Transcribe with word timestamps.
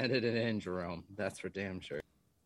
downtown. 0.00 0.16
It 0.16 0.24
in, 0.24 0.60
Jerome. 0.60 1.04
That's 1.16 1.40
for 1.40 1.48
damn 1.48 1.80
sure. 1.80 2.00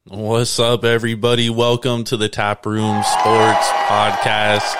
What's 0.04 0.58
up, 0.58 0.84
everybody? 0.84 1.50
Welcome 1.50 2.04
to 2.04 2.16
the 2.16 2.28
Tap 2.28 2.66
Room 2.66 3.02
Sports 3.02 3.68
Podcast. 3.86 4.74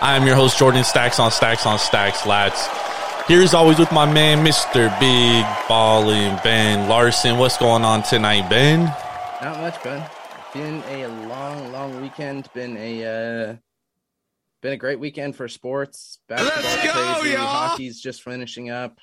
I'm 0.00 0.26
your 0.26 0.34
host, 0.34 0.58
Jordan 0.58 0.84
Stacks 0.84 1.20
on 1.20 1.30
Stacks 1.30 1.66
on 1.66 1.78
Stacks 1.78 2.22
Lats. 2.22 2.68
Here 3.28 3.42
as 3.42 3.54
always 3.54 3.78
with 3.78 3.92
my 3.92 4.10
man, 4.10 4.44
Mr. 4.44 4.88
Big 5.00 5.44
Ballin' 5.68 6.38
Ben 6.42 6.88
Larson. 6.88 7.38
What's 7.38 7.56
going 7.56 7.84
on 7.84 8.02
tonight, 8.02 8.48
Ben? 8.48 8.84
Not 9.42 9.60
much, 9.60 9.82
Ben. 9.82 10.08
Been 10.52 10.82
a 10.88 11.06
long, 11.28 11.72
long 11.72 12.00
weekend. 12.00 12.48
Been 12.54 12.76
a 12.76 13.04
uh, 13.04 13.56
been 14.62 14.72
a 14.72 14.76
great 14.76 14.98
weekend 14.98 15.36
for 15.36 15.48
sports. 15.48 16.18
Basketball's 16.28 16.64
Let's 16.64 16.84
go, 16.86 17.14
crazy. 17.20 17.34
y'all. 17.34 17.46
Hockey's 17.46 18.00
just 18.00 18.22
finishing 18.22 18.70
up. 18.70 18.98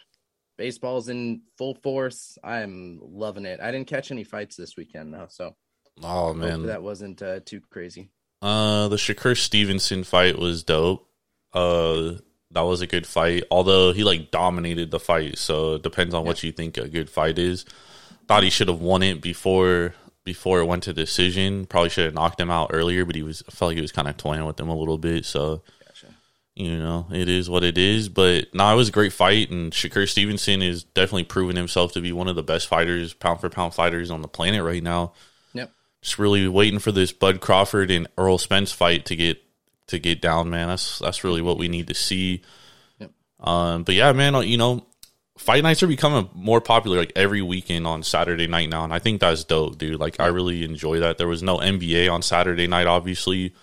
Baseball's 0.58 1.10
in 1.10 1.42
full 1.58 1.76
force. 1.76 2.38
I'm 2.44 3.00
loving 3.02 3.46
it. 3.46 3.60
I 3.60 3.72
didn't 3.72 3.88
catch 3.88 4.12
any 4.12 4.24
fights 4.24 4.56
this 4.56 4.78
weekend 4.78 5.14
though, 5.14 5.28
so 5.30 5.56
Oh 6.04 6.34
man, 6.34 6.64
that 6.68 6.82
wasn't 6.84 7.22
uh, 7.22 7.40
too 7.46 7.62
crazy. 7.70 8.10
uh, 8.42 8.88
the 8.88 8.96
Shakur 8.98 9.38
Stevenson 9.38 10.04
fight 10.04 10.38
was 10.38 10.64
dope. 10.64 11.08
Uh, 11.54 12.14
that 12.52 12.62
was 12.62 12.82
a 12.82 12.88
good 12.88 13.06
fight. 13.08 13.44
Although 13.52 13.94
he 13.94 14.04
like 14.04 14.32
dominated 14.32 14.92
the 14.92 15.00
fight, 15.00 15.38
so 15.38 15.76
it 15.76 15.84
depends 15.84 16.14
on 16.14 16.26
what 16.26 16.44
you 16.44 16.52
think 16.52 16.78
a 16.78 16.88
good 16.88 17.10
fight 17.10 17.38
is. 17.38 17.66
Thought 18.28 18.44
he 18.44 18.50
should 18.50 18.70
have 18.70 18.80
won 18.80 19.04
it 19.04 19.22
before 19.22 19.94
before 20.24 20.60
it 20.60 20.66
went 20.66 20.84
to 20.84 20.94
decision. 20.94 21.66
Probably 21.66 21.90
should 21.90 22.06
have 22.06 22.14
knocked 22.14 22.40
him 22.40 22.50
out 22.50 22.72
earlier, 22.74 23.06
but 23.06 23.16
he 23.16 23.24
was 23.24 23.44
I 23.48 23.52
felt 23.52 23.70
like 23.70 23.76
he 23.78 23.82
was 23.82 23.92
kind 23.92 24.08
of 24.08 24.18
toying 24.18 24.46
with 24.46 24.60
him 24.60 24.70
a 24.70 24.78
little 24.78 24.98
bit. 24.98 25.26
So. 25.26 25.64
You 26.56 26.78
know, 26.78 27.08
it 27.12 27.30
is 27.30 27.50
what 27.50 27.64
it 27.64 27.80
is. 27.80 28.10
But 28.10 28.54
no, 28.54 28.72
it 28.72 28.76
was 28.76 28.90
a 28.90 28.92
great 28.92 29.14
fight, 29.14 29.50
and 29.50 29.72
Shakur 29.72 30.08
Stevenson 30.08 30.62
is 30.62 30.84
definitely 30.84 31.24
proven 31.24 31.56
himself 31.56 31.94
to 31.94 32.02
be 32.02 32.12
one 32.12 32.28
of 32.28 32.36
the 32.36 32.44
best 32.44 32.68
fighters, 32.68 33.14
pound 33.14 33.42
for 33.42 33.50
pound 33.50 33.74
fighters 33.74 34.12
on 34.12 34.22
the 34.22 34.28
planet 34.28 34.64
right 34.64 34.84
now. 34.84 35.14
Yep. 35.54 35.72
Just 36.02 36.20
really 36.20 36.48
waiting 36.48 36.80
for 36.80 36.92
this 36.92 37.12
Bud 37.12 37.42
Crawford 37.42 37.90
and 37.90 38.08
Errol 38.18 38.38
Spence 38.38 38.72
fight 38.72 39.06
to 39.06 39.16
get 39.16 39.42
to 39.88 39.98
get 39.98 40.22
down, 40.22 40.52
man. 40.52 40.68
That's 40.68 41.00
that's 41.00 41.24
really 41.24 41.42
what 41.42 41.58
we 41.58 41.70
need 41.70 41.88
to 41.88 41.96
see. 41.96 42.44
Yep. 43.00 43.12
Um, 43.40 43.84
but 43.84 43.96
yeah, 43.96 44.12
man, 44.12 44.36
you 44.48 44.58
know, 44.58 44.86
fight 45.40 45.64
nights 45.64 45.82
are 45.82 45.88
becoming 45.88 46.30
more 46.36 46.62
popular 46.62 47.00
like 47.00 47.14
every 47.16 47.42
weekend 47.42 47.88
on 47.88 48.04
Saturday 48.04 48.46
night 48.46 48.70
now, 48.70 48.84
and 48.84 48.94
I 48.94 49.00
think 49.00 49.22
that's 49.22 49.44
dope, 49.44 49.80
dude. 49.80 50.00
Like 50.00 50.20
I 50.20 50.28
really 50.28 50.64
enjoy 50.64 51.00
that. 51.00 51.18
There 51.18 51.28
was 51.28 51.42
no 51.42 51.58
NBA 51.58 52.12
on 52.12 52.22
Saturday 52.22 52.68
night, 52.68 52.86
obviously. 52.86 53.54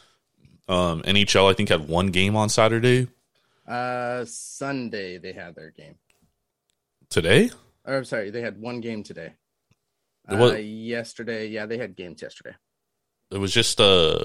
Um, 0.70 1.02
NHL, 1.02 1.50
I 1.50 1.54
think, 1.54 1.68
had 1.68 1.88
one 1.88 2.08
game 2.08 2.36
on 2.36 2.48
Saturday 2.48 3.08
Uh, 3.66 4.24
Sunday 4.26 5.18
they 5.18 5.32
had 5.32 5.54
their 5.54 5.70
game. 5.70 5.96
today. 7.08 7.50
Or 7.84 7.96
I'm 7.96 8.04
sorry, 8.04 8.30
they 8.30 8.40
had 8.40 8.60
one 8.60 8.80
game 8.80 9.02
today. 9.02 9.32
Was- 10.28 10.52
Uh, 10.52 10.56
yesterday, 10.58 11.48
yeah, 11.48 11.66
they 11.66 11.78
had 11.78 11.96
games 11.96 12.22
yesterday. 12.22 12.54
It 13.30 13.38
was 13.38 13.52
just 13.52 13.80
uh 13.80 14.22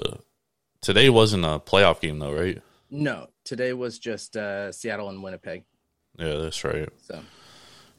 today 0.80 1.08
wasn't 1.10 1.44
a 1.44 1.58
playoff 1.58 2.00
game 2.00 2.18
though, 2.18 2.32
right? 2.34 2.62
No, 2.90 3.28
today 3.44 3.72
was 3.72 3.98
just 3.98 4.36
uh, 4.36 4.70
Seattle 4.70 5.08
and 5.08 5.22
Winnipeg. 5.22 5.64
Yeah, 6.18 6.34
that's 6.36 6.62
right. 6.62 6.88
So 7.02 7.22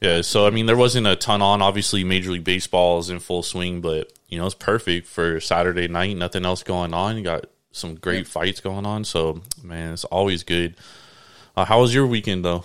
Yeah, 0.00 0.22
so 0.22 0.46
I 0.46 0.50
mean, 0.50 0.66
there 0.66 0.76
wasn't 0.76 1.06
a 1.06 1.16
ton 1.16 1.42
on. 1.42 1.60
Obviously, 1.60 2.02
Major 2.04 2.30
League 2.30 2.44
Baseball 2.44 2.98
is 3.00 3.10
in 3.10 3.18
full 3.20 3.42
swing, 3.42 3.80
but 3.82 4.10
you 4.28 4.38
know, 4.38 4.46
it's 4.46 4.54
perfect 4.54 5.06
for 5.06 5.38
Saturday 5.40 5.88
night. 5.88 6.16
Nothing 6.16 6.44
else 6.46 6.62
going 6.62 6.94
on. 6.94 7.16
You 7.18 7.24
got 7.24 7.46
some 7.78 7.94
great 7.94 8.26
fights 8.26 8.60
going 8.60 8.86
on. 8.86 9.04
So, 9.04 9.42
man, 9.62 9.92
it's 9.92 10.04
always 10.04 10.42
good. 10.42 10.76
Uh, 11.56 11.64
how 11.64 11.80
was 11.80 11.94
your 11.94 12.06
weekend 12.06 12.44
though, 12.44 12.64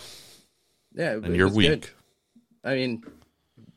yeah, 0.94 1.18
it 1.18 1.24
and 1.24 1.36
your 1.36 1.48
was 1.48 1.56
week? 1.56 1.68
good. 1.70 1.90
I 2.64 2.76
mean, 2.76 3.04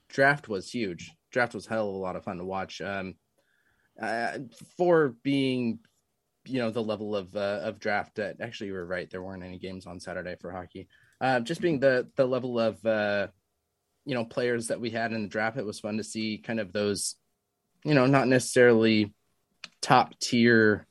draft 0.08 0.48
was 0.48 0.70
huge. 0.70 1.12
Draft 1.30 1.54
was 1.54 1.66
hell 1.66 1.88
of 1.88 1.94
a 1.94 1.98
lot 1.98 2.16
of 2.16 2.24
fun 2.24 2.38
to 2.38 2.44
watch. 2.44 2.80
Um, 2.80 3.14
uh, 4.00 4.38
for 4.76 5.14
being, 5.22 5.78
you 6.44 6.58
know, 6.58 6.70
the 6.70 6.82
level 6.82 7.16
of 7.16 7.34
uh, 7.34 7.60
of 7.62 7.78
draft 7.78 8.16
that 8.16 8.36
actually 8.40 8.68
you 8.68 8.74
were 8.74 8.86
right. 8.86 9.10
There 9.10 9.22
weren't 9.22 9.42
any 9.42 9.58
games 9.58 9.86
on 9.86 10.00
Saturday 10.00 10.36
for 10.40 10.52
hockey. 10.52 10.88
Uh, 11.20 11.40
just 11.40 11.60
being 11.60 11.80
the 11.80 12.08
the 12.16 12.26
level 12.26 12.60
of 12.60 12.84
uh, 12.84 13.28
you 14.04 14.14
know 14.14 14.24
players 14.24 14.68
that 14.68 14.80
we 14.80 14.90
had 14.90 15.12
in 15.12 15.22
the 15.22 15.28
draft, 15.28 15.56
it 15.56 15.64
was 15.64 15.80
fun 15.80 15.96
to 15.96 16.04
see 16.04 16.38
kind 16.38 16.60
of 16.60 16.72
those, 16.72 17.16
you 17.84 17.94
know, 17.94 18.06
not 18.06 18.28
necessarily 18.28 19.14
top 19.80 20.18
tier, 20.20 20.86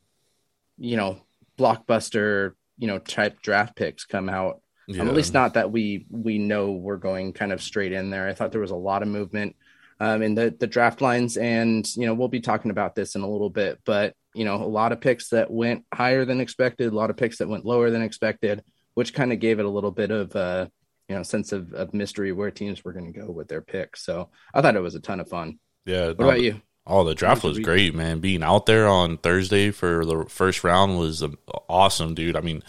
you 0.77 0.97
know, 0.97 1.19
blockbuster, 1.57 2.53
you 2.77 2.87
know, 2.87 2.99
type 2.99 3.41
draft 3.41 3.75
picks 3.75 4.05
come 4.05 4.29
out. 4.29 4.61
Yeah. 4.87 5.01
Um, 5.01 5.07
at 5.07 5.15
least 5.15 5.33
not 5.33 5.55
that 5.55 5.71
we 5.71 6.05
we 6.09 6.37
know 6.37 6.73
we're 6.73 6.97
going 6.97 7.33
kind 7.33 7.51
of 7.51 7.61
straight 7.61 7.91
in 7.91 8.09
there. 8.09 8.27
I 8.27 8.33
thought 8.33 8.51
there 8.51 8.61
was 8.61 8.71
a 8.71 8.75
lot 8.75 9.01
of 9.01 9.07
movement 9.07 9.55
um, 9.99 10.21
in 10.21 10.35
the 10.35 10.55
the 10.57 10.67
draft 10.67 11.01
lines, 11.01 11.37
and 11.37 11.87
you 11.95 12.05
know 12.05 12.13
we'll 12.13 12.27
be 12.27 12.41
talking 12.41 12.71
about 12.71 12.93
this 12.95 13.15
in 13.15 13.21
a 13.21 13.29
little 13.29 13.49
bit. 13.49 13.79
But 13.85 14.13
you 14.33 14.45
know 14.45 14.55
a 14.55 14.65
lot 14.65 14.91
of 14.91 15.01
picks 15.01 15.29
that 15.29 15.49
went 15.49 15.85
higher 15.93 16.25
than 16.25 16.39
expected, 16.39 16.91
a 16.91 16.95
lot 16.95 17.09
of 17.09 17.17
picks 17.17 17.39
that 17.39 17.47
went 17.47 17.65
lower 17.65 17.89
than 17.89 18.03
expected, 18.03 18.63
which 18.93 19.13
kind 19.13 19.33
of 19.33 19.39
gave 19.39 19.59
it 19.59 19.65
a 19.65 19.69
little 19.69 19.91
bit 19.91 20.11
of 20.11 20.35
uh, 20.35 20.67
you 21.09 21.15
know 21.15 21.23
sense 21.23 21.51
of, 21.51 21.73
of 21.73 21.93
mystery 21.93 22.31
where 22.31 22.51
teams 22.51 22.83
were 22.83 22.93
going 22.93 23.11
to 23.11 23.19
go 23.19 23.31
with 23.31 23.47
their 23.47 23.61
picks. 23.61 24.03
So 24.03 24.29
I 24.53 24.61
thought 24.61 24.75
it 24.75 24.81
was 24.81 24.95
a 24.95 24.99
ton 24.99 25.19
of 25.19 25.29
fun. 25.29 25.59
yeah. 25.85 26.07
What 26.07 26.21
about 26.21 26.41
you? 26.41 26.61
Oh, 26.87 27.03
the 27.03 27.15
draft 27.15 27.43
was 27.43 27.57
great, 27.59 27.95
man. 27.95 28.19
Being 28.19 28.43
out 28.43 28.67
there 28.67 28.87
on 28.87 29.17
Thursday 29.17 29.71
for 29.71 30.05
the 30.05 30.25
first 30.25 30.63
round 30.63 30.99
was 30.99 31.23
awesome, 31.67 32.13
dude. 32.13 32.35
I 32.35 32.41
mean, 32.41 32.61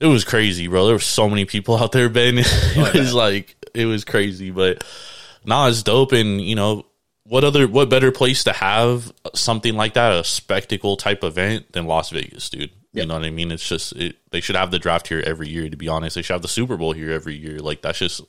it 0.00 0.06
was 0.06 0.24
crazy, 0.24 0.66
bro. 0.66 0.86
There 0.86 0.94
were 0.94 1.00
so 1.00 1.28
many 1.28 1.44
people 1.44 1.76
out 1.76 1.92
there, 1.92 2.08
Ben. 2.08 2.38
it 2.38 2.94
was 2.94 3.12
like 3.12 3.54
it 3.74 3.84
was 3.84 4.04
crazy, 4.04 4.50
but 4.50 4.82
nah, 5.44 5.68
it's 5.68 5.82
dope. 5.82 6.12
And 6.12 6.40
you 6.40 6.54
know, 6.54 6.86
what 7.24 7.44
other 7.44 7.68
what 7.68 7.90
better 7.90 8.10
place 8.10 8.44
to 8.44 8.52
have 8.54 9.12
something 9.34 9.74
like 9.74 9.94
that, 9.94 10.12
a 10.12 10.24
spectacle 10.24 10.96
type 10.96 11.22
event 11.22 11.72
than 11.72 11.86
Las 11.86 12.08
Vegas, 12.08 12.48
dude? 12.48 12.70
You 12.92 13.06
know 13.06 13.14
what 13.14 13.24
I 13.24 13.30
mean? 13.30 13.52
It's 13.52 13.68
just 13.68 13.92
it, 13.92 14.16
they 14.30 14.40
should 14.40 14.56
have 14.56 14.70
the 14.70 14.78
draft 14.78 15.06
here 15.06 15.22
every 15.24 15.48
year. 15.48 15.68
To 15.68 15.76
be 15.76 15.86
honest, 15.86 16.16
they 16.16 16.22
should 16.22 16.32
have 16.32 16.42
the 16.42 16.48
Super 16.48 16.78
Bowl 16.78 16.92
here 16.92 17.12
every 17.12 17.36
year. 17.36 17.58
Like 17.58 17.82
that's 17.82 17.98
just. 17.98 18.22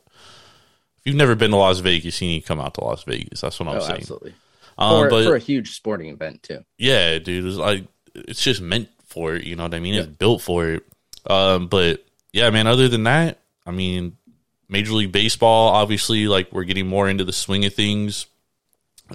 If 1.01 1.07
you've 1.07 1.15
never 1.15 1.35
been 1.35 1.51
to 1.51 1.57
Las 1.57 1.79
Vegas, 1.79 2.21
you 2.21 2.27
need 2.27 2.41
to 2.41 2.47
come 2.47 2.59
out 2.61 2.75
to 2.75 2.83
Las 2.83 3.03
Vegas. 3.03 3.41
That's 3.41 3.59
what 3.59 3.67
I'm 3.69 3.77
Oh, 3.77 3.79
saying. 3.81 3.97
absolutely. 4.01 4.33
Um, 4.77 5.03
for, 5.05 5.09
but 5.09 5.23
for 5.25 5.35
a 5.35 5.39
huge 5.39 5.75
sporting 5.75 6.09
event 6.09 6.43
too. 6.43 6.63
yeah, 6.77 7.17
dude, 7.19 7.45
it's 7.45 7.55
like 7.57 7.85
it's 8.15 8.41
just 8.43 8.61
meant 8.61 8.89
for 9.07 9.35
it. 9.35 9.43
You 9.45 9.55
know 9.55 9.63
what 9.63 9.73
I 9.73 9.79
mean? 9.79 9.95
It's 9.95 10.07
built 10.07 10.41
for 10.41 10.67
it. 10.69 10.83
Um, 11.27 11.67
but 11.67 12.03
yeah, 12.33 12.49
man. 12.49 12.67
Other 12.67 12.87
than 12.87 13.03
that, 13.03 13.39
I 13.65 13.71
mean, 13.71 14.17
Major 14.69 14.93
League 14.93 15.11
Baseball, 15.11 15.69
obviously, 15.69 16.27
like 16.27 16.51
we're 16.51 16.63
getting 16.63 16.87
more 16.87 17.09
into 17.09 17.23
the 17.25 17.33
swing 17.33 17.65
of 17.65 17.73
things. 17.73 18.25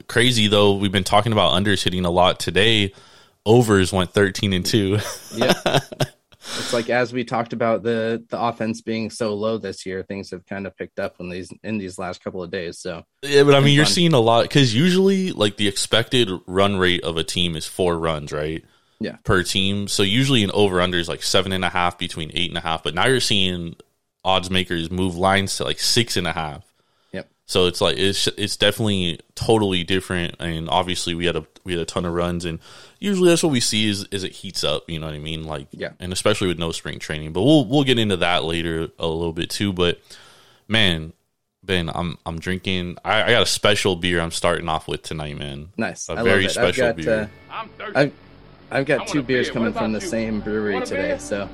Crazy 0.09 0.47
though, 0.47 0.75
we've 0.77 0.93
been 0.93 1.05
talking 1.05 1.33
about 1.33 1.53
unders 1.55 1.83
hitting 1.83 2.05
a 2.05 2.11
lot 2.11 2.39
today. 2.39 2.93
Overs 3.47 3.93
went 3.93 4.13
thirteen 4.13 4.53
and 4.53 4.67
two. 4.67 4.99
Yeah. 5.35 5.53
it's 6.59 6.73
like 6.73 6.89
as 6.91 7.13
we 7.13 7.25
talked 7.25 7.53
about 7.53 7.83
the 7.83 8.25
the 8.29 8.41
offense 8.41 8.81
being 8.81 9.11
so 9.11 9.35
low 9.35 9.59
this 9.59 9.85
year, 9.85 10.03
things 10.03 10.31
have 10.31 10.47
kind 10.47 10.67
of 10.67 10.77
picked 10.77 10.99
up 10.99 11.17
in 11.21 11.29
these 11.29 11.53
in 11.63 11.79
these 11.79 11.99
last 11.99 12.23
couple 12.23 12.43
of 12.43 12.51
days. 12.51 12.79
So 12.79 13.03
Yeah, 13.23 13.43
but 13.43 13.55
I 13.55 13.61
mean, 13.61 13.75
you're 13.75 13.85
fun. 13.85 13.95
seeing 13.95 14.13
a 14.15 14.21
lot 14.21 14.43
because 14.43 14.75
usually, 14.75 15.33
like 15.33 15.57
the 15.57 15.69
expected 15.69 16.31
run 16.47 16.77
rate 16.77 17.05
of 17.05 17.17
a 17.17 17.25
team 17.25 17.57
is 17.57 17.67
four 17.67 17.99
runs, 17.99 18.33
right? 18.33 18.65
Yeah. 19.01 19.17
Per 19.25 19.43
team. 19.43 19.89
So 19.89 20.03
usually 20.03 20.43
an 20.43 20.51
over 20.53 20.81
under 20.81 20.99
is 20.99 21.09
like 21.09 21.23
seven 21.23 21.53
and 21.53 21.65
a 21.65 21.69
half 21.69 21.99
between 21.99 22.31
eight 22.35 22.51
and 22.51 22.59
a 22.59 22.63
half. 22.63 22.83
But 22.83 22.95
now 22.95 23.07
you're 23.07 23.21
seeing 23.21 23.77
odds 24.25 24.51
makers 24.51 24.91
move 24.91 25.17
lines 25.17 25.57
to 25.57 25.65
like 25.65 25.79
six 25.79 26.17
and 26.17 26.27
a 26.27 26.33
half. 26.33 26.65
Yep. 27.47 27.51
So 27.51 27.67
it's 27.67 27.81
like 27.81 27.97
it's 27.97 28.27
it's 28.37 28.57
definitely 28.57 29.21
totally 29.35 29.85
different. 29.85 30.35
And 30.41 30.69
obviously 30.69 31.15
we 31.15 31.27
had 31.27 31.37
a 31.37 31.47
we 31.65 31.73
had 31.73 31.81
a 31.83 31.85
ton 31.85 32.05
of 32.05 32.13
runs, 32.13 32.45
and 32.45 32.59
usually 32.99 33.29
that's 33.29 33.43
what 33.43 33.53
we 33.53 33.61
see 33.61 33.89
is 33.89 34.05
is 34.11 34.25
it 34.25 34.33
heats 34.33 34.65
up. 34.65 34.89
You 34.91 34.99
know 34.99 35.07
what 35.07 35.15
I 35.15 35.19
mean? 35.21 35.45
Like 35.45 35.69
Yeah. 35.71 35.91
and 36.01 36.13
especially 36.13 36.49
with 36.49 36.59
no 36.59 36.73
spring 36.73 36.99
training. 36.99 37.33
But 37.33 37.43
we'll 37.43 37.65
we'll 37.65 37.85
get 37.85 37.99
into 37.99 38.17
that 38.19 38.45
later 38.45 38.89
a 38.99 39.07
little 39.07 39.33
bit 39.33 39.49
too. 39.51 39.73
But 39.73 40.01
man, 40.69 41.13
Ben, 41.63 41.89
I'm 41.95 42.19
I'm 42.27 42.39
drinking. 42.41 42.99
I, 43.05 43.23
I 43.23 43.31
got 43.31 43.43
a 43.43 43.47
special 43.47 43.95
beer. 43.97 44.21
I'm 44.21 44.31
starting 44.33 44.69
off 44.69 44.89
with 44.89 45.03
tonight, 45.03 45.39
man. 45.39 45.69
nice. 45.77 46.09
A 46.09 46.15
I 46.15 46.23
very 46.23 46.43
love 46.43 46.51
it. 46.51 46.51
special 46.51 46.87
I've 46.87 46.97
got, 46.97 47.05
beer. 47.05 47.31
Uh, 47.51 47.53
I'm 47.55 47.69
thirsty. 47.71 47.97
I've 47.97 48.13
I've 48.73 48.87
got 48.87 49.07
two 49.07 49.23
beers 49.23 49.47
beer. 49.47 49.53
coming 49.55 49.73
What 49.73 49.83
from 49.83 49.93
the 49.93 50.01
you? 50.01 50.07
same 50.09 50.41
brewery 50.41 50.81
today, 50.81 51.03
beer? 51.11 51.19
so 51.21 51.49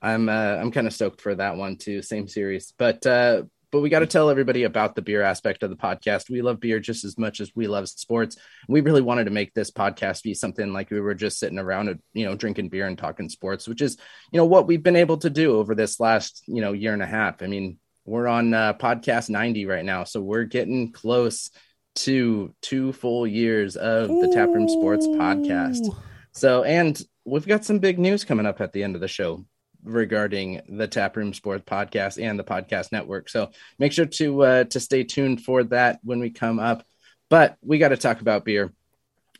I'm 0.00 0.28
uh, 0.28 0.32
I'm 0.60 0.70
kind 0.70 0.86
of 0.86 0.92
stoked 0.92 1.20
for 1.20 1.34
that 1.34 1.56
one 1.56 1.76
too. 1.76 2.00
Same 2.02 2.28
series, 2.28 2.72
but 2.78 3.04
uh, 3.06 3.42
but 3.72 3.80
we 3.80 3.88
got 3.88 4.00
to 4.00 4.06
tell 4.06 4.28
everybody 4.28 4.64
about 4.64 4.94
the 4.94 5.02
beer 5.02 5.22
aspect 5.22 5.62
of 5.62 5.70
the 5.70 5.76
podcast. 5.76 6.28
We 6.28 6.42
love 6.42 6.60
beer 6.60 6.78
just 6.78 7.04
as 7.04 7.16
much 7.16 7.40
as 7.40 7.50
we 7.56 7.66
love 7.66 7.88
sports. 7.88 8.36
We 8.68 8.82
really 8.82 9.00
wanted 9.00 9.24
to 9.24 9.30
make 9.30 9.54
this 9.54 9.70
podcast 9.70 10.22
be 10.22 10.34
something 10.34 10.74
like 10.74 10.90
we 10.90 11.00
were 11.00 11.14
just 11.14 11.38
sitting 11.38 11.58
around, 11.58 11.98
you 12.12 12.26
know, 12.26 12.36
drinking 12.36 12.68
beer 12.68 12.86
and 12.86 12.98
talking 12.98 13.30
sports, 13.30 13.66
which 13.66 13.80
is, 13.80 13.96
you 14.30 14.36
know, 14.36 14.44
what 14.44 14.66
we've 14.66 14.82
been 14.82 14.94
able 14.94 15.16
to 15.16 15.30
do 15.30 15.56
over 15.56 15.74
this 15.74 15.98
last, 15.98 16.42
you 16.46 16.60
know, 16.60 16.72
year 16.72 16.92
and 16.92 17.02
a 17.02 17.06
half. 17.06 17.42
I 17.42 17.46
mean, 17.46 17.78
we're 18.04 18.28
on 18.28 18.52
uh, 18.52 18.74
podcast 18.74 19.30
90 19.30 19.64
right 19.64 19.84
now, 19.84 20.04
so 20.04 20.20
we're 20.20 20.44
getting 20.44 20.92
close 20.92 21.50
to 21.94 22.54
two 22.60 22.92
full 22.92 23.26
years 23.26 23.76
of 23.76 24.08
the 24.08 24.30
Taproom 24.34 24.68
Sports 24.68 25.06
podcast. 25.06 25.96
So, 26.32 26.62
and 26.62 27.00
we've 27.24 27.46
got 27.46 27.64
some 27.64 27.78
big 27.78 27.98
news 27.98 28.24
coming 28.24 28.44
up 28.46 28.60
at 28.60 28.72
the 28.72 28.82
end 28.82 28.96
of 28.96 29.00
the 29.00 29.08
show 29.08 29.46
regarding 29.84 30.62
the 30.68 30.88
Taproom 30.88 31.34
Sports 31.34 31.64
podcast 31.66 32.22
and 32.22 32.38
the 32.38 32.44
podcast 32.44 32.92
network. 32.92 33.28
So 33.28 33.50
make 33.78 33.92
sure 33.92 34.06
to 34.06 34.42
uh, 34.42 34.64
to 34.64 34.80
stay 34.80 35.04
tuned 35.04 35.42
for 35.42 35.64
that 35.64 36.00
when 36.02 36.20
we 36.20 36.30
come 36.30 36.58
up. 36.58 36.84
But 37.28 37.56
we 37.62 37.78
got 37.78 37.88
to 37.88 37.96
talk 37.96 38.20
about 38.20 38.44
beer. 38.44 38.72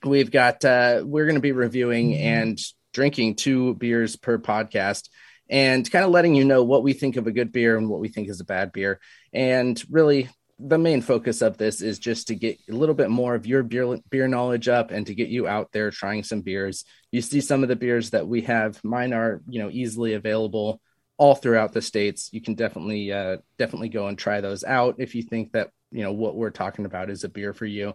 We've 0.05 0.31
got 0.31 0.65
uh, 0.65 1.03
we're 1.05 1.27
going 1.27 1.37
to 1.37 1.41
be 1.41 1.53
reviewing 1.53 2.15
and 2.15 2.59
drinking 2.93 3.37
two 3.37 3.75
beers 3.75 4.17
per 4.17 4.39
podcast 4.39 5.09
and 5.49 5.89
kind 5.91 6.05
of 6.05 6.11
letting 6.11 6.35
you 6.35 6.45
know 6.45 6.65
what 6.65 6.83
we 6.83 6.93
think 6.93 7.17
of 7.17 7.27
a 7.27 7.33
good 7.33 7.53
beer 7.53 7.77
and 7.77 7.89
what 7.89 8.01
we 8.01 8.09
think 8.09 8.29
is 8.29 8.41
a 8.41 8.45
bad 8.45 8.73
beer. 8.73 9.01
And 9.33 9.83
really, 9.91 10.29
the 10.65 10.79
main 10.79 11.03
focus 11.03 11.43
of 11.43 11.59
this 11.59 11.83
is 11.83 11.99
just 11.99 12.29
to 12.29 12.35
get 12.35 12.59
a 12.71 12.73
little 12.73 12.95
bit 12.95 13.11
more 13.11 13.35
of 13.35 13.47
your 13.47 13.63
beer 13.63 13.99
beer 14.09 14.29
knowledge 14.29 14.69
up 14.69 14.91
and 14.91 15.07
to 15.07 15.15
get 15.15 15.29
you 15.29 15.49
out 15.49 15.73
there 15.73 15.91
trying 15.91 16.23
some 16.23 16.43
beers. 16.43 16.85
You 17.11 17.21
see 17.21 17.41
some 17.41 17.63
of 17.63 17.69
the 17.69 17.77
beers 17.77 18.11
that 18.11 18.29
we 18.29 18.43
have. 18.43 18.83
Mine 18.85 19.13
are 19.13 19.43
you 19.49 19.61
know 19.61 19.71
easily 19.71 20.15
available 20.15 20.81
all 21.17 21.35
throughout 21.35 21.73
the 21.73 21.83
states. 21.83 22.31
You 22.33 22.41
can 22.41 22.55
definitely 22.55 23.13
uh, 23.13 23.39
definitely 23.59 23.89
go 23.89 24.07
and 24.07 24.17
try 24.17 24.41
those 24.41 24.63
out 24.65 24.97
if 24.99 25.15
you 25.15 25.23
think 25.23 25.53
that 25.53 25.71
you 25.91 26.03
know 26.03 26.13
what 26.13 26.37
we're 26.37 26.51
talking 26.51 26.85
about 26.85 27.11
is 27.11 27.25
a 27.25 27.29
beer 27.29 27.53
for 27.53 27.67
you. 27.67 27.95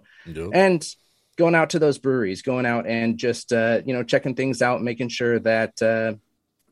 And 0.53 0.85
going 1.37 1.55
out 1.55 1.69
to 1.71 1.79
those 1.79 1.99
breweries, 1.99 2.41
going 2.41 2.65
out 2.65 2.85
and 2.87 3.17
just 3.17 3.53
uh, 3.53 3.81
you 3.85 3.93
know 3.93 4.03
checking 4.03 4.35
things 4.35 4.61
out, 4.61 4.83
making 4.83 5.09
sure 5.09 5.39
that 5.39 5.81
uh, 5.81 6.13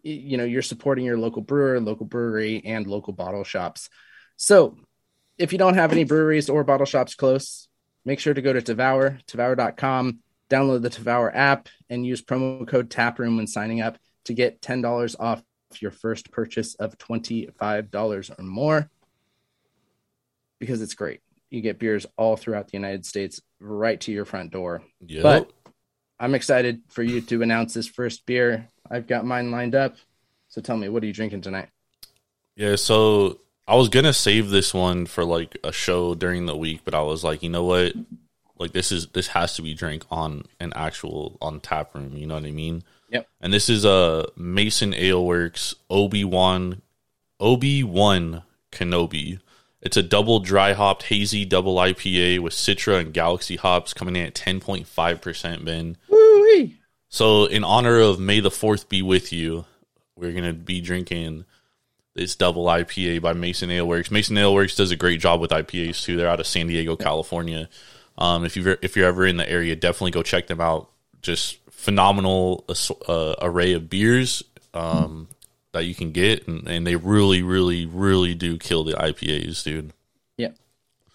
you 0.03 0.37
know 0.37 0.43
you're 0.43 0.61
supporting 0.61 1.05
your 1.05 1.17
local 1.17 1.41
brewer, 1.41 1.79
local 1.79 2.05
brewery, 2.05 2.61
and 2.65 2.85
local 2.85 3.13
bottle 3.13 3.45
shops. 3.45 3.89
So 4.37 4.77
if 5.37 5.51
you 5.51 5.57
don't 5.57 5.75
have 5.75 5.91
any 5.91 6.03
breweries 6.03 6.49
or 6.49 6.63
bottle 6.63 6.85
shops 6.85 7.15
close, 7.15 7.67
make 8.05 8.19
sure 8.19 8.33
to 8.33 8.41
go 8.41 8.53
to 8.53 8.61
Tavour, 8.61 9.23
Tavour.com, 9.25 10.19
download 10.49 10.81
the 10.81 10.89
Tavour 10.89 11.31
app, 11.33 11.69
and 11.89 12.05
use 12.05 12.21
promo 12.21 12.67
code 12.67 12.89
TAPROOM 12.89 13.37
when 13.37 13.47
signing 13.47 13.81
up 13.81 13.97
to 14.25 14.33
get 14.33 14.61
$10 14.61 15.15
off 15.19 15.43
your 15.79 15.91
first 15.91 16.31
purchase 16.31 16.75
of 16.75 16.97
$25 16.97 18.39
or 18.39 18.43
more 18.43 18.89
because 20.59 20.81
it's 20.81 20.93
great. 20.93 21.21
You 21.49 21.61
get 21.61 21.79
beers 21.79 22.05
all 22.17 22.37
throughout 22.37 22.67
the 22.67 22.77
United 22.77 23.05
States 23.05 23.41
right 23.59 23.99
to 24.01 24.11
your 24.11 24.25
front 24.25 24.51
door. 24.51 24.83
Yep. 25.05 25.23
But 25.23 25.51
I'm 26.19 26.35
excited 26.35 26.81
for 26.89 27.03
you 27.03 27.21
to 27.21 27.41
announce 27.41 27.73
this 27.73 27.87
first 27.87 28.25
beer. 28.25 28.69
I've 28.89 29.07
got 29.07 29.25
mine 29.25 29.51
lined 29.51 29.75
up. 29.75 29.95
So 30.47 30.61
tell 30.61 30.77
me, 30.77 30.89
what 30.89 31.03
are 31.03 31.07
you 31.07 31.13
drinking 31.13 31.41
tonight? 31.41 31.69
Yeah, 32.55 32.77
so 32.77 33.41
I 33.67 33.75
was 33.75 33.89
gonna 33.89 34.13
save 34.13 34.49
this 34.49 34.73
one 34.73 35.05
for 35.05 35.23
like 35.23 35.57
a 35.63 35.71
show 35.71 36.15
during 36.15 36.45
the 36.45 36.55
week, 36.55 36.81
but 36.83 36.93
I 36.93 37.01
was 37.01 37.23
like, 37.23 37.43
you 37.43 37.49
know 37.49 37.63
what? 37.63 37.93
Like 38.57 38.71
this 38.71 38.91
is 38.91 39.07
this 39.07 39.27
has 39.27 39.55
to 39.55 39.61
be 39.61 39.73
drank 39.73 40.05
on 40.11 40.43
an 40.59 40.71
actual 40.75 41.37
on 41.41 41.59
tap 41.59 41.93
room. 41.95 42.15
You 42.15 42.27
know 42.27 42.35
what 42.35 42.45
I 42.45 42.51
mean? 42.51 42.83
Yep. 43.09 43.27
And 43.41 43.53
this 43.53 43.69
is 43.69 43.85
a 43.85 44.27
Mason 44.35 44.93
Ale 44.93 45.25
Works 45.25 45.75
Obi 45.89 46.23
Wan 46.23 46.81
Obi 47.39 47.83
One 47.83 48.43
Kenobi. 48.71 49.39
It's 49.81 49.97
a 49.97 50.03
double 50.03 50.39
dry 50.39 50.73
hopped 50.73 51.03
hazy 51.03 51.45
double 51.45 51.75
IPA 51.75 52.39
with 52.39 52.53
Citra 52.53 52.99
and 52.99 53.13
Galaxy 53.13 53.55
hops 53.55 53.93
coming 53.93 54.15
in 54.15 54.27
at 54.27 54.35
ten 54.35 54.59
point 54.59 54.87
five 54.87 55.21
percent. 55.21 55.65
Ben. 55.65 55.97
Woo-wee. 56.07 56.77
So, 57.15 57.45
in 57.45 57.63
honor 57.63 57.99
of 57.99 58.19
May 58.19 58.41
the 58.41 58.49
4th 58.49 58.89
be 58.89 59.01
with 59.01 59.31
you, 59.31 59.63
we're 60.17 60.33
going 60.33 60.43
to 60.43 60.51
be 60.51 60.81
drinking 60.81 61.45
this 62.15 62.35
double 62.35 62.65
IPA 62.65 63.21
by 63.21 63.33
Mason 63.33 63.69
Ale 63.69 63.87
Works. 63.87 64.09
Mason 64.09 64.37
Ale 64.37 64.53
Works 64.53 64.75
does 64.75 64.91
a 64.91 64.95
great 64.95 65.19
job 65.19 65.41
with 65.41 65.51
IPAs 65.51 66.03
too. 66.03 66.15
They're 66.15 66.29
out 66.29 66.39
of 66.39 66.47
San 66.47 66.67
Diego, 66.67 66.95
California. 66.95 67.69
Um, 68.17 68.45
if 68.45 68.55
you 68.55 68.77
if 68.81 68.95
you're 68.95 69.07
ever 69.07 69.25
in 69.25 69.37
the 69.37 69.49
area, 69.49 69.75
definitely 69.75 70.11
go 70.11 70.23
check 70.23 70.47
them 70.47 70.61
out. 70.61 70.89
Just 71.21 71.57
phenomenal 71.69 72.65
uh, 73.07 73.35
array 73.41 73.73
of 73.73 73.89
beers 73.89 74.43
um, 74.73 75.27
that 75.73 75.85
you 75.85 75.93
can 75.93 76.11
get, 76.11 76.47
and, 76.47 76.67
and 76.67 76.87
they 76.87 76.95
really, 76.95 77.43
really, 77.43 77.85
really 77.85 78.33
do 78.33 78.57
kill 78.57 78.83
the 78.83 78.93
IPAs, 78.93 79.63
dude. 79.63 79.91
Yep. 80.37 80.55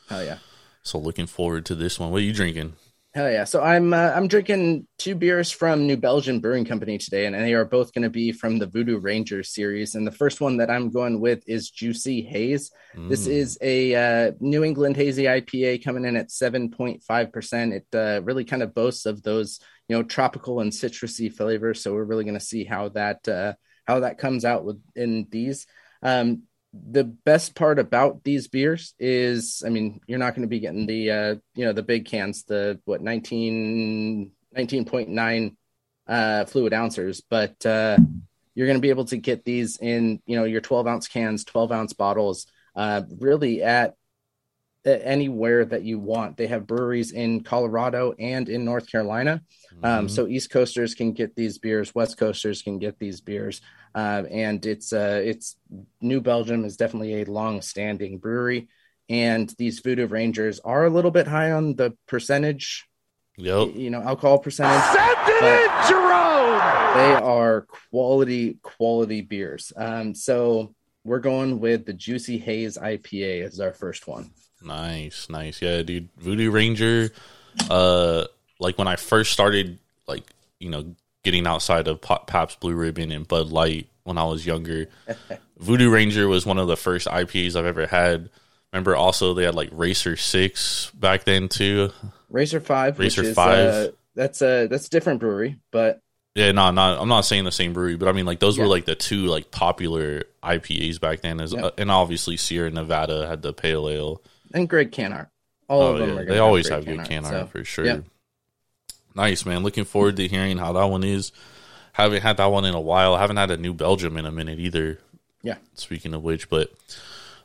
Hell 0.08 0.24
yeah. 0.24 0.38
So, 0.82 0.98
looking 0.98 1.26
forward 1.26 1.64
to 1.66 1.74
this 1.74 1.98
one. 1.98 2.10
What 2.10 2.18
are 2.18 2.24
you 2.24 2.32
drinking? 2.32 2.74
Hell 3.12 3.28
yeah! 3.28 3.42
So 3.42 3.60
I'm 3.60 3.92
uh, 3.92 4.12
I'm 4.14 4.28
drinking 4.28 4.86
two 4.96 5.16
beers 5.16 5.50
from 5.50 5.84
New 5.84 5.96
Belgium 5.96 6.38
Brewing 6.38 6.64
Company 6.64 6.96
today, 6.96 7.26
and 7.26 7.34
they 7.34 7.54
are 7.54 7.64
both 7.64 7.92
going 7.92 8.04
to 8.04 8.10
be 8.10 8.30
from 8.30 8.60
the 8.60 8.68
Voodoo 8.68 9.00
Ranger 9.00 9.42
series. 9.42 9.96
And 9.96 10.06
the 10.06 10.12
first 10.12 10.40
one 10.40 10.58
that 10.58 10.70
I'm 10.70 10.90
going 10.90 11.20
with 11.20 11.42
is 11.48 11.70
Juicy 11.70 12.22
Haze. 12.22 12.70
This 13.08 13.26
is 13.26 13.58
a 13.60 13.94
uh, 13.96 14.32
New 14.38 14.62
England 14.62 14.96
hazy 14.96 15.24
IPA 15.24 15.82
coming 15.82 16.04
in 16.04 16.14
at 16.14 16.28
7.5 16.28 17.32
percent. 17.32 17.72
It 17.72 17.86
uh, 17.92 18.22
really 18.22 18.44
kind 18.44 18.62
of 18.62 18.74
boasts 18.76 19.06
of 19.06 19.24
those 19.24 19.58
you 19.88 19.96
know 19.96 20.04
tropical 20.04 20.60
and 20.60 20.70
citrusy 20.70 21.34
flavors. 21.34 21.82
So 21.82 21.92
we're 21.92 22.04
really 22.04 22.24
going 22.24 22.38
to 22.38 22.40
see 22.44 22.62
how 22.62 22.90
that 22.90 23.26
uh, 23.26 23.54
how 23.88 24.00
that 24.00 24.18
comes 24.18 24.44
out 24.44 24.64
with 24.64 24.80
in 24.94 25.26
these. 25.30 25.66
Um, 26.00 26.44
the 26.72 27.04
best 27.04 27.54
part 27.54 27.78
about 27.78 28.22
these 28.22 28.46
beers 28.46 28.94
is 28.98 29.62
i 29.66 29.68
mean 29.68 30.00
you're 30.06 30.18
not 30.18 30.34
going 30.34 30.42
to 30.42 30.48
be 30.48 30.60
getting 30.60 30.86
the 30.86 31.10
uh 31.10 31.34
you 31.54 31.64
know 31.64 31.72
the 31.72 31.82
big 31.82 32.04
cans 32.06 32.44
the 32.44 32.78
what 32.84 33.02
19 33.02 34.30
19.9 34.56 35.56
uh 36.06 36.44
fluid 36.44 36.72
ounces 36.72 37.20
but 37.28 37.64
uh 37.66 37.96
you're 38.54 38.66
going 38.66 38.78
to 38.78 38.82
be 38.82 38.90
able 38.90 39.04
to 39.04 39.16
get 39.16 39.44
these 39.44 39.78
in 39.78 40.20
you 40.26 40.36
know 40.36 40.44
your 40.44 40.60
12 40.60 40.86
ounce 40.86 41.08
cans 41.08 41.44
12 41.44 41.72
ounce 41.72 41.92
bottles 41.92 42.46
uh 42.76 43.02
really 43.18 43.62
at 43.62 43.94
at 44.84 45.02
anywhere 45.04 45.64
that 45.64 45.82
you 45.82 45.98
want. 45.98 46.36
They 46.36 46.46
have 46.46 46.66
breweries 46.66 47.12
in 47.12 47.42
colorado 47.42 48.14
and 48.18 48.48
in 48.48 48.64
north 48.64 48.90
carolina. 48.90 49.42
Um, 49.82 50.08
so 50.08 50.26
east 50.26 50.50
coasters 50.50 50.94
can 50.94 51.12
get 51.12 51.36
these 51.36 51.58
beers 51.58 51.94
west 51.94 52.18
coasters 52.18 52.62
can 52.62 52.78
get 52.78 52.98
these 52.98 53.20
beers 53.20 53.60
uh, 53.94 54.22
and 54.30 54.64
it's 54.66 54.92
uh, 54.92 55.20
it's 55.24 55.56
New 56.00 56.20
Belgium 56.20 56.64
is 56.64 56.76
definitely 56.76 57.22
a 57.22 57.24
long-standing 57.24 58.18
brewery, 58.18 58.68
and 59.08 59.52
these 59.58 59.80
Voodoo 59.80 60.06
Rangers 60.06 60.60
are 60.60 60.84
a 60.86 60.90
little 60.90 61.10
bit 61.10 61.26
high 61.26 61.50
on 61.52 61.74
the 61.76 61.96
percentage, 62.06 62.86
Yep. 63.36 63.74
you 63.74 63.90
know, 63.90 64.00
alcohol 64.02 64.38
percentage. 64.38 64.82
but 65.40 65.90
They 66.94 67.14
are 67.14 67.66
quality 67.90 68.58
quality 68.62 69.20
beers. 69.22 69.72
Um, 69.76 70.14
so 70.14 70.74
we're 71.04 71.20
going 71.20 71.60
with 71.60 71.86
the 71.86 71.92
Juicy 71.92 72.36
Haze 72.38 72.76
IPA 72.76 73.44
as 73.46 73.60
our 73.60 73.72
first 73.72 74.06
one. 74.06 74.32
Nice, 74.62 75.28
nice. 75.30 75.62
Yeah, 75.62 75.82
dude. 75.82 76.08
Voodoo 76.18 76.50
Ranger, 76.50 77.10
uh 77.70 78.24
like 78.58 78.76
when 78.76 78.88
I 78.88 78.96
first 78.96 79.32
started 79.32 79.78
like, 80.06 80.24
you 80.58 80.68
know, 80.68 80.94
getting 81.24 81.46
outside 81.46 81.88
of 81.88 82.00
Pabst 82.00 82.60
Blue 82.60 82.74
Ribbon 82.74 83.10
and 83.12 83.26
Bud 83.26 83.48
Light 83.48 83.88
when 84.04 84.18
I 84.18 84.24
was 84.24 84.46
younger, 84.46 84.88
Voodoo 85.58 85.90
Ranger 85.90 86.26
was 86.28 86.46
one 86.46 86.58
of 86.58 86.68
the 86.68 86.76
first 86.76 87.06
IPAs 87.06 87.56
I've 87.56 87.66
ever 87.66 87.86
had. 87.86 88.30
Remember 88.72 88.94
also 88.96 89.34
they 89.34 89.44
had 89.44 89.54
like 89.54 89.68
Racer 89.72 90.16
6 90.16 90.90
back 90.94 91.24
then 91.24 91.48
too. 91.48 91.90
Racer 92.30 92.60
Five, 92.60 92.98
Racer 92.98 93.22
which 93.22 93.28
is, 93.30 93.34
5. 93.34 93.58
Uh, 93.58 93.88
that's 94.14 94.42
a 94.42 94.66
that's 94.68 94.86
a 94.86 94.90
different 94.90 95.20
brewery, 95.20 95.56
but 95.72 96.00
Yeah, 96.36 96.52
no, 96.52 96.70
not 96.70 97.00
I'm 97.00 97.08
not 97.08 97.22
saying 97.24 97.44
the 97.44 97.52
same 97.52 97.72
brewery, 97.72 97.96
but 97.96 98.08
I 98.08 98.12
mean 98.12 98.26
like 98.26 98.38
those 98.40 98.56
Yeah. 98.56 98.64
were 98.64 98.68
like 98.70 98.84
the 98.84 98.94
two 98.94 99.26
like 99.26 99.50
popular 99.50 100.22
IPAs 100.42 101.00
back 101.00 101.20
then 101.20 101.40
as 101.40 101.52
Yeah. 101.52 101.66
uh, 101.66 101.70
and 101.78 101.90
obviously 101.90 102.36
Sierra 102.36 102.70
Nevada 102.70 103.26
had 103.26 103.42
the 103.42 103.52
pale 103.52 103.88
ale. 103.88 104.22
and 104.54 104.68
Greg 104.68 104.92
Canart. 104.92 105.28
All 105.68 105.82
Oh 105.82 105.92
of 105.94 105.98
them 105.98 106.16
yeah, 106.16 106.24
they 106.24 106.38
always 106.38 106.68
have 106.68 106.84
good 106.84 107.04
can 107.04 107.24
art 107.24 107.32
so, 107.32 107.46
for 107.46 107.64
sure. 107.64 107.84
yeah. 107.84 107.98
Nice 109.14 109.44
man, 109.44 109.62
looking 109.62 109.84
forward 109.84 110.16
to 110.16 110.28
hearing 110.28 110.58
how 110.58 110.72
that 110.74 110.84
one 110.84 111.04
is. 111.04 111.32
Haven't 111.92 112.22
had 112.22 112.36
that 112.36 112.46
one 112.46 112.64
in 112.64 112.74
a 112.74 112.80
while. 112.80 113.16
Haven't 113.16 113.36
had 113.36 113.50
a 113.50 113.56
New 113.56 113.74
Belgium 113.74 114.16
in 114.16 114.26
a 114.26 114.30
minute 114.30 114.58
either. 114.58 114.98
Yeah. 115.42 115.56
Speaking 115.74 116.14
of 116.14 116.22
which, 116.22 116.48
but 116.48 116.72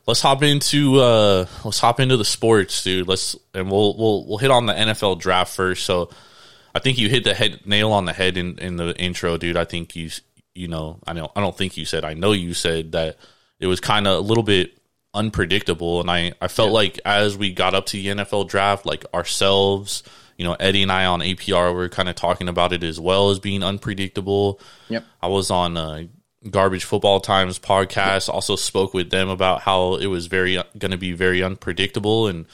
let's 0.06 0.20
hop 0.20 0.42
into 0.42 1.00
uh 1.00 1.46
let's 1.64 1.80
hop 1.80 2.00
into 2.00 2.16
the 2.16 2.24
sports, 2.24 2.82
dude. 2.82 3.08
Let's 3.08 3.36
and 3.54 3.70
we'll 3.70 3.96
we'll 3.96 4.26
we'll 4.26 4.38
hit 4.38 4.50
on 4.50 4.66
the 4.66 4.72
NFL 4.72 5.20
draft 5.20 5.54
first. 5.54 5.84
So 5.84 6.10
I 6.74 6.78
think 6.78 6.98
you 6.98 7.08
hit 7.08 7.24
the 7.24 7.34
head 7.34 7.66
nail 7.66 7.92
on 7.92 8.04
the 8.04 8.12
head 8.12 8.36
in 8.36 8.58
in 8.58 8.76
the 8.76 8.96
intro, 8.96 9.36
dude. 9.36 9.56
I 9.56 9.64
think 9.64 9.96
you 9.96 10.10
you 10.54 10.68
know 10.68 10.98
I 11.06 11.12
know 11.12 11.30
I 11.34 11.40
don't 11.40 11.56
think 11.56 11.76
you 11.76 11.84
said 11.84 12.04
I 12.04 12.14
know 12.14 12.32
you 12.32 12.54
said 12.54 12.92
that 12.92 13.16
it 13.58 13.66
was 13.66 13.80
kind 13.80 14.06
of 14.06 14.18
a 14.18 14.20
little 14.20 14.44
bit 14.44 14.78
unpredictable, 15.14 16.00
and 16.00 16.10
I 16.10 16.32
I 16.40 16.48
felt 16.48 16.70
like 16.70 17.00
as 17.04 17.36
we 17.36 17.52
got 17.52 17.74
up 17.74 17.86
to 17.86 17.96
the 17.96 18.08
NFL 18.08 18.48
draft, 18.48 18.86
like 18.86 19.04
ourselves. 19.12 20.02
You 20.36 20.44
know, 20.44 20.54
Eddie 20.60 20.82
and 20.82 20.92
I 20.92 21.06
on 21.06 21.20
APR 21.20 21.74
were 21.74 21.88
kind 21.88 22.08
of 22.08 22.14
talking 22.14 22.48
about 22.48 22.72
it 22.72 22.82
as 22.82 23.00
well 23.00 23.30
as 23.30 23.38
being 23.38 23.62
unpredictable. 23.62 24.60
Yep. 24.88 25.04
I 25.22 25.28
was 25.28 25.50
on 25.50 25.76
uh, 25.76 26.04
Garbage 26.50 26.84
Football 26.84 27.20
Times 27.20 27.58
podcast. 27.58 28.28
Also 28.28 28.54
spoke 28.56 28.92
with 28.94 29.10
them 29.10 29.28
about 29.28 29.62
how 29.62 29.94
it 29.96 30.06
was 30.06 30.26
very 30.26 30.62
going 30.78 30.90
to 30.90 30.98
be 30.98 31.12
very 31.12 31.42
unpredictable, 31.42 32.26
and 32.28 32.46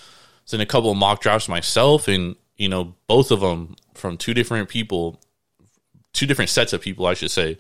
was 0.45 0.55
in 0.55 0.61
a 0.61 0.67
couple 0.67 0.91
of 0.91 0.97
mock 0.97 1.21
drafts 1.21 1.49
myself, 1.49 2.07
and 2.09 2.37
you 2.57 2.69
know 2.69 2.95
both 3.09 3.31
of 3.33 3.41
them 3.41 3.75
from 3.95 4.17
two 4.17 4.33
different 4.35 4.69
people, 4.69 5.21
two 6.12 6.27
different 6.27 6.51
sets 6.51 6.73
of 6.73 6.81
people, 6.81 7.07
I 7.07 7.15
should 7.15 7.31
say, 7.31 7.59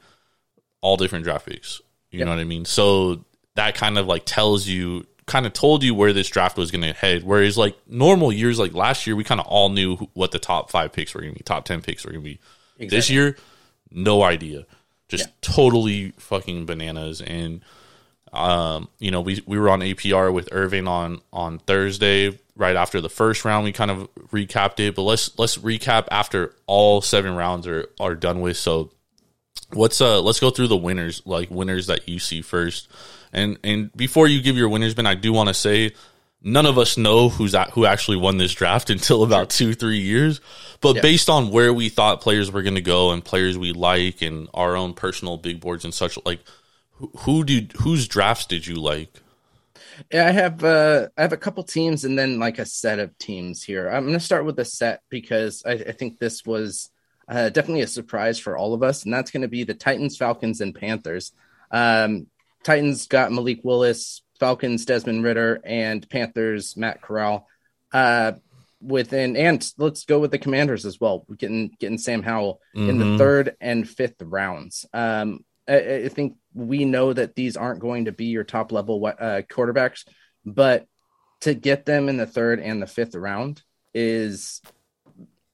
all 0.80 0.96
different 0.96 1.24
draft 1.24 1.46
picks. 1.46 1.80
You 2.10 2.20
Yep. 2.20 2.26
know 2.26 2.32
what 2.34 2.40
I 2.40 2.44
mean? 2.44 2.64
So 2.64 3.24
that 3.56 3.74
kind 3.74 3.98
of 3.98 4.06
like 4.06 4.22
tells 4.24 4.66
you, 4.68 5.06
kind 5.26 5.46
of 5.46 5.52
told 5.52 5.82
you 5.82 5.94
where 5.94 6.12
this 6.12 6.28
draft 6.28 6.56
was 6.56 6.70
going 6.70 6.82
to 6.82 6.92
head. 6.92 7.22
Whereas 7.24 7.56
like 7.56 7.76
normal 7.86 8.32
years, 8.32 8.58
like 8.58 8.74
last 8.74 9.06
year, 9.06 9.14
we 9.16 9.24
kind 9.24 9.40
of 9.40 9.46
all 9.46 9.68
knew 9.68 9.96
what 10.14 10.30
the 10.32 10.38
top 10.38 10.70
five 10.70 10.92
picks 10.92 11.14
were 11.14 11.20
going 11.20 11.32
to 11.34 11.38
be, 11.38 11.44
top 11.44 11.64
ten 11.64 11.80
picks 11.82 12.04
were 12.04 12.12
going 12.12 12.24
to 12.24 12.30
be. 12.30 12.40
This 12.88 13.08
year, 13.10 13.36
no 13.90 14.22
idea. 14.22 14.66
Just 15.08 15.26
Yeah. 15.26 15.32
totally 15.42 16.12
fucking 16.18 16.66
bananas. 16.66 17.20
And 17.20 17.60
um, 18.32 18.88
you 18.98 19.10
know, 19.10 19.20
we 19.20 19.42
we 19.46 19.58
were 19.58 19.68
on 19.68 19.80
APR 19.80 20.32
with 20.32 20.48
Irving 20.52 20.88
on 20.88 21.20
on 21.32 21.58
Thursday, 21.58 22.38
right 22.56 22.76
after 22.76 23.00
the 23.00 23.10
first 23.10 23.44
round. 23.44 23.64
We 23.64 23.72
kind 23.72 23.90
of 23.90 24.08
recapped 24.32 24.80
it, 24.80 24.94
but 24.94 25.02
let's 25.02 25.38
let's 25.38 25.58
recap 25.58 26.08
after 26.10 26.54
all 26.66 27.02
seven 27.02 27.34
rounds 27.36 27.66
are 27.66 27.88
are 28.00 28.14
done 28.14 28.40
with. 28.40 28.56
So 28.56 28.90
what's 29.74 30.00
uh 30.00 30.22
let's 30.22 30.40
go 30.40 30.48
through 30.50 30.68
the 30.68 30.76
winners, 30.78 31.20
like 31.26 31.50
winners 31.50 31.88
that 31.88 32.08
you 32.08 32.18
see 32.18 32.40
first. 32.40 32.88
And 33.32 33.58
and 33.64 33.92
before 33.96 34.26
you 34.28 34.42
give 34.42 34.56
your 34.56 34.68
winners, 34.68 34.94
Ben, 34.94 35.06
I 35.06 35.14
do 35.14 35.32
want 35.32 35.48
to 35.48 35.54
say 35.54 35.92
none 36.42 36.66
of 36.66 36.76
us 36.76 36.96
know 36.96 37.28
who's 37.28 37.54
at, 37.54 37.70
who 37.70 37.86
actually 37.86 38.16
won 38.16 38.36
this 38.36 38.52
draft 38.52 38.90
until 38.96 39.22
about 39.22 39.50
two 39.50 39.74
three 39.74 39.98
years. 40.00 40.40
But 40.80 40.96
Yeah. 40.96 41.02
based 41.02 41.30
on 41.30 41.50
where 41.50 41.72
we 41.72 41.88
thought 41.88 42.20
players 42.20 42.50
were 42.50 42.62
going 42.62 42.74
to 42.74 42.80
go 42.80 43.12
and 43.12 43.24
players 43.24 43.56
we 43.56 43.72
like 43.72 44.22
and 44.22 44.48
our 44.54 44.76
own 44.76 44.94
personal 44.94 45.36
big 45.36 45.60
boards 45.60 45.84
and 45.84 45.94
such, 45.94 46.18
like 46.24 46.40
who, 46.92 47.10
who 47.18 47.44
did 47.44 47.72
whose 47.80 48.08
drafts 48.08 48.46
did 48.46 48.66
you 48.66 48.76
like? 48.76 49.20
Yeah, 50.10 50.26
I 50.26 50.30
have 50.30 50.64
uh, 50.64 51.08
I 51.16 51.22
have 51.22 51.32
a 51.32 51.36
couple 51.36 51.62
teams 51.64 52.04
and 52.04 52.18
then 52.18 52.38
like 52.38 52.58
a 52.58 52.66
set 52.66 52.98
of 52.98 53.16
teams 53.18 53.62
here. 53.62 53.88
I'm 53.88 54.04
going 54.04 54.14
to 54.14 54.20
start 54.20 54.44
with 54.44 54.56
the 54.56 54.64
set 54.64 55.02
because 55.08 55.62
I, 55.66 55.72
I 55.72 55.92
think 55.92 56.18
this 56.18 56.44
was 56.44 56.90
uh, 57.28 57.50
definitely 57.50 57.82
a 57.82 57.86
surprise 57.86 58.38
for 58.38 58.56
all 58.56 58.74
of 58.74 58.82
us, 58.82 59.04
and 59.04 59.12
that's 59.12 59.30
going 59.30 59.42
to 59.42 59.48
be 59.48 59.64
the 59.64 59.74
Titans, 59.74 60.16
Falcons, 60.16 60.60
and 60.60 60.74
Panthers. 60.74 61.32
Um, 61.70 62.26
Titans 62.64 63.06
got 63.06 63.32
Malik 63.32 63.60
Willis, 63.62 64.22
Falcons 64.38 64.84
Desmond 64.84 65.24
Ridder, 65.24 65.60
and 65.64 66.08
Panthers 66.08 66.76
Matt 66.76 67.02
Corral. 67.02 67.46
Uh, 67.92 68.32
within 68.80 69.36
and 69.36 69.70
let's 69.78 70.04
go 70.04 70.18
with 70.18 70.32
the 70.32 70.38
Commanders 70.38 70.84
as 70.84 70.98
well. 71.00 71.24
We're 71.28 71.36
getting 71.36 71.70
getting 71.78 71.98
Sam 71.98 72.22
Howell 72.22 72.60
in 72.74 72.98
the 72.98 73.04
Mhm. 73.04 73.18
third 73.18 73.56
and 73.60 73.88
fifth 73.88 74.20
rounds. 74.20 74.86
Um, 74.92 75.44
I, 75.68 75.76
I 76.04 76.08
think 76.08 76.36
we 76.52 76.84
know 76.84 77.12
that 77.12 77.36
these 77.36 77.56
aren't 77.56 77.78
going 77.80 78.06
to 78.06 78.12
be 78.12 78.24
your 78.26 78.42
top 78.42 78.72
level 78.72 79.04
uh, 79.06 79.42
quarterbacks, 79.48 80.04
but 80.44 80.86
to 81.42 81.54
get 81.54 81.84
them 81.86 82.08
in 82.08 82.16
the 82.16 82.26
third 82.26 82.58
and 82.58 82.82
the 82.82 82.88
fifth 82.88 83.14
round 83.14 83.62
is 83.94 84.60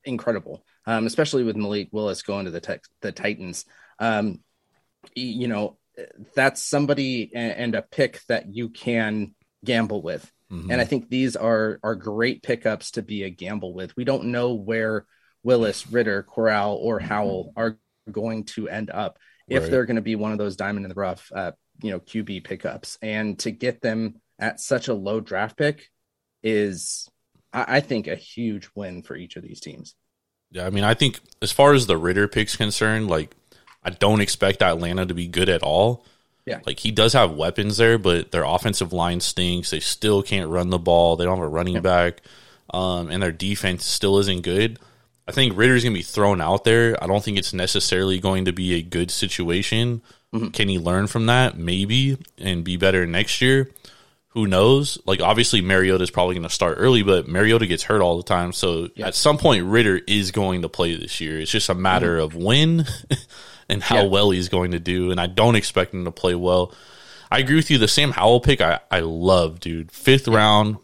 incredible, 0.04 0.64
um, 0.86 1.06
especially 1.06 1.44
with 1.44 1.56
Malik 1.56 1.88
Willis 1.92 2.22
going 2.22 2.46
to 2.46 2.50
the 2.50 2.60
Tex 2.60 2.88
the 3.02 3.12
Titans. 3.12 3.66
Um, 3.98 4.40
you 5.14 5.48
know, 5.48 5.76
that's 6.34 6.62
somebody 6.62 7.30
and, 7.34 7.52
and 7.52 7.74
a 7.74 7.82
pick 7.82 8.20
that 8.28 8.52
you 8.54 8.68
can 8.68 9.34
gamble 9.64 10.02
with. 10.02 10.30
Mhm. 10.50 10.70
And 10.70 10.80
I 10.80 10.84
think 10.84 11.08
these 11.10 11.36
are 11.36 11.78
are 11.82 11.94
great 11.94 12.42
pickups 12.42 12.92
to 12.92 13.02
be 13.02 13.24
a 13.24 13.30
gamble 13.30 13.74
with. 13.74 13.96
We 13.96 14.04
don't 14.04 14.26
know 14.26 14.54
where 14.54 15.06
Willis, 15.42 15.90
Ridder, 15.90 16.22
Corral, 16.22 16.76
or 16.76 16.98
Howell 17.00 17.52
are 17.56 17.78
going 18.10 18.44
to 18.44 18.68
end 18.68 18.90
up 18.90 19.18
if 19.48 19.62
Right. 19.62 19.70
they're 19.70 19.86
going 19.86 19.96
to 19.96 20.02
be 20.02 20.16
one 20.16 20.32
of 20.32 20.38
those 20.38 20.56
diamond 20.56 20.84
in 20.84 20.88
the 20.88 20.94
rough, 20.94 21.30
uh, 21.34 21.52
you 21.82 21.90
know, 21.90 22.00
QB 22.00 22.40
pickups. 22.44 22.98
And 23.02 23.38
to 23.40 23.50
get 23.50 23.80
them 23.80 24.20
at 24.38 24.60
such 24.60 24.88
a 24.88 24.94
low 24.94 25.20
draft 25.20 25.56
pick 25.56 25.88
is, 26.42 27.08
I, 27.52 27.76
I 27.76 27.80
think, 27.80 28.06
a 28.06 28.14
huge 28.14 28.68
win 28.74 29.02
for 29.02 29.16
each 29.16 29.36
of 29.36 29.42
these 29.42 29.60
teams. 29.60 29.94
Yeah, 30.50 30.66
I 30.66 30.70
mean, 30.70 30.84
I 30.84 30.94
think 30.94 31.20
as 31.42 31.52
far 31.52 31.74
as 31.74 31.86
the 31.86 31.98
Ridder 31.98 32.26
pick's 32.28 32.56
concerned, 32.56 33.08
like 33.08 33.34
I 33.88 33.90
don't 33.90 34.20
expect 34.20 34.60
Atlanta 34.60 35.06
to 35.06 35.14
be 35.14 35.28
good 35.28 35.48
at 35.48 35.62
all. 35.62 36.04
Yeah. 36.44 36.60
Like 36.66 36.78
he 36.78 36.90
does 36.90 37.14
have 37.14 37.32
weapons 37.32 37.78
there, 37.78 37.96
but 37.96 38.32
their 38.32 38.44
offensive 38.44 38.92
line 38.92 39.20
stinks. 39.20 39.70
They 39.70 39.80
still 39.80 40.22
can't 40.22 40.50
run 40.50 40.68
the 40.68 40.78
ball. 40.78 41.16
They 41.16 41.24
don't 41.24 41.38
have 41.38 41.46
a 41.46 41.48
running 41.48 41.80
back. 41.80 42.20
Um, 42.68 43.10
and 43.10 43.22
their 43.22 43.32
defense 43.32 43.86
still 43.86 44.18
isn't 44.18 44.42
good. 44.42 44.78
I 45.26 45.32
think 45.32 45.56
Ridder's 45.56 45.84
gonna 45.84 45.94
be 45.94 46.02
thrown 46.02 46.42
out 46.42 46.64
there. 46.64 47.02
I 47.02 47.06
don't 47.06 47.24
think 47.24 47.38
it's 47.38 47.54
necessarily 47.54 48.20
going 48.20 48.44
to 48.44 48.52
be 48.52 48.74
a 48.74 48.82
good 48.82 49.10
situation. 49.10 50.02
Can 50.52 50.68
he 50.68 50.78
learn 50.78 51.06
from 51.06 51.24
that? 51.26 51.56
Maybe 51.56 52.18
and 52.36 52.62
be 52.62 52.76
better 52.76 53.06
next 53.06 53.40
year. 53.40 53.70
Who 54.32 54.46
knows? 54.46 54.98
Like 55.06 55.22
obviously 55.22 55.62
Mariota 55.62 56.04
is 56.04 56.10
probably 56.10 56.34
going 56.34 56.46
to 56.46 56.54
start 56.54 56.76
early, 56.78 57.02
but 57.02 57.26
Mariota 57.26 57.66
gets 57.66 57.84
hurt 57.84 58.02
all 58.02 58.18
the 58.18 58.22
time. 58.22 58.52
So 58.52 58.88
at 58.98 59.14
some 59.14 59.38
point 59.38 59.64
Ridder 59.64 59.98
is 60.06 60.30
going 60.30 60.60
to 60.62 60.68
play 60.68 60.94
this 60.96 61.18
year. 61.22 61.40
It's 61.40 61.50
just 61.50 61.70
a 61.70 61.74
matter 61.74 62.18
of 62.18 62.34
when 62.34 62.84
and 63.68 63.82
how 63.82 63.96
Yeah. 64.02 64.08
well 64.08 64.30
he's 64.30 64.48
going 64.48 64.70
to 64.72 64.78
do. 64.78 65.10
And 65.10 65.20
I 65.20 65.26
don't 65.26 65.56
expect 65.56 65.92
him 65.94 66.04
to 66.04 66.10
play 66.10 66.34
well. 66.34 66.72
I 67.30 67.38
agree 67.40 67.56
with 67.56 67.70
you. 67.70 67.78
The 67.78 67.88
Sam 67.88 68.10
Howell 68.10 68.40
pick, 68.40 68.60
I, 68.60 68.80
I 68.90 69.00
love, 69.00 69.60
dude. 69.60 69.92
Fifth 69.92 70.28
round, 70.28 70.78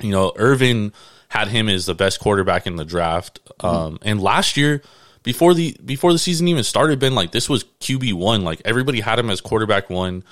you 0.00 0.10
know, 0.10 0.32
Irvin 0.36 0.92
had 1.28 1.48
him 1.48 1.68
as 1.68 1.86
the 1.86 1.94
best 1.94 2.18
quarterback 2.20 2.66
in 2.66 2.76
the 2.76 2.84
draft. 2.84 3.38
Um, 3.60 3.98
and 4.02 4.20
last 4.20 4.56
year, 4.56 4.82
before 5.22 5.52
the 5.52 5.76
before 5.84 6.12
the 6.12 6.18
season 6.18 6.48
even 6.48 6.64
started, 6.64 6.98
been 6.98 7.14
like 7.14 7.30
this 7.30 7.48
was 7.48 7.64
QB 7.80 8.14
one. 8.14 8.42
Like 8.42 8.62
everybody 8.64 9.00
had 9.00 9.18
him 9.18 9.28
as 9.28 9.40
quarterback 9.42 9.90
one. 9.90 10.24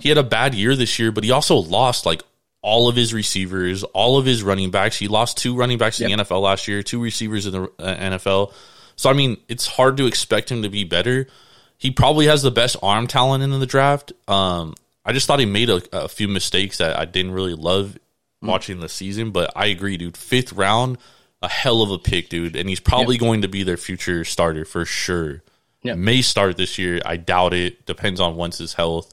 He 0.00 0.08
had 0.10 0.18
a 0.18 0.22
bad 0.22 0.54
year 0.54 0.76
this 0.76 0.98
year, 0.98 1.10
but 1.10 1.24
he 1.24 1.30
also 1.30 1.56
lost 1.56 2.04
like 2.06 2.22
all 2.62 2.88
of 2.88 2.94
his 2.96 3.14
receivers, 3.14 3.82
all 3.82 4.18
of 4.18 4.26
his 4.26 4.42
running 4.42 4.70
backs. 4.70 4.96
He 4.98 5.08
lost 5.08 5.38
two 5.38 5.56
running 5.56 5.78
backs 5.78 6.00
in 6.00 6.10
the 6.10 6.22
NFL 6.24 6.42
last 6.42 6.68
year, 6.68 6.82
two 6.82 7.02
receivers 7.02 7.46
in 7.46 7.52
the 7.52 7.62
uh, 7.78 7.96
NFL. 7.96 8.52
So 8.96 9.10
I 9.10 9.12
mean, 9.12 9.36
it's 9.48 9.66
hard 9.66 9.96
to 9.98 10.06
expect 10.06 10.50
him 10.50 10.62
to 10.62 10.68
be 10.68 10.84
better. 10.84 11.28
He 11.78 11.90
probably 11.90 12.26
has 12.26 12.42
the 12.42 12.50
best 12.50 12.76
arm 12.82 13.06
talent 13.06 13.44
in 13.44 13.58
the 13.60 13.66
draft. 13.66 14.12
Um, 14.26 14.74
I 15.04 15.12
just 15.12 15.26
thought 15.26 15.38
he 15.38 15.46
made 15.46 15.70
a, 15.70 15.82
a 15.92 16.08
few 16.08 16.26
mistakes 16.26 16.78
that 16.78 16.98
I 16.98 17.04
didn't 17.04 17.32
really 17.32 17.54
love 17.54 17.98
watching 18.42 18.80
the 18.80 18.88
season, 18.88 19.30
but 19.30 19.52
I 19.54 19.66
agree, 19.66 19.96
dude. 19.96 20.16
Fifth 20.16 20.52
round, 20.52 20.98
a 21.42 21.48
hell 21.48 21.82
of 21.82 21.90
a 21.90 21.98
pick, 21.98 22.28
dude, 22.28 22.56
and 22.56 22.68
he's 22.68 22.80
probably 22.80 23.18
going 23.18 23.42
to 23.42 23.48
be 23.48 23.62
their 23.62 23.76
future 23.76 24.24
starter 24.24 24.64
for 24.64 24.84
sure. 24.84 25.42
Yeah. 25.82 25.94
May 25.94 26.22
start 26.22 26.56
this 26.56 26.78
year. 26.78 27.00
I 27.04 27.16
doubt 27.16 27.54
it. 27.54 27.86
Depends 27.86 28.20
on 28.20 28.36
Wentz's 28.36 28.74
health. 28.74 29.12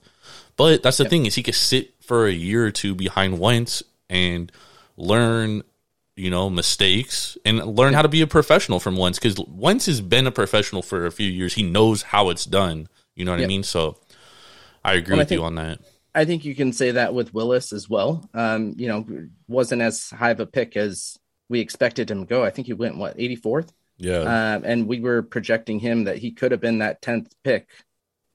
But 0.55 0.83
that's 0.83 0.97
the 0.97 1.09
thing 1.09 1.25
is 1.25 1.35
he 1.35 1.43
could 1.43 1.55
sit 1.55 1.93
for 2.01 2.25
a 2.25 2.31
year 2.31 2.65
or 2.65 2.71
two 2.71 2.95
behind 2.95 3.39
Wentz 3.39 3.83
and 4.09 4.51
learn, 4.97 5.63
you 6.15 6.29
know, 6.29 6.50
mistakes 6.50 7.38
and 7.43 7.58
learn 7.65 7.93
how 7.93 8.01
to 8.01 8.08
be 8.08 8.22
a 8.22 8.27
professional 8.27 8.79
from 8.79 8.96
Wentz 8.98 9.17
because 9.20 9.36
Wentz 9.48 9.88
has 9.88 10.01
been 10.01 10.27
a 10.27 10.32
professional 10.32 10.82
for 10.82 11.05
a 11.05 11.12
few 11.12 11.29
years. 11.29 11.55
He 11.55 11.63
knows 11.63 12.03
how 12.03 12.29
it's 12.29 12.46
done. 12.46 12.88
You 13.15 13.25
know 13.25 13.32
what 13.32 13.41
I 13.41 13.48
mean? 13.48 13.63
So 13.63 13.98
I 14.84 14.93
agree 14.93 15.13
Well, 15.13 15.22
I 15.22 15.24
with 15.24 15.32
you 15.32 15.43
on 15.43 15.55
that. 15.55 15.79
I 16.15 16.25
think 16.25 16.46
you 16.46 16.53
can 16.53 16.74
say 16.74 16.91
that 16.91 17.13
with 17.13 17.34
Willis 17.34 17.74
as 17.74 17.89
well. 17.89 18.29
Um, 18.34 18.75
you 18.77 18.88
know, 18.88 19.05
wasn't 19.48 19.82
as 19.82 20.10
high 20.12 20.29
of 20.29 20.39
a 20.39 20.46
pick 20.46 20.77
as 20.77 21.17
we 21.50 21.60
expected 21.60 22.12
him 22.12 22.22
to 22.22 22.25
go. 22.25 22.43
I 22.43 22.51
think 22.51 22.67
he 22.67 22.74
went 22.74 22.98
what 22.98 23.17
84th, 23.17 23.70
Yeah. 23.98 24.20
um, 24.55 24.63
and 24.65 24.88
we 24.88 25.00
were 25.00 25.24
projecting 25.24 25.79
him 25.79 26.03
that 26.03 26.17
he 26.17 26.32
could 26.32 26.51
have 26.51 26.62
been 26.62 26.79
that 26.79 27.01
10th 27.01 27.32
pick. 27.43 27.67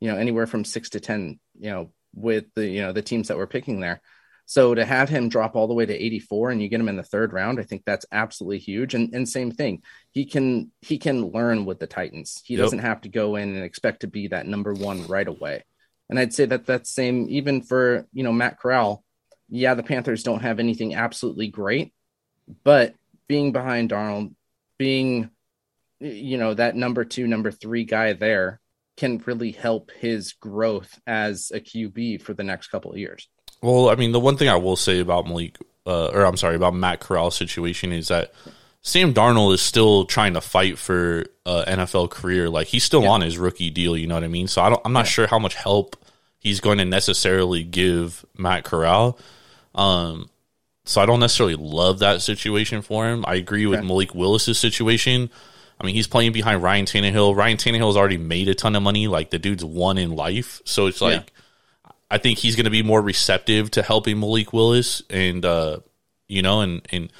You 0.01 0.11
know, 0.11 0.17
anywhere 0.17 0.47
from 0.47 0.65
six 0.65 0.91
to 0.91 1.01
10. 1.01 1.39
You 1.61 1.71
know, 1.71 1.93
with 2.15 2.47
the 2.55 2.67
you 2.67 2.81
know 2.83 2.93
the 2.93 3.03
teams 3.03 3.29
that 3.29 3.37
were 3.37 3.47
picking 3.47 3.81
there. 3.81 4.01
So 4.49 4.75
to 4.75 4.83
have 4.83 5.11
him 5.11 5.29
drop 5.29 5.57
all 5.57 5.67
the 5.67 5.75
way 5.75 5.85
to 5.85 5.93
84 5.93 6.49
and 6.53 6.63
you 6.63 6.71
get 6.71 6.81
him 6.81 6.89
in 6.89 6.97
the 6.97 7.03
third 7.03 7.35
round, 7.35 7.61
I 7.61 7.65
think 7.65 7.83
that's 7.85 8.07
absolutely 8.11 8.59
huge. 8.59 8.95
And 8.95 9.15
and 9.15 9.29
same 9.29 9.51
thing, 9.51 9.83
he 10.13 10.25
can 10.25 10.73
he 10.81 10.97
can 10.97 11.27
learn 11.27 11.67
with 11.67 11.79
the 11.79 11.87
Titans. 11.87 12.41
He 12.47 12.55
Yep. 12.55 12.63
doesn't 12.63 12.79
have 12.79 13.03
to 13.03 13.11
go 13.11 13.37
in 13.37 13.55
and 13.55 13.63
expect 13.63 14.01
to 14.01 14.07
be 14.07 14.29
that 14.29 14.47
number 14.47 14.73
one 14.73 15.07
right 15.07 15.29
away. 15.29 15.65
And 16.09 16.19
I'd 16.19 16.33
say 16.33 16.47
that 16.47 16.65
that's 16.65 16.89
same 16.89 17.27
even 17.29 17.61
for 17.61 18.07
you 18.15 18.25
know 18.25 18.33
Matt 18.33 18.59
Corral. 18.59 19.05
Yeah, 19.51 19.75
the 19.75 19.83
Panthers 19.83 20.23
don't 20.23 20.41
have 20.41 20.61
anything 20.61 20.95
absolutely 20.95 21.49
great, 21.49 21.93
but 22.65 22.95
being 23.29 23.53
behind 23.53 23.91
Darnold, 23.91 24.35
being 24.79 25.29
you 26.01 26.39
know 26.39 26.55
that 26.55 26.75
number 26.75 27.05
two, 27.05 27.27
number 27.27 27.51
three 27.51 27.85
guy 27.85 28.15
there 28.15 28.61
can 28.97 29.23
really 29.27 29.53
help 29.53 29.91
his 29.91 30.33
growth 30.33 30.99
as 31.07 31.53
a 31.55 31.61
QB 31.61 32.23
for 32.23 32.33
the 32.33 32.45
next 32.45 32.69
couple 32.69 32.93
of 32.93 32.97
years. 32.97 33.29
Well, 33.63 33.91
I 33.91 33.95
mean, 33.97 34.13
the 34.13 34.21
one 34.21 34.37
thing 34.37 34.49
I 34.49 34.57
will 34.57 34.77
say 34.77 35.01
about 35.01 35.27
Malik, 35.27 35.57
uh, 35.87 36.09
or 36.09 36.25
I'm 36.25 36.37
sorry, 36.37 36.55
about 36.57 36.75
Matt 36.75 37.01
Corral's 37.01 37.37
situation 37.37 37.93
is 37.93 38.09
that 38.09 38.33
Sam 38.83 39.13
Darnold 39.13 39.55
is 39.55 39.61
still 39.63 40.05
trying 40.05 40.35
to 40.35 40.41
fight 40.41 40.79
for 40.79 41.27
a 41.45 41.65
NFL 41.67 42.11
career. 42.11 42.49
Like 42.49 42.69
he's 42.69 42.85
still 42.85 43.03
Yeah. 43.03 43.11
on 43.11 43.21
his 43.21 43.37
rookie 43.39 43.71
deal. 43.71 43.97
You 43.97 44.07
know 44.07 44.15
what 44.15 44.25
I 44.25 44.29
mean? 44.29 44.47
So 44.49 44.63
I 44.63 44.69
don't, 44.71 44.81
I'm 44.85 44.93
not 44.93 45.07
sure 45.07 45.27
how 45.27 45.39
much 45.39 45.55
help 45.57 45.97
he's 46.39 46.61
going 46.61 46.79
to 46.79 46.85
necessarily 46.85 47.65
give 47.65 48.25
Matt 48.37 48.65
Corral. 48.65 49.19
Um, 49.75 50.31
so 50.85 51.01
I 51.01 51.07
don't 51.07 51.21
necessarily 51.21 51.57
love 51.57 51.99
that 51.99 52.23
situation 52.23 52.81
for 52.83 53.09
him. 53.09 53.25
I 53.27 53.35
agree 53.35 53.67
with 53.67 53.81
Okay. 53.81 53.89
Malik 53.89 54.15
Willis's 54.15 54.59
situation. 54.59 55.31
I 55.81 55.85
mean, 55.87 55.95
he's 55.95 56.07
playing 56.07 56.33
behind 56.33 56.63
Ryan 56.63 56.87
Tannehill. 56.87 57.37
Ryan 57.37 57.57
Tannehill's 57.57 57.97
already 57.97 58.17
made 58.17 58.49
a 58.49 58.55
ton 58.55 58.75
of 58.75 58.83
money. 58.83 59.07
Like 59.09 59.31
the 59.31 59.39
dude's 59.39 59.65
won 59.65 59.99
in 59.99 60.15
life, 60.17 60.61
so 60.65 60.87
it's 60.87 61.01
like 61.01 61.33
I 62.11 62.19
think 62.19 62.39
he's 62.39 62.57
going 62.57 62.65
to 62.65 62.71
be 62.71 62.83
more 62.83 63.03
receptive 63.03 63.71
to 63.73 63.83
helping 63.83 64.19
Malik 64.19 64.53
Willis, 64.53 65.03
and 65.11 65.45
uh, 65.45 65.81
you 66.27 66.43
know, 66.43 66.61
and 66.63 66.87
and 66.91 67.13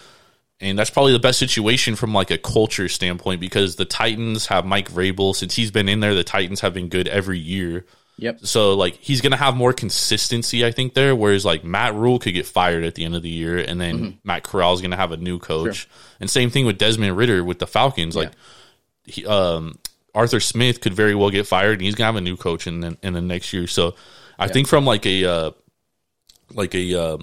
and 0.61 0.79
that's 0.79 0.91
probably 0.91 1.13
the 1.13 1.19
best 1.19 1.39
situation 1.39 1.95
from 1.95 2.13
like 2.13 2.31
a 2.31 2.39
culture 2.39 2.89
standpoint 2.89 3.41
because 3.41 3.77
the 3.77 3.85
Titans 3.85 4.47
have 4.47 4.65
Mike 4.65 4.91
Vrabel. 4.91 5.35
Since 5.35 5.55
he's 5.55 5.71
been 5.71 5.89
in 5.89 6.01
there, 6.01 6.15
the 6.15 6.25
Titans 6.25 6.61
have 6.61 6.75
been 6.75 6.89
good 6.89 7.07
every 7.07 7.39
year. 7.39 7.85
Yep. 8.21 8.41
So 8.43 8.75
like 8.75 8.97
he's 8.97 9.21
gonna 9.21 9.37
have 9.37 9.55
more 9.55 9.73
consistency, 9.73 10.65
I 10.65 10.73
think 10.73 10.95
there. 10.95 11.15
Whereas 11.15 11.45
like 11.45 11.63
Matt 11.63 11.95
Rhule 11.95 12.19
could 12.19 12.35
get 12.35 12.47
fired 12.47 12.83
at 12.83 12.97
the 12.97 13.05
end 13.05 13.15
of 13.15 13.23
the 13.23 13.29
year, 13.29 13.59
and 13.59 13.81
then 13.81 13.99
Mm-hmm. 13.99 14.17
Matt 14.25 14.43
Corral 14.43 14.73
is 14.75 14.81
gonna 14.81 14.97
have 14.97 15.13
a 15.13 15.17
new 15.17 15.39
coach. 15.39 15.89
And 16.19 16.29
same 16.29 16.51
thing 16.51 16.67
with 16.67 16.79
Desmond 16.79 17.17
Ridder 17.17 17.45
with 17.45 17.61
the 17.61 17.67
Falcons. 17.67 18.17
Like 18.17 18.33
he, 19.05 19.25
um, 19.27 19.79
Arthur 20.15 20.41
Smith 20.41 20.81
could 20.81 20.95
very 20.95 21.15
well 21.15 21.31
get 21.31 21.47
fired, 21.47 21.75
and 21.75 21.83
he's 21.83 21.95
gonna 21.95 22.07
have 22.07 22.17
a 22.17 22.21
new 22.21 22.37
coach 22.37 22.67
in 22.67 22.81
the, 22.81 22.99
in 23.03 23.13
the 23.13 23.21
next 23.21 23.53
year. 23.53 23.69
So 23.69 23.95
I 24.39 24.49
think 24.49 24.69
from 24.69 24.85
like 24.85 25.05
a 25.07 25.25
uh, 25.25 25.51
like 26.53 26.75
a 26.75 27.01
uh, 27.01 27.19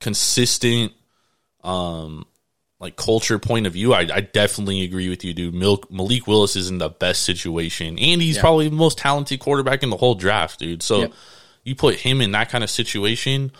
consistent 0.00 0.92
um 1.62 2.24
like 2.78 2.96
culture 2.96 3.38
point 3.38 3.66
of 3.66 3.74
view, 3.74 3.92
I, 3.92 4.08
I 4.10 4.20
definitely 4.22 4.82
agree 4.82 5.10
with 5.10 5.22
you, 5.22 5.34
dude. 5.34 5.52
Milk, 5.54 5.90
Malik 5.92 6.26
Willis 6.26 6.56
is 6.56 6.70
in 6.70 6.78
the 6.78 6.88
best 6.88 7.22
situation, 7.24 7.98
and 7.98 8.22
he's 8.22 8.36
Yeah. 8.36 8.40
probably 8.40 8.68
the 8.70 8.74
most 8.76 8.96
talented 8.96 9.38
quarterback 9.40 9.82
in 9.82 9.90
the 9.90 9.98
whole 9.98 10.14
draft, 10.14 10.60
dude. 10.60 10.82
So 10.82 11.00
Yep. 11.00 11.12
you 11.62 11.74
put 11.74 11.96
him 11.96 12.22
in 12.22 12.32
that 12.32 12.48
kind 12.48 12.64
of 12.64 12.70
situation, 12.70 13.52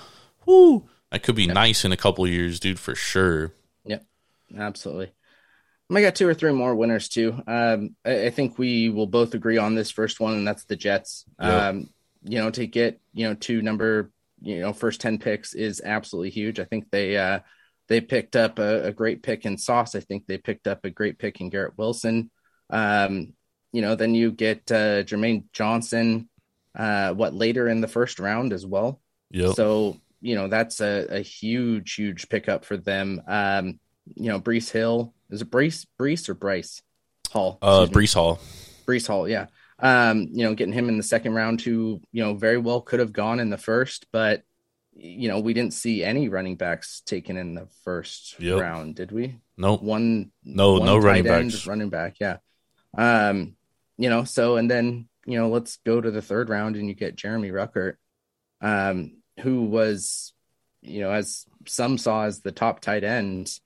whoo, 0.47 0.89
that 1.13 1.23
could 1.23 1.35
be 1.35 1.47
nice 1.47 1.85
in 1.85 1.93
a 1.93 1.99
couple 1.99 2.25
of 2.25 2.31
years, 2.31 2.59
dude, 2.61 2.81
for 2.81 2.95
sure. 2.95 3.53
Yep, 3.85 4.07
absolutely. 4.57 5.13
I 5.95 6.01
got 6.01 6.15
two 6.15 6.27
or 6.29 6.35
three 6.35 6.53
more 6.53 6.75
winners 6.75 7.09
too. 7.09 7.43
Um, 7.47 7.97
I, 8.07 8.27
I 8.27 8.31
think 8.31 8.59
we 8.59 8.89
will 8.89 9.07
both 9.09 9.35
agree 9.35 9.59
on 9.59 9.75
this 9.75 9.91
first 9.91 10.19
one, 10.21 10.33
and 10.33 10.49
that's 10.49 10.65
the 10.65 10.77
Jets. 10.77 11.27
Yep. 11.43 11.51
Um, 11.63 11.91
you 12.23 12.39
know, 12.39 12.51
to 12.51 12.67
get 12.67 13.01
you 13.13 13.29
know 13.29 13.35
two 13.35 13.63
number 13.63 14.11
you 14.41 14.61
know 14.61 14.73
first 14.73 15.01
ten 15.01 15.19
picks 15.19 15.55
is 15.55 15.81
absolutely 15.85 16.31
huge. 16.31 16.61
I 16.61 16.65
think 16.65 16.91
they 16.91 17.17
uh, 17.17 17.41
they 17.89 18.01
picked 18.01 18.37
up 18.37 18.59
a, 18.59 18.85
a 18.85 18.93
great 18.93 19.23
pick 19.23 19.45
in 19.45 19.59
Sauce. 19.59 19.95
I 19.95 20.01
think 20.01 20.27
they 20.27 20.39
picked 20.39 20.67
up 20.67 20.85
a 20.85 20.91
great 20.91 21.19
pick 21.19 21.41
in 21.41 21.51
Garrett 21.51 21.77
Wilson. 21.77 22.31
Um, 22.71 23.35
you 23.73 23.83
know, 23.83 23.95
then 23.95 24.15
you 24.15 24.33
get 24.33 24.71
uh, 24.71 25.03
Jermaine 25.03 25.45
Johnson. 25.53 26.29
Uh, 26.73 27.13
what 27.13 27.35
later 27.35 27.69
in 27.69 27.81
the 27.81 27.89
first 27.89 28.21
round 28.21 28.53
as 28.53 28.65
well. 28.65 29.01
Yep. 29.33 29.57
So, 29.57 29.97
you 30.21 30.37
know, 30.37 30.47
that's 30.47 30.81
a, 30.81 31.17
a 31.17 31.21
huge, 31.21 31.95
huge 31.95 32.29
pickup 32.29 32.65
for 32.65 32.77
them. 32.77 33.21
Um, 33.27 33.81
you 34.15 34.29
know, 34.29 34.41
Breece 34.41 34.71
Hill 34.71 35.13
is 35.31 35.43
it 35.43 35.51
Breece, 35.51 35.87
Breece 35.99 36.29
or 36.29 36.35
Bryce 36.35 36.83
Hall? 37.31 37.59
uh, 37.63 37.87
Breece 37.87 38.15
Hall. 38.15 38.41
Breece 38.87 39.07
Hall, 39.07 39.29
yeah. 39.29 39.47
Um, 39.83 40.29
you 40.33 40.45
know, 40.45 40.55
getting 40.55 40.73
him 40.75 40.89
in 40.89 40.97
the 40.97 41.03
second 41.03 41.35
round 41.35 41.61
who, 41.61 42.01
you 42.13 42.23
know, 42.23 42.35
very 42.35 42.59
well 42.59 42.81
could 42.81 43.01
have 43.01 43.13
gone 43.13 43.41
in 43.41 43.51
the 43.51 43.57
first, 43.59 44.07
but 44.13 44.43
you 45.03 45.29
know, 45.29 45.41
we 45.41 45.55
didn't 45.55 45.73
see 45.73 46.05
any 46.05 46.29
running 46.29 46.57
backs 46.57 47.01
taken 47.07 47.39
in 47.39 47.55
the 47.55 47.67
first 47.85 48.39
Yep. 48.39 48.61
round, 48.61 48.97
did 48.97 49.13
we? 49.13 49.39
Nope. 49.57 49.83
One 49.83 50.31
No- 50.45 50.75
one 50.75 50.85
no 50.87 50.99
running 50.99 51.27
end 51.27 51.51
backs. 51.53 51.67
running 51.67 51.89
back, 51.89 52.17
yeah. 52.21 52.39
Um, 52.99 53.57
you 53.97 54.11
know, 54.11 54.25
so 54.25 54.57
and 54.57 54.71
then, 54.71 55.09
you 55.25 55.39
know, 55.39 55.49
let's 55.49 55.79
go 55.87 56.01
to 56.01 56.11
the 56.11 56.21
third 56.21 56.49
round 56.51 56.77
and 56.77 56.87
you 56.89 56.95
get 56.95 57.17
Jeremy 57.17 57.51
Ruckert, 57.51 57.95
um, 58.61 59.17
who 59.41 59.63
was, 59.65 60.35
you 60.83 61.01
know, 61.01 61.13
as 61.13 61.47
some 61.67 61.97
saw 61.97 62.25
as 62.25 62.41
the 62.41 62.53
top 62.53 62.81
tight 62.81 63.05
end. 63.05 63.59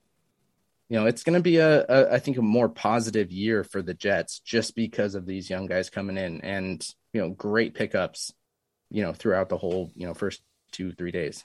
You 0.90 1.01
know, 1.01 1.07
it's 1.07 1.23
going 1.23 1.35
to 1.35 1.42
be 1.42 1.57
a, 1.57 1.85
a, 1.88 2.14
I 2.14 2.18
think, 2.18 2.37
a 2.37 2.42
more 2.42 2.68
positive 2.68 3.33
year 3.33 3.64
for 3.64 3.81
the 3.83 3.94
Jets 3.94 4.40
just 4.40 4.75
because 4.75 5.14
of 5.14 5.27
these 5.27 5.49
young 5.49 5.66
guys 5.66 5.88
coming 5.90 6.18
in 6.18 6.40
and, 6.42 6.87
you 7.12 7.20
know, 7.20 7.31
great 7.31 7.75
pickups, 7.75 8.33
you 8.90 9.03
know, 9.03 9.12
throughout 9.12 9.49
the 9.49 9.57
whole, 9.57 9.90
you 9.94 10.07
know, 10.07 10.14
first 10.14 10.42
two, 10.73 10.92
three 10.92 11.11
days. 11.11 11.44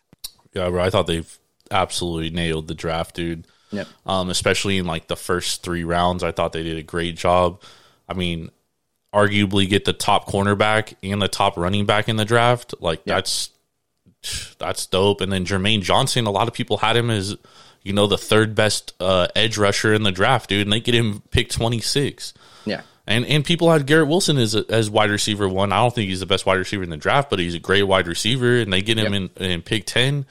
Yeah, 0.54 0.70
bro. 0.70 0.84
I 0.84 0.90
thought 0.90 1.08
they've 1.08 1.40
absolutely 1.72 2.32
nailed 2.32 2.68
the 2.68 2.76
draft, 2.76 3.16
dude. 3.16 3.48
Yep. 3.72 3.88
Um, 4.06 4.30
especially 4.30 4.78
in 4.78 4.86
like 4.86 5.08
the 5.08 5.16
first 5.16 5.64
three 5.64 5.84
rounds, 5.84 6.24
I 6.24 6.32
thought 6.32 6.54
they 6.54 6.64
did 6.64 6.78
a 6.78 6.84
great 6.84 7.16
job. 7.16 7.62
I 8.08 8.16
mean, 8.16 8.50
arguably 9.14 9.70
get 9.70 9.86
the 9.86 9.94
top 9.94 10.28
cornerback 10.28 10.96
and 11.02 11.22
the 11.22 11.28
top 11.28 11.56
running 11.58 11.86
back 11.86 12.10
in 12.10 12.16
the 12.16 12.26
draft. 12.26 12.74
Like 12.80 13.02
Yeah. 13.06 13.16
that's 13.16 13.52
that's 14.58 14.86
dope. 14.88 15.22
And 15.22 15.32
then 15.32 15.46
Jermaine 15.46 15.82
Johnson, 15.82 16.26
a 16.26 16.32
lot 16.32 16.48
of 16.48 16.54
people 16.54 16.78
had 16.78 16.98
him 16.98 17.10
as 17.10 17.38
you 17.84 17.94
know 17.94 18.08
the 18.08 18.18
third 18.18 18.56
best 18.56 18.94
uh, 19.00 19.28
edge 19.36 19.58
rusher 19.58 19.94
in 19.94 20.04
the 20.04 20.12
draft, 20.12 20.50
dude, 20.50 20.62
and 20.68 20.72
they 20.74 20.80
get 20.80 20.96
him 20.96 21.22
pick 21.32 21.50
twenty 21.50 21.80
six. 21.80 22.34
Yeah. 22.66 22.82
And 23.08 23.26
and 23.26 23.44
people 23.44 23.72
had 23.72 23.86
Garrett 23.88 24.08
Wilson 24.08 24.38
as 24.38 24.56
as 24.56 24.90
wide 24.90 25.10
receiver 25.10 25.48
one. 25.50 25.72
I 25.72 25.78
don't 25.78 25.94
think 25.96 26.10
he's 26.10 26.20
the 26.20 26.26
best 26.26 26.46
wide 26.46 26.58
receiver 26.60 26.84
in 26.84 26.90
the 26.92 26.98
draft, 26.98 27.30
but 27.30 27.40
he's 27.40 27.56
a 27.56 27.60
great 27.60 27.84
wide 27.84 28.08
receiver, 28.08 28.58
and 28.60 28.72
they 28.72 28.82
get 28.82 28.98
him 29.00 29.14
Yep. 29.14 29.32
in 29.38 29.46
in 29.52 29.62
pick 29.62 29.86
ten. 29.86 30.26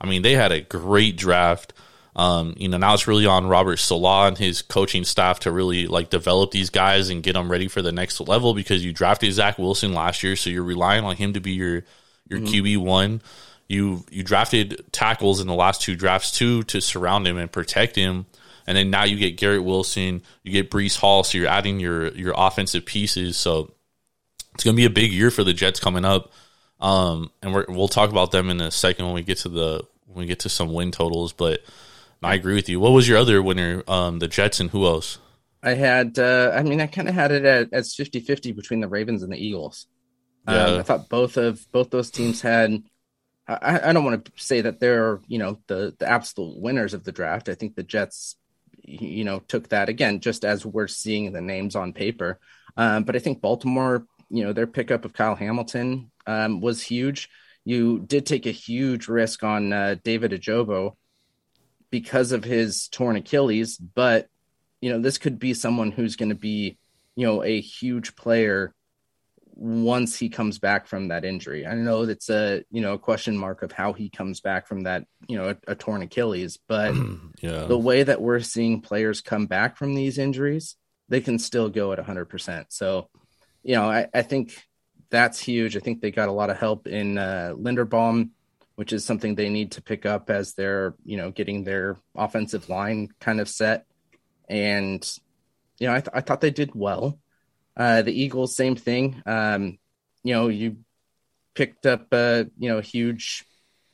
I 0.00 0.06
mean, 0.06 0.22
they 0.22 0.34
had 0.34 0.52
a 0.52 0.60
great 0.60 1.16
draft. 1.16 1.72
Um, 2.16 2.54
you 2.56 2.68
know, 2.68 2.76
now 2.76 2.94
it's 2.94 3.06
really 3.06 3.26
on 3.26 3.46
Robert 3.46 3.76
Saleh 3.78 4.28
and 4.28 4.36
his 4.38 4.62
coaching 4.62 5.04
staff 5.04 5.40
to 5.40 5.52
really 5.52 5.86
like 5.86 6.10
develop 6.10 6.50
these 6.50 6.68
guys 6.70 7.08
and 7.08 7.22
get 7.22 7.34
them 7.34 7.50
ready 7.50 7.68
for 7.68 7.82
the 7.82 7.92
next 7.92 8.20
level 8.20 8.52
because 8.52 8.84
you 8.84 8.92
drafted 8.92 9.32
Zach 9.32 9.58
Wilson 9.58 9.94
last 9.94 10.22
year, 10.22 10.34
so 10.36 10.50
you're 10.50 10.64
relying 10.64 11.04
on 11.04 11.16
him 11.16 11.32
to 11.34 11.40
be 11.40 11.52
your 11.52 11.84
your 12.28 12.40
QB 12.40 12.78
one. 12.78 13.22
You 13.70 14.04
you 14.10 14.24
drafted 14.24 14.82
tackles 14.90 15.40
in 15.40 15.46
the 15.46 15.54
last 15.54 15.80
two 15.80 15.94
drafts 15.94 16.32
too 16.32 16.64
to 16.64 16.80
surround 16.80 17.28
him 17.28 17.36
and 17.36 17.50
protect 17.50 17.94
him. 17.94 18.26
And 18.66 18.76
then 18.76 18.90
now 18.90 19.04
you 19.04 19.16
get 19.16 19.36
Garrett 19.36 19.62
Wilson, 19.62 20.22
you 20.42 20.50
get 20.50 20.72
Breece 20.72 20.98
Hall, 20.98 21.22
so 21.22 21.38
you're 21.38 21.46
adding 21.46 21.78
your 21.78 22.08
your 22.08 22.34
offensive 22.36 22.84
pieces. 22.84 23.36
So 23.36 23.72
it's 24.54 24.64
going 24.64 24.74
to 24.74 24.80
be 24.80 24.86
a 24.86 24.90
big 24.90 25.12
year 25.12 25.30
for 25.30 25.44
the 25.44 25.52
Jets 25.52 25.78
coming 25.78 26.04
up. 26.04 26.32
Um, 26.80 27.30
and 27.42 27.54
we're, 27.54 27.66
we'll 27.68 27.86
talk 27.86 28.10
about 28.10 28.32
them 28.32 28.50
in 28.50 28.60
a 28.60 28.72
second 28.72 29.04
when 29.04 29.14
we 29.14 29.22
get 29.22 29.38
to 29.38 29.48
the 29.48 29.86
when 30.06 30.24
we 30.24 30.26
get 30.26 30.40
to 30.40 30.48
some 30.48 30.72
win 30.72 30.90
totals. 30.90 31.32
But 31.32 31.60
I 32.24 32.34
agree 32.34 32.54
with 32.54 32.68
you. 32.68 32.80
What 32.80 32.90
was 32.90 33.08
your 33.08 33.18
other 33.18 33.40
winner? 33.40 33.84
Um, 33.86 34.18
the 34.18 34.26
Jets 34.26 34.58
and 34.58 34.70
who 34.70 34.84
else? 34.84 35.18
I 35.62 35.74
had, 35.74 36.18
uh, 36.18 36.52
I 36.54 36.64
mean, 36.64 36.80
I 36.80 36.88
kind 36.88 37.08
of 37.08 37.14
had 37.14 37.30
it 37.30 37.44
at, 37.44 37.72
as 37.72 37.94
50 37.94 38.20
50 38.20 38.50
between 38.52 38.80
the 38.80 38.88
Ravens 38.88 39.22
and 39.22 39.32
the 39.32 39.36
Eagles. 39.36 39.86
Yeah. 40.48 40.64
Um, 40.64 40.80
I 40.80 40.82
thought 40.82 41.08
both 41.08 41.36
of 41.36 41.70
both 41.70 41.90
those 41.90 42.10
teams 42.10 42.40
had. 42.40 42.82
I, 43.50 43.90
I 43.90 43.92
don't 43.92 44.04
want 44.04 44.24
to 44.24 44.32
say 44.36 44.60
that 44.60 44.80
they're 44.80 45.20
you 45.26 45.38
know 45.38 45.58
the 45.66 45.94
the 45.98 46.08
absolute 46.08 46.60
winners 46.60 46.94
of 46.94 47.04
the 47.04 47.12
draft. 47.12 47.48
I 47.48 47.54
think 47.54 47.74
the 47.74 47.82
Jets, 47.82 48.36
you 48.82 49.24
know, 49.24 49.40
took 49.40 49.68
that 49.68 49.88
again 49.88 50.20
just 50.20 50.44
as 50.44 50.64
we're 50.64 50.88
seeing 50.88 51.32
the 51.32 51.40
names 51.40 51.74
on 51.74 51.92
paper. 51.92 52.38
Um, 52.76 53.04
but 53.04 53.16
I 53.16 53.18
think 53.18 53.40
Baltimore, 53.40 54.06
you 54.28 54.44
know, 54.44 54.52
their 54.52 54.66
pickup 54.66 55.04
of 55.04 55.12
Kyle 55.12 55.34
Hamilton 55.34 56.10
um, 56.26 56.60
was 56.60 56.82
huge. 56.82 57.28
You 57.64 58.00
did 58.00 58.26
take 58.26 58.46
a 58.46 58.52
huge 58.52 59.08
risk 59.08 59.42
on 59.42 59.72
uh, 59.72 59.96
David 60.02 60.30
Ojabo 60.32 60.96
because 61.90 62.32
of 62.32 62.44
his 62.44 62.88
torn 62.88 63.16
Achilles, 63.16 63.76
but 63.76 64.28
you 64.80 64.90
know, 64.90 65.00
this 65.00 65.18
could 65.18 65.38
be 65.38 65.54
someone 65.54 65.90
who's 65.90 66.16
going 66.16 66.30
to 66.30 66.34
be, 66.34 66.78
you 67.16 67.26
know, 67.26 67.42
a 67.42 67.60
huge 67.60 68.16
player 68.16 68.74
once 69.60 70.18
he 70.18 70.30
comes 70.30 70.58
back 70.58 70.86
from 70.86 71.08
that 71.08 71.22
injury. 71.22 71.66
I 71.66 71.74
know 71.74 72.06
that's 72.06 72.30
a, 72.30 72.64
you 72.70 72.80
know, 72.80 72.94
a 72.94 72.98
question 72.98 73.36
mark 73.36 73.62
of 73.62 73.70
how 73.70 73.92
he 73.92 74.08
comes 74.08 74.40
back 74.40 74.66
from 74.66 74.84
that, 74.84 75.04
you 75.28 75.36
know, 75.36 75.50
a, 75.50 75.72
a 75.72 75.74
torn 75.74 76.00
Achilles, 76.00 76.58
but 76.66 76.94
Yeah, 77.42 77.64
the 77.66 77.78
way 77.78 78.02
that 78.02 78.22
we're 78.22 78.40
seeing 78.40 78.80
players 78.80 79.20
come 79.20 79.46
back 79.46 79.76
from 79.76 79.94
these 79.94 80.16
injuries, 80.16 80.76
they 81.10 81.20
can 81.20 81.38
still 81.38 81.68
go 81.68 81.92
at 81.92 81.98
100%. 81.98 82.66
So, 82.70 83.10
you 83.62 83.74
know, 83.74 83.90
I, 83.90 84.08
I 84.14 84.22
think 84.22 84.56
that's 85.10 85.38
huge. 85.38 85.76
I 85.76 85.80
think 85.80 86.00
they 86.00 86.10
got 86.10 86.30
a 86.30 86.32
lot 86.32 86.48
of 86.48 86.56
help 86.56 86.86
in 86.86 87.18
uh, 87.18 87.52
Linderbaum, 87.54 88.30
which 88.76 88.94
is 88.94 89.04
something 89.04 89.34
they 89.34 89.50
need 89.50 89.72
to 89.72 89.82
pick 89.82 90.06
up 90.06 90.30
as 90.30 90.54
they're, 90.54 90.94
you 91.04 91.18
know, 91.18 91.30
getting 91.30 91.64
their 91.64 91.98
offensive 92.14 92.70
line 92.70 93.10
kind 93.20 93.40
of 93.40 93.48
set. 93.48 93.84
And, 94.48 95.06
you 95.78 95.86
know, 95.86 95.94
I, 95.94 96.00
th- 96.00 96.14
I 96.14 96.22
thought 96.22 96.40
they 96.40 96.50
did 96.50 96.74
well. 96.74 97.18
Uh, 97.76 98.02
the 98.02 98.12
Eagles, 98.12 98.54
same 98.56 98.76
thing. 98.76 99.22
Um, 99.26 99.78
you 100.22 100.34
know, 100.34 100.48
you 100.48 100.76
picked 101.54 101.86
up, 101.86 102.08
uh, 102.12 102.44
you 102.58 102.68
know, 102.68 102.80
huge 102.80 103.44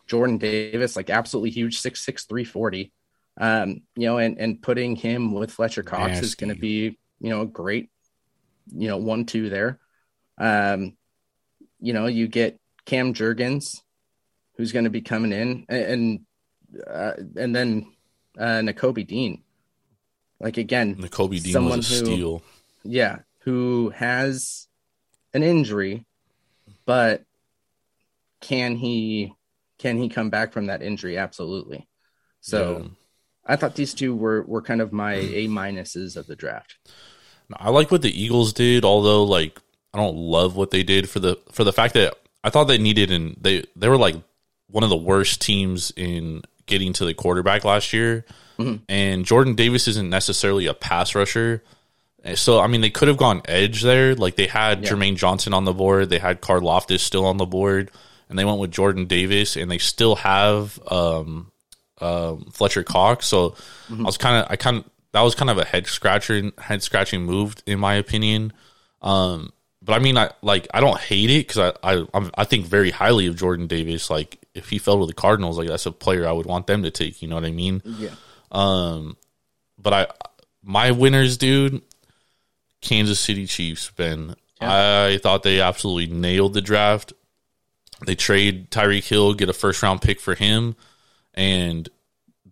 Jordan 0.07 0.39
Davis, 0.39 0.97
like 0.97 1.11
absolutely 1.11 1.51
huge, 1.51 1.79
six 1.79 2.05
six 2.05 2.25
three 2.25 2.45
forty. 2.45 2.93
Um, 3.39 3.83
you 3.95 4.07
know, 4.07 4.19
and 4.19 4.39
and 4.39 4.63
putting 4.63 4.97
him 4.97 5.33
with 5.33 5.53
Fletcher 5.53 5.83
Cox 5.83 6.21
is 6.21 6.35
going 6.35 6.55
to 6.55 6.59
be, 6.61 6.99
you 7.21 7.31
know, 7.31 7.43
a 7.43 7.47
great, 7.47 7.91
you 8.75 8.89
know, 8.89 8.97
one 8.97 9.27
two 9.27 9.51
there. 9.51 9.79
Um, 10.39 10.97
you 11.81 11.93
know, 11.93 12.07
you 12.07 12.29
get 12.29 12.59
Cam 12.87 13.13
Jurgens, 13.15 13.83
who's 14.57 14.73
going 14.73 14.85
to 14.85 14.91
be 14.91 15.03
coming 15.03 15.33
in, 15.33 15.67
and 15.69 15.85
and, 15.85 16.87
uh, 16.87 17.13
and 17.37 17.55
then 17.55 17.93
uh, 18.39 18.61
Nakobe 18.63 19.07
Dean. 19.07 19.43
Like 20.41 20.57
again, 20.57 20.97
Nakobe 20.97 21.43
Dean 21.43 21.65
was 21.67 21.91
a 21.91 21.95
who- 21.95 22.07
steal. 22.07 22.43
yeah, 22.85 23.19
who 23.47 23.91
has 23.91 24.67
an 25.33 25.43
injury, 25.43 26.05
but 26.85 27.23
can 28.43 28.77
he 28.77 29.33
can 29.79 29.97
he 29.97 30.09
come 30.09 30.29
back 30.29 30.53
from 30.53 30.67
that 30.67 30.83
injury? 30.83 31.17
Absolutely. 31.17 31.89
So 32.41 32.79
Yeah. 32.79 32.89
I 33.49 33.57
thought 33.57 33.77
these 33.77 33.95
two 33.95 34.15
were 34.15 34.43
were 34.43 34.63
kind 34.63 34.81
of 34.81 34.93
my 34.93 35.15
A 35.15 35.47
minuses 35.47 36.17
of 36.17 36.27
the 36.27 36.37
draft. 36.37 36.77
I 37.55 37.71
like 37.71 37.93
what 37.93 38.03
the 38.03 38.23
Eagles 38.23 38.53
did, 38.53 38.85
although 38.85 39.25
like 39.25 39.61
I 39.95 39.99
don't 39.99 40.17
love 40.17 40.57
what 40.57 40.73
they 40.73 40.83
did 40.83 41.09
for 41.09 41.21
the 41.21 41.39
for 41.53 41.63
the 41.63 41.73
fact 41.73 41.95
that 41.95 42.15
I 42.43 42.51
thought 42.51 42.65
they 42.65 42.79
needed 42.79 43.13
and 43.13 43.37
they 43.41 43.65
they 43.77 43.89
were 43.89 43.97
like 43.97 44.17
one 44.69 44.83
of 44.83 44.91
the 44.91 44.97
worst 44.97 45.41
teams 45.41 45.93
in 45.97 46.43
getting 46.67 46.93
to 46.95 47.05
the 47.05 47.15
quarterback 47.15 47.65
last 47.65 47.93
year. 47.93 48.25
Mm-hmm. 48.59 48.83
And 48.89 49.25
Jordan 49.25 49.55
Davis 49.55 49.87
isn't 49.87 50.11
necessarily 50.11 50.67
a 50.67 50.75
pass 50.75 51.15
rusher. 51.15 51.63
So 52.35 52.61
I 52.61 52.67
mean 52.67 52.81
they 52.81 52.91
could 52.91 53.09
have 53.09 53.17
gone 53.17 53.43
edge 53.47 53.83
there. 53.83 54.15
Like 54.15 54.37
they 54.37 54.47
had 54.47 54.83
Yeah. 54.85 54.91
Jermaine 54.91 55.17
Johnson 55.17 55.55
on 55.55 55.65
the 55.65 55.73
board, 55.73 56.11
they 56.11 56.19
had 56.19 56.41
Karlaftis 56.41 57.01
still 57.01 57.25
on 57.27 57.37
the 57.37 57.47
board, 57.47 57.91
and 58.29 58.39
they 58.39 58.45
went 58.45 58.59
with 58.59 58.71
Jordan 58.73 59.07
Davis 59.07 59.57
and 59.57 59.71
they 59.71 59.79
still 59.79 60.17
have 60.17 60.79
um 60.91 61.51
um, 61.99 62.51
Fletcher 62.53 62.83
Cox. 62.83 63.27
So 63.27 63.55
I 63.91 64.03
was 64.03 64.19
kind 64.19 64.37
of, 64.45 64.51
I 64.51 64.57
kind 64.57 64.77
of, 64.79 64.85
that 65.13 65.23
was 65.23 65.35
kind 65.35 65.49
of 65.51 65.57
a 65.57 65.65
head 65.65 65.87
scratcher, 65.87 66.51
head 66.59 66.83
scratching 66.83 67.23
move 67.23 67.55
in 67.65 67.79
my 67.79 67.95
opinion. 67.95 68.53
Um, 69.01 69.51
but 69.83 69.95
I 69.95 69.99
mean, 70.01 70.19
I 70.19 70.31
like, 70.43 70.69
I 70.75 70.81
don't 70.81 70.99
hate 70.99 71.31
it 71.31 71.49
because 71.49 71.73
I, 71.83 71.95
I, 71.95 72.05
I'm, 72.13 72.31
I 72.37 72.45
think 72.45 72.67
very 72.67 72.91
highly 72.91 73.29
of 73.29 73.37
Jordan 73.37 73.67
Davis. 73.67 74.11
Like, 74.11 74.39
if 74.53 74.69
he 74.69 74.77
fell 74.79 75.01
to 75.01 75.07
the 75.07 75.15
Cardinals, 75.15 75.57
like 75.57 75.69
that's 75.69 75.87
a 75.87 75.91
player 75.93 76.29
I 76.29 76.33
would 76.33 76.45
want 76.45 76.67
them 76.67 76.83
to 76.83 76.91
take. 76.91 77.23
You 77.23 77.29
know 77.29 77.37
what 77.37 77.47
I 77.47 77.51
mean? 77.53 77.81
Yeah. 77.87 78.11
But 79.79 79.93
I, 79.93 80.07
my 80.63 80.91
winners, 80.91 81.37
dude, 81.39 81.81
Kansas 82.87 83.21
City 83.21 83.47
Chiefs. 83.47 83.91
Ben, 83.91 84.37
I 84.61 85.19
thought 85.23 85.43
they 85.43 85.61
absolutely 85.61 86.15
nailed 86.15 86.55
the 86.55 86.61
draft. 86.61 87.13
They 88.07 88.15
trade 88.15 88.71
Tyreek 88.71 89.09
Hill, 89.09 89.35
get 89.35 89.49
a 89.49 89.53
first 89.53 89.83
round 89.83 90.03
pick 90.03 90.21
for 90.21 90.35
him, 90.35 90.77
and 91.35 91.89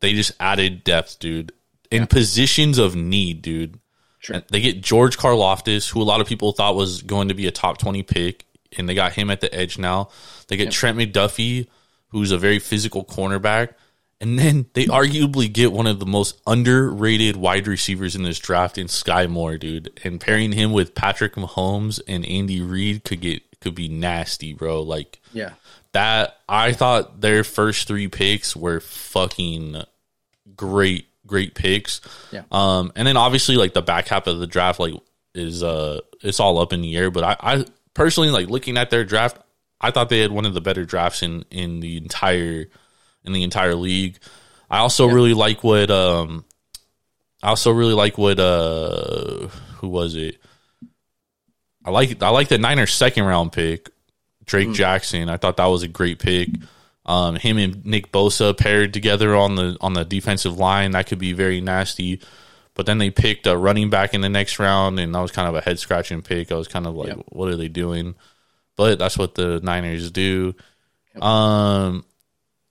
they 0.00 0.12
just 0.12 0.32
added 0.40 0.84
depth, 0.84 1.18
dude, 1.18 1.52
in 1.90 2.06
positions 2.06 2.78
of 2.78 2.96
need, 2.96 3.42
dude. 3.42 3.78
Sure. 4.18 4.42
They 4.50 4.60
get 4.60 4.80
George 4.80 5.18
Karlaftis, 5.18 5.90
who 5.90 6.00
a 6.00 6.04
lot 6.04 6.20
of 6.20 6.26
people 6.26 6.52
thought 6.52 6.76
was 6.76 7.02
going 7.02 7.28
to 7.28 7.34
be 7.34 7.46
a 7.46 7.50
top 7.50 7.78
twenty 7.78 8.02
pick, 8.02 8.46
and 8.76 8.88
they 8.88 8.94
got 8.94 9.12
him 9.12 9.30
at 9.30 9.40
the 9.40 9.54
edge 9.54 9.78
now. 9.78 10.08
They 10.48 10.56
get 10.56 10.70
Trent 10.70 10.98
McDuffie, 10.98 11.68
who's 12.08 12.30
a 12.30 12.38
very 12.38 12.58
physical 12.58 13.04
cornerback. 13.04 13.74
And 14.24 14.38
then 14.38 14.64
they 14.72 14.86
arguably 14.86 15.52
get 15.52 15.70
one 15.70 15.86
of 15.86 16.00
the 16.00 16.06
most 16.06 16.40
underrated 16.46 17.36
wide 17.36 17.66
receivers 17.66 18.16
in 18.16 18.22
this 18.22 18.38
draft 18.38 18.78
in 18.78 18.86
Skyy 18.86 19.28
Moore, 19.28 19.58
dude. 19.58 20.00
And 20.02 20.18
pairing 20.18 20.52
him 20.52 20.72
with 20.72 20.94
Patrick 20.94 21.34
Mahomes 21.34 22.00
and 22.08 22.24
Andy 22.24 22.62
Reid 22.62 23.04
could 23.04 23.20
get 23.20 23.42
could 23.60 23.74
be 23.74 23.88
nasty, 23.88 24.54
bro. 24.54 24.80
Like 24.82 25.20
Yeah. 25.34 25.50
that 25.92 26.38
I 26.48 26.72
thought 26.72 27.20
their 27.20 27.44
first 27.44 27.86
three 27.86 28.08
picks 28.08 28.56
were 28.56 28.80
fucking 28.80 29.82
great, 30.56 31.06
great 31.26 31.54
picks. 31.54 32.00
Yeah. 32.32 32.44
Um, 32.50 32.92
and 32.96 33.06
then 33.06 33.16
obviously 33.18 33.56
like 33.56 33.74
the 33.74 33.82
back 33.82 34.08
half 34.08 34.26
of 34.26 34.38
the 34.38 34.46
draft 34.46 34.80
like 34.80 34.94
is 35.34 35.62
uh 35.62 36.00
it's 36.22 36.40
all 36.40 36.58
up 36.58 36.72
in 36.72 36.80
the 36.80 36.96
air. 36.96 37.10
But 37.10 37.24
I, 37.24 37.36
I 37.40 37.64
personally 37.92 38.30
like 38.30 38.48
looking 38.48 38.78
at 38.78 38.88
their 38.88 39.04
draft, 39.04 39.36
I 39.80 39.90
thought 39.90 40.08
they 40.08 40.20
had 40.20 40.32
one 40.32 40.46
of 40.46 40.54
the 40.54 40.62
better 40.62 40.86
drafts 40.86 41.22
in 41.22 41.44
in 41.50 41.80
the 41.80 41.98
entire 41.98 42.66
in 43.24 43.32
the 43.32 43.42
entire 43.42 43.74
league. 43.74 44.18
I 44.70 44.78
also 44.78 45.06
really 45.06 45.34
like 45.34 45.62
what 45.64 45.90
um 45.90 46.44
I 47.42 47.48
also 47.48 47.70
really 47.72 47.94
like 47.94 48.16
what 48.18 48.38
uh 48.40 49.48
who 49.78 49.88
was 49.88 50.14
it? 50.14 50.38
I 51.84 51.90
like 51.90 52.22
I 52.22 52.30
like 52.30 52.48
the 52.48 52.58
Niners 52.58 52.94
second 52.94 53.24
round 53.24 53.52
pick, 53.52 53.90
Drake 54.46 54.72
Jackson. 54.72 55.28
I 55.28 55.36
thought 55.36 55.58
that 55.58 55.66
was 55.66 55.82
a 55.82 55.88
great 55.88 56.18
pick. 56.18 56.48
Um, 57.06 57.36
him 57.36 57.58
and 57.58 57.84
Nick 57.84 58.10
Bosa 58.12 58.56
paired 58.56 58.94
together 58.94 59.34
on 59.36 59.56
the 59.56 59.76
on 59.82 59.92
the 59.92 60.04
defensive 60.06 60.56
line 60.58 60.92
that 60.92 61.06
could 61.06 61.18
be 61.18 61.34
very 61.34 61.60
nasty. 61.60 62.20
But 62.72 62.86
then 62.86 62.98
they 62.98 63.10
picked 63.10 63.46
a 63.46 63.56
running 63.56 63.88
back 63.90 64.14
in 64.14 64.20
the 64.22 64.28
next 64.28 64.58
round, 64.58 64.98
and 64.98 65.14
that 65.14 65.20
was 65.20 65.30
kind 65.30 65.46
of 65.48 65.54
a 65.54 65.60
head 65.60 65.78
scratching 65.78 66.22
pick. 66.22 66.50
I 66.50 66.56
was 66.56 66.66
kind 66.66 66.86
of 66.88 66.96
like, 66.96 67.08
Yep. 67.08 67.26
what 67.28 67.48
are 67.48 67.54
they 67.56 67.68
doing? 67.68 68.16
But 68.74 68.98
that's 68.98 69.16
what 69.16 69.36
the 69.36 69.60
Niners 69.60 70.10
do. 70.10 70.54
Um, 71.20 72.04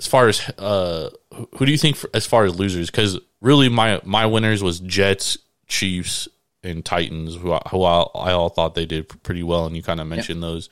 as 0.04 0.08
far 0.08 0.28
as 0.28 0.42
uh, 0.58 1.10
who- 1.56 1.66
do 1.66 1.72
you 1.72 1.78
think 1.78 1.96
for, 1.96 2.10
as 2.14 2.26
far 2.26 2.44
as 2.46 2.60
losers? 2.60 2.90
Because 2.92 3.18
really, 3.42 3.70
my 3.70 4.02
my 4.04 4.26
winners 4.26 4.62
was 4.62 4.80
Jets, 4.82 5.38
Chiefs, 5.68 6.28
and 6.62 6.84
Titans, 6.84 7.36
who 7.36 7.54
I, 7.54 7.62
who 7.70 7.84
I, 7.84 8.02
I 8.16 8.32
all 8.34 8.50
thought 8.50 8.76
they 8.76 8.86
did 8.86 9.08
pretty 9.24 9.44
well, 9.44 9.66
and 9.66 9.76
you 9.76 9.82
kind 9.84 10.02
of 10.02 10.08
mentioned 10.08 10.44
those. 10.44 10.70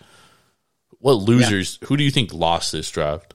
What 0.99 1.13
losers? 1.13 1.79
Who 1.85 1.95
do 1.97 2.03
you 2.03 2.11
think 2.11 2.33
lost 2.33 2.71
this 2.73 2.89
draft? 2.91 3.33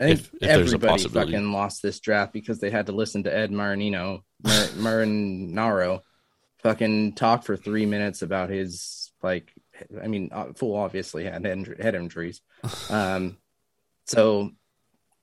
I 0.00 0.04
think 0.06 0.20
If- 0.20 0.34
if 0.34 0.40
there's 0.40 0.50
a 0.72 0.76
everybody 0.76 0.92
possibility. 0.92 1.32
fucking 1.32 1.52
lost 1.52 1.82
this 1.82 2.00
draft 2.00 2.32
because 2.32 2.58
they 2.60 2.70
had 2.70 2.86
to 2.86 2.92
listen 2.92 3.24
to 3.24 3.34
Ed 3.36 3.50
Marinino, 3.50 4.22
Mar- 4.42 4.52
Marinaro, 4.76 6.02
fucking 6.62 7.14
talk 7.14 7.44
for 7.44 7.56
three 7.56 7.86
minutes 7.86 8.22
about 8.22 8.48
his 8.50 9.10
like. 9.22 9.52
I 10.00 10.06
mean, 10.06 10.28
uh, 10.32 10.52
fool 10.54 10.76
obviously 10.76 11.24
had 11.24 11.44
head 11.44 11.94
injuries, 11.94 12.40
um, 12.90 13.36
so 14.06 14.52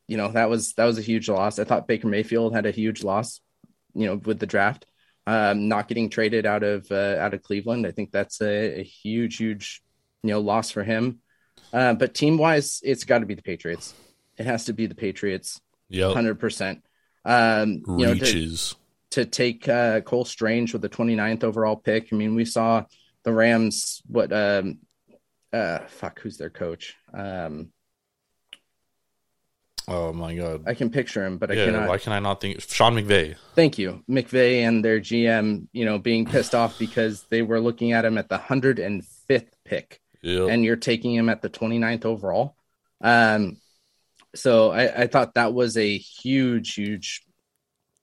you 0.10 0.18
know 0.18 0.32
that 0.32 0.50
was 0.50 0.74
that 0.74 0.86
was 0.86 0.98
a 0.98 1.04
huge 1.04 1.30
loss. 1.30 1.60
I 1.60 1.66
thought 1.66 1.88
Baker 1.88 2.08
Mayfield 2.08 2.56
had 2.56 2.66
a 2.66 2.72
huge 2.72 3.04
loss, 3.04 3.42
you 3.94 4.08
know, 4.08 4.16
with 4.16 4.40
the 4.40 4.48
draft, 4.48 4.88
um, 5.28 5.68
not 5.68 5.88
getting 5.88 6.10
traded 6.10 6.48
out 6.48 6.64
of 6.64 6.92
uh, 6.92 7.18
out 7.20 7.36
of 7.36 7.44
Cleveland. 7.44 7.86
I 7.86 7.92
think 7.92 8.12
that's 8.12 8.42
a, 8.42 8.80
a 8.80 8.84
huge, 8.84 9.38
huge, 9.38 9.84
you 10.24 10.32
know, 10.32 10.40
loss 10.40 10.72
for 10.72 10.84
him. 10.84 11.20
Uh, 11.72 11.94
but 11.94 12.16
team 12.16 12.40
wise, 12.40 12.82
it's 12.84 13.04
got 13.04 13.20
to 13.20 13.28
be 13.28 13.36
the 13.36 13.44
Patriots. 13.44 13.94
It 14.36 14.48
has 14.48 14.66
to 14.66 14.74
be 14.74 14.88
the 14.88 14.96
Patriots, 14.96 15.62
Yep, 15.90 16.14
hundred 16.14 16.40
percent. 16.40 16.84
Um, 17.24 17.84
you 17.88 18.08
know, 18.08 18.16
to, 18.16 18.20
reaches. 18.20 18.76
to 19.12 19.26
take 19.26 19.70
uh, 19.70 20.02
Cole 20.02 20.26
Strange 20.26 20.74
with 20.74 20.82
the 20.82 20.90
29th 20.90 21.44
overall 21.44 21.76
pick. 21.76 22.08
I 22.12 22.16
mean, 22.16 22.34
we 22.34 22.46
saw 22.46 22.86
the 23.24 23.32
Rams. 23.32 24.02
What? 24.08 24.34
Um, 24.34 24.80
uh, 25.54 25.80
fuck, 25.88 26.20
who's 26.20 26.38
their 26.38 26.50
coach? 26.50 26.96
Um, 27.14 27.70
Oh 29.90 30.14
my 30.14 30.36
god. 30.36 30.64
I 30.68 30.76
can 30.76 30.90
picture 30.92 31.26
him, 31.26 31.38
but 31.38 31.50
I 31.50 31.56
yeah, 31.56 31.66
cannot. 31.66 31.90
why 31.90 31.98
can 31.98 32.14
I 32.14 32.20
not 32.20 32.40
think 32.42 32.62
Sean 32.62 32.94
McVay? 32.96 33.36
Thank 33.56 33.78
you, 33.80 34.04
McVay 34.08 34.62
and 34.62 34.86
their 34.86 35.00
GM. 35.00 35.68
You 35.74 35.86
know, 35.86 35.98
being 35.98 36.26
pissed 36.26 36.54
off 36.54 36.78
because 36.78 37.24
they 37.30 37.42
were 37.42 37.60
looking 37.60 37.92
at 37.92 38.06
him 38.06 38.18
at 38.18 38.30
the 38.30 38.38
105th 38.38 39.48
pick. 39.66 40.00
Yep. 40.22 40.50
and 40.50 40.66
you're 40.66 40.76
taking 40.76 41.14
him 41.16 41.30
at 41.30 41.42
the 41.42 41.50
29th 41.50 42.04
overall. 42.04 42.58
Um, 43.00 43.58
so 44.36 44.70
I, 44.72 45.04
I 45.04 45.08
thought 45.08 45.36
that 45.36 45.54
was 45.54 45.78
a 45.78 45.98
huge, 45.98 46.74
huge, 46.74 47.24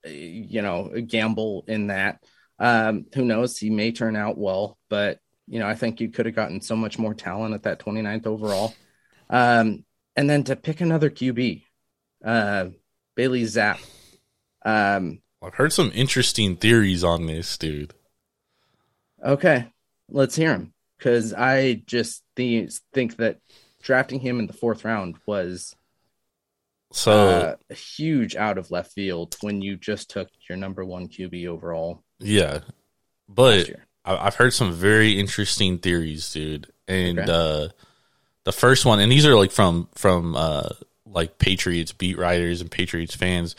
you 0.05 0.63
know, 0.63 0.91
gamble 1.07 1.65
in 1.69 1.89
that. 1.89 2.23
Um, 2.59 3.05
who 3.15 3.25
knows? 3.25 3.59
He 3.59 3.69
may 3.69 3.93
turn 3.93 4.17
out 4.17 4.39
well, 4.39 4.79
but 4.89 5.21
you 5.47 5.59
know, 5.59 5.69
I 5.69 5.75
think 5.75 6.01
you 6.01 6.09
could 6.09 6.25
have 6.27 6.35
gotten 6.35 6.63
so 6.63 6.75
much 6.75 6.99
more 6.99 7.13
talent 7.15 7.55
at 7.55 7.65
that 7.65 7.81
29th 7.81 8.27
overall. 8.27 8.75
Um, 9.29 9.85
and 10.17 10.29
then 10.29 10.45
to 10.45 10.57
pick 10.57 10.81
another 10.81 11.11
QB, 11.11 11.65
uh, 12.25 12.67
Bailey 13.15 13.43
Zappe. 13.43 13.81
Um, 14.65 15.21
I've 15.43 15.55
heard 15.55 15.73
some 15.73 15.93
interesting 15.95 16.57
theories 16.57 17.05
on 17.05 17.27
this, 17.27 17.57
dude. 17.57 17.95
Okay, 19.25 19.67
let's 20.09 20.37
hear 20.37 20.53
him 20.53 20.73
because 20.99 21.33
I 21.33 21.83
just 21.87 22.23
th- 22.37 22.73
think 22.93 23.17
that 23.17 23.39
drafting 23.83 24.21
him 24.21 24.39
in 24.39 24.47
the 24.47 24.53
fourth 24.53 24.85
round 24.85 25.17
was 25.27 25.75
So 26.93 27.13
uh, 27.29 27.57
a 27.71 27.75
huge 27.75 28.37
out 28.37 28.59
of 28.59 28.71
left 28.71 28.93
field 28.93 29.37
when 29.41 29.63
you 29.63 29.77
just 29.77 30.11
took 30.11 30.29
your 30.49 30.57
number 30.59 30.85
one 30.85 31.09
QB 31.09 31.47
overall 31.47 32.03
yeah, 32.19 32.61
but. 33.29 33.71
I- 34.05 34.27
I've 34.27 34.37
heard 34.37 34.53
some 34.55 34.73
very 34.73 35.19
interesting 35.19 35.79
theories, 35.79 36.33
dude. 36.33 36.71
And 36.87 37.19
Okay. 37.19 37.29
uh, 37.33 37.69
the 38.45 38.53
first 38.53 38.87
one, 38.87 39.01
and 39.01 39.11
these 39.11 39.27
are 39.27 39.35
like 39.35 39.51
from 39.51 39.89
from 39.97 40.37
uh, 40.37 40.69
like 41.11 41.39
Patriots 41.39 41.93
beat 41.93 42.19
writers 42.19 42.61
and 42.61 42.71
Patriots 42.71 43.15
fans, 43.15 43.55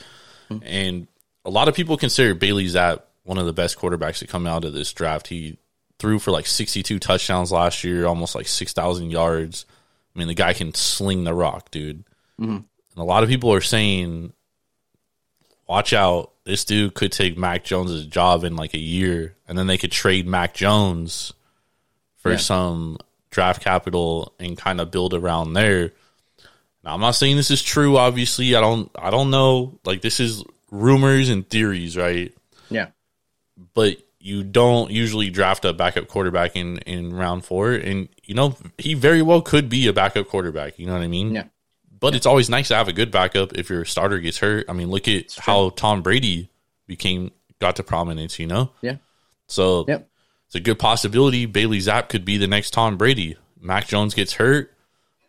Hmm. 0.50 0.58
and 0.64 1.08
a 1.46 1.50
lot 1.50 1.68
of 1.68 1.76
people 1.76 1.98
consider 1.98 2.34
Bailey 2.34 2.66
Zappe 2.66 3.02
one 3.24 3.38
of 3.38 3.46
the 3.46 3.54
best 3.54 3.78
quarterbacks 3.78 4.20
to 4.20 4.28
come 4.28 4.48
out 4.48 4.64
of 4.64 4.74
this 4.74 4.94
draft. 4.94 5.28
He 5.28 5.58
threw 6.00 6.20
for 6.20 6.32
like 6.32 6.46
62 6.46 7.00
touchdowns 7.00 7.52
last 7.52 7.84
year, 7.84 8.06
almost 8.06 8.36
like 8.36 8.48
6,000 8.48 9.10
yards. 9.10 9.66
I 10.16 10.20
mean, 10.20 10.28
the 10.30 10.34
guy 10.34 10.54
can 10.54 10.74
sling 10.74 11.24
the 11.26 11.34
rock, 11.34 11.70
dude. 11.72 12.04
Mhm. 12.40 12.48
And 12.58 12.66
a 12.98 13.04
lot 13.04 13.24
of 13.24 13.30
people 13.30 13.52
are 13.54 13.62
saying, 13.62 14.32
watch 15.68 15.94
out. 15.94 16.32
This 16.46 16.64
dude 16.64 16.94
could 16.94 17.12
take 17.12 17.38
Mac 17.38 17.64
Jones' 17.66 18.06
job 18.06 18.44
in 18.44 18.56
like 18.56 18.74
a 18.74 18.80
year, 18.80 19.36
and 19.48 19.58
then 19.58 19.68
they 19.68 19.78
could 19.78 19.92
trade 19.92 20.26
Mac 20.28 20.54
Jones 20.54 21.34
for 22.18 22.32
Yeah. 22.32 22.38
some 22.38 22.98
draft 23.30 23.62
capital 23.62 24.34
and 24.40 24.58
kind 24.58 24.80
of 24.80 24.90
build 24.92 25.14
around 25.14 25.54
there. 25.54 25.94
Now, 26.84 26.94
I'm 26.94 27.02
not 27.02 27.12
saying 27.12 27.36
this 27.36 27.52
is 27.52 27.62
true. 27.64 27.98
Obviously, 27.98 28.56
I 28.56 28.62
don't. 28.62 28.90
I 28.98 29.10
don't 29.10 29.30
know. 29.30 29.80
Like 29.86 30.02
this 30.02 30.20
is 30.20 30.44
rumors 30.72 31.30
and 31.30 31.48
theories, 31.50 31.98
right? 31.98 32.34
Yeah, 32.70 32.88
But 33.74 33.98
you 34.20 34.44
don't 34.44 34.92
usually 34.92 35.30
draft 35.30 35.64
a 35.64 35.72
backup 35.74 36.08
quarterback 36.08 36.56
in 36.56 36.78
in 36.80 37.14
round 37.14 37.46
four, 37.46 37.72
and 37.72 38.10
you 38.24 38.36
know 38.36 38.56
he 38.78 38.94
very 38.94 39.22
well 39.22 39.42
could 39.42 39.70
be 39.70 39.88
a 39.88 39.94
backup 39.94 40.28
quarterback. 40.28 40.78
You 40.80 40.86
know 40.86 40.94
what 40.94 41.02
I 41.02 41.08
mean? 41.08 41.34
yeah, 41.34 41.46
But 42.00 42.14
it's 42.16 42.26
always 42.26 42.50
nice 42.50 42.68
to 42.70 42.76
have 42.76 42.88
a 42.90 42.94
good 42.94 43.12
backup 43.12 43.58
if 43.58 43.70
your 43.70 43.86
starter 43.86 44.20
gets 44.20 44.38
hurt. 44.40 44.66
I 44.70 44.74
mean, 44.74 44.90
look 44.90 45.08
at 45.08 45.34
how 45.36 45.70
Tom 45.72 46.02
Brady 46.02 46.50
became 46.88 47.32
got 47.60 47.78
to 47.78 47.84
prominence. 47.84 48.38
You 48.40 48.48
know. 48.48 48.72
yeah. 48.82 48.98
So 49.48 49.86
Yep. 49.88 50.08
it's 50.48 50.56
a 50.56 50.60
good 50.60 50.78
possibility 50.80 51.46
Bailey 51.46 51.80
Zappe 51.80 52.10
could 52.10 52.26
be 52.26 52.36
the 52.38 52.48
next 52.48 52.72
Tom 52.72 52.98
Brady. 52.98 53.38
Mac 53.62 53.88
Jones 53.88 54.14
gets 54.14 54.34
hurt, 54.34 54.74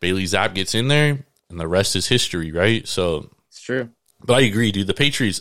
Bailey 0.00 0.24
Zappe 0.24 0.54
gets 0.54 0.74
in 0.74 0.88
there, 0.88 1.24
and 1.50 1.58
the 1.58 1.68
rest 1.68 1.96
is 1.96 2.06
history, 2.08 2.52
right? 2.52 2.86
So, 2.86 3.30
It's 3.48 3.60
true. 3.60 3.90
but 4.24 4.34
I 4.34 4.40
agree, 4.42 4.70
dude. 4.72 4.86
The 4.86 4.94
Patriots, 4.94 5.40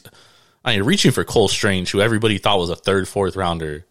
I 0.64 0.76
mean, 0.76 0.84
reaching 0.86 1.12
for 1.12 1.24
Cole 1.24 1.48
Strange, 1.48 1.92
who 1.92 2.02
everybody 2.02 2.38
thought 2.38 2.60
was 2.60 2.70
a 2.70 2.76
third, 2.76 3.08
fourth 3.08 3.36
rounder. 3.36 3.86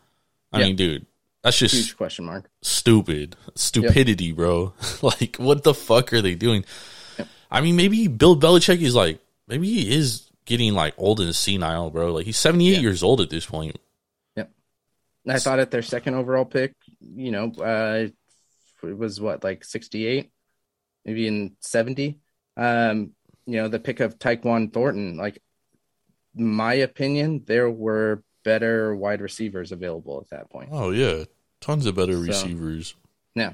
I 0.52 0.60
Yeah. 0.60 0.66
mean, 0.66 0.76
dude, 0.76 1.06
that's 1.42 1.58
just 1.58 1.74
Huge 1.74 1.96
question 1.96 2.24
mark. 2.24 2.48
stupid 2.62 3.36
stupidity, 3.54 4.32
bro. 4.32 4.72
like, 5.02 5.36
what 5.36 5.62
the 5.64 5.74
fuck 5.74 6.12
are 6.12 6.22
they 6.22 6.34
doing? 6.34 6.64
I 7.50 7.60
mean, 7.60 7.76
maybe 7.76 8.08
Bill 8.08 8.36
Belichick 8.38 8.80
is 8.80 8.94
like, 8.94 9.20
maybe 9.46 9.68
he 9.72 9.94
is 9.94 10.28
getting 10.46 10.74
like 10.74 10.94
old 10.98 11.20
and 11.20 11.34
senile, 11.34 11.90
bro. 11.90 12.12
Like 12.12 12.26
he's 12.26 12.36
seventy 12.36 12.74
eight 12.74 12.80
years 12.80 13.02
old 13.02 13.20
at 13.20 13.30
this 13.30 13.46
point. 13.46 13.78
Yep. 14.36 14.50
I 15.28 15.38
thought 15.38 15.58
at 15.60 15.70
their 15.70 15.82
second 15.82 16.14
overall 16.14 16.44
pick, 16.44 16.72
you 17.00 17.30
know, 17.30 17.52
uh, 17.58 18.08
it 18.82 18.96
was 18.98 19.20
what 19.20 19.44
like 19.44 19.64
sixty 19.64 20.06
eight, 20.06 20.30
maybe 21.06 21.26
in 21.26 21.56
seventy. 21.60 22.18
Um, 22.58 23.12
you 23.46 23.56
know, 23.62 23.68
the 23.68 23.78
pick 23.80 24.00
of 24.00 24.18
Tyquan 24.18 24.72
Thornton. 24.72 25.16
Like, 25.16 25.38
my 26.34 26.74
opinion, 26.74 27.44
there 27.46 27.70
were 27.70 28.22
better 28.44 28.94
wide 28.94 29.20
receivers 29.20 29.72
available 29.72 30.20
at 30.20 30.30
that 30.36 30.50
point. 30.50 30.68
Oh 30.72 30.90
yeah, 30.90 31.24
tons 31.60 31.86
of 31.86 31.94
better 31.94 32.14
So- 32.14 32.20
receivers. 32.22 32.94
Yeah, 33.34 33.52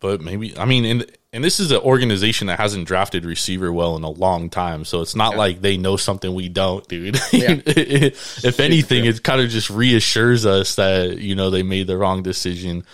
But 0.00 0.20
maybe 0.20 0.56
I 0.56 0.64
mean, 0.64 0.84
and 0.84 1.06
and 1.32 1.42
this 1.44 1.58
is 1.60 1.70
an 1.72 1.78
organization 1.78 2.46
that 2.46 2.58
hasn't 2.60 2.86
drafted 2.86 3.24
receiver 3.24 3.72
well 3.72 3.96
in 3.96 4.04
a 4.04 4.10
long 4.10 4.48
time, 4.50 4.84
so 4.84 5.00
it's 5.02 5.16
not 5.16 5.32
Yeah. 5.32 5.38
like 5.38 5.60
they 5.60 5.76
know 5.76 5.96
something 5.96 6.32
we 6.32 6.48
don't, 6.48 6.86
dude. 6.88 7.16
Yeah. 7.32 7.56
if 7.66 8.60
anything, 8.60 9.02
true. 9.02 9.10
it 9.10 9.22
kind 9.24 9.40
of 9.40 9.50
just 9.50 9.68
reassures 9.70 10.46
us 10.46 10.76
that 10.76 11.18
you 11.18 11.34
know 11.34 11.50
they 11.50 11.62
made 11.64 11.88
the 11.88 11.98
wrong 11.98 12.22
decision. 12.22 12.84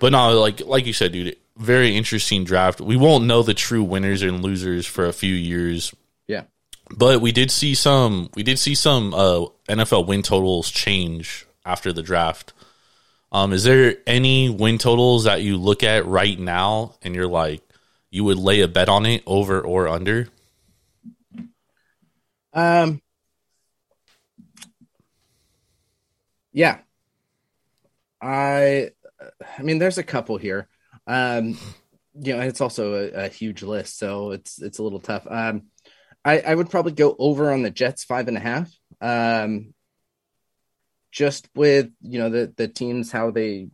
But 0.00 0.10
no, 0.12 0.38
like 0.40 0.60
like 0.66 0.86
you 0.86 0.92
said, 0.92 1.12
dude, 1.12 1.36
very 1.58 1.96
interesting 1.96 2.44
draft. 2.44 2.80
We 2.80 2.96
won't 2.96 3.24
know 3.24 3.42
the 3.42 3.54
true 3.54 3.82
winners 3.82 4.22
and 4.22 4.42
losers 4.42 4.86
for 4.86 5.06
a 5.06 5.12
few 5.12 5.34
years, 5.34 5.94
yeah. 6.26 6.44
but 6.90 7.20
we 7.20 7.32
did 7.32 7.50
see 7.50 7.74
some 7.74 8.30
we 8.34 8.42
did 8.42 8.58
see 8.58 8.74
some 8.74 9.12
uh, 9.12 9.46
NFL 9.68 10.06
win 10.06 10.22
totals 10.22 10.70
change 10.70 11.46
after 11.64 11.92
the 11.92 12.02
draft. 12.02 12.52
Um, 13.30 13.52
is 13.52 13.64
there 13.64 13.96
any 14.06 14.48
win 14.48 14.78
totals 14.78 15.24
that 15.24 15.42
you 15.42 15.58
look 15.58 15.82
at 15.82 16.06
right 16.06 16.38
now 16.38 16.94
and 17.02 17.14
you're 17.14 17.26
like 17.26 17.62
you 18.10 18.24
would 18.24 18.38
lay 18.38 18.62
a 18.62 18.68
bet 18.68 18.88
on 18.88 19.04
it 19.04 19.22
over 19.26 19.60
or 19.60 19.88
under? 19.88 20.28
Um, 22.54 23.02
yeah, 26.52 26.78
I, 28.20 28.90
I 29.58 29.62
mean, 29.62 29.78
there's 29.78 29.98
a 29.98 30.02
couple 30.02 30.38
here. 30.38 30.68
Um, 31.08 31.58
you 32.14 32.36
know, 32.36 32.42
it's 32.42 32.60
also 32.60 32.94
a, 32.94 33.24
a 33.24 33.28
huge 33.28 33.62
list, 33.62 33.98
so 33.98 34.30
it's 34.32 34.62
it's 34.62 34.78
a 34.78 34.82
little 34.82 35.00
tough. 35.00 35.26
Um, 35.28 35.64
I 36.24 36.40
I 36.40 36.54
would 36.54 36.70
probably 36.70 36.92
go 36.92 37.16
over 37.18 37.50
on 37.52 37.62
the 37.62 37.70
Jets 37.70 38.04
five 38.04 38.28
and 38.28 38.36
a 38.36 38.40
half. 38.40 38.70
Um, 39.00 39.74
just 41.10 41.48
with 41.54 41.90
you 42.02 42.18
know 42.18 42.30
the 42.30 42.52
the 42.56 42.68
teams 42.68 43.10
how 43.10 43.30
they, 43.30 43.68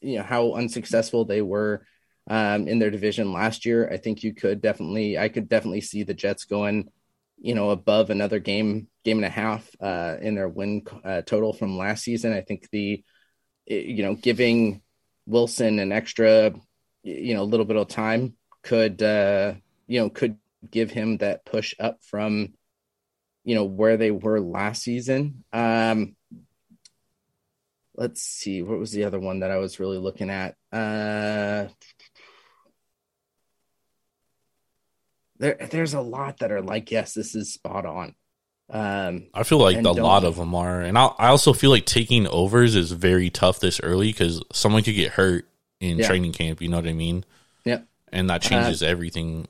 you 0.00 0.18
know 0.18 0.24
how 0.24 0.54
unsuccessful 0.54 1.24
they 1.24 1.42
were. 1.42 1.84
Um, 2.30 2.68
in 2.68 2.78
their 2.78 2.90
division 2.90 3.32
last 3.32 3.64
year, 3.64 3.88
I 3.90 3.96
think 3.96 4.22
you 4.22 4.34
could 4.34 4.60
definitely, 4.60 5.16
I 5.16 5.30
could 5.30 5.48
definitely 5.48 5.80
see 5.80 6.02
the 6.02 6.12
Jets 6.12 6.44
going 6.44 6.90
you 7.40 7.54
know, 7.54 7.70
above 7.70 8.10
another 8.10 8.38
game, 8.38 8.88
game 9.04 9.18
and 9.18 9.24
a 9.24 9.30
half 9.30 9.68
uh, 9.80 10.16
in 10.20 10.34
their 10.34 10.48
win 10.48 10.82
uh, 11.04 11.22
total 11.22 11.52
from 11.52 11.76
last 11.76 12.02
season. 12.02 12.32
I 12.32 12.40
think 12.40 12.68
the, 12.70 13.02
you 13.66 14.02
know, 14.02 14.14
giving 14.14 14.82
Wilson 15.26 15.78
an 15.78 15.92
extra, 15.92 16.52
you 17.02 17.34
know, 17.34 17.42
a 17.42 17.44
little 17.44 17.66
bit 17.66 17.76
of 17.76 17.88
time 17.88 18.34
could, 18.62 19.02
uh, 19.02 19.54
you 19.86 20.00
know, 20.00 20.10
could 20.10 20.36
give 20.70 20.90
him 20.90 21.18
that 21.18 21.44
push 21.44 21.74
up 21.78 21.98
from, 22.02 22.54
you 23.44 23.54
know, 23.54 23.64
where 23.64 23.96
they 23.96 24.10
were 24.10 24.40
last 24.40 24.82
season. 24.82 25.44
Um, 25.52 26.16
let's 27.94 28.22
see, 28.22 28.62
what 28.62 28.78
was 28.78 28.92
the 28.92 29.04
other 29.04 29.20
one 29.20 29.40
that 29.40 29.50
I 29.50 29.56
was 29.56 29.80
really 29.80 29.98
looking 29.98 30.30
at? 30.30 30.56
Uh, 30.72 31.68
there 35.38 35.56
there's 35.70 35.94
a 35.94 36.00
lot 36.00 36.38
that 36.38 36.52
are 36.52 36.62
like 36.62 36.90
yes 36.90 37.14
this 37.14 37.34
is 37.34 37.52
spot 37.52 37.86
on 37.86 38.14
um 38.70 39.28
I 39.32 39.44
feel 39.44 39.58
like 39.58 39.76
a 39.76 39.92
lot 39.92 40.24
of 40.24 40.36
them 40.36 40.54
are, 40.54 40.82
and 40.82 40.98
I, 40.98 41.06
I 41.18 41.28
also 41.28 41.54
feel 41.54 41.70
like 41.70 41.86
taking 41.86 42.26
overs 42.26 42.74
is 42.74 42.92
very 42.92 43.30
tough 43.30 43.60
this 43.60 43.80
early 43.80 44.08
because 44.08 44.42
someone 44.52 44.82
could 44.82 44.94
get 44.94 45.12
hurt 45.12 45.48
in 45.80 45.98
Yeah. 45.98 46.06
training 46.06 46.32
camp. 46.32 46.60
You 46.62 46.68
know 46.68 46.76
what 46.76 46.86
I 46.88 46.92
mean? 46.92 47.24
Yeah. 47.64 47.80
And 48.12 48.30
that 48.30 48.42
changes 48.42 48.82
everything. 48.82 49.46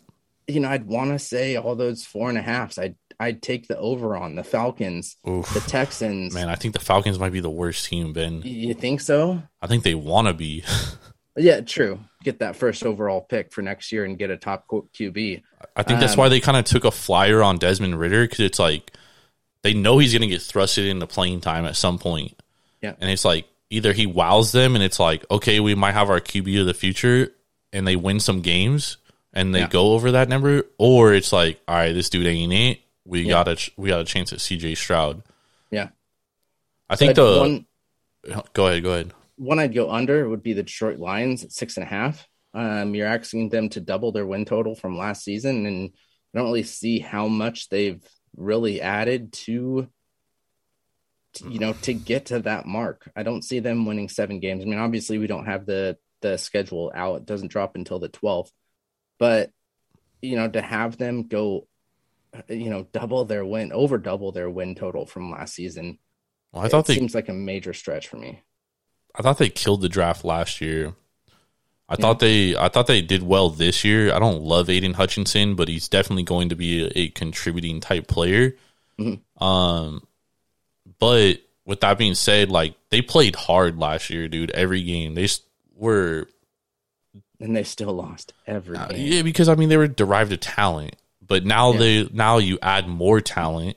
you 0.48 0.60
know 0.60 0.68
i'd 0.70 0.86
want 0.86 1.10
to 1.10 1.18
say 1.18 1.56
all 1.56 1.76
those 1.76 2.04
four 2.06 2.30
and 2.30 2.38
a 2.38 2.42
halfs 2.42 2.78
i'd 2.78 2.94
i'd 3.20 3.42
take 3.42 3.68
the 3.68 3.76
over 3.76 4.16
on 4.16 4.34
the 4.34 4.42
falcons 4.42 5.16
Oof. 5.28 5.52
the 5.52 5.60
texans 5.60 6.32
Man, 6.32 6.48
I 6.48 6.54
think 6.54 6.72
the 6.72 6.80
Falcons 6.80 7.18
might 7.18 7.32
be 7.32 7.40
the 7.40 7.50
worst 7.50 7.84
team, 7.86 8.14
Ben. 8.14 8.40
you 8.42 8.72
think 8.72 9.02
so 9.02 9.42
I 9.60 9.66
think 9.66 9.84
they 9.84 9.94
want 9.94 10.26
to 10.28 10.32
be. 10.34 10.64
yeah 11.36 11.60
true 11.60 12.00
get 12.24 12.38
that 12.40 12.56
first 12.56 12.84
overall 12.86 13.20
pick 13.20 13.52
for 13.52 13.60
next 13.62 13.92
year 13.92 14.04
and 14.06 14.18
get 14.18 14.30
a 14.30 14.36
top 14.38 14.66
qb 14.68 15.42
I 15.76 15.82
think 15.82 16.00
that's 16.00 16.14
Um, 16.14 16.18
why 16.20 16.28
they 16.30 16.40
kind 16.40 16.56
of 16.56 16.64
took 16.64 16.84
a 16.84 16.90
flyer 16.90 17.42
on 17.42 17.58
Desmond 17.58 18.00
Ridder 18.00 18.24
because 18.24 18.40
it's 18.40 18.58
like 18.58 18.92
they 19.62 19.74
know 19.74 19.98
he's 19.98 20.12
going 20.12 20.22
to 20.22 20.28
get 20.28 20.40
thrusted 20.40 20.88
into 20.88 21.06
playing 21.06 21.40
time 21.42 21.64
at 21.66 21.76
some 21.76 21.98
point. 21.98 22.40
Yeah. 22.80 22.94
And 23.00 23.10
it's 23.10 23.24
like 23.24 23.46
either 23.70 23.92
he 23.92 24.06
wows 24.06 24.52
them 24.52 24.74
and 24.74 24.82
it's 24.84 24.98
like, 25.00 25.24
okay, 25.30 25.60
we 25.60 25.74
might 25.74 25.92
have 25.92 26.10
our 26.10 26.20
QB 26.20 26.60
of 26.60 26.66
the 26.66 26.74
future 26.74 27.32
and 27.72 27.86
they 27.86 27.96
win 27.96 28.18
some 28.20 28.40
games 28.40 28.96
and 29.32 29.54
they 29.54 29.60
Yeah. 29.60 29.68
go 29.68 29.92
over 29.92 30.12
that 30.12 30.28
number, 30.28 30.62
or 30.78 31.12
it's 31.12 31.32
like, 31.32 31.60
all 31.68 31.74
right, 31.74 31.92
this 31.92 32.08
dude 32.08 32.26
ain't 32.26 32.52
it. 32.52 32.80
We 33.04 33.22
Yeah. 33.22 33.30
got 33.30 33.48
a 33.48 33.56
ch- 33.56 33.72
we 33.76 33.88
got 33.90 34.00
a 34.00 34.04
chance 34.04 34.32
at 34.32 34.40
CJ 34.40 34.74
Stroud. 34.76 35.22
yeah 35.70 35.88
I 36.88 36.96
think 36.96 37.14
the 37.16 37.38
one 37.38 37.66
go 38.54 38.66
ahead, 38.68 38.82
go 38.82 38.90
ahead. 38.92 39.12
one 39.36 39.58
i'd 39.58 39.74
go 39.74 39.90
under 39.90 40.26
would 40.28 40.42
be 40.42 40.54
the 40.54 40.62
detroit 40.62 40.98
lions 40.98 41.44
at 41.44 41.52
six 41.52 41.76
and 41.76 41.84
a 41.84 41.88
half 41.88 42.26
um 42.54 42.94
you're 42.94 43.06
asking 43.06 43.50
them 43.50 43.68
to 43.68 43.80
double 43.80 44.10
their 44.12 44.26
win 44.26 44.44
total 44.46 44.74
from 44.74 44.96
last 44.96 45.22
season 45.24 45.66
and 45.66 45.90
i 46.34 46.38
don't 46.38 46.46
really 46.46 46.62
see 46.62 46.98
how 46.98 47.28
much 47.28 47.68
they've 47.68 48.02
really 48.36 48.80
added 48.80 49.32
to, 49.32 49.88
you 51.42 51.58
know 51.58 51.72
to 51.72 51.92
get 51.92 52.26
to 52.26 52.40
that 52.40 52.66
mark 52.66 53.10
i 53.16 53.22
don't 53.22 53.44
see 53.44 53.60
them 53.60 53.86
winning 53.86 54.08
seven 54.08 54.40
games 54.40 54.62
i 54.62 54.66
mean 54.66 54.78
obviously 54.78 55.18
we 55.18 55.26
don't 55.26 55.46
have 55.46 55.66
the 55.66 55.96
the 56.20 56.36
schedule 56.36 56.90
out 56.94 57.16
it 57.16 57.26
doesn't 57.26 57.50
drop 57.50 57.76
until 57.76 57.98
the 57.98 58.08
12th 58.08 58.50
but 59.18 59.50
you 60.20 60.36
know 60.36 60.48
to 60.48 60.60
have 60.60 60.96
them 60.98 61.28
go 61.28 61.66
you 62.48 62.70
know 62.70 62.86
double 62.92 63.24
their 63.24 63.44
win 63.44 63.72
over 63.72 63.98
double 63.98 64.32
their 64.32 64.50
win 64.50 64.74
total 64.74 65.06
from 65.06 65.30
last 65.30 65.54
season 65.54 65.98
Well, 66.52 66.64
I 66.64 66.68
thought 66.68 66.80
it 66.80 66.86
they 66.88 66.94
seems 66.94 67.14
like 67.14 67.28
a 67.28 67.34
major 67.34 67.72
stretch 67.72 68.08
for 68.08 68.16
me 68.16 68.42
I 69.14 69.22
thought 69.22 69.38
they 69.38 69.48
killed 69.48 69.80
the 69.80 69.88
draft 69.88 70.24
last 70.24 70.60
year. 70.60 70.94
I 71.88 71.96
thought 71.96 72.18
they 72.18 72.54
I 72.56 72.68
thought 72.68 72.86
they 72.86 73.00
did 73.00 73.22
well 73.22 73.48
this 73.48 73.82
year. 73.82 74.12
I 74.12 74.18
don't 74.18 74.42
love 74.42 74.68
Aidan 74.68 74.94
Hutchinson, 74.94 75.54
but 75.54 75.68
he's 75.68 75.88
definitely 75.88 76.22
going 76.22 76.50
to 76.50 76.56
be 76.56 76.84
a, 76.84 76.90
a 76.94 77.08
contributing 77.08 77.80
type 77.80 78.06
player. 78.06 78.56
Mhm. 79.00 79.20
Um, 79.40 80.06
but 80.98 81.40
with 81.64 81.80
that 81.80 81.98
being 81.98 82.14
said, 82.14 82.50
like 82.50 82.74
they 82.90 83.02
played 83.02 83.36
hard 83.36 83.78
last 83.78 84.10
year, 84.10 84.28
dude. 84.28 84.50
Every 84.52 84.82
game 84.82 85.14
they 85.14 85.28
were 85.76 86.26
and 87.40 87.54
they 87.56 87.62
still 87.62 87.92
lost 87.92 88.32
every 88.46 88.76
uh, 88.76 88.88
game. 88.88 89.12
yeah 89.12 89.22
because 89.22 89.48
I 89.48 89.54
mean 89.54 89.68
they 89.68 89.76
were 89.76 89.88
derived 89.88 90.32
of 90.32 90.40
talent, 90.40 90.96
but 91.26 91.44
now 91.44 91.72
Yeah. 91.72 91.78
they 91.78 92.08
now 92.12 92.38
you 92.38 92.58
add 92.62 92.88
more 92.88 93.20
talent, 93.20 93.76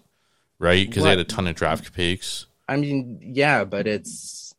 right? 0.60 0.88
Because 0.88 1.04
they 1.04 1.10
had 1.10 1.20
a 1.20 1.24
ton 1.24 1.48
of 1.48 1.56
draft 1.56 1.94
picks. 1.94 2.46
I 2.68 2.78
mean, 2.78 3.20
yeah, 3.22 3.64
but 3.66 3.88
it's 3.88 4.56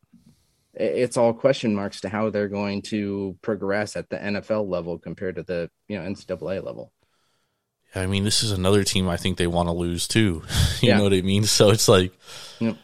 it's 0.74 1.16
all 1.16 1.32
question 1.34 1.74
marks 1.74 2.00
to 2.02 2.08
how 2.08 2.30
they're 2.30 2.48
going 2.48 2.82
to 2.82 3.36
progress 3.42 3.96
at 3.96 4.08
the 4.08 4.16
NFL 4.16 4.68
level 4.68 4.98
compared 4.98 5.36
to 5.36 5.42
the 5.42 5.70
you 5.88 5.98
know 5.98 6.04
NCAA 6.08 6.64
level. 6.64 6.92
I 7.94 8.06
mean, 8.06 8.24
this 8.24 8.42
is 8.42 8.52
another 8.52 8.84
team 8.84 9.08
I 9.08 9.16
think 9.16 9.36
they 9.36 9.46
want 9.46 9.68
to 9.68 9.72
lose 9.72 10.08
too. 10.08 10.42
you 10.80 10.88
Yeah. 10.88 10.96
know 10.98 11.04
what 11.04 11.12
I 11.12 11.22
mean? 11.22 11.44
So 11.44 11.70
it's 11.70 11.88
like 11.88 12.12
Yep. 12.60 12.76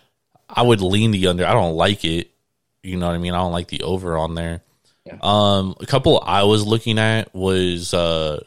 I 0.48 0.62
would 0.62 0.80
lean 0.80 1.10
the 1.12 1.26
under. 1.28 1.46
I 1.46 1.52
don't 1.52 1.74
like 1.76 2.04
it. 2.04 2.30
You 2.82 2.96
know 2.96 3.06
what 3.06 3.14
I 3.14 3.18
mean? 3.18 3.34
I 3.34 3.38
don't 3.38 3.52
like 3.52 3.68
the 3.68 3.82
over 3.82 4.16
on 4.16 4.34
there. 4.34 4.62
Yeah. 5.04 5.18
Um, 5.22 5.74
a 5.80 5.86
couple 5.86 6.22
I 6.24 6.42
was 6.44 6.66
looking 6.66 6.98
at 6.98 7.34
was 7.34 7.92
uh, 7.94 8.42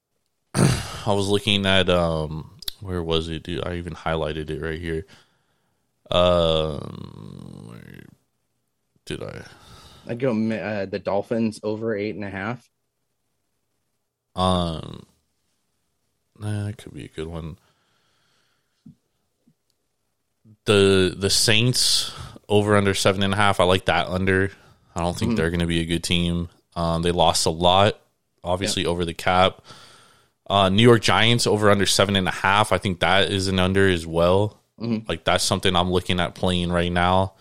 I 0.54 1.12
was 1.12 1.28
looking 1.28 1.64
at 1.66 1.88
um, 1.90 2.58
where 2.80 3.02
was 3.02 3.28
it? 3.28 3.42
Dude, 3.42 3.66
I 3.66 3.76
even 3.76 3.94
highlighted 3.94 4.50
it 4.50 4.60
right 4.62 4.78
here. 4.80 5.06
Um, 6.10 7.66
where 7.68 8.04
did 9.06 9.22
I? 9.22 9.44
I 10.06 10.14
go 10.14 10.30
uh, 10.30 10.86
the 10.86 10.98
Dolphins 10.98 11.60
over 11.62 11.94
eight 11.96 12.14
and 12.14 12.24
a 12.24 12.30
half. 12.30 12.66
Um, 14.34 15.04
that 16.40 16.74
could 16.78 16.94
be 16.94 17.04
a 17.04 17.08
good 17.08 17.26
one. 17.28 17.58
The 20.64 21.14
the 21.16 21.30
Saints 21.30 22.12
over 22.48 22.76
under 22.76 22.94
seven 22.94 23.22
and 23.22 23.32
a 23.34 23.36
half. 23.36 23.60
I 23.60 23.64
like 23.64 23.86
that 23.86 24.08
under. 24.08 24.50
I 24.94 25.02
don't 25.02 25.16
think 25.16 25.36
they're 25.36 25.50
going 25.50 25.60
to 25.60 25.66
be 25.66 25.80
a 25.80 25.84
good 25.86 26.02
team. 26.02 26.48
Um, 26.74 27.02
they 27.02 27.12
lost 27.12 27.46
a 27.46 27.50
lot, 27.50 27.98
obviously 28.42 28.84
over 28.86 29.04
the 29.04 29.14
cap. 29.14 29.62
Uh, 30.48 30.68
New 30.70 30.82
York 30.82 31.02
Giants 31.02 31.46
over 31.46 31.70
under 31.70 31.86
seven 31.86 32.16
and 32.16 32.26
a 32.26 32.32
half. 32.32 32.72
I 32.72 32.78
think 32.78 33.00
that 33.00 33.30
is 33.30 33.48
an 33.48 33.58
under 33.58 33.88
as 33.88 34.06
well. 34.06 34.58
Like 35.08 35.24
that's 35.24 35.44
something 35.44 35.74
I'm 35.76 35.90
looking 35.90 36.20
at 36.20 36.34
playing 36.34 36.70
right 36.72 36.90
now. 36.92 37.34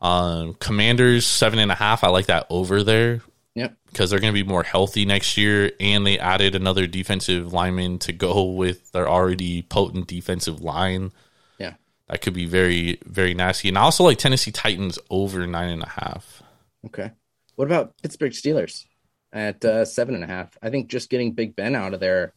Um, 0.00 0.54
Commanders 0.54 1.26
seven 1.26 1.58
and 1.58 1.72
a 1.72 1.74
half. 1.74 2.04
I 2.04 2.08
like 2.08 2.26
that 2.26 2.46
over 2.50 2.82
there 2.82 3.20
Yep. 3.58 3.76
because 3.86 4.10
they're 4.10 4.20
going 4.20 4.32
to 4.32 4.44
be 4.44 4.48
more 4.48 4.62
healthy 4.62 5.04
next 5.04 5.36
year, 5.36 5.72
and 5.80 6.06
they 6.06 6.18
added 6.18 6.54
another 6.54 6.86
defensive 6.86 7.52
lineman 7.52 7.98
to 8.00 8.12
go 8.12 8.44
with 8.52 8.92
their 8.92 9.08
already 9.08 9.62
potent 9.62 10.06
defensive 10.06 10.60
line. 10.60 11.10
Yeah. 11.58 11.74
That 12.08 12.20
could 12.22 12.34
be 12.34 12.46
very, 12.46 13.00
very 13.04 13.34
nasty. 13.34 13.68
And 13.68 13.76
I 13.76 13.82
also 13.82 14.04
like 14.04 14.18
Tennessee 14.18 14.52
Titans 14.52 14.98
over 15.10 15.46
nine 15.46 15.70
and 15.70 15.82
a 15.82 15.88
half. 15.88 16.42
Okay. 16.86 17.10
What 17.56 17.66
about 17.66 17.94
Pittsburgh 18.00 18.30
Steelers 18.30 18.84
at 19.32 19.64
uh, 19.64 19.84
seven 19.84 20.14
and 20.14 20.22
a 20.22 20.28
half? 20.28 20.56
I 20.62 20.70
think 20.70 20.88
just 20.88 21.10
getting 21.10 21.32
Big 21.32 21.56
Ben 21.56 21.74
out 21.74 21.94
of 21.94 21.98
there 22.00 22.32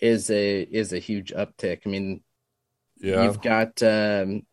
is 0.00 0.30
a 0.30 0.62
is 0.62 0.94
a 0.94 0.98
huge 0.98 1.32
uptick. 1.32 1.80
I 1.84 1.88
mean, 1.90 2.22
you've 2.96 3.42
got 3.42 3.82
um, 3.82 4.46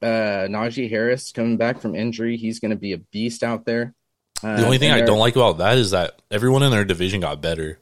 uh, 0.00 0.48
Najee 0.48 0.88
Harris 0.88 1.32
coming 1.32 1.58
back 1.58 1.80
from 1.80 1.94
injury. 1.94 2.38
He's 2.38 2.58
going 2.58 2.70
to 2.70 2.76
be 2.76 2.92
a 2.92 2.98
beast 2.98 3.44
out 3.44 3.66
there. 3.66 3.94
Uh, 4.42 4.56
The 4.56 4.64
only 4.64 4.78
thing 4.78 4.90
I 4.90 5.00
don't 5.02 5.18
like 5.18 5.36
about 5.36 5.58
that 5.58 5.78
is 5.78 5.90
that 5.92 6.20
everyone 6.30 6.62
in 6.62 6.70
their 6.70 6.84
division 6.84 7.20
got 7.20 7.40
better. 7.40 7.78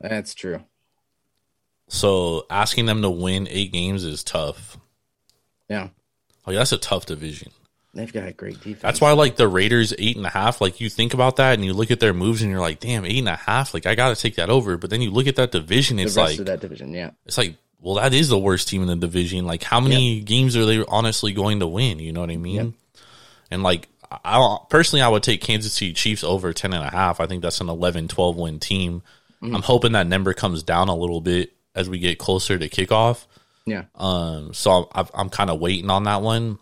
That's 0.00 0.34
true. 0.34 0.60
So 1.88 2.46
asking 2.50 2.86
them 2.86 3.02
to 3.02 3.10
win 3.10 3.46
eight 3.50 3.72
games 3.72 4.04
is 4.04 4.24
tough. 4.24 4.78
Yeah, 5.68 5.88
Like 6.46 6.56
that's 6.56 6.72
a 6.72 6.78
tough 6.78 7.06
division. 7.06 7.50
they've 7.94 8.12
got 8.12 8.26
a 8.26 8.32
great 8.32 8.58
defense. 8.60 8.80
That's 8.82 9.00
why 9.00 9.12
like 9.12 9.36
the 9.36 9.48
Raiders 9.48 9.92
eight 9.98 10.16
and 10.16 10.24
a 10.26 10.30
half. 10.30 10.60
Like 10.60 10.80
you 10.80 10.88
think 10.90 11.12
about 11.14 11.36
that 11.36 11.54
and 11.54 11.64
you 11.64 11.72
look 11.74 11.90
at 11.90 12.00
their 12.00 12.12
moves 12.14 12.42
and 12.42 12.50
you're 12.50 12.60
like, 12.60 12.80
damn, 12.80 13.04
eight 13.04 13.18
and 13.18 13.28
a 13.28 13.36
half. 13.36 13.72
Like 13.74 13.86
I 13.86 13.94
got 13.94 14.14
to 14.14 14.20
take 14.20 14.36
that 14.36 14.50
over. 14.50 14.76
But 14.76 14.90
then 14.90 15.00
you 15.02 15.10
look 15.10 15.26
at 15.26 15.36
that 15.36 15.50
division, 15.52 15.98
it's 15.98 16.16
like 16.16 16.36
that 16.38 16.60
division. 16.60 16.92
Yeah, 16.92 17.10
it's 17.26 17.38
like, 17.38 17.56
well, 17.80 17.94
that 17.96 18.12
is 18.14 18.28
the 18.28 18.38
worst 18.38 18.68
team 18.68 18.82
in 18.82 18.88
the 18.88 18.96
division. 18.96 19.46
Like 19.46 19.62
how 19.62 19.80
many 19.80 20.20
games 20.20 20.56
are 20.56 20.64
they 20.66 20.82
honestly 20.84 21.32
going 21.32 21.60
to 21.60 21.66
win? 21.66 21.98
You 21.98 22.12
know 22.12 22.20
what 22.20 22.30
I 22.30 22.36
mean? 22.36 22.54
Yep. 22.56 22.66
And 23.50 23.62
like 23.62 23.88
I 24.24 24.58
personally, 24.68 25.02
I 25.02 25.08
would 25.08 25.22
take 25.22 25.40
Kansas 25.40 25.72
City 25.72 25.92
Chiefs 25.92 26.24
over 26.24 26.52
10 26.52 26.72
and 26.72 26.84
a 26.84 26.90
half. 26.90 27.20
I 27.20 27.26
think 27.26 27.42
that's 27.42 27.60
an 27.60 27.68
11, 27.68 28.08
12 28.08 28.36
win 28.36 28.58
team. 28.58 29.02
Mm-hmm. 29.42 29.56
I'm 29.56 29.62
hoping 29.62 29.92
that 29.92 30.06
number 30.06 30.34
comes 30.34 30.62
down 30.62 30.88
a 30.88 30.94
little 30.94 31.20
bit 31.20 31.52
as 31.74 31.88
we 31.88 31.98
get 31.98 32.18
closer 32.18 32.58
to 32.58 32.68
kickoff. 32.68 33.26
yeah, 33.66 33.84
Um, 33.94 34.54
so 34.54 34.88
I'm, 34.92 35.06
I'm 35.14 35.30
kind 35.30 35.50
of 35.50 35.60
waiting 35.60 35.90
on 35.90 36.04
that 36.04 36.22
one. 36.22 36.58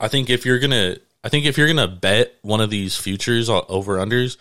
I 0.00 0.08
think 0.08 0.30
if 0.30 0.44
you're 0.44 0.58
gonna, 0.58 0.96
I 1.24 1.28
think 1.28 1.46
if 1.46 1.58
you're 1.58 1.66
gonna 1.66 1.88
bet 1.88 2.34
one 2.42 2.60
of 2.60 2.70
these 2.70 2.96
futures 2.96 3.48
over 3.48 3.98
unders, 3.98 4.36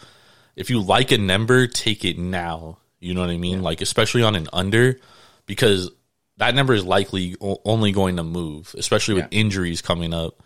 if 0.55 0.69
you 0.69 0.81
like 0.81 1.11
a 1.11 1.17
number, 1.17 1.67
take 1.67 2.03
it 2.03 2.17
now. 2.17 2.77
You 2.99 3.13
know 3.13 3.21
what 3.21 3.29
I 3.29 3.37
mean? 3.37 3.61
Like 3.61 3.81
especially 3.81 4.23
on 4.23 4.35
an 4.35 4.47
under, 4.51 4.99
because 5.45 5.91
that 6.37 6.55
number 6.55 6.73
is 6.73 6.85
likely 6.85 7.35
only 7.39 7.91
going 7.91 8.17
to 8.17 8.23
move, 8.23 8.73
especially 8.77 9.15
with 9.15 9.27
injuries 9.31 9.81
coming 9.81 10.13
up. 10.13 10.41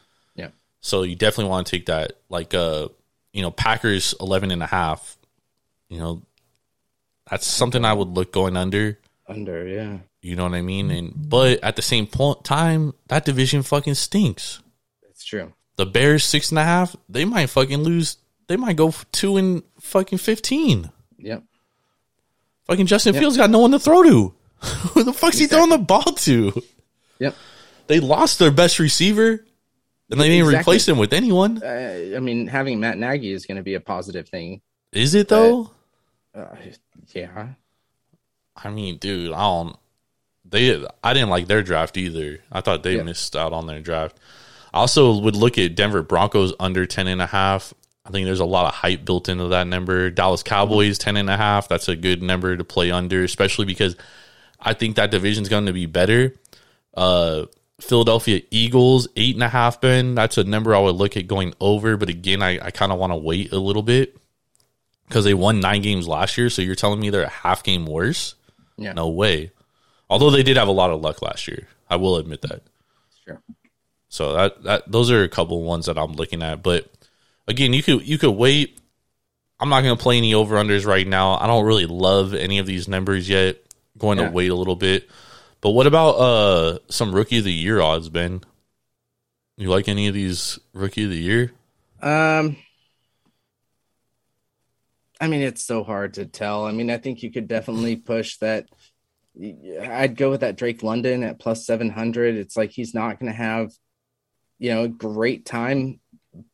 So 0.81 1.03
you 1.03 1.15
definitely 1.15 1.49
want 1.51 1.67
to 1.67 1.71
take 1.71 1.85
that. 1.85 2.13
Like, 2.29 2.53
uh, 2.53 2.89
you 3.33 3.41
know, 3.41 3.51
Packers 3.51 4.13
11 4.19 4.51
and 4.51 4.61
a 4.63 4.67
half. 4.67 5.17
You 5.89 5.99
know, 5.99 6.21
that's 7.29 7.45
something 7.47 7.85
I 7.85 7.93
would 7.93 8.09
look 8.09 8.31
going 8.31 8.57
under. 8.57 8.97
Under. 9.27 9.67
Yeah, 9.67 9.99
You 10.21 10.35
know 10.35 10.43
what 10.43 10.53
I 10.53 10.61
mean? 10.61 10.91
And 10.91 11.13
but 11.29 11.63
at 11.63 11.75
the 11.75 11.81
same 11.81 12.07
point 12.07 12.43
time, 12.43 12.93
that 13.07 13.25
division 13.25 13.63
fucking 13.63 13.93
stinks. 13.95 14.61
it's 15.09 15.23
true. 15.23 15.53
The 15.77 15.85
Bears 15.85 16.25
six 16.25 16.49
and 16.51 16.59
a 16.59 16.63
half, 16.63 16.95
they 17.07 17.23
might 17.25 17.47
fucking 17.47 17.79
lose. 17.83 18.17
They 18.47 18.57
might 18.57 18.75
go 18.75 18.93
two 19.11 19.37
and 19.37 19.63
fucking 19.79 20.17
fifteen. 20.17 20.91
Yep. 21.17 21.43
Fucking 22.67 22.85
Justin 22.87 23.13
Fields 23.13 23.37
got 23.37 23.49
no 23.49 23.59
one 23.59 23.71
to 23.71 23.79
throw 23.79 24.03
to. 24.03 24.33
Who 24.93 25.03
the 25.03 25.13
fuck's 25.13 25.37
he 25.37 25.47
throwing 25.47 25.69
the 25.69 25.77
ball 25.77 26.03
to? 26.03 26.61
Yep. 27.19 27.35
They 27.87 27.99
lost 27.99 28.39
their 28.39 28.51
best 28.51 28.79
receiver, 28.79 29.45
and 30.11 30.19
they 30.19 30.27
didn't 30.29 30.45
Exactly. 30.47 30.59
replace 30.73 30.87
him 30.87 30.97
with 30.97 31.13
anyone. 31.13 31.61
Uh, 31.63 32.13
I 32.15 32.19
mean, 32.19 32.47
having 32.47 32.79
Matt 32.79 32.97
Nagy 32.97 33.31
is 33.31 33.45
going 33.45 33.57
to 33.57 33.63
be 33.63 33.73
a 33.75 33.79
positive 33.79 34.27
thing. 34.29 34.61
Is 34.91 35.15
it 35.15 35.27
though? 35.29 35.71
Uh, 36.35 36.45
yeah. 37.13 37.47
I 38.55 38.69
mean, 38.69 38.97
dude, 38.97 39.31
I 39.33 39.39
don't. 39.41 39.75
They, 40.45 40.85
I 41.03 41.13
didn't 41.13 41.29
like 41.29 41.47
their 41.47 41.63
draft 41.63 41.97
either. 41.97 42.39
I 42.51 42.61
thought 42.61 42.83
they 42.83 42.97
Yeah. 42.97 43.03
missed 43.03 43.35
out 43.35 43.53
on 43.53 43.67
their 43.67 43.79
draft. 43.79 44.17
I 44.73 44.79
also 44.79 45.17
would 45.19 45.35
look 45.35 45.57
at 45.57 45.75
Denver 45.75 46.01
Broncos 46.01 46.53
under 46.59 46.85
10 46.85 47.07
and 47.07 47.21
a 47.21 47.25
half. 47.27 47.73
I 48.05 48.09
think 48.09 48.25
there's 48.25 48.39
a 48.39 48.45
lot 48.45 48.65
of 48.65 48.73
hype 48.73 49.05
built 49.05 49.29
into 49.29 49.47
that 49.49 49.67
number. 49.67 50.09
Dallas 50.09 50.43
Cowboys 50.43 50.97
10 50.97 51.17
and 51.17 51.29
a 51.29 51.37
half. 51.37 51.67
That's 51.69 51.87
a 51.87 51.95
good 51.95 52.21
number 52.21 52.57
to 52.57 52.63
play 52.63 52.91
under, 52.91 53.23
especially 53.23 53.65
because 53.65 53.95
I 54.59 54.73
think 54.73 54.95
that 54.97 55.11
division's 55.11 55.49
going 55.49 55.67
to 55.67 55.73
be 55.73 55.85
better. 55.85 56.35
Uh, 56.95 57.45
Philadelphia 57.81 58.41
Eagles 58.51 59.07
eight 59.15 59.35
and 59.35 59.43
a 59.43 59.49
half. 59.49 59.81
Ben, 59.81 60.15
that's 60.15 60.37
a 60.37 60.43
number 60.43 60.75
I 60.75 60.79
would 60.79 60.95
look 60.95 61.17
at 61.17 61.27
going 61.27 61.53
over. 61.59 61.97
But 61.97 62.09
again, 62.09 62.41
I, 62.41 62.59
I 62.67 62.71
kind 62.71 62.91
of 62.91 62.99
want 62.99 63.11
to 63.11 63.17
wait 63.17 63.51
a 63.51 63.59
little 63.59 63.83
bit 63.83 64.15
because 65.07 65.23
they 65.25 65.33
won 65.33 65.59
nine 65.59 65.81
games 65.81 66.07
last 66.07 66.37
year. 66.37 66.49
So 66.49 66.61
you're 66.61 66.75
telling 66.75 66.99
me 66.99 67.09
they're 67.09 67.23
a 67.23 67.29
half 67.29 67.63
game 67.63 67.85
worse? 67.85 68.35
Yeah. 68.77 68.93
No 68.93 69.09
way. 69.09 69.51
Although 70.09 70.29
they 70.31 70.43
did 70.43 70.57
have 70.57 70.67
a 70.67 70.71
lot 70.73 70.89
of 70.91 71.01
luck 71.01 71.21
last 71.21 71.47
year, 71.47 71.67
I 71.89 71.95
will 71.95 72.17
admit 72.17 72.41
that. 72.43 72.63
Sure. 73.25 73.41
So 74.09 74.33
that 74.33 74.63
that 74.63 74.91
those 74.91 75.09
are 75.11 75.23
a 75.23 75.29
couple 75.29 75.57
of 75.59 75.63
ones 75.65 75.85
that 75.87 75.97
I'm 75.97 76.13
looking 76.13 76.41
at. 76.43 76.61
But 76.63 76.91
again, 77.47 77.73
you 77.73 77.81
could 77.83 78.07
you 78.07 78.17
could 78.17 78.31
wait. 78.31 78.77
I'm 79.59 79.69
not 79.69 79.81
going 79.81 79.95
to 79.95 80.01
play 80.01 80.17
any 80.17 80.33
over 80.33 80.55
unders 80.55 80.85
right 80.87 81.07
now. 81.07 81.37
I 81.37 81.45
don't 81.47 81.65
really 81.65 81.85
love 81.85 82.33
any 82.33 82.57
of 82.59 82.65
these 82.65 82.87
numbers 82.87 83.29
yet. 83.29 83.57
Going 83.97 84.17
Yeah. 84.17 84.25
to 84.25 84.31
wait 84.31 84.49
a 84.49 84.55
little 84.55 84.75
bit. 84.75 85.07
But 85.61 85.71
what 85.71 85.87
about 85.87 86.11
uh 86.11 86.79
some 86.89 87.13
rookie 87.13 87.37
of 87.37 87.43
the 87.43 87.53
year 87.53 87.81
odds, 87.81 88.09
Ben? 88.09 88.41
You 89.57 89.69
like 89.69 89.87
any 89.87 90.07
of 90.07 90.13
these 90.13 90.59
rookie 90.73 91.03
of 91.03 91.11
the 91.11 91.17
year? 91.17 91.51
Um, 92.01 92.57
I 95.19 95.27
mean, 95.27 95.41
it's 95.41 95.63
so 95.63 95.83
hard 95.83 96.15
to 96.15 96.25
tell. 96.25 96.65
I 96.65 96.71
mean, 96.71 96.89
I 96.89 96.97
think 96.97 97.21
you 97.21 97.31
could 97.31 97.47
definitely 97.47 97.95
push 97.95 98.37
that. 98.37 98.65
I'd 99.39 100.17
go 100.17 100.31
with 100.31 100.41
that 100.41 100.55
Drake 100.55 100.81
London 100.81 101.21
at 101.21 101.39
plus 101.39 101.65
700. 101.65 102.35
It's 102.35 102.57
like 102.57 102.71
he's 102.71 102.95
not 102.95 103.19
going 103.19 103.31
to 103.31 103.37
have, 103.37 103.71
you 104.57 104.73
know, 104.73 104.85
a 104.85 104.89
great 104.89 105.45
time, 105.45 105.99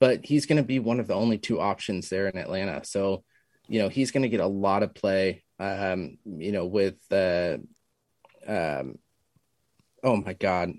but 0.01 0.26
he's 0.26 0.45
going 0.45 0.58
to 0.58 0.68
be 0.68 0.80
one 0.80 0.99
of 0.99 1.08
the 1.08 1.16
only 1.16 1.38
two 1.38 1.62
options 1.62 2.10
there 2.10 2.28
in 2.28 2.38
Atlanta. 2.38 2.84
So, 2.84 3.24
you 3.70 3.80
know, 3.80 3.88
he's 3.88 4.12
going 4.12 4.24
to 4.24 4.30
get 4.30 4.41
a 4.41 4.47
lot 4.47 4.84
of 4.84 4.93
play, 4.93 5.43
um, 5.60 6.18
you 6.26 6.51
know, 6.51 6.66
with, 6.66 6.97
uh, 7.10 7.58
um, 8.48 8.98
oh 10.04 10.16
my 10.18 10.34
God, 10.34 10.74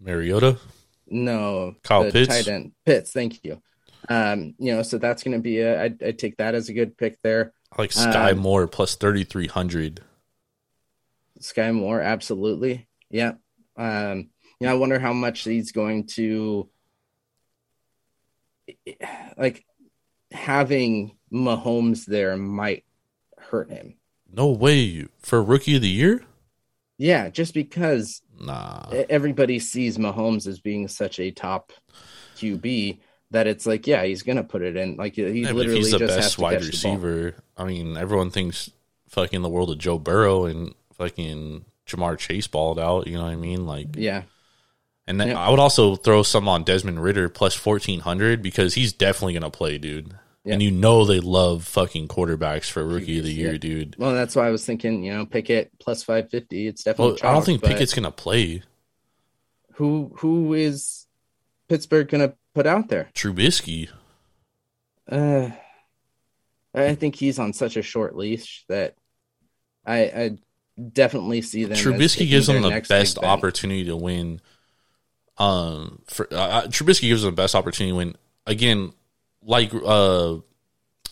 Mariota? 0.00 0.58
no, 1.06 1.74
Kyle 1.82 2.10
Pitts? 2.10 2.28
tight 2.28 2.48
end 2.48 2.72
Pitts. 2.84 3.12
Thank 3.12 3.44
you. 3.44 3.60
Um, 4.08 4.54
you 4.58 4.74
know, 4.74 4.82
so 4.82 4.98
that's 4.98 5.22
going 5.22 5.36
to 5.36 5.42
be 5.42 5.60
a. 5.60 5.82
I'd, 5.82 6.02
I'd 6.02 6.18
take 6.18 6.36
that 6.36 6.54
as 6.54 6.68
a 6.68 6.74
good 6.74 6.96
pick 6.96 7.20
there. 7.22 7.52
I 7.72 7.82
like 7.82 7.90
Skyy 7.90 8.32
Um, 8.32 8.38
Moore 8.38 8.66
plus 8.66 8.94
3300. 8.96 10.00
Skyy 11.40 11.74
Moore, 11.74 12.00
absolutely. 12.00 12.86
Yeah. 13.10 13.32
Um, 13.76 14.28
you 14.60 14.66
know, 14.66 14.72
I 14.72 14.74
wonder 14.74 14.98
how 14.98 15.12
much 15.12 15.42
he's 15.42 15.72
going 15.72 16.06
to 16.08 16.68
like 19.36 19.64
having 20.30 21.16
Mahomes 21.32 22.04
there 22.06 22.36
might 22.36 22.84
hurt 23.38 23.70
him. 23.70 23.96
No 24.30 24.48
way 24.48 25.06
for 25.18 25.42
rookie 25.42 25.76
of 25.76 25.82
the 25.82 25.88
year? 25.88 26.24
Yeah, 26.98 27.28
just 27.28 27.54
because 27.54 28.22
Nah. 28.40 28.86
everybody 29.08 29.58
sees 29.58 29.98
Mahomes 29.98 30.46
as 30.46 30.60
being 30.60 30.86
such 30.88 31.18
a 31.18 31.30
top 31.30 31.72
QB 32.36 32.98
that 33.30 33.46
it's 33.46 33.66
like, 33.66 33.86
yeah, 33.86 34.04
he's 34.04 34.22
gonna 34.22 34.44
put 34.44 34.62
it 34.62 34.76
in. 34.76 34.96
Like 34.96 35.14
he 35.16 35.22
Yeah, 35.22 35.52
literally 35.52 35.78
he's 35.78 35.90
the 35.90 35.98
just 35.98 36.14
has 36.14 36.24
best 36.24 36.34
to 36.36 36.40
wide 36.42 36.58
catch 36.58 36.66
receiver. 36.68 37.34
I 37.56 37.64
mean, 37.64 37.96
everyone 37.96 38.30
thinks 38.30 38.70
fucking 39.08 39.42
the 39.42 39.48
world 39.48 39.70
of 39.70 39.78
Joe 39.78 39.98
Burrow 39.98 40.44
and 40.46 40.74
fucking 40.94 41.64
Ja'Marr 41.86 42.18
Chase 42.18 42.46
balled 42.46 42.78
out. 42.78 43.06
You 43.06 43.14
know 43.16 43.24
what 43.24 43.32
I 43.32 43.36
mean? 43.36 43.66
Like, 43.66 43.88
Yeah, 43.96 44.22
and 45.06 45.20
then 45.20 45.28
Yeah. 45.28 45.38
I 45.40 45.50
would 45.50 45.60
also 45.60 45.96
throw 45.96 46.22
some 46.22 46.48
on 46.48 46.62
Desmond 46.64 47.02
Ridder 47.02 47.28
plus 47.28 47.54
fourteen 47.54 48.00
hundred 48.00 48.42
because 48.42 48.74
he's 48.74 48.92
definitely 48.92 49.34
gonna 49.34 49.50
play, 49.50 49.78
dude. 49.78 50.14
And 50.46 50.62
you 50.62 50.70
know 50.70 51.06
they 51.06 51.20
love 51.20 51.64
fucking 51.64 52.08
quarterbacks 52.08 52.70
for 52.70 52.84
rookie 52.84 53.18
of 53.18 53.24
the 53.24 53.32
year, 53.32 53.52
Yeah. 53.52 53.58
dude. 53.58 53.96
Well, 53.98 54.12
that's 54.12 54.36
why 54.36 54.46
I 54.46 54.50
was 54.50 54.64
thinking, 54.66 55.02
you 55.02 55.14
know, 55.14 55.24
Pickett 55.24 55.70
plus 55.78 56.02
five 56.02 56.28
fifty. 56.30 56.66
It's 56.66 56.82
definitely. 56.84 57.18
Well, 57.22 57.30
I 57.30 57.34
don't 57.34 57.44
think 57.46 57.62
Pickett's 57.62 57.94
gonna 57.94 58.10
play. 58.10 58.62
Who 59.76 60.12
who 60.18 60.52
is 60.52 61.06
Pittsburgh 61.68 62.08
gonna 62.08 62.34
put 62.54 62.66
out 62.66 62.88
there? 62.88 63.08
Trubisky. 63.14 63.88
Uh, 65.10 65.50
I 66.74 66.94
think 66.94 67.14
he's 67.16 67.38
on 67.38 67.52
such 67.52 67.76
a 67.76 67.82
short 67.82 68.14
leash 68.16 68.64
that 68.68 68.96
I, 69.86 69.98
I 70.02 70.38
definitely 70.92 71.40
see 71.42 71.64
them. 71.64 71.76
Trubisky 71.76 72.28
gives 72.28 72.48
them 72.48 72.62
the 72.62 72.84
best 72.88 73.16
opportunity 73.18 73.84
to 73.84 73.96
win 73.96 74.40
Um, 75.38 76.02
for 76.06 76.28
uh, 76.32 76.62
Trubisky 76.68 77.08
gives 77.08 77.22
them 77.22 77.32
the 77.34 77.42
best 77.42 77.54
opportunity 77.54 77.92
when 77.92 78.16
again, 78.46 78.92
like 79.44 79.72
uh, 79.74 80.36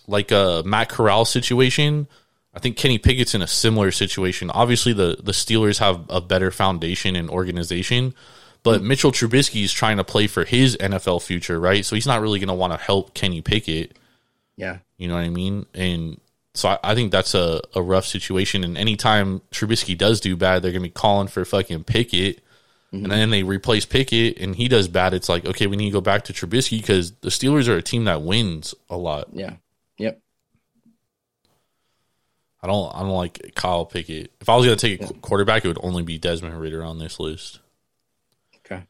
like 0.06 0.30
a 0.30 0.62
Matt 0.64 0.88
Corral 0.88 1.24
situation. 1.24 2.08
I 2.54 2.58
think 2.58 2.76
Kenny 2.76 2.98
Pickett's 2.98 3.34
in 3.34 3.40
a 3.40 3.46
similar 3.46 3.90
situation. 3.90 4.50
Obviously, 4.50 4.92
the 4.92 5.18
the 5.22 5.32
Steelers 5.32 5.78
have 5.78 6.04
a 6.08 6.20
better 6.20 6.50
foundation 6.50 7.16
and 7.16 7.30
organization, 7.30 8.14
but 8.62 8.82
Mitchell 8.82 9.12
Trubisky 9.12 9.64
is 9.64 9.72
trying 9.72 9.96
to 9.96 10.04
play 10.04 10.26
for 10.26 10.44
his 10.44 10.76
NFL 10.76 11.22
future, 11.22 11.58
right? 11.58 11.84
So 11.84 11.94
he's 11.94 12.06
not 12.06 12.20
really 12.20 12.38
going 12.38 12.48
to 12.48 12.54
want 12.54 12.72
to 12.72 12.78
help 12.78 13.14
Kenny 13.14 13.40
Pickett. 13.40 13.96
Yeah. 14.56 14.78
You 14.98 15.08
know 15.08 15.14
what 15.14 15.24
I 15.24 15.30
mean? 15.30 15.66
And 15.74 16.20
so 16.54 16.68
I, 16.68 16.78
I 16.84 16.94
think 16.94 17.10
that's 17.10 17.34
a, 17.34 17.60
a 17.74 17.82
rough 17.82 18.06
situation. 18.06 18.62
And 18.62 18.76
anytime 18.76 19.40
Trubisky 19.50 19.96
does 19.96 20.20
do 20.20 20.36
bad, 20.36 20.62
they're 20.62 20.70
going 20.70 20.82
to 20.82 20.88
be 20.88 20.92
calling 20.92 21.28
for 21.28 21.44
fucking 21.44 21.84
Pickett. 21.84 22.40
And 22.92 23.10
then 23.10 23.30
they 23.30 23.42
replace 23.42 23.86
Pickett 23.86 24.36
and 24.38 24.54
he 24.54 24.68
does 24.68 24.86
bad. 24.86 25.14
It's 25.14 25.28
like, 25.30 25.46
okay, 25.46 25.66
we 25.66 25.76
need 25.76 25.86
to 25.86 25.92
go 25.92 26.02
back 26.02 26.24
to 26.24 26.34
Trubisky 26.34 26.78
because 26.78 27.12
the 27.22 27.30
Steelers 27.30 27.66
are 27.66 27.76
a 27.78 27.82
team 27.82 28.04
that 28.04 28.20
wins 28.20 28.74
a 28.90 28.98
lot. 28.98 29.28
Yeah. 29.32 29.54
Yep. 29.96 30.20
I 32.62 32.66
don't 32.66 32.94
I 32.94 33.00
don't 33.00 33.08
like 33.10 33.52
Kyle 33.54 33.86
Pickett. 33.86 34.30
If 34.40 34.48
I 34.48 34.56
was 34.56 34.66
going 34.66 34.76
to 34.76 34.88
take 34.88 35.00
a 35.02 35.06
qu- 35.12 35.20
quarterback, 35.20 35.64
it 35.64 35.68
would 35.68 35.82
only 35.82 36.02
be 36.02 36.18
Desmond 36.18 36.60
Ridder 36.60 36.84
on 36.84 36.98
this 36.98 37.18
list. 37.18 37.60
Okay. 38.58 38.82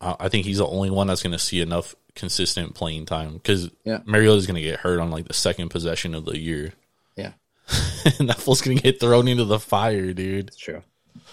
I, 0.00 0.16
I 0.20 0.28
think 0.28 0.46
he's 0.46 0.58
the 0.58 0.66
only 0.66 0.90
one 0.90 1.08
that's 1.08 1.22
going 1.22 1.32
to 1.32 1.38
see 1.38 1.60
enough 1.60 1.94
consistent 2.14 2.74
playing 2.74 3.06
time 3.06 3.34
because 3.34 3.68
Yeah. 3.84 3.98
Mariota's 4.06 4.46
going 4.46 4.62
to 4.62 4.62
get 4.62 4.80
hurt 4.80 5.00
on 5.00 5.10
like 5.10 5.26
the 5.28 5.34
second 5.34 5.68
possession 5.70 6.14
of 6.14 6.24
the 6.24 6.38
year. 6.38 6.72
Yeah. 7.16 7.32
and 8.20 8.28
that 8.30 8.38
fool's 8.38 8.62
going 8.62 8.76
to 8.76 8.82
get 8.82 9.00
thrown 9.00 9.26
into 9.28 9.44
the 9.44 9.58
fire, 9.58 10.12
dude. 10.12 10.48
It's 10.48 10.56
true. 10.56 10.82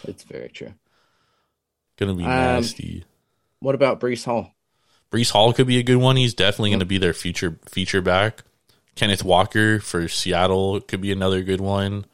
It's 0.06 0.24
very 0.24 0.50
true. 0.50 0.74
Going 2.06 2.18
to 2.18 2.24
be 2.24 2.26
Um, 2.26 2.30
nasty. 2.30 3.04
What 3.60 3.76
about 3.76 4.00
Breece 4.00 4.26
Hall? 4.26 4.54
Breece 5.12 5.32
Hall 5.32 5.54
could 5.54 5.68
be 5.68 5.78
a 5.78 5.84
good 5.84 5.98
one. 5.98 6.16
He's 6.18 6.34
definitely 6.34 6.72
going 6.72 6.80
to 6.82 6.86
be 6.86 6.98
their 6.98 7.14
future 7.14 7.58
feature 7.70 8.02
back. 8.02 8.44
Kenneth 8.96 9.24
Walker 9.24 9.80
for 9.80 10.08
Seattle 10.08 10.82
could 10.82 11.02
be 11.02 11.12
another 11.12 11.42
good 11.44 11.62
one. 11.62 12.06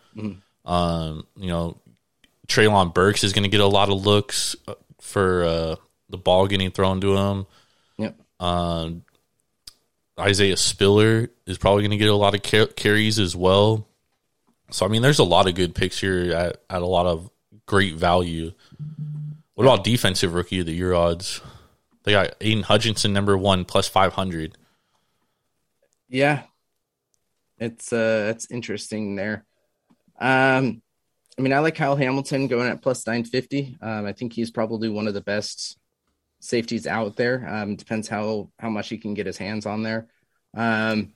Um, 0.65 1.25
you 1.37 1.47
know, 1.47 1.77
Treylon 2.47 2.93
Burks 2.93 3.23
is 3.23 3.33
going 3.33 3.43
to 3.43 3.49
get 3.49 3.61
a 3.61 3.65
lot 3.67 3.89
of 3.89 4.05
looks 4.05 4.55
uh, 4.67 4.75
for 4.99 5.43
uh, 5.43 5.75
the 6.09 6.17
ball 6.17 6.45
getting 6.47 6.71
thrown 6.71 7.01
to 7.01 7.15
him. 7.15 7.45
Yep. 7.97 8.15
Um, 8.39 9.03
Isaiah 10.19 10.57
Spiller 10.57 11.29
is 11.47 11.57
probably 11.57 11.83
going 11.83 11.91
to 11.91 11.97
get 11.97 12.09
a 12.09 12.15
lot 12.15 12.35
of 12.35 12.43
ca- 12.43 12.67
carries 12.75 13.17
as 13.17 13.35
well. 13.35 13.87
So 14.71 14.85
I 14.85 14.89
mean, 14.89 15.01
there's 15.01 15.19
a 15.19 15.23
lot 15.23 15.47
of 15.47 15.55
good 15.55 15.73
picks 15.73 15.99
here 15.99 16.31
at, 16.33 16.61
at 16.69 16.81
a 16.81 16.85
lot 16.85 17.05
of 17.07 17.29
great 17.65 17.95
value. 17.95 18.51
What 19.59 19.65
about 19.65 19.83
defensive 19.83 20.35
rookie 20.35 20.61
of 20.61 20.67
the 20.67 20.71
year 20.71 20.93
odds? 20.93 21.41
They 22.03 22.13
got 22.13 22.33
Aidan 22.39 22.63
Hutchinson 22.63 23.11
number 23.11 23.37
one 23.37 23.65
plus 23.65 23.89
five 23.89 24.13
hundred. 24.13 24.57
Yeah. 26.07 26.43
It's 27.57 27.91
uh 27.91 28.31
it's 28.33 28.49
interesting 28.49 29.17
there. 29.17 29.45
Um 30.17 30.81
I 31.37 31.41
mean 31.41 31.51
I 31.51 31.59
like 31.59 31.75
Kyle 31.75 31.97
Hamilton 31.97 32.47
going 32.47 32.69
at 32.69 32.81
plus 32.81 33.05
950. 33.05 33.77
Um 33.81 34.05
I 34.05 34.13
think 34.13 34.31
he's 34.31 34.49
probably 34.49 34.87
one 34.87 35.09
of 35.09 35.13
the 35.13 35.19
best 35.19 35.77
safeties 36.39 36.87
out 36.87 37.17
there. 37.17 37.45
Um 37.45 37.75
depends 37.75 38.07
how 38.07 38.49
how 38.59 38.69
much 38.69 38.87
he 38.87 38.97
can 38.97 39.13
get 39.13 39.25
his 39.25 39.37
hands 39.37 39.65
on 39.65 39.83
there. 39.83 40.07
Um 40.55 41.11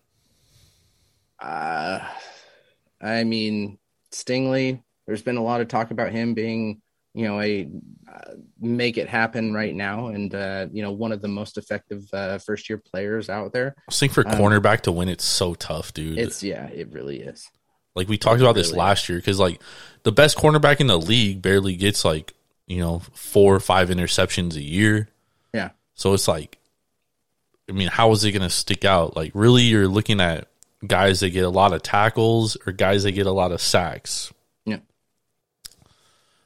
uh 1.40 2.00
I 3.00 3.24
mean 3.24 3.80
Stingley, 4.12 4.84
there's 5.08 5.24
been 5.24 5.38
a 5.38 5.44
lot 5.44 5.62
of 5.62 5.70
talk 5.70 5.92
about 5.92 6.12
him 6.12 6.34
being, 6.34 6.82
you 7.14 7.28
know, 7.28 7.40
a 7.40 7.68
uh, 8.12 8.34
make 8.60 8.98
it 8.98 9.08
happen 9.08 9.54
right 9.54 9.74
now 9.74 10.08
and 10.08 10.36
uh 10.36 10.68
you 10.72 10.82
know 10.84 10.92
one 10.92 11.12
of 11.12 11.22
the 11.22 11.28
most 11.28 11.58
effective 11.58 12.04
uh 12.14 12.38
first 12.38 12.70
year 12.70 12.78
players 12.78 13.30
out 13.30 13.54
there. 13.54 13.76
I 13.90 13.92
think 13.92 14.14
for 14.14 14.24
cornerback 14.24 14.82
to 14.82 14.92
win, 14.92 15.10
it's 15.10 15.24
so 15.24 15.54
tough, 15.56 15.94
dude. 15.94 16.18
Um, 16.18 16.26
It's 16.26 16.44
yeah, 16.44 16.68
it 16.68 16.92
really 16.92 17.22
is. 17.22 17.50
Like 17.96 18.08
we 18.08 18.18
talked 18.18 18.42
about 18.42 18.56
this 18.56 18.70
really 18.70 18.80
last 18.80 19.10
year 19.10 19.20
because 19.20 19.40
like 19.40 19.62
the 20.04 20.12
best 20.12 20.38
cornerback 20.38 20.80
in 20.80 20.88
the 20.88 21.00
league 21.00 21.42
barely 21.42 21.76
gets 21.76 22.04
like 22.04 22.34
you 22.68 22.80
know 22.80 23.00
four 23.14 23.56
or 23.56 23.60
five 23.60 23.90
interceptions 23.90 24.56
a 24.56 24.62
year. 24.64 25.10
Yeah. 25.54 25.70
So 25.96 26.14
it's 26.14 26.28
like, 26.28 26.58
I 27.70 27.74
mean, 27.74 27.90
how 27.90 28.12
is 28.12 28.24
it 28.24 28.32
going 28.32 28.42
to 28.42 28.50
stick 28.50 28.84
out? 28.84 29.16
Like, 29.16 29.32
really, 29.36 29.62
you're 29.62 29.88
looking 29.88 30.20
at 30.20 30.48
guys 30.86 31.20
that 31.20 31.30
get 31.30 31.46
a 31.46 31.50
lot 31.50 31.74
of 31.74 31.84
tackles 31.84 32.58
or 32.66 32.74
guys 32.74 33.04
that 33.04 33.12
get 33.12 33.28
a 33.28 33.32
lot 33.32 33.52
of 33.52 33.62
sacks. 33.62 34.33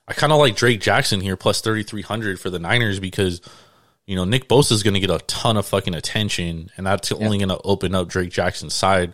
Yeah. 0.08 0.14
I 0.14 0.14
kind 0.14 0.32
of 0.32 0.40
like 0.40 0.56
Drake 0.56 0.80
Jackson 0.80 1.22
here 1.22 1.36
plus 1.36 1.62
3,300 1.62 2.40
for 2.40 2.50
the 2.50 2.60
Niners 2.60 3.00
because, 3.00 3.42
you 4.06 4.16
know, 4.16 4.26
Nick 4.26 4.48
Bosa 4.48 4.72
is 4.72 4.84
going 4.84 4.94
to 4.94 5.00
get 5.00 5.10
a 5.10 5.20
ton 5.26 5.58
of 5.58 5.66
fucking 5.66 5.96
attention 5.96 6.70
and 6.78 6.86
that's 6.86 7.12
only 7.12 7.38
going 7.38 7.50
to 7.50 7.60
open 7.64 7.94
up 7.94 8.08
Drake 8.08 8.30
Jackson's 8.30 8.74
side. 8.74 9.14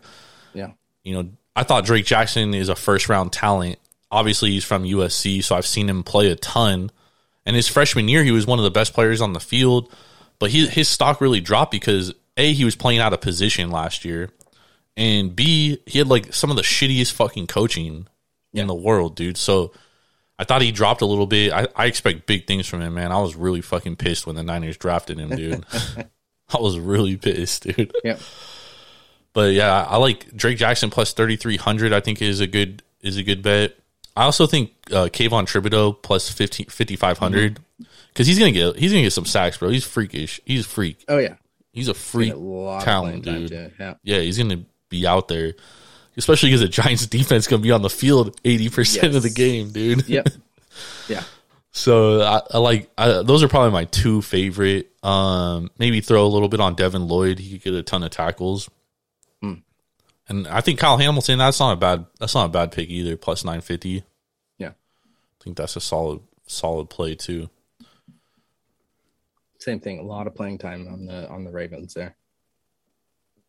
Yeah. 0.53 0.71
You 1.03 1.15
know, 1.15 1.29
I 1.55 1.63
thought 1.63 1.85
Drake 1.85 2.05
Jackson 2.05 2.53
is 2.53 2.69
a 2.69 2.75
first 2.75 3.09
round 3.09 3.31
talent. 3.31 3.79
Obviously, 4.11 4.51
he's 4.51 4.63
from 4.63 4.83
USC, 4.83 5.43
so 5.43 5.55
I've 5.55 5.65
seen 5.65 5.89
him 5.89 6.03
play 6.03 6.29
a 6.29 6.35
ton. 6.35 6.91
And 7.45 7.55
his 7.55 7.67
freshman 7.67 8.07
year, 8.07 8.23
he 8.23 8.31
was 8.31 8.45
one 8.45 8.59
of 8.59 8.63
the 8.63 8.71
best 8.71 8.93
players 8.93 9.21
on 9.21 9.33
the 9.33 9.39
field, 9.39 9.91
but 10.39 10.51
he, 10.51 10.67
his 10.67 10.87
stock 10.87 11.19
really 11.19 11.41
dropped 11.41 11.71
because 11.71 12.13
A, 12.37 12.53
he 12.53 12.63
was 12.63 12.75
playing 12.75 12.99
out 12.99 13.13
of 13.13 13.21
position 13.21 13.69
last 13.71 14.05
year, 14.05 14.29
and 14.95 15.35
B, 15.35 15.79
he 15.85 15.97
had 15.97 16.07
like 16.07 16.33
some 16.33 16.51
of 16.51 16.55
the 16.55 16.61
shittiest 16.61 17.11
fucking 17.13 17.47
coaching 17.47 18.07
in 18.53 18.67
the 18.67 18.75
world, 18.75 19.15
dude. 19.15 19.37
So 19.37 19.73
I 20.39 20.45
thought 20.45 20.61
he 20.61 20.71
dropped 20.71 21.01
a 21.01 21.05
little 21.05 21.27
bit. 21.27 21.51
I, 21.51 21.67
I 21.75 21.85
expect 21.85 22.25
big 22.25 22.47
things 22.47 22.67
from 22.67 22.81
him, 22.81 22.95
man. 22.95 23.11
I 23.11 23.19
was 23.19 23.35
really 23.35 23.61
fucking 23.61 23.97
pissed 23.97 24.25
when 24.25 24.35
the 24.35 24.43
Niners 24.43 24.77
drafted 24.77 25.19
him, 25.19 25.29
dude. 25.29 25.65
I 26.53 26.59
was 26.59 26.77
really 26.79 27.17
pissed, 27.17 27.63
dude. 27.63 27.93
Yeah. 28.03 28.17
But 29.33 29.53
yeah, 29.53 29.83
I 29.83 29.97
like 29.97 30.35
Drake 30.35 30.57
Jackson 30.57 30.89
plus 30.89 31.13
thirty 31.13 31.35
three 31.35 31.57
hundred. 31.57 31.93
I 31.93 31.99
think 31.99 32.21
is 32.21 32.39
a 32.39 32.47
good 32.47 32.83
is 33.01 33.17
a 33.17 33.23
good 33.23 33.41
bet. 33.41 33.75
I 34.15 34.25
also 34.25 34.45
think 34.45 34.71
uh, 34.91 35.09
Kayvon 35.11 35.45
Thibodeaux 35.45 35.99
plus 36.01 36.29
50 36.29 36.65
5500 36.65 37.59
because 38.09 38.27
he's 38.27 38.37
gonna 38.37 38.51
get 38.51 38.75
he's 38.75 38.91
gonna 38.91 39.03
get 39.03 39.13
some 39.13 39.25
sacks, 39.25 39.57
bro. 39.57 39.69
He's 39.69 39.83
freakish. 39.83 40.39
He's 40.45 40.65
a 40.65 40.69
freak. 40.69 41.03
Oh 41.07 41.17
yeah. 41.17 41.35
He's 41.71 41.87
a 41.87 41.95
freak 41.95 42.33
a 42.33 42.79
talent, 42.83 43.23
dude. 43.23 43.73
Yeah. 43.79 43.95
Yeah, 44.03 44.19
he's 44.19 44.37
gonna 44.37 44.65
be 44.89 45.07
out 45.07 45.27
there, 45.27 45.53
especially 46.17 46.49
because 46.49 46.61
the 46.61 46.67
Giants' 46.67 47.07
defense 47.07 47.47
gonna 47.47 47.61
be 47.61 47.71
on 47.71 47.81
the 47.81 47.89
field 47.89 48.39
eighty 48.45 48.69
percent 48.69 49.15
of 49.15 49.23
the 49.23 49.29
game, 49.29 49.71
dude. 49.71 50.07
Yep. 50.07 50.29
yeah. 51.07 51.23
So 51.71 52.21
I, 52.21 52.41
I 52.51 52.57
like 52.59 52.89
I, 52.97 53.23
those 53.23 53.43
are 53.43 53.47
probably 53.47 53.71
my 53.71 53.85
two 53.85 54.21
favorite. 54.21 54.91
Um, 55.03 55.71
maybe 55.79 56.01
throw 56.01 56.25
a 56.25 56.29
little 56.29 56.47
bit 56.47 56.59
on 56.59 56.75
Devin 56.75 57.07
Lloyd. 57.07 57.39
He 57.39 57.57
could 57.57 57.63
get 57.63 57.73
a 57.73 57.83
ton 57.83 58.03
of 58.03 58.11
tackles. 58.11 58.69
Hmm. 59.41 59.55
And 60.27 60.47
I 60.47 60.61
think 60.61 60.79
Kyle 60.79 60.97
Hamilton. 60.97 61.39
That's 61.39 61.59
not 61.59 61.73
a 61.73 61.75
bad. 61.75 62.05
That's 62.19 62.35
not 62.35 62.45
a 62.45 62.49
bad 62.49 62.71
pick 62.71 62.89
either. 62.89 63.17
Plus 63.17 63.43
nine 63.43 63.61
fifty. 63.61 64.03
Yeah. 64.59 64.69
I 64.69 65.43
think 65.43 65.57
that's 65.57 65.75
a 65.75 65.81
solid 65.81 66.21
solid 66.45 66.89
play 66.89 67.15
too. 67.15 67.49
Same 69.57 69.79
thing. 69.79 69.97
A 69.97 70.03
lot 70.03 70.27
of 70.27 70.35
playing 70.35 70.59
time 70.59 70.87
on 70.87 71.05
the 71.05 71.27
on 71.29 71.43
the 71.43 71.51
Ravens 71.51 71.93
there. 71.93 72.15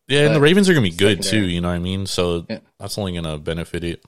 Yeah, 0.07 0.27
and 0.27 0.35
the 0.35 0.39
Ravens 0.41 0.69
are 0.69 0.73
gonna 0.73 0.83
be 0.87 0.95
good 0.95 1.21
too. 1.23 1.45
You 1.45 1.61
know 1.61 1.69
what 1.69 1.75
I 1.75 1.79
mean? 1.79 2.05
So 2.05 2.45
Yeah. 2.49 2.59
that's 2.79 2.97
only 2.97 3.13
gonna 3.13 3.37
benefit 3.37 3.83
it. 3.83 4.03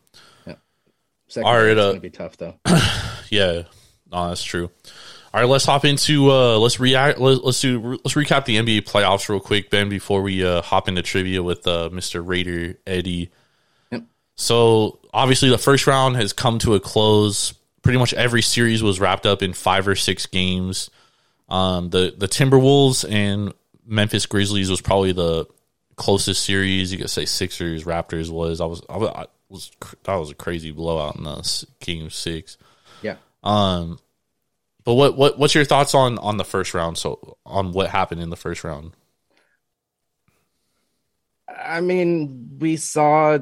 Second 1.30 1.46
All 1.48 1.56
right, 1.62 1.78
uh, 1.78 1.90
gonna 1.90 2.00
be 2.00 2.10
tough 2.10 2.38
though. 2.38 2.56
Yeah, 3.30 3.64
no, 4.10 4.30
that's 4.30 4.42
true. 4.44 4.72
All 5.34 5.42
right, 5.42 5.50
let's 5.50 5.66
hop 5.66 5.84
into 5.84 6.32
uh 6.32 6.58
let's 6.58 6.80
react. 6.80 7.20
Let, 7.20 7.44
let's 7.44 7.60
do 7.60 8.00
let's 8.06 8.14
recap 8.14 8.46
the 8.46 8.56
NBA 8.56 8.84
playoffs 8.84 9.28
real 9.28 9.42
quick, 9.42 9.70
Ben, 9.70 9.90
before 9.90 10.22
we 10.22 10.46
uh 10.46 10.62
hop 10.62 10.88
into 10.88 11.02
trivia 11.02 11.44
with 11.44 11.68
uh 11.68 11.90
Mr. 11.92 12.26
Raider 12.26 12.78
Eddie. 12.88 13.30
Yep. 13.92 14.04
So 14.36 15.00
obviously, 15.14 15.50
the 15.50 15.58
first 15.58 15.88
round 15.88 16.16
has 16.16 16.32
come 16.32 16.58
to 16.60 16.76
a 16.76 16.80
close. 16.80 17.54
Pretty 17.82 18.00
much 18.00 18.14
every 18.14 18.42
series 18.42 18.82
was 18.82 19.02
wrapped 19.02 19.26
up 19.26 19.42
in 19.44 19.52
five 19.52 19.90
or 19.90 19.96
six 19.98 20.26
games. 20.26 20.90
Um, 21.50 21.90
the 21.90 22.14
the 22.18 22.30
Timberwolves 22.30 23.04
and 23.12 23.54
Memphis 23.86 24.26
Grizzlies 24.26 24.70
was 24.70 24.80
probably 24.80 25.12
the 25.12 25.48
closest 25.98 26.46
series. 26.46 26.92
You 26.92 27.00
could 27.00 27.10
say 27.10 27.26
Sixers 27.26 27.84
Raptors 27.84 28.30
was. 28.30 28.62
I 28.62 28.66
was 28.66 28.82
I 28.90 28.98
was, 28.98 29.10
I 29.10 29.26
was 29.50 29.72
that 30.04 30.16
was 30.16 30.32
a 30.32 30.36
crazy 30.36 30.72
blowout 30.72 31.18
in 31.18 31.24
the 31.24 31.40
s- 31.40 31.66
game 31.80 32.10
six. 32.10 32.58
Yeah. 33.02 33.18
Um, 33.44 34.00
but 34.84 34.94
what 34.94 35.18
what 35.18 35.38
what's 35.38 35.56
your 35.56 35.66
thoughts 35.66 35.94
on 35.94 36.18
on 36.20 36.38
the 36.38 36.46
first 36.46 36.74
round? 36.74 36.98
So 36.98 37.38
on 37.46 37.74
what 37.74 37.90
happened 37.90 38.22
in 38.22 38.30
the 38.30 38.38
first 38.38 38.64
round? 38.64 38.94
I 41.50 41.82
mean, 41.82 42.58
we 42.60 42.78
saw, 42.78 43.40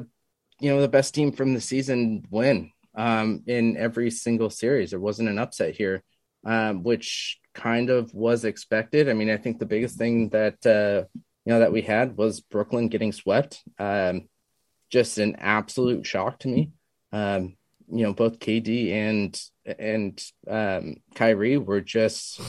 you 0.60 0.70
know, 0.70 0.80
the 0.80 0.88
best 0.88 1.14
team 1.14 1.32
from 1.32 1.54
the 1.54 1.60
season 1.60 2.24
win 2.30 2.72
um, 2.94 3.42
in 3.46 3.76
every 3.76 4.10
single 4.10 4.50
series. 4.50 4.90
There 4.90 5.00
wasn't 5.00 5.28
an 5.28 5.38
upset 5.38 5.74
here, 5.74 6.02
um, 6.44 6.82
which 6.82 7.38
kind 7.54 7.90
of 7.90 8.12
was 8.14 8.44
expected. 8.44 9.08
I 9.08 9.12
mean, 9.12 9.30
I 9.30 9.36
think 9.36 9.58
the 9.58 9.66
biggest 9.66 9.98
thing 9.98 10.30
that 10.30 10.64
uh, 10.66 11.04
you 11.46 11.52
know 11.52 11.60
that 11.60 11.72
we 11.72 11.80
had 11.80 12.16
was 12.16 12.40
Brooklyn 12.40 12.88
getting 12.88 13.12
swept. 13.12 13.62
Um, 13.78 14.28
just 14.90 15.18
an 15.18 15.36
absolute 15.36 16.04
shock 16.04 16.40
to 16.40 16.48
me. 16.48 16.72
Um, 17.12 17.56
you 17.88 18.02
know, 18.04 18.12
both 18.12 18.40
KD 18.40 18.92
and 18.92 19.40
and 19.64 20.22
um, 20.48 20.96
Kyrie 21.14 21.56
were 21.56 21.80
just 21.80 22.40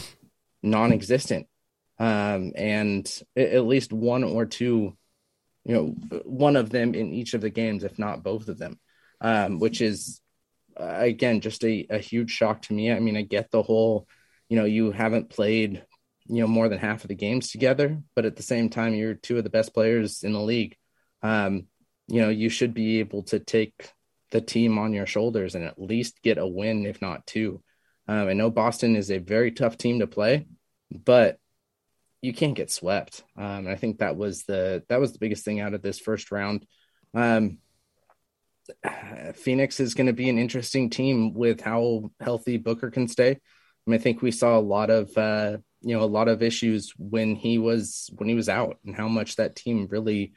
non-existent, 0.63 1.47
um, 1.99 2.53
and 2.55 3.21
at 3.35 3.65
least 3.65 3.93
one 3.93 4.23
or 4.23 4.45
two, 4.45 4.97
you 5.63 5.73
know, 5.75 5.85
one 6.25 6.55
of 6.55 6.71
them 6.71 6.95
in 6.95 7.13
each 7.13 7.35
of 7.35 7.41
the 7.41 7.51
games, 7.51 7.83
if 7.83 7.99
not 7.99 8.23
both 8.23 8.47
of 8.47 8.57
them, 8.57 8.79
um, 9.21 9.59
which 9.59 9.79
is 9.79 10.21
uh, 10.79 10.97
again 10.97 11.41
just 11.41 11.63
a, 11.63 11.85
a 11.91 11.99
huge 11.99 12.31
shock 12.31 12.63
to 12.63 12.73
me. 12.73 12.91
I 12.91 12.99
mean, 12.99 13.15
I 13.15 13.21
get 13.21 13.51
the 13.51 13.61
whole, 13.61 14.07
you 14.49 14.57
know, 14.57 14.65
you 14.65 14.91
haven't 14.91 15.29
played, 15.29 15.85
you 16.29 16.41
know, 16.41 16.47
more 16.47 16.69
than 16.69 16.79
half 16.79 17.03
of 17.03 17.07
the 17.07 17.15
games 17.15 17.51
together, 17.51 18.01
but 18.15 18.25
at 18.25 18.35
the 18.35 18.43
same 18.43 18.69
time, 18.69 18.93
you're 18.93 19.13
two 19.13 19.37
of 19.37 19.43
the 19.43 19.49
best 19.49 19.73
players 19.73 20.23
in 20.23 20.33
the 20.33 20.41
league. 20.41 20.75
Um, 21.21 21.67
you 22.07 22.21
know, 22.21 22.29
you 22.29 22.49
should 22.49 22.73
be 22.73 22.99
able 22.99 23.23
to 23.23 23.39
take 23.39 23.91
the 24.31 24.41
team 24.41 24.77
on 24.77 24.93
your 24.93 25.05
shoulders 25.05 25.55
and 25.55 25.63
at 25.63 25.81
least 25.81 26.21
get 26.21 26.37
a 26.37 26.47
win, 26.47 26.85
if 26.85 27.01
not 27.01 27.25
two. 27.25 27.61
Um, 28.07 28.27
I 28.27 28.33
know 28.33 28.49
Boston 28.49 28.95
is 28.95 29.11
a 29.11 29.17
very 29.17 29.51
tough 29.51 29.77
team 29.77 29.99
to 29.99 30.07
play, 30.07 30.47
but 30.91 31.39
you 32.21 32.33
can't 32.33 32.55
get 32.55 32.71
swept. 32.71 33.23
Um, 33.37 33.67
I 33.67 33.75
think 33.75 33.99
that 33.99 34.17
was 34.17 34.43
the 34.43 34.83
that 34.89 34.99
was 34.99 35.13
the 35.13 35.19
biggest 35.19 35.45
thing 35.45 35.59
out 35.59 35.73
of 35.73 35.81
this 35.81 35.99
first 35.99 36.31
round. 36.31 36.65
Um, 37.13 37.59
Phoenix 39.35 39.79
is 39.79 39.93
going 39.93 40.07
to 40.07 40.13
be 40.13 40.29
an 40.29 40.37
interesting 40.37 40.89
team 40.89 41.33
with 41.33 41.61
how 41.61 42.11
healthy 42.19 42.57
Booker 42.57 42.91
can 42.91 43.07
stay. 43.07 43.31
I, 43.31 43.37
mean, 43.85 43.99
I 43.99 44.03
think 44.03 44.21
we 44.21 44.31
saw 44.31 44.57
a 44.57 44.59
lot 44.59 44.89
of 44.89 45.15
uh, 45.17 45.57
you 45.81 45.95
know 45.95 46.03
a 46.03 46.05
lot 46.05 46.27
of 46.27 46.41
issues 46.41 46.93
when 46.97 47.35
he 47.35 47.57
was 47.57 48.09
when 48.15 48.27
he 48.27 48.35
was 48.35 48.49
out 48.49 48.77
and 48.85 48.95
how 48.95 49.07
much 49.07 49.35
that 49.35 49.55
team 49.55 49.87
really 49.89 50.33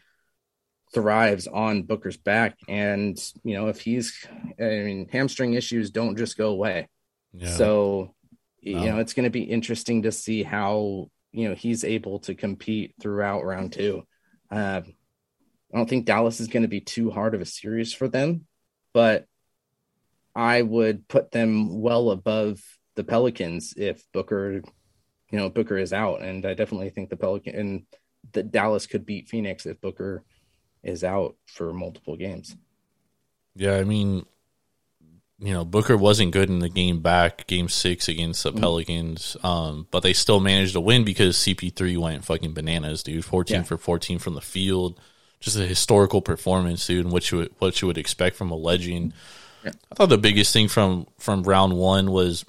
thrives 0.93 1.47
on 1.47 1.85
Booker's 1.85 2.17
back. 2.17 2.59
And, 2.69 3.17
you 3.45 3.55
know, 3.55 3.69
if 3.69 3.81
he's, 3.81 4.27
I 4.59 4.65
mean, 4.65 5.09
hamstring 5.11 5.55
issues 5.55 5.91
don't 5.91 6.19
just 6.19 6.37
go 6.37 6.49
away. 6.49 6.89
Yeah. 7.33 7.55
So, 7.55 8.15
you 8.61 8.75
know, 8.75 8.99
it's 8.99 9.15
going 9.15 9.25
to 9.25 9.31
be 9.31 9.43
interesting 9.43 10.03
to 10.03 10.13
see 10.13 10.43
how, 10.43 11.11
you 11.33 11.49
know, 11.49 11.55
he's 11.55 11.85
able 11.85 12.19
to 12.21 12.35
compete 12.35 12.95
throughout 13.01 13.45
round 13.45 13.73
two. 13.73 14.03
Uh, 14.51 14.83
I 15.73 15.77
don't 15.77 15.89
think 15.89 16.07
Dallas 16.07 16.41
is 16.41 16.49
going 16.49 16.63
to 16.65 16.69
be 16.69 16.81
too 16.81 17.11
hard 17.11 17.35
of 17.35 17.41
a 17.41 17.47
series 17.47 17.93
for 17.93 18.09
them, 18.09 18.47
but 18.93 19.27
I 20.35 20.63
would 20.63 21.07
put 21.07 21.31
them 21.31 21.81
well 21.81 22.11
above 22.11 22.61
the 22.97 23.05
Pelicans 23.05 23.75
if 23.77 24.03
Booker, 24.13 24.63
you 25.31 25.39
know, 25.39 25.49
Booker 25.49 25.79
is 25.79 25.93
out. 25.93 26.23
And 26.23 26.45
I 26.45 26.55
definitely 26.55 26.91
think 26.91 27.11
the 27.11 27.17
Pelican 27.17 27.55
and 27.55 27.83
the 28.33 28.43
Dallas 28.43 28.87
could 28.87 29.07
beat 29.07 29.29
Phoenix 29.29 29.67
if 29.67 29.81
Booker 29.81 30.25
is 30.83 31.05
out 31.05 31.37
for 31.47 31.73
multiple 31.73 32.17
games. 32.17 32.57
Yeah, 33.55 33.77
I 33.77 33.85
mean, 33.85 34.25
you 35.39 35.53
know, 35.53 35.65
Booker 35.65 35.97
wasn't 35.97 36.33
good 36.33 36.49
in 36.49 36.59
the 36.59 36.69
game 36.69 37.01
back, 37.01 37.47
game 37.47 37.69
six 37.69 38.09
against 38.09 38.43
the 38.43 38.51
mm-hmm. 38.51 38.61
Pelicans, 38.61 39.37
um, 39.43 39.87
but 39.91 40.03
they 40.03 40.13
still 40.13 40.41
managed 40.41 40.75
to 40.75 40.81
win 40.81 41.05
because 41.05 41.37
CP3 41.39 41.97
went 41.99 42.25
fucking 42.25 42.53
bananas, 42.53 43.03
dude. 43.03 43.25
14 43.25 43.57
yeah. 43.57 43.63
for 43.63 43.79
14 43.79 44.19
from 44.19 44.35
the 44.35 44.41
field. 44.41 45.01
Just 45.41 45.57
a 45.57 45.67
historical 45.67 46.21
performance, 46.21 46.87
dude, 46.87 47.07
and 47.07 47.13
what 47.13 47.31
you 47.31 47.39
would, 47.39 47.55
what 47.59 47.81
you 47.81 47.89
would 47.89 47.97
expect 47.97 48.37
from 48.37 48.51
a 48.51 48.57
legend. 48.57 49.15
Yeah. 49.65 49.73
I 49.91 49.95
thought 49.95 50.11
the 50.11 50.19
biggest 50.19 50.53
thing 50.53 50.69
from 50.69 51.07
from 51.19 51.43
round 51.43 51.75
one 51.75 52.11
was 52.11 52.45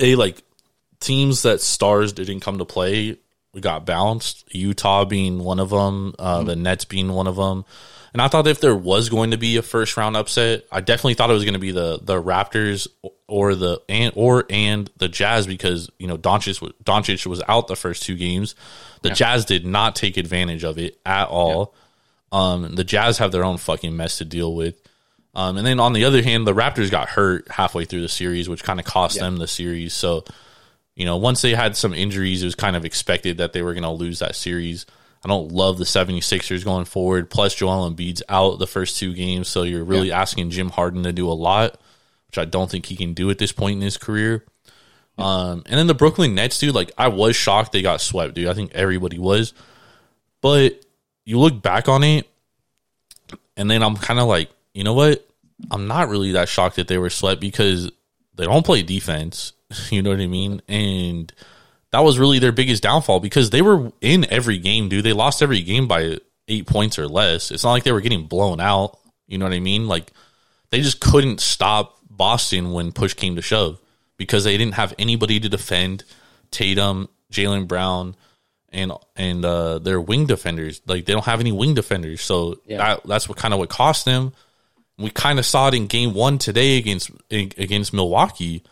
a 0.00 0.16
like 0.16 0.42
teams 1.00 1.42
that 1.42 1.60
stars 1.60 2.12
didn't 2.12 2.40
come 2.40 2.58
to 2.58 2.64
play 2.64 3.18
we 3.56 3.62
got 3.62 3.86
bounced. 3.86 4.44
Utah 4.54 5.06
being 5.06 5.42
one 5.42 5.58
of 5.58 5.70
them, 5.70 6.14
uh, 6.18 6.40
mm-hmm. 6.40 6.46
the 6.46 6.56
Nets 6.56 6.84
being 6.84 7.10
one 7.10 7.26
of 7.26 7.36
them. 7.36 7.64
And 8.12 8.20
I 8.20 8.28
thought 8.28 8.46
if 8.46 8.60
there 8.60 8.76
was 8.76 9.08
going 9.08 9.30
to 9.30 9.38
be 9.38 9.56
a 9.56 9.62
first 9.62 9.96
round 9.96 10.14
upset, 10.14 10.64
I 10.70 10.82
definitely 10.82 11.14
thought 11.14 11.30
it 11.30 11.32
was 11.32 11.44
going 11.44 11.54
to 11.54 11.58
be 11.58 11.70
the 11.70 11.98
the 12.02 12.22
Raptors 12.22 12.86
or 13.26 13.54
the 13.54 13.80
and 13.88 14.12
or 14.14 14.44
and 14.50 14.90
the 14.98 15.08
Jazz 15.08 15.46
because 15.46 15.90
you 15.98 16.06
know 16.06 16.18
Doncic 16.18 16.70
Doncic 16.84 17.24
was 17.26 17.42
out 17.48 17.66
the 17.66 17.76
first 17.76 18.02
two 18.02 18.14
games. 18.14 18.54
The 19.00 19.08
yeah. 19.08 19.14
Jazz 19.14 19.46
did 19.46 19.64
not 19.64 19.96
take 19.96 20.18
advantage 20.18 20.62
of 20.62 20.76
it 20.76 21.00
at 21.06 21.28
all. 21.28 21.74
Yeah. 22.32 22.38
Um, 22.38 22.74
the 22.74 22.84
Jazz 22.84 23.16
have 23.18 23.32
their 23.32 23.44
own 23.44 23.56
fucking 23.56 23.96
mess 23.96 24.18
to 24.18 24.26
deal 24.26 24.54
with. 24.54 24.78
Um, 25.34 25.56
and 25.56 25.66
then 25.66 25.80
on 25.80 25.94
the 25.94 26.04
other 26.04 26.22
hand, 26.22 26.46
the 26.46 26.54
Raptors 26.54 26.90
got 26.90 27.08
hurt 27.08 27.50
halfway 27.50 27.86
through 27.86 28.02
the 28.02 28.08
series, 28.08 28.50
which 28.50 28.64
kind 28.64 28.80
of 28.80 28.84
cost 28.84 29.16
yeah. 29.16 29.22
them 29.22 29.38
the 29.38 29.46
series. 29.46 29.94
So 29.94 30.24
you 30.96 31.04
know, 31.04 31.18
once 31.18 31.42
they 31.42 31.54
had 31.54 31.76
some 31.76 31.92
injuries, 31.94 32.42
it 32.42 32.46
was 32.46 32.54
kind 32.54 32.74
of 32.74 32.84
expected 32.84 33.36
that 33.36 33.52
they 33.52 33.62
were 33.62 33.74
going 33.74 33.82
to 33.82 33.90
lose 33.90 34.18
that 34.18 34.34
series. 34.34 34.86
I 35.22 35.28
don't 35.28 35.52
love 35.52 35.76
the 35.76 35.84
76ers 35.84 36.64
going 36.64 36.86
forward. 36.86 37.28
Plus, 37.28 37.54
Joel 37.54 37.90
Embiid's 37.90 38.22
out 38.30 38.58
the 38.58 38.66
first 38.66 38.98
two 38.98 39.12
games, 39.12 39.48
so 39.48 39.62
you're 39.62 39.84
really 39.84 40.08
yeah. 40.08 40.20
asking 40.20 40.50
Jim 40.50 40.70
Harden 40.70 41.02
to 41.02 41.12
do 41.12 41.28
a 41.28 41.32
lot, 41.32 41.78
which 42.28 42.38
I 42.38 42.46
don't 42.46 42.70
think 42.70 42.86
he 42.86 42.96
can 42.96 43.12
do 43.12 43.30
at 43.30 43.36
this 43.36 43.52
point 43.52 43.76
in 43.76 43.82
his 43.82 43.98
career. 43.98 44.46
Um, 45.18 45.64
and 45.66 45.78
then 45.78 45.86
the 45.86 45.94
Brooklyn 45.94 46.34
Nets, 46.34 46.58
dude, 46.58 46.74
like 46.74 46.92
I 46.96 47.08
was 47.08 47.36
shocked 47.36 47.72
they 47.72 47.82
got 47.82 48.00
swept, 48.00 48.34
dude. 48.34 48.48
I 48.48 48.54
think 48.54 48.74
everybody 48.74 49.18
was. 49.18 49.52
But 50.40 50.82
you 51.24 51.38
look 51.38 51.60
back 51.60 51.88
on 51.88 52.04
it, 52.04 52.26
and 53.56 53.70
then 53.70 53.82
I'm 53.82 53.96
kind 53.96 54.20
of 54.20 54.28
like, 54.28 54.50
you 54.72 54.84
know 54.84 54.94
what? 54.94 55.26
I'm 55.70 55.88
not 55.88 56.08
really 56.08 56.32
that 56.32 56.48
shocked 56.48 56.76
that 56.76 56.88
they 56.88 56.98
were 56.98 57.10
swept 57.10 57.40
because 57.40 57.90
they 58.34 58.44
don't 58.44 58.64
play 58.64 58.82
defense 58.82 59.52
You 59.90 60.02
know 60.02 60.10
what 60.10 60.20
I 60.20 60.26
mean? 60.26 60.62
And 60.68 61.32
that 61.92 62.00
was 62.00 62.18
really 62.18 62.38
their 62.38 62.52
biggest 62.52 62.82
downfall 62.82 63.20
because 63.20 63.50
they 63.50 63.62
were 63.62 63.90
in 64.00 64.30
every 64.30 64.58
game, 64.58 64.88
dude. 64.88 65.04
They 65.04 65.12
lost 65.12 65.42
every 65.42 65.62
game 65.62 65.88
by 65.88 66.18
eight 66.48 66.66
points 66.66 66.98
or 66.98 67.08
less. 67.08 67.50
It's 67.50 67.64
not 67.64 67.72
like 67.72 67.84
they 67.84 67.92
were 67.92 68.00
getting 68.00 68.26
blown 68.26 68.60
out. 68.60 68.98
You 69.26 69.38
know 69.38 69.46
what 69.46 69.54
I 69.54 69.60
mean? 69.60 69.88
Like 69.88 70.12
they 70.70 70.80
just 70.80 71.00
couldn't 71.00 71.40
stop 71.40 71.96
Boston 72.08 72.72
when 72.72 72.92
push 72.92 73.14
came 73.14 73.36
to 73.36 73.42
shove 73.42 73.80
because 74.16 74.44
they 74.44 74.56
didn't 74.56 74.74
have 74.74 74.94
anybody 74.98 75.40
to 75.40 75.48
defend 75.48 76.04
Tatum, 76.50 77.08
Jaylen 77.32 77.66
Brown, 77.66 78.16
and 78.70 78.92
and 79.16 79.44
uh, 79.44 79.78
their 79.78 80.00
wing 80.00 80.26
defenders. 80.26 80.80
Like 80.86 81.06
they 81.06 81.12
don't 81.12 81.24
have 81.24 81.40
any 81.40 81.52
wing 81.52 81.74
defenders, 81.74 82.20
so 82.20 82.60
yeah. 82.66 82.78
that, 82.78 83.06
that's 83.06 83.28
what 83.28 83.38
kind 83.38 83.52
of 83.54 83.58
what 83.58 83.68
cost 83.68 84.04
them. 84.04 84.32
We 84.98 85.10
kind 85.10 85.38
of 85.38 85.44
saw 85.44 85.68
it 85.68 85.74
in 85.74 85.86
Game 85.88 86.14
One 86.14 86.38
today 86.38 86.78
against 86.78 87.10
against 87.30 87.92
Milwaukee 87.92 88.62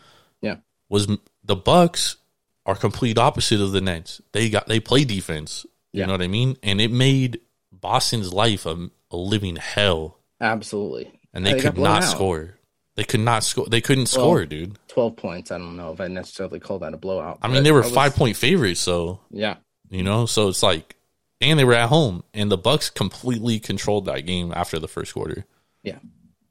was 0.89 1.07
the 1.43 1.55
Bucks 1.55 2.17
are 2.65 2.75
complete 2.75 3.17
opposite 3.17 3.61
of 3.61 3.71
the 3.71 3.81
Nets. 3.81 4.21
They 4.31 4.49
got 4.49 4.67
they 4.67 4.79
play 4.79 5.03
defense. 5.03 5.65
You 5.91 6.01
yeah. 6.01 6.05
know 6.07 6.13
what 6.13 6.21
I 6.21 6.27
mean? 6.27 6.57
And 6.63 6.81
it 6.81 6.91
made 6.91 7.39
Boston's 7.71 8.33
life 8.33 8.65
a, 8.65 8.89
a 9.11 9.17
living 9.17 9.55
hell. 9.55 10.19
Absolutely. 10.41 11.11
And 11.33 11.45
they, 11.45 11.53
they 11.53 11.61
could 11.61 11.77
not 11.77 12.03
out. 12.03 12.09
score. 12.09 12.55
They 12.95 13.03
could 13.03 13.19
not 13.19 13.43
score. 13.43 13.65
They 13.67 13.81
couldn't 13.81 14.13
well, 14.15 14.25
score, 14.25 14.45
dude. 14.45 14.77
Twelve 14.87 15.17
points. 15.17 15.51
I 15.51 15.57
don't 15.57 15.75
know 15.75 15.91
if 15.91 15.99
I 15.99 16.07
necessarily 16.07 16.59
call 16.59 16.79
that 16.79 16.93
a 16.93 16.97
blowout. 16.97 17.39
I 17.41 17.49
mean, 17.49 17.63
they 17.63 17.71
were 17.71 17.81
was, 17.81 17.91
five 17.91 18.15
point 18.15 18.37
favorites, 18.37 18.79
so 18.79 19.19
yeah, 19.31 19.55
you 19.89 20.01
know. 20.01 20.25
So 20.25 20.47
it's 20.47 20.63
like, 20.63 20.95
and 21.41 21.59
they 21.59 21.65
were 21.65 21.73
at 21.73 21.89
home, 21.89 22.23
and 22.33 22.49
the 22.49 22.57
Bucks 22.57 22.89
completely 22.89 23.59
controlled 23.59 24.05
that 24.05 24.21
game 24.21 24.53
after 24.55 24.79
the 24.79 24.87
first 24.87 25.13
quarter. 25.13 25.45
Yeah, 25.83 25.99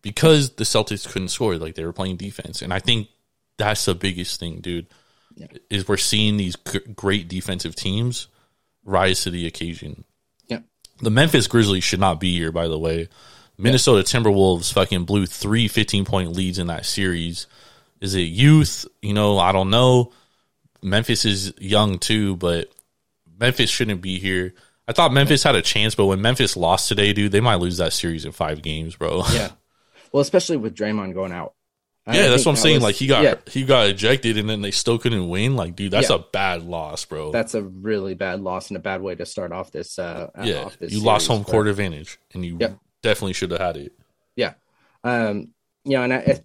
because 0.03 0.51
the 0.57 0.64
Celtics 0.64 1.11
couldn't 1.11 1.28
score, 1.28 1.57
like 1.57 1.76
they 1.76 1.85
were 1.85 1.95
playing 1.95 2.16
defense, 2.16 2.61
and 2.61 2.74
I 2.74 2.78
think 2.78 3.09
that's 3.59 3.84
the 3.84 3.94
biggest 3.94 4.40
thing, 4.40 4.61
dude. 4.61 4.86
Yeah. 5.34 5.46
Is 5.70 5.88
we're 5.88 5.96
seeing 5.96 6.36
these 6.36 6.57
g- 6.57 6.80
great 6.94 7.28
defensive 7.28 7.74
teams 7.74 8.28
rise 8.84 9.22
to 9.22 9.30
the 9.30 9.46
occasion. 9.46 10.05
Yeah. 10.46 10.61
The 11.00 11.11
Memphis 11.11 11.46
Grizzlies 11.46 11.84
should 11.84 12.00
not 12.00 12.20
be 12.20 12.36
here, 12.36 12.52
by 12.52 12.68
the 12.68 12.78
way. 12.78 13.09
Minnesota 13.59 13.98
yeah. 13.98 14.20
Timberwolves 14.20 14.72
fucking 14.72 15.05
blew 15.05 15.26
three 15.26 15.68
15 15.68 16.05
point 16.05 16.32
leads 16.32 16.59
in 16.59 16.68
that 16.68 16.86
series. 16.86 17.46
Is 18.00 18.14
it 18.14 18.22
youth? 18.22 18.86
You 19.02 19.14
know, 19.14 19.38
I 19.38 19.52
don't 19.52 19.70
know. 19.70 20.12
Memphis 20.82 21.24
is 21.24 21.52
young 21.59 21.98
too, 21.98 22.36
but 22.36 22.70
Memphis 23.38 23.70
shouldn't 23.70 24.02
be 24.02 24.18
here. 24.18 24.55
I 24.86 24.92
thought 24.92 25.12
Memphis 25.12 25.42
had 25.42 25.55
a 25.55 25.62
chance, 25.62 25.94
but 25.94 26.07
when 26.07 26.20
Memphis 26.20 26.57
lost 26.57 26.88
today, 26.88 27.12
dude, 27.12 27.32
they 27.32 27.40
might 27.40 27.57
lose 27.57 27.78
that 27.78 27.94
series 27.94 28.24
in 28.26 28.32
five 28.32 28.62
games, 28.62 28.96
bro. 28.96 29.22
Yeah. 29.32 29.50
Well, 30.12 30.20
especially 30.20 30.59
with 30.59 30.76
Draymond 30.76 31.12
going 31.12 31.32
out. 31.32 31.55
I 32.07 32.16
yeah, 32.16 32.28
that's 32.28 32.44
what 32.44 32.52
I'm 32.52 32.57
saying. 32.57 32.76
Was, 32.76 32.84
like 32.84 32.94
he 32.96 33.07
got 33.07 33.22
yeah. 33.22 33.34
he 33.46 33.64
got 33.64 33.86
ejected, 33.86 34.36
and 34.36 34.48
then 34.48 34.61
they 34.61 34.70
still 34.70 34.98
couldn't 34.98 35.28
win. 35.28 35.57
Like, 35.57 35.74
dude, 35.74 35.90
that's 35.90 36.11
yeah. 36.11 36.16
a 36.16 36.18
bad 36.18 36.62
loss, 36.62 37.05
bro. 37.07 37.32
That's 37.32 37.55
a 37.55 37.62
really 37.62 38.14
bad 38.14 38.40
loss 38.40 38.68
and 38.68 38.76
a 38.76 38.80
bad 38.80 39.00
way 39.00 39.14
to 39.14 39.24
start 39.24 39.52
off 39.52 39.72
this. 39.72 39.98
Uh, 39.98 40.28
yeah, 40.42 40.64
off 40.64 40.78
this 40.78 40.92
you 40.92 41.00
lost 41.00 41.28
home 41.28 41.44
court 41.44 41.66
advantage, 41.66 42.18
and 42.34 42.44
you 42.44 42.59
yep. 42.61 42.78
definitely 43.02 43.32
should 43.32 43.50
have 43.52 43.61
had 43.61 43.78
it. 43.78 43.92
Yeah, 44.36 44.52
um, 45.02 45.52
you 45.84 45.96
know, 45.96 46.02
and 46.02 46.12
I, 46.12 46.40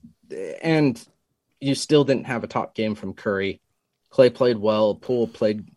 and 0.61 1.07
you 1.59 1.75
still 1.75 2.05
didn't 2.05 2.27
have 2.27 2.45
a 2.45 2.47
top 2.47 2.73
game 2.73 2.95
from 2.95 3.13
Curry. 3.13 3.59
Clay 4.11 4.29
played 4.29 4.57
well. 4.57 4.95
Poole 4.95 5.27
played 5.27 5.67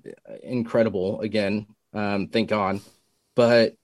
incredible 0.44 1.20
again. 1.22 1.66
Um, 1.92 2.28
thank 2.28 2.48
God, 2.48 2.80
but 3.34 3.74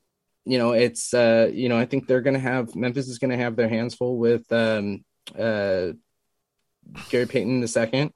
you 0.44 0.58
know, 0.58 0.72
it's 0.72 1.12
uh, 1.12 1.50
you 1.52 1.68
know, 1.68 1.76
I 1.76 1.86
think 1.86 2.06
they're 2.06 2.20
going 2.20 2.34
to 2.34 2.40
have 2.40 2.76
Memphis 2.76 3.08
is 3.08 3.18
going 3.18 3.32
to 3.32 3.36
have 3.36 3.56
their 3.56 3.68
hands 3.68 3.96
full 3.96 4.16
with 4.16 4.50
um, 4.52 5.04
uh, 5.36 5.92
Gary 7.10 7.26
Payton 7.26 7.60
the 7.60 7.68
second. 7.68 8.12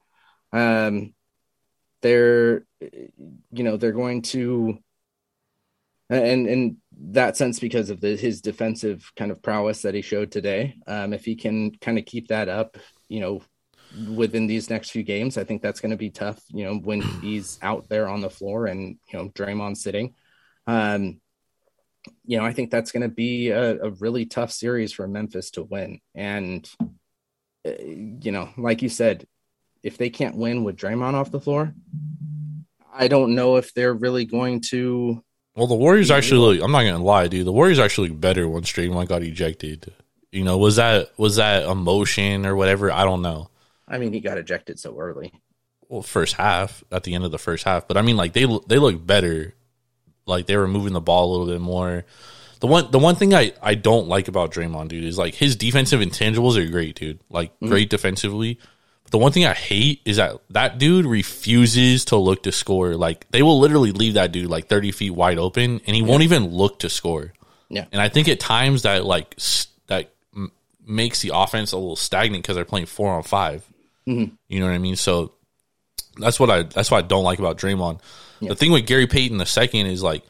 Um, 0.52 1.14
they're, 2.02 2.64
you 2.80 3.64
know, 3.64 3.76
they're 3.76 3.92
going 3.92 4.22
to, 4.22 4.78
and 6.10 6.46
in 6.46 6.76
that 6.98 7.36
sense, 7.36 7.58
because 7.58 7.90
of 7.90 8.00
the, 8.00 8.16
his 8.16 8.40
defensive 8.40 9.10
kind 9.16 9.30
of 9.30 9.42
prowess 9.42 9.82
that 9.82 9.94
he 9.94 10.02
showed 10.02 10.30
today, 10.30 10.76
um, 10.86 11.12
if 11.12 11.24
he 11.24 11.36
can 11.36 11.72
kind 11.76 11.98
of 11.98 12.04
keep 12.04 12.28
that 12.28 12.48
up, 12.48 12.76
you 13.08 13.20
know, 13.20 13.42
within 14.14 14.46
these 14.46 14.70
next 14.70 14.90
few 14.90 15.02
games. 15.02 15.38
I 15.38 15.44
think 15.44 15.62
that's 15.62 15.80
going 15.80 15.90
to 15.90 15.96
be 15.96 16.10
tough, 16.10 16.42
you 16.48 16.64
know, 16.64 16.76
when 16.76 17.00
he's 17.22 17.58
out 17.62 17.88
there 17.88 18.08
on 18.08 18.20
the 18.20 18.30
floor 18.30 18.66
and, 18.66 18.98
you 19.12 19.18
know, 19.18 19.28
Draymond 19.30 19.76
sitting. 19.76 20.14
Um, 20.66 21.20
you 22.24 22.36
know, 22.36 22.44
I 22.44 22.52
think 22.52 22.70
that's 22.70 22.92
going 22.92 23.02
to 23.02 23.14
be 23.14 23.50
a, 23.50 23.80
a, 23.80 23.90
really 23.90 24.26
tough 24.26 24.50
series 24.50 24.92
for 24.92 25.06
Memphis 25.06 25.50
to 25.52 25.62
win. 25.62 26.00
And, 26.14 26.68
you 27.64 28.32
know, 28.32 28.48
like 28.56 28.82
you 28.82 28.88
said, 28.88 29.26
if 29.82 29.98
they 29.98 30.10
can't 30.10 30.36
win 30.36 30.64
with 30.64 30.76
Draymond 30.76 31.14
off 31.14 31.30
the 31.30 31.40
floor, 31.40 31.74
I 32.92 33.08
don't 33.08 33.34
know 33.34 33.56
if 33.56 33.72
they're 33.74 33.94
really 33.94 34.24
going 34.24 34.60
to. 34.70 35.22
Well, 35.54 35.66
the 35.66 35.74
Warriors 35.74 36.10
actually 36.10 36.40
look, 36.40 36.64
I'm 36.64 36.72
not 36.72 36.82
going 36.82 36.94
to 36.94 37.02
lie, 37.02 37.28
dude. 37.28 37.46
The 37.46 37.52
Warriors 37.52 37.78
actually 37.78 38.08
look 38.08 38.20
better 38.20 38.48
once 38.48 38.70
Draymond 38.70 39.08
got 39.08 39.22
ejected. 39.22 39.92
You 40.30 40.44
know, 40.44 40.56
was 40.56 40.76
that 40.76 41.10
was 41.18 41.36
that 41.36 41.64
emotion 41.64 42.46
or 42.46 42.56
whatever? 42.56 42.90
I 42.90 43.04
don't 43.04 43.22
know. 43.22 43.50
I 43.86 43.98
mean, 43.98 44.12
he 44.12 44.20
got 44.20 44.38
ejected 44.38 44.78
so 44.78 44.98
early. 44.98 45.32
Well, 45.88 46.02
first 46.02 46.36
half 46.36 46.82
at 46.90 47.02
the 47.02 47.14
end 47.14 47.24
of 47.24 47.32
the 47.32 47.38
first 47.38 47.64
half, 47.64 47.86
but 47.86 47.98
I 47.98 48.02
mean, 48.02 48.16
like 48.16 48.32
they 48.32 48.46
they 48.66 48.78
look 48.78 49.04
better. 49.06 49.54
Like 50.24 50.46
they 50.46 50.56
were 50.56 50.68
moving 50.68 50.94
the 50.94 51.00
ball 51.00 51.28
a 51.28 51.30
little 51.32 51.46
bit 51.46 51.60
more. 51.60 52.04
The 52.62 52.68
one 52.68 52.92
the 52.92 52.98
one 53.00 53.16
thing 53.16 53.34
I 53.34 53.52
I 53.60 53.74
don't 53.74 54.06
like 54.06 54.28
about 54.28 54.52
Draymond, 54.52 54.86
dude, 54.86 55.02
is 55.02 55.18
like 55.18 55.34
his 55.34 55.56
defensive 55.56 55.98
intangibles 55.98 56.56
are 56.56 56.70
great, 56.70 56.94
dude. 56.94 57.18
Like 57.28 57.52
mm-hmm. 57.54 57.66
great 57.66 57.90
defensively. 57.90 58.56
But 59.02 59.10
the 59.10 59.18
one 59.18 59.32
thing 59.32 59.44
I 59.44 59.52
hate 59.52 60.00
is 60.04 60.18
that 60.18 60.38
that 60.50 60.78
dude 60.78 61.04
refuses 61.04 62.04
to 62.04 62.16
look 62.16 62.44
to 62.44 62.52
score. 62.52 62.94
Like 62.94 63.28
they 63.32 63.42
will 63.42 63.58
literally 63.58 63.90
leave 63.90 64.14
that 64.14 64.30
dude 64.30 64.48
like 64.48 64.68
thirty 64.68 64.92
feet 64.92 65.10
wide 65.10 65.38
open, 65.38 65.80
and 65.84 65.96
he 65.96 66.02
yeah. 66.02 66.06
won't 66.06 66.22
even 66.22 66.50
look 66.50 66.78
to 66.78 66.88
score. 66.88 67.32
Yeah, 67.68 67.86
and 67.90 68.00
I 68.00 68.08
think 68.08 68.28
at 68.28 68.38
times 68.38 68.82
that 68.82 69.04
like 69.04 69.34
that 69.88 70.12
makes 70.86 71.20
the 71.20 71.32
offense 71.34 71.72
a 71.72 71.76
little 71.76 71.96
stagnant 71.96 72.44
because 72.44 72.54
they're 72.54 72.64
playing 72.64 72.86
four 72.86 73.12
on 73.12 73.24
5 73.24 73.68
mm-hmm. 74.06 74.34
You 74.46 74.60
know 74.60 74.66
what 74.66 74.72
I 74.72 74.78
mean? 74.78 74.94
So 74.94 75.32
that's 76.16 76.38
what 76.38 76.48
I 76.48 76.62
that's 76.62 76.92
what 76.92 77.04
I 77.04 77.06
don't 77.08 77.24
like 77.24 77.40
about 77.40 77.58
Draymond. 77.58 77.98
Yeah. 78.38 78.50
The 78.50 78.54
thing 78.54 78.70
with 78.70 78.86
Gary 78.86 79.08
Payton 79.08 79.38
the 79.38 79.46
second 79.46 79.86
is 79.86 80.00
like 80.00 80.22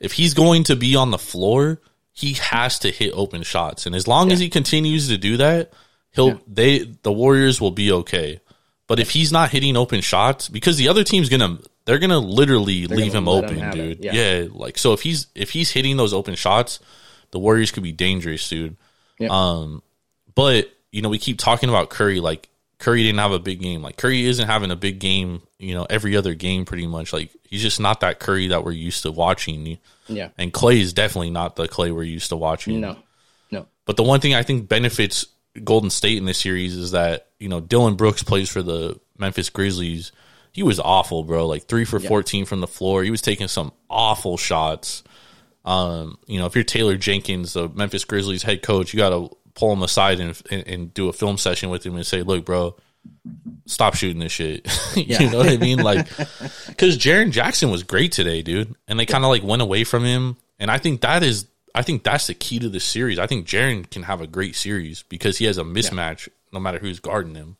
if 0.00 0.12
he's 0.12 0.34
going 0.34 0.64
to 0.64 0.76
be 0.76 0.96
on 0.96 1.10
the 1.10 1.18
floor, 1.18 1.80
he 2.12 2.34
has 2.34 2.78
to 2.80 2.90
hit 2.90 3.12
open 3.14 3.42
shots, 3.42 3.86
and 3.86 3.94
as 3.94 4.08
long 4.08 4.28
yeah. 4.28 4.34
as 4.34 4.40
he 4.40 4.48
continues 4.48 5.08
to 5.08 5.18
do 5.18 5.36
that, 5.36 5.72
he'll 6.10 6.28
yeah. 6.28 6.38
they 6.46 6.78
the 7.02 7.12
Warriors 7.12 7.60
will 7.60 7.70
be 7.70 7.92
okay. 7.92 8.40
But 8.86 8.98
if 8.98 9.10
he's 9.10 9.30
not 9.30 9.50
hitting 9.50 9.76
open 9.76 10.00
shots, 10.00 10.48
because 10.48 10.78
the 10.78 10.88
other 10.88 11.04
team's 11.04 11.28
gonna 11.28 11.58
they're 11.84 11.98
gonna 11.98 12.18
literally 12.18 12.86
they're 12.86 12.96
leave 12.96 13.12
gonna 13.12 13.18
him 13.18 13.28
open, 13.28 13.58
him 13.58 13.70
dude. 13.70 14.04
Yeah. 14.04 14.12
yeah, 14.12 14.48
like 14.50 14.78
so 14.78 14.92
if 14.94 15.02
he's 15.02 15.26
if 15.34 15.50
he's 15.50 15.70
hitting 15.70 15.96
those 15.96 16.12
open 16.12 16.34
shots, 16.34 16.80
the 17.30 17.38
Warriors 17.38 17.70
could 17.70 17.82
be 17.82 17.92
dangerous, 17.92 18.48
dude. 18.48 18.76
Um, 19.28 19.82
but 20.34 20.72
you 20.90 21.02
know, 21.02 21.08
we 21.08 21.18
keep 21.18 21.38
talking 21.38 21.68
about 21.68 21.90
Curry. 21.90 22.20
Like 22.20 22.48
Curry 22.78 23.02
didn't 23.02 23.18
have 23.18 23.32
a 23.32 23.38
big 23.38 23.60
game. 23.60 23.82
Like 23.82 23.96
Curry 23.96 24.24
isn't 24.24 24.46
having 24.46 24.70
a 24.70 24.76
big 24.76 25.00
game. 25.00 25.42
You 25.58 25.74
know, 25.74 25.86
every 25.90 26.16
other 26.16 26.34
game, 26.34 26.64
pretty 26.64 26.86
much. 26.86 27.12
Like 27.12 27.30
he's 27.42 27.62
just 27.62 27.80
not 27.80 28.00
that 28.00 28.20
Curry 28.20 28.48
that 28.48 28.64
we're 28.64 28.72
used 28.72 29.02
to 29.02 29.10
watching. 29.10 29.78
Yeah. 30.06 30.28
And 30.38 30.52
Clay 30.52 30.80
is 30.80 30.92
definitely 30.92 31.30
not 31.30 31.56
the 31.56 31.66
Clay 31.66 31.90
we're 31.90 32.04
used 32.04 32.28
to 32.28 32.36
watching. 32.36 32.80
No. 32.80 32.96
No. 33.50 33.66
But 33.84 33.96
the 33.96 34.04
one 34.04 34.20
thing 34.20 34.34
I 34.34 34.44
think 34.44 34.68
benefits 34.68 35.26
Golden 35.64 35.90
State 35.90 36.18
in 36.18 36.24
this 36.24 36.38
series 36.38 36.76
is 36.76 36.92
that 36.92 37.28
you 37.40 37.48
know 37.48 37.60
Dillon 37.60 37.96
Brooks 37.96 38.22
plays 38.22 38.48
for 38.48 38.62
the 38.62 38.98
Memphis 39.18 39.50
Grizzlies. 39.50 40.12
He 40.52 40.62
was 40.62 40.78
awful, 40.80 41.24
bro. 41.24 41.46
Like 41.46 41.64
three 41.64 41.84
for 41.84 41.98
yeah. 41.98 42.08
fourteen 42.08 42.44
from 42.44 42.60
the 42.60 42.66
floor. 42.68 43.02
He 43.02 43.10
was 43.10 43.22
taking 43.22 43.48
some 43.48 43.72
awful 43.90 44.36
shots. 44.36 45.02
Um, 45.64 46.18
you 46.26 46.38
know, 46.38 46.46
if 46.46 46.54
you're 46.54 46.64
Taylor 46.64 46.96
Jenkins, 46.96 47.52
the 47.52 47.68
Memphis 47.68 48.04
Grizzlies 48.04 48.42
head 48.42 48.62
coach, 48.62 48.94
you 48.94 48.98
got 48.98 49.10
to 49.10 49.36
pull 49.58 49.72
him 49.72 49.82
aside 49.82 50.20
and, 50.20 50.40
and, 50.50 50.66
and 50.68 50.94
do 50.94 51.08
a 51.08 51.12
film 51.12 51.36
session 51.36 51.68
with 51.68 51.84
him 51.84 51.96
and 51.96 52.06
say, 52.06 52.22
"Look, 52.22 52.44
bro, 52.44 52.76
stop 53.66 53.96
shooting 53.96 54.20
this 54.20 54.32
shit." 54.32 54.66
you 54.96 55.30
know 55.30 55.38
what 55.38 55.48
I 55.48 55.56
mean? 55.56 55.78
Like, 55.78 56.06
because 56.68 56.96
Jaren 56.96 57.32
Jackson 57.32 57.70
was 57.70 57.82
great 57.82 58.12
today, 58.12 58.42
dude, 58.42 58.74
and 58.86 58.98
they 58.98 59.04
kind 59.04 59.24
of 59.24 59.30
like 59.30 59.42
went 59.42 59.60
away 59.60 59.82
from 59.82 60.04
him, 60.04 60.36
and 60.60 60.70
I 60.70 60.78
think 60.78 61.00
that 61.00 61.24
is, 61.24 61.46
I 61.74 61.82
think 61.82 62.04
that's 62.04 62.28
the 62.28 62.34
key 62.34 62.60
to 62.60 62.68
the 62.68 62.78
series. 62.78 63.18
I 63.18 63.26
think 63.26 63.46
Jaren 63.48 63.90
can 63.90 64.04
have 64.04 64.20
a 64.20 64.28
great 64.28 64.54
series 64.54 65.02
because 65.02 65.38
he 65.38 65.46
has 65.46 65.58
a 65.58 65.64
mismatch 65.64 66.28
yeah. 66.28 66.34
no 66.52 66.60
matter 66.60 66.78
who's 66.78 67.00
guarding 67.00 67.34
him. 67.34 67.56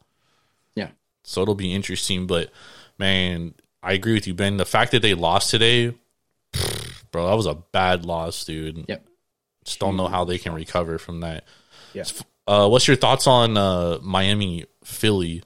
Yeah. 0.77 0.91
So 1.25 1.43
it'll 1.43 1.57
be 1.57 1.75
interesting, 1.75 2.29
but 2.29 2.51
man, 2.97 3.55
I 3.83 3.93
agree 3.93 4.15
with 4.15 4.29
you, 4.29 4.35
Ben. 4.35 4.57
The 4.57 4.65
fact 4.65 4.93
that 4.93 5.03
they 5.03 5.15
lost 5.15 5.51
today, 5.51 5.95
bro, 7.11 7.27
that 7.27 7.37
was 7.37 7.47
a 7.47 7.55
bad 7.55 8.05
loss, 8.05 8.45
dude. 8.45 8.85
Yep. 8.89 9.05
Just 9.69 9.81
don't 9.81 9.97
know 9.97 10.09
how 10.09 10.25
they 10.25 10.39
can 10.39 10.55
recover 10.55 10.99
from 10.99 11.21
that. 11.21 11.45
Yeah. 11.93 12.05
Uh, 12.47 12.69
what's 12.69 12.89
your 12.89 12.97
thoughts 12.97 13.27
on 13.27 13.59
uh, 13.59 13.99
Miami 14.03 14.65
Philly? 14.83 15.43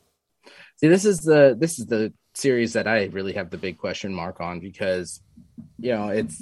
See, 0.77 0.87
this 0.89 1.05
is 1.05 1.19
the 1.19 1.57
this 1.59 1.81
is 1.81 1.87
the 1.87 2.13
series 2.35 2.75
that 2.75 2.87
I 2.87 3.07
really 3.07 3.33
have 3.33 3.51
the 3.51 3.59
big 3.59 3.79
question 3.79 4.15
mark 4.15 4.41
on 4.41 4.61
because 4.61 5.21
you 5.79 5.93
know 5.93 6.09
it's 6.09 6.41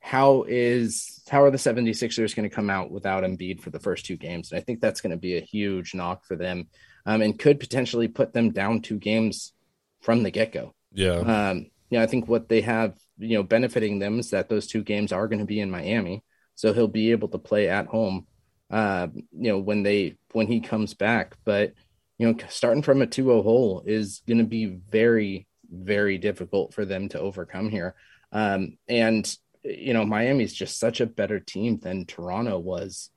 how 0.00 0.44
is 0.48 1.22
how 1.28 1.42
are 1.42 1.50
the 1.50 1.58
76ers 1.58 2.34
going 2.34 2.48
to 2.48 2.54
come 2.54 2.70
out 2.70 2.90
without 2.90 3.24
Embiid 3.24 3.60
for 3.60 3.70
the 3.70 3.80
first 3.80 4.06
two 4.06 4.16
games? 4.16 4.52
And 4.52 4.60
I 4.60 4.62
think 4.62 4.80
that's 4.80 5.00
going 5.00 5.10
to 5.10 5.16
be 5.16 5.36
a 5.36 5.40
huge 5.40 5.94
knock 5.94 6.24
for 6.24 6.36
them 6.36 6.68
um, 7.04 7.20
and 7.20 7.38
could 7.38 7.60
potentially 7.60 8.08
put 8.08 8.32
them 8.32 8.50
down 8.50 8.82
two 8.82 8.98
games 8.98 9.52
from 10.00 10.22
the 10.22 10.30
get 10.30 10.52
go. 10.52 10.74
Yeah. 10.92 11.18
Um, 11.18 11.70
yeah, 11.90 12.02
I 12.02 12.06
think 12.06 12.28
what 12.28 12.48
they 12.48 12.60
have, 12.62 12.96
you 13.18 13.36
know, 13.36 13.42
benefiting 13.42 13.98
them 13.98 14.18
is 14.18 14.30
that 14.30 14.48
those 14.48 14.66
two 14.66 14.82
games 14.82 15.12
are 15.12 15.28
going 15.28 15.40
to 15.40 15.44
be 15.44 15.60
in 15.60 15.70
Miami. 15.70 16.22
So 16.60 16.74
he'll 16.74 16.88
be 16.88 17.12
able 17.12 17.28
to 17.28 17.38
play 17.38 17.70
at 17.70 17.86
home 17.86 18.26
uh, 18.70 19.08
you 19.32 19.50
know, 19.50 19.58
when 19.58 19.82
they 19.82 20.16
when 20.32 20.46
he 20.46 20.60
comes 20.60 20.94
back. 20.94 21.36
But 21.44 21.72
you 22.18 22.30
know, 22.30 22.38
starting 22.48 22.82
from 22.82 23.02
a 23.02 23.06
2-0 23.06 23.42
hole 23.42 23.82
is 23.86 24.22
going 24.26 24.38
to 24.38 24.44
be 24.44 24.66
very 24.66 25.46
very 25.72 26.18
difficult 26.18 26.74
for 26.74 26.84
them 26.84 27.08
to 27.08 27.20
overcome 27.20 27.70
here. 27.70 27.94
Um, 28.32 28.76
and 28.88 29.34
you 29.62 29.92
know, 29.92 30.04
Miami's 30.04 30.54
just 30.54 30.78
such 30.78 31.00
a 31.00 31.06
better 31.06 31.40
team 31.40 31.78
than 31.78 32.06
Toronto 32.06 32.58
was. 32.58 33.10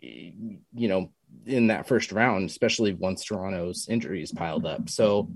You 0.00 0.58
know, 0.72 1.12
in 1.46 1.68
that 1.68 1.88
first 1.88 2.12
round, 2.12 2.50
especially 2.50 2.92
once 2.92 3.24
Toronto's 3.24 3.88
injuries 3.88 4.32
piled 4.32 4.66
up. 4.66 4.88
So, 4.88 5.30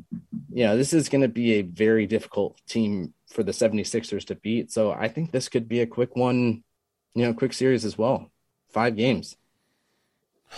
you 0.50 0.64
know, 0.64 0.76
this 0.76 0.92
is 0.92 1.08
going 1.08 1.22
to 1.22 1.28
be 1.28 1.54
a 1.54 1.62
very 1.62 2.06
difficult 2.06 2.60
team 2.68 3.14
for 3.32 3.42
the 3.42 3.52
76ers 3.52 4.26
to 4.26 4.34
beat. 4.34 4.70
So 4.70 4.92
I 4.92 5.08
think 5.08 5.32
this 5.32 5.48
could 5.48 5.66
be 5.66 5.80
a 5.80 5.86
quick 5.86 6.14
one, 6.14 6.62
you 7.14 7.24
know, 7.24 7.34
quick 7.34 7.52
series 7.52 7.84
as 7.84 7.96
well 7.98 8.30
five 8.68 8.96
games. 8.96 9.36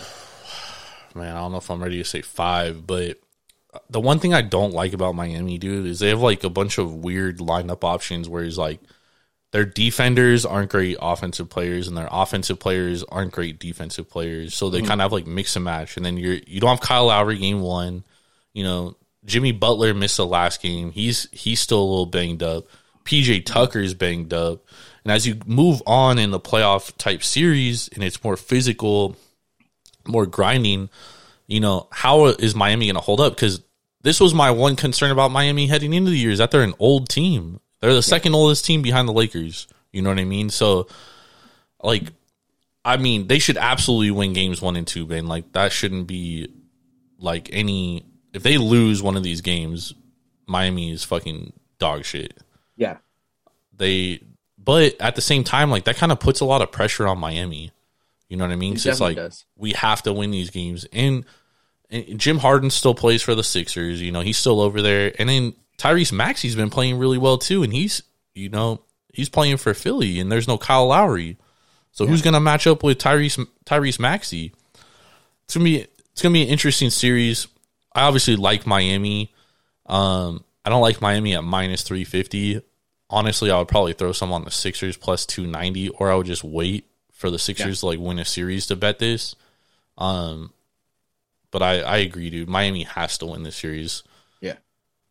Man, 1.15 1.35
I 1.35 1.39
don't 1.39 1.51
know 1.51 1.57
if 1.57 1.69
I'm 1.69 1.81
ready 1.81 1.97
to 1.97 2.03
say 2.03 2.21
five, 2.21 2.85
but 2.87 3.19
the 3.89 3.99
one 3.99 4.19
thing 4.19 4.33
I 4.33 4.41
don't 4.41 4.73
like 4.73 4.93
about 4.93 5.15
Miami, 5.15 5.57
dude, 5.57 5.85
is 5.85 5.99
they 5.99 6.09
have 6.09 6.21
like 6.21 6.43
a 6.43 6.49
bunch 6.49 6.77
of 6.77 6.95
weird 6.95 7.39
lineup 7.39 7.83
options 7.83 8.29
where 8.29 8.43
he's 8.43 8.57
like 8.57 8.79
their 9.51 9.65
defenders 9.65 10.45
aren't 10.45 10.71
great 10.71 10.97
offensive 10.99 11.47
players 11.49 11.87
and 11.87 11.95
their 11.95 12.09
offensive 12.11 12.59
players 12.59 13.03
aren't 13.03 13.31
great 13.31 13.59
defensive 13.59 14.09
players. 14.09 14.55
So 14.55 14.69
they 14.69 14.79
mm-hmm. 14.79 14.87
kind 14.87 15.01
of 15.01 15.05
have 15.05 15.11
like 15.11 15.27
mix 15.27 15.55
and 15.55 15.65
match. 15.65 15.95
And 15.95 16.05
then 16.05 16.17
you're 16.17 16.39
you 16.47 16.59
don't 16.59 16.71
have 16.71 16.81
Kyle 16.81 17.05
Lowry 17.05 17.37
game 17.37 17.61
one. 17.61 18.03
You 18.53 18.63
know, 18.63 18.97
Jimmy 19.25 19.51
Butler 19.51 19.93
missed 19.93 20.17
the 20.17 20.25
last 20.25 20.61
game. 20.61 20.91
He's 20.91 21.29
he's 21.31 21.59
still 21.59 21.79
a 21.79 21.85
little 21.85 22.05
banged 22.07 22.41
up. 22.41 22.65
PJ 23.05 23.45
Tucker's 23.45 23.93
banged 23.93 24.33
up. 24.33 24.65
And 25.03 25.11
as 25.11 25.27
you 25.27 25.37
move 25.45 25.81
on 25.85 26.17
in 26.17 26.31
the 26.31 26.39
playoff 26.39 26.95
type 26.97 27.23
series 27.23 27.89
and 27.89 28.03
it's 28.03 28.23
more 28.23 28.37
physical, 28.37 29.15
more 30.07 30.25
grinding, 30.25 30.89
you 31.47 31.59
know, 31.59 31.87
how 31.91 32.25
is 32.25 32.55
Miami 32.55 32.87
going 32.87 32.95
to 32.95 33.01
hold 33.01 33.19
up? 33.19 33.35
Because 33.35 33.61
this 34.01 34.19
was 34.19 34.33
my 34.33 34.51
one 34.51 34.75
concern 34.75 35.11
about 35.11 35.31
Miami 35.31 35.67
heading 35.67 35.93
into 35.93 36.11
the 36.11 36.17
year 36.17 36.31
is 36.31 36.39
that 36.39 36.51
they're 36.51 36.63
an 36.63 36.75
old 36.79 37.09
team. 37.09 37.59
They're 37.79 37.93
the 37.93 38.01
second 38.01 38.33
oldest 38.33 38.65
team 38.65 38.81
behind 38.81 39.07
the 39.07 39.13
Lakers. 39.13 39.67
You 39.91 40.01
know 40.01 40.09
what 40.09 40.19
I 40.19 40.23
mean? 40.23 40.49
So, 40.49 40.87
like, 41.81 42.05
I 42.85 42.97
mean, 42.97 43.27
they 43.27 43.39
should 43.39 43.57
absolutely 43.57 44.11
win 44.11 44.33
games 44.33 44.61
one 44.61 44.75
and 44.75 44.87
two, 44.87 45.05
Ben. 45.05 45.27
Like, 45.27 45.51
that 45.51 45.71
shouldn't 45.71 46.07
be 46.07 46.49
like 47.19 47.49
any. 47.51 48.05
If 48.33 48.41
they 48.41 48.57
lose 48.57 49.03
one 49.03 49.15
of 49.15 49.23
these 49.23 49.41
games, 49.41 49.93
Miami 50.47 50.91
is 50.91 51.03
fucking 51.03 51.53
dog 51.77 52.05
shit. 52.05 52.37
Yeah. 52.75 52.97
They 53.75 54.21
but 54.63 54.95
at 54.99 55.15
the 55.15 55.21
same 55.21 55.43
time, 55.43 55.69
like 55.69 55.85
that 55.85 55.97
kind 55.97 56.11
of 56.11 56.19
puts 56.19 56.39
a 56.39 56.45
lot 56.45 56.61
of 56.61 56.71
pressure 56.71 57.07
on 57.07 57.17
Miami. 57.17 57.71
You 58.29 58.37
know 58.37 58.45
what 58.45 58.53
I 58.53 58.55
mean? 58.55 58.73
It 58.73 58.85
it's 58.85 58.99
like 58.99 59.17
does. 59.17 59.45
we 59.57 59.73
have 59.73 60.01
to 60.03 60.13
win 60.13 60.31
these 60.31 60.49
games. 60.49 60.85
And, 60.91 61.25
and, 61.89 62.19
Jim 62.19 62.39
Harden 62.39 62.69
still 62.69 62.95
plays 62.95 63.21
for 63.21 63.35
the 63.35 63.43
Sixers. 63.43 64.01
You 64.01 64.11
know, 64.11 64.21
he's 64.21 64.37
still 64.37 64.59
over 64.59 64.81
there. 64.81 65.13
And 65.19 65.29
then 65.29 65.53
Tyrese 65.77 66.11
Maxey's 66.11 66.55
been 66.55 66.69
playing 66.69 66.97
really 66.97 67.17
well 67.17 67.37
too. 67.37 67.63
And 67.63 67.73
he's, 67.73 68.01
you 68.33 68.49
know, 68.49 68.81
he's 69.13 69.29
playing 69.29 69.57
for 69.57 69.73
Philly. 69.73 70.19
And 70.19 70.31
there's 70.31 70.47
no 70.47 70.57
Kyle 70.57 70.87
Lowry. 70.87 71.37
So 71.91 72.03
yeah. 72.03 72.09
who's 72.09 72.21
going 72.21 72.33
to 72.33 72.39
match 72.39 72.65
up 72.65 72.83
with 72.83 72.97
Tyrese 72.97 73.45
Tyrese 73.65 73.99
Maxey? 73.99 74.53
It's 75.45 75.53
gonna 75.53 75.65
be 75.65 75.85
it's 76.11 76.21
gonna 76.21 76.33
be 76.33 76.43
an 76.43 76.49
interesting 76.49 76.89
series. 76.89 77.47
I 77.93 78.03
obviously 78.03 78.35
like 78.35 78.65
Miami. 78.65 79.33
Um, 79.85 80.43
I 80.65 80.69
don't 80.69 80.81
like 80.81 81.01
Miami 81.01 81.35
at 81.35 81.43
minus 81.43 81.83
three 81.83 82.05
fifty 82.05 82.61
honestly, 83.13 83.51
I 83.51 83.59
would 83.59 83.67
probably 83.67 83.93
throw 83.93 84.11
some 84.11 84.33
on 84.33 84.43
the 84.43 84.51
Sixers 84.51 84.97
plus 84.97 85.25
290, 85.25 85.89
or 85.89 86.11
I 86.11 86.15
would 86.15 86.25
just 86.25 86.43
wait 86.43 86.85
for 87.11 87.29
the 87.29 87.39
Sixers 87.39 87.77
yeah. 87.77 87.79
to 87.79 87.85
like 87.85 87.99
win 87.99 88.19
a 88.19 88.25
series 88.25 88.67
to 88.67 88.75
bet 88.75 88.99
this. 88.99 89.35
Um, 89.97 90.51
but 91.51 91.61
I 91.61 91.81
I 91.81 91.97
agree, 91.97 92.29
dude. 92.29 92.49
Miami 92.49 92.83
has 92.83 93.17
to 93.19 93.27
win 93.27 93.43
this 93.43 93.55
series. 93.55 94.03
Yeah. 94.41 94.55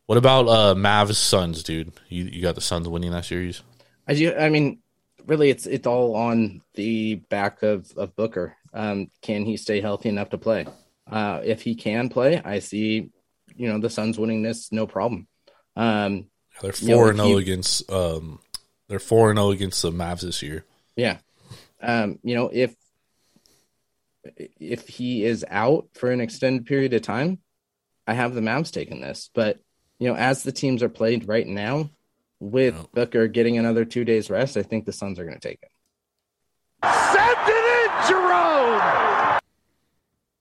What 0.06 0.18
about 0.18 0.48
uh 0.48 0.74
Mavs 0.74 1.14
Suns, 1.14 1.62
dude? 1.62 1.92
You 2.08 2.24
you 2.24 2.42
got 2.42 2.56
the 2.56 2.60
Suns 2.60 2.88
winning 2.88 3.12
that 3.12 3.24
series? 3.24 3.62
I 4.06 4.14
do. 4.14 4.34
I 4.34 4.48
mean, 4.48 4.80
really, 5.26 5.50
it's 5.50 5.66
it's 5.66 5.86
all 5.86 6.16
on 6.16 6.60
the 6.74 7.14
back 7.14 7.62
of 7.62 7.90
of 7.96 8.16
Booker. 8.16 8.56
Um, 8.74 9.10
can 9.20 9.44
he 9.44 9.56
stay 9.56 9.80
healthy 9.80 10.08
enough 10.08 10.30
to 10.30 10.38
play? 10.38 10.66
Uh, 11.10 11.40
if 11.44 11.62
he 11.62 11.74
can 11.74 12.08
play, 12.08 12.40
I 12.42 12.58
see, 12.58 13.10
you 13.54 13.68
know, 13.68 13.78
the 13.78 13.90
Suns 13.90 14.18
winning 14.18 14.42
this 14.42 14.72
no 14.72 14.86
problem. 14.86 15.28
Um, 15.76 16.26
They're 16.60 16.72
You 16.78 16.88
know, 16.88 16.94
four 16.96 17.08
and 17.10 17.18
zero 17.18 17.28
you- 17.30 17.38
against 17.38 17.90
um 17.90 18.40
they're 18.88 18.98
four 18.98 19.30
and 19.30 19.38
zero 19.38 19.50
against 19.50 19.80
the 19.82 19.90
Mavs 19.90 20.20
this 20.20 20.42
year. 20.42 20.64
yeah. 20.96 21.18
Um, 21.80 22.18
you 22.22 22.34
know, 22.36 22.48
if 22.52 22.74
if 24.60 24.86
he 24.86 25.24
is 25.24 25.44
out 25.50 25.88
for 25.94 26.10
an 26.12 26.20
extended 26.20 26.66
period 26.66 26.94
of 26.94 27.02
time, 27.02 27.38
I 28.06 28.14
have 28.14 28.34
the 28.34 28.40
Mavs 28.40 28.70
taking 28.70 29.00
this. 29.00 29.30
But 29.34 29.58
you 29.98 30.08
know, 30.08 30.14
as 30.14 30.42
the 30.44 30.52
teams 30.52 30.82
are 30.82 30.88
played 30.88 31.26
right 31.28 31.46
now, 31.46 31.90
with 32.38 32.74
Yeah. 32.74 32.82
Booker 32.94 33.26
getting 33.28 33.58
another 33.58 33.84
two 33.84 34.04
days 34.04 34.30
rest, 34.30 34.56
I 34.56 34.62
think 34.62 34.84
the 34.84 34.92
Suns 34.92 35.18
are 35.18 35.24
going 35.24 35.38
to 35.38 35.48
take 35.48 35.58
it. 35.62 35.70
Send 36.84 37.38
it 37.48 37.84
in, 37.84 38.08
Jerome! 38.08 39.38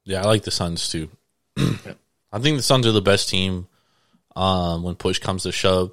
Yeah, 0.04 0.22
I 0.22 0.26
like 0.26 0.44
the 0.44 0.52
Suns 0.52 0.88
too. 0.90 1.10
I 1.58 2.40
think 2.40 2.58
the 2.58 2.64
Suns 2.64 2.86
are 2.88 2.92
the 2.92 3.02
best 3.02 3.30
team 3.30 3.68
um, 4.36 4.84
when 4.84 4.96
push 4.96 5.20
comes 5.20 5.44
to 5.44 5.52
shove. 5.52 5.92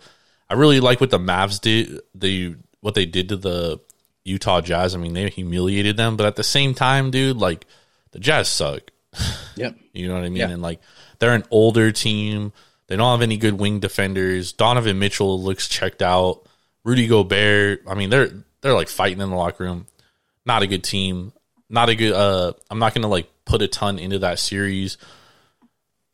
I 0.51 0.55
really 0.55 0.81
like 0.81 1.01
what 1.01 1.11
the 1.11 1.19
Mavs 1.19 1.61
did. 1.61 2.01
The 2.15 2.57
what 2.81 2.95
they 2.95 3.07
did 3.07 3.29
to 3.31 3.37
the 3.37 3.81
Utah 4.25 4.61
Jazz. 4.61 4.95
I 4.95 4.99
mean, 4.99 5.15
they 5.15 5.29
humiliated 5.29 5.97
them, 5.97 6.17
but 6.17 6.27
at 6.27 6.37
the 6.37 6.45
same 6.45 6.75
time, 6.75 7.11
dude, 7.11 7.37
like 7.37 7.67
the 8.13 8.19
Jazz 8.19 8.49
suck. 8.49 8.83
Yep. 9.57 9.75
You 9.93 10.07
know 10.07 10.15
what 10.15 10.23
I 10.23 10.29
mean? 10.29 10.43
And 10.43 10.63
like 10.63 10.81
they're 11.19 11.35
an 11.35 11.43
older 11.51 11.91
team. 11.91 12.53
They 12.87 12.95
don't 12.95 13.11
have 13.11 13.23
any 13.23 13.37
good 13.37 13.55
wing 13.59 13.81
defenders. 13.81 14.53
Donovan 14.53 15.01
Mitchell 15.01 15.43
looks 15.43 15.69
checked 15.69 16.01
out. 16.01 16.47
Rudy 16.85 17.09
Gobert. 17.09 17.83
I 17.89 17.95
mean, 17.95 18.09
they're 18.09 18.31
they're 18.61 18.75
like 18.75 18.89
fighting 18.89 19.21
in 19.21 19.31
the 19.31 19.37
locker 19.37 19.65
room. 19.65 19.87
Not 20.47 20.63
a 20.63 20.69
good 20.69 20.85
team. 20.85 21.33
Not 21.69 21.89
a 21.89 21.97
good. 21.97 22.13
Uh, 22.13 22.53
I'm 22.71 22.79
not 22.79 22.95
gonna 22.95 23.09
like 23.09 23.29
put 23.45 23.63
a 23.63 23.69
ton 23.69 23.99
into 23.99 24.21
that 24.21 24.39
series, 24.39 24.97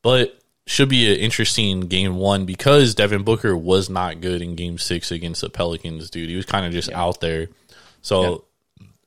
but 0.03 0.41
should 0.67 0.89
be 0.89 1.12
an 1.12 1.19
interesting 1.19 1.81
game 1.83 2.17
one 2.17 2.47
because 2.47 2.95
Devin 2.95 3.23
Booker 3.23 3.57
was 3.57 3.91
not 3.91 4.21
good 4.21 4.41
in 4.41 4.55
game 4.55 4.79
six 4.79 5.11
against 5.11 5.43
the 5.43 5.51
Pelicans, 5.51 6.11
dude. 6.11 6.31
He 6.31 6.37
was 6.37 6.47
kind 6.47 6.65
of 6.65 6.73
just 6.73 6.91
out 6.93 7.21
there. 7.21 7.49
So, 8.01 8.45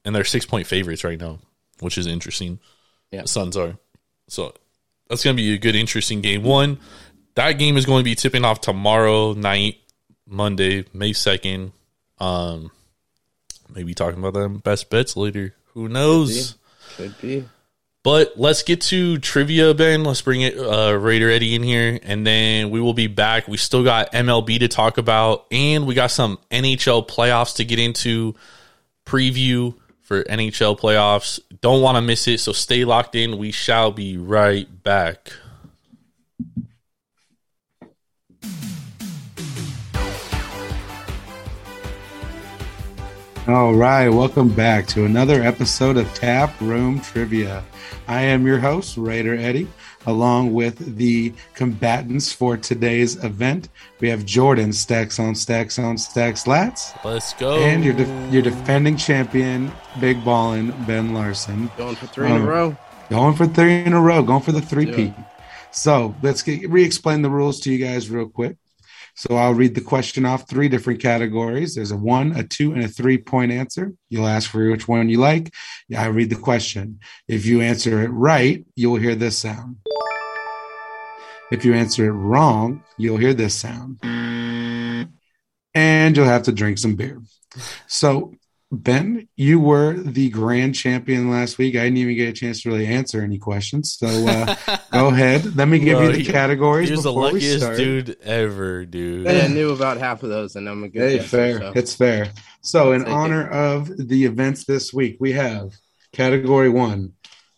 and 0.06 0.16
they're 0.16 0.24
six 0.24 0.46
point 0.46 0.68
favorites 0.68 1.04
right 1.04 1.20
now, 1.20 1.40
which 1.80 1.98
is 1.98 2.08
interesting. 2.08 2.60
Yeah. 3.12 3.24
The 3.24 3.28
Suns 3.28 3.58
are. 3.58 3.78
So 4.28 4.54
that's 5.10 5.24
going 5.24 5.36
to 5.36 5.42
be 5.42 5.54
a 5.54 5.58
good, 5.58 5.76
interesting 5.76 6.22
game 6.22 6.44
one. 6.44 6.80
That 7.36 7.54
game 7.54 7.78
is 7.78 7.86
going 7.86 8.02
to 8.02 8.04
be 8.04 8.16
tipping 8.16 8.44
off 8.46 8.62
tomorrow 8.62 9.34
night, 9.34 9.78
Monday, 10.28 10.86
May 10.94 11.12
2nd. 11.12 11.72
Um, 12.20 12.72
maybe 13.74 13.94
talking 13.94 14.20
about 14.20 14.34
them 14.34 14.58
best 14.58 14.90
bets 14.90 15.16
later. 15.16 15.54
Who 15.74 15.88
knows? 15.88 16.56
Could 16.96 17.20
be. 17.22 17.46
But 18.08 18.40
let's 18.40 18.64
get 18.64 18.80
to 18.84 19.18
trivia, 19.18 19.74
Ben. 19.74 20.06
Let's 20.06 20.22
bring 20.22 20.40
it 20.40 20.58
uh, 20.58 20.98
Raider 20.98 21.30
Eddie 21.30 21.56
in 21.56 21.62
here, 21.62 22.00
and 22.04 22.26
then 22.26 22.70
we 22.70 22.80
will 22.80 22.94
be 22.94 23.08
back. 23.08 23.50
We 23.50 23.58
still 23.58 23.84
got 23.84 24.14
MLB 24.14 24.60
to 24.60 24.70
talk 24.70 24.98
about, 24.98 25.46
and 25.52 25.86
we 25.86 25.94
got 25.94 26.12
some 26.12 26.40
NHL 26.50 27.06
playoffs 27.06 27.58
to 27.58 27.66
get 27.66 27.80
into. 27.80 28.34
Preview 29.06 29.76
for 30.04 30.24
NHL 30.24 30.80
playoffs. 30.80 31.42
Don't 31.60 31.82
want 31.82 31.98
to 31.98 32.02
miss 32.02 32.30
it, 32.30 32.40
so 32.40 32.54
stay 32.54 32.86
locked 32.86 33.14
in. 33.16 33.38
We 33.38 33.52
shall 33.52 33.92
be 33.92 34.16
right 34.16 34.70
back. 34.84 35.34
All 43.48 43.74
right, 43.76 44.10
welcome 44.10 44.50
back 44.50 44.88
to 44.88 45.06
another 45.06 45.42
episode 45.42 45.96
of 45.96 46.14
Tap 46.14 46.54
Room 46.60 47.00
Trivia. 47.00 47.64
I 48.08 48.22
am 48.24 48.46
your 48.46 48.60
host, 48.60 48.98
Raider 48.98 49.36
Eddie, 49.36 49.68
along 50.06 50.54
with 50.54 50.98
the 50.98 51.34
combatants 51.54 52.34
for 52.34 52.58
today's 52.58 53.24
event. 53.24 53.70
We 54.02 54.10
have 54.10 54.26
Jordan 54.26 54.74
Stacks 54.74 55.18
on 55.18 55.34
Stacks 55.34 55.80
on 55.80 55.98
Stacks 55.98 56.44
Lats, 56.44 56.94
Let's 57.06 57.34
go. 57.36 57.56
and 57.58 57.86
your 57.86 57.94
de- 57.94 58.30
your 58.32 58.42
defending 58.42 58.98
champion, 58.98 59.72
Big 60.02 60.24
Ballin' 60.26 60.72
Ben 60.86 61.14
Larson, 61.14 61.72
Going 61.78 61.96
for 61.96 62.08
three 62.08 62.26
in 62.28 62.34
a 62.34 62.36
Um, 62.36 62.46
row. 62.46 62.78
going 63.10 63.36
for 63.36 63.48
three 63.48 63.82
in 63.82 63.94
a 63.94 64.02
row, 64.02 64.24
going 64.24 64.42
for 64.44 64.52
the 64.52 64.62
three 64.62 64.86
do 64.86 64.94
P. 64.94 65.14
So 65.72 66.16
let's 66.22 66.42
get, 66.42 66.70
re-explain 66.70 67.22
the 67.22 67.30
rules 67.30 67.62
to 67.62 67.72
you 67.72 67.84
guys 67.86 68.10
real 68.10 68.28
quick. 68.28 68.58
So 69.18 69.36
I'll 69.36 69.56
read 69.56 69.74
the 69.74 69.82
question 69.82 70.28
off 70.28 70.48
three 70.48 70.70
different 70.70 71.02
categories. 71.02 71.74
There's 71.74 71.90
a 71.90 71.98
one, 71.98 72.34
a 72.34 72.44
two, 72.44 72.74
and 72.74 72.84
a 72.84 72.88
three 72.88 73.18
point 73.18 73.52
answer. 73.52 73.94
You'll 74.10 74.28
ask 74.28 74.48
for 74.48 74.70
which 74.70 74.88
one 74.88 75.10
you 75.10 75.18
like. 75.18 75.56
I 75.98 76.06
read 76.06 76.30
the 76.30 76.36
question. 76.36 77.00
If 77.28 77.48
you 77.48 77.62
answer 77.62 78.04
it 78.04 78.10
right, 78.10 78.64
you'll 78.76 78.98
hear 78.98 79.16
this 79.16 79.36
sound. 79.36 79.78
If 81.52 81.66
you 81.66 81.74
answer 81.74 82.06
it 82.06 82.12
wrong, 82.12 82.84
you'll 82.98 83.18
hear 83.18 83.34
this 83.34 83.56
sound. 83.56 83.98
And 85.74 86.16
you'll 86.16 86.26
have 86.28 86.44
to 86.44 86.52
drink 86.52 86.78
some 86.78 86.96
beer. 86.96 87.20
So, 87.88 88.36
Ben, 88.70 89.30
you 89.38 89.62
were 89.62 89.94
the 89.94 90.30
grand 90.30 90.76
champion 90.76 91.30
last 91.32 91.58
week. 91.58 91.76
I 91.78 91.86
didn't 91.86 91.98
even 92.00 92.18
get 92.18 92.28
a 92.30 92.34
chance 92.34 92.62
to 92.64 92.70
really 92.70 92.86
answer 92.86 93.22
any 93.22 93.38
questions. 93.38 93.94
So, 93.98 94.08
uh, 94.08 94.56
go 94.92 95.08
ahead. 95.08 95.56
Let 95.56 95.70
me 95.70 95.80
give 95.80 95.98
Bro, 96.00 96.08
you 96.08 96.12
the 96.14 96.20
he- 96.24 96.26
categories 96.26 96.90
He's 96.90 97.04
the 97.04 97.10
before 97.10 97.28
we 97.28 97.32
luckiest 97.34 97.60
start. 97.62 97.78
dude 97.78 98.18
ever, 98.24 98.86
dude. 98.86 99.26
And 99.26 99.42
I 99.42 99.48
knew 99.48 99.72
about 99.72 99.98
half 99.98 100.22
of 100.22 100.30
those, 100.30 100.58
and 100.58 100.68
I'm 100.68 100.84
a 100.84 100.90
good 100.90 101.02
Hey, 101.12 101.18
guesser, 101.18 101.28
fair. 101.30 101.60
so. 101.60 101.72
It's 101.76 101.96
fair. 101.96 102.32
So, 102.62 102.92
in 102.92 103.02
Take 103.06 103.08
it. 103.08 103.14
honor 103.14 103.48
of 103.48 103.90
the 103.96 104.26
events 104.26 104.66
this 104.66 104.94
week, 104.94 105.16
we 105.22 105.32
have 105.32 105.72
category 106.12 106.70
one 106.70 107.14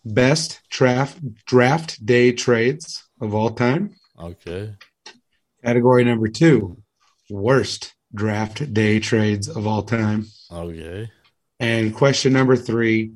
best 0.06 0.62
draft 0.70 1.18
draft 1.46 2.06
day 2.06 2.32
trades 2.34 3.04
of 3.20 3.34
all 3.34 3.50
time. 3.50 3.96
Okay. 4.22 4.76
Category 5.66 6.04
number 6.04 6.28
two 6.28 6.84
worst 7.32 7.96
draft 8.14 8.72
day 8.74 9.00
trades 9.00 9.48
of 9.50 9.66
all 9.66 9.82
time. 9.84 10.28
Okay. 10.52 11.12
And 11.60 11.94
question 11.94 12.34
number 12.34 12.56
three 12.56 13.12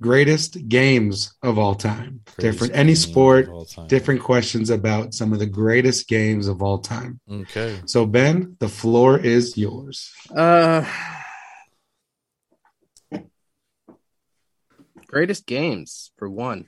greatest 0.00 0.68
games 0.68 1.34
of 1.42 1.58
all 1.58 1.74
time. 1.74 2.20
Greatest 2.24 2.40
different, 2.40 2.74
any 2.74 2.94
sport, 2.94 3.46
of 3.46 3.52
all 3.52 3.64
time. 3.64 3.86
different 3.86 4.20
questions 4.20 4.70
about 4.70 5.14
some 5.14 5.32
of 5.32 5.38
the 5.38 5.46
greatest 5.46 6.08
games 6.08 6.48
of 6.48 6.62
all 6.62 6.78
time. 6.78 7.20
Okay. 7.30 7.78
So, 7.86 8.06
Ben, 8.06 8.56
the 8.58 8.68
floor 8.68 9.18
is 9.18 9.56
yours. 9.56 10.12
Uh, 10.34 10.84
greatest 15.06 15.46
games 15.46 16.10
for 16.16 16.28
one. 16.28 16.66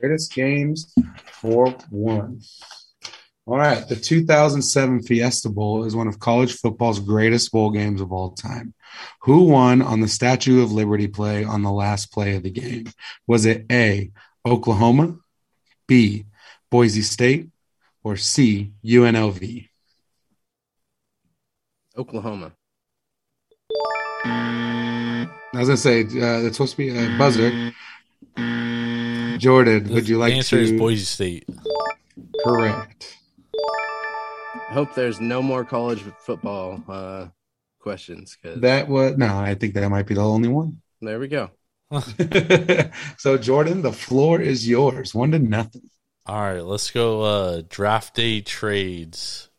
Greatest 0.00 0.34
games 0.34 0.94
for 1.24 1.70
one. 1.90 2.40
All 3.46 3.56
right. 3.56 3.88
The 3.88 3.96
2007 3.96 5.04
Fiesta 5.04 5.48
Bowl 5.48 5.84
is 5.84 5.94
one 5.94 6.08
of 6.08 6.18
college 6.18 6.54
football's 6.54 6.98
greatest 6.98 7.52
bowl 7.52 7.70
games 7.70 8.00
of 8.00 8.12
all 8.12 8.32
time. 8.32 8.74
Who 9.22 9.44
won 9.44 9.82
on 9.82 10.00
the 10.00 10.08
Statue 10.08 10.62
of 10.62 10.72
Liberty 10.72 11.08
play 11.08 11.44
on 11.44 11.62
the 11.62 11.70
last 11.72 12.12
play 12.12 12.36
of 12.36 12.42
the 12.42 12.50
game? 12.50 12.86
Was 13.26 13.44
it 13.46 13.66
A, 13.70 14.10
Oklahoma, 14.46 15.16
B, 15.86 16.26
Boise 16.70 17.02
State, 17.02 17.48
or 18.04 18.16
C, 18.16 18.72
UNLV? 18.84 19.68
Oklahoma. 21.96 22.52
I 24.24 25.28
was 25.54 25.68
going 25.68 25.76
to 25.76 25.76
say, 25.76 26.00
uh, 26.02 26.46
it's 26.46 26.56
supposed 26.56 26.72
to 26.72 26.76
be 26.76 26.90
a 26.90 27.16
buzzer. 27.16 27.72
Jordan, 29.38 29.88
would 29.92 30.08
you 30.08 30.16
The 30.16 30.20
like 30.20 30.34
answer 30.34 30.56
to? 30.56 30.62
is 30.62 30.72
Boise 30.72 31.04
State. 31.04 31.48
Correct. 32.44 33.16
I 34.68 34.72
hope 34.72 34.94
there's 34.94 35.20
no 35.20 35.40
more 35.42 35.64
college 35.64 36.02
football 36.18 36.82
uh, 36.88 37.26
questions 37.86 38.36
because 38.42 38.62
That 38.62 38.88
was, 38.88 39.16
no, 39.16 39.38
I 39.38 39.54
think 39.54 39.74
that 39.74 39.88
might 39.88 40.08
be 40.08 40.14
the 40.14 40.24
only 40.24 40.48
one. 40.48 40.82
there 41.00 41.20
we 41.20 41.28
go. 41.28 41.50
so 43.16 43.38
Jordan, 43.38 43.82
the 43.82 43.92
floor 43.92 44.40
is 44.40 44.68
yours. 44.68 45.14
One 45.14 45.30
to 45.30 45.38
nothing. 45.38 45.88
All 46.26 46.40
right, 46.40 46.64
let's 46.64 46.90
go. 46.90 47.20
Uh, 47.22 47.62
draft 47.68 48.16
day 48.16 48.40
trades. 48.40 49.50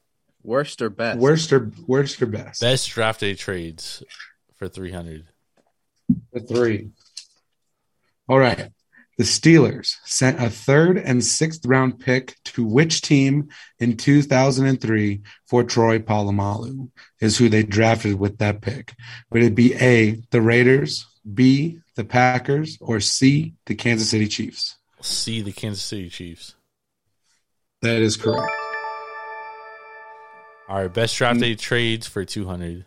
Worst 0.44 0.82
or 0.82 0.90
best? 0.90 1.20
Worst 1.20 1.54
or 1.54 1.72
worst 1.88 2.22
or 2.22 2.26
best? 2.26 2.60
Best 2.60 2.90
draft 2.90 3.22
day 3.22 3.34
trades 3.34 4.04
for 4.56 4.68
three 4.68 4.92
hundred. 4.92 5.28
The 6.34 6.42
three. 6.42 6.90
All 8.28 8.38
right. 8.40 8.72
The 9.18 9.24
Steelers 9.24 9.96
sent 10.06 10.40
a 10.40 10.50
third 10.50 10.98
and 11.00 11.24
sixth 11.24 11.66
round 11.66 12.00
pick 12.00 12.36
to 12.46 12.64
which 12.64 13.02
team 13.02 13.50
in 13.80 13.98
2003 13.98 15.22
for 15.48 15.64
Troy 15.64 15.98
Polamalu 15.98 16.92
is 17.20 17.36
who 17.38 17.50
they 17.50 17.64
drafted 17.64 18.20
with 18.20 18.38
that 18.38 18.62
pick. 18.62 18.94
Would 19.32 19.42
it 19.42 19.56
be 19.56 19.74
A, 19.74 20.22
the 20.30 20.42
Raiders, 20.42 21.08
B, 21.34 21.80
the 21.96 22.04
Packers, 22.04 22.78
or 22.80 23.00
C, 23.00 23.56
the 23.66 23.74
Kansas 23.74 24.12
City 24.12 24.28
Chiefs? 24.28 24.78
See 25.02 25.42
the 25.42 25.52
Kansas 25.52 25.82
City 25.82 26.10
Chiefs. 26.10 26.54
That 27.82 28.02
is 28.04 28.18
correct. 28.18 28.52
All 30.70 30.82
right, 30.82 30.94
best 30.94 31.16
draft 31.16 31.40
day 31.40 31.56
trades 31.56 32.06
for 32.06 32.24
two 32.24 32.46
hundred. 32.46 32.86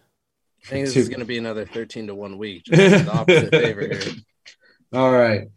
I 0.64 0.68
think 0.68 0.86
this 0.86 0.96
is 0.96 1.08
going 1.08 1.20
to 1.20 1.26
be 1.26 1.38
another 1.38 1.64
13 1.64 2.08
to 2.08 2.14
1 2.14 2.36
week. 2.36 2.64
Just 2.64 3.06
the 3.06 3.12
opposite 3.12 3.50
favor 3.50 3.80
here. 3.80 4.14
All 4.92 5.10
right. 5.10 5.48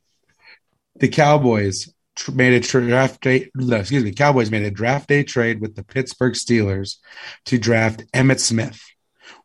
The 0.99 1.07
Cowboys 1.07 1.93
tr- 2.15 2.31
made 2.31 2.53
a 2.53 2.59
draft 2.59 3.21
day. 3.21 3.49
no, 3.55 3.77
Excuse 3.77 4.03
me. 4.03 4.11
Cowboys 4.11 4.51
made 4.51 4.63
a 4.63 4.71
draft 4.71 5.09
day 5.09 5.23
trade 5.23 5.59
with 5.61 5.75
the 5.75 5.83
Pittsburgh 5.83 6.33
Steelers 6.33 6.97
to 7.45 7.57
draft 7.57 8.03
Emmitt 8.13 8.39
Smith. 8.39 8.81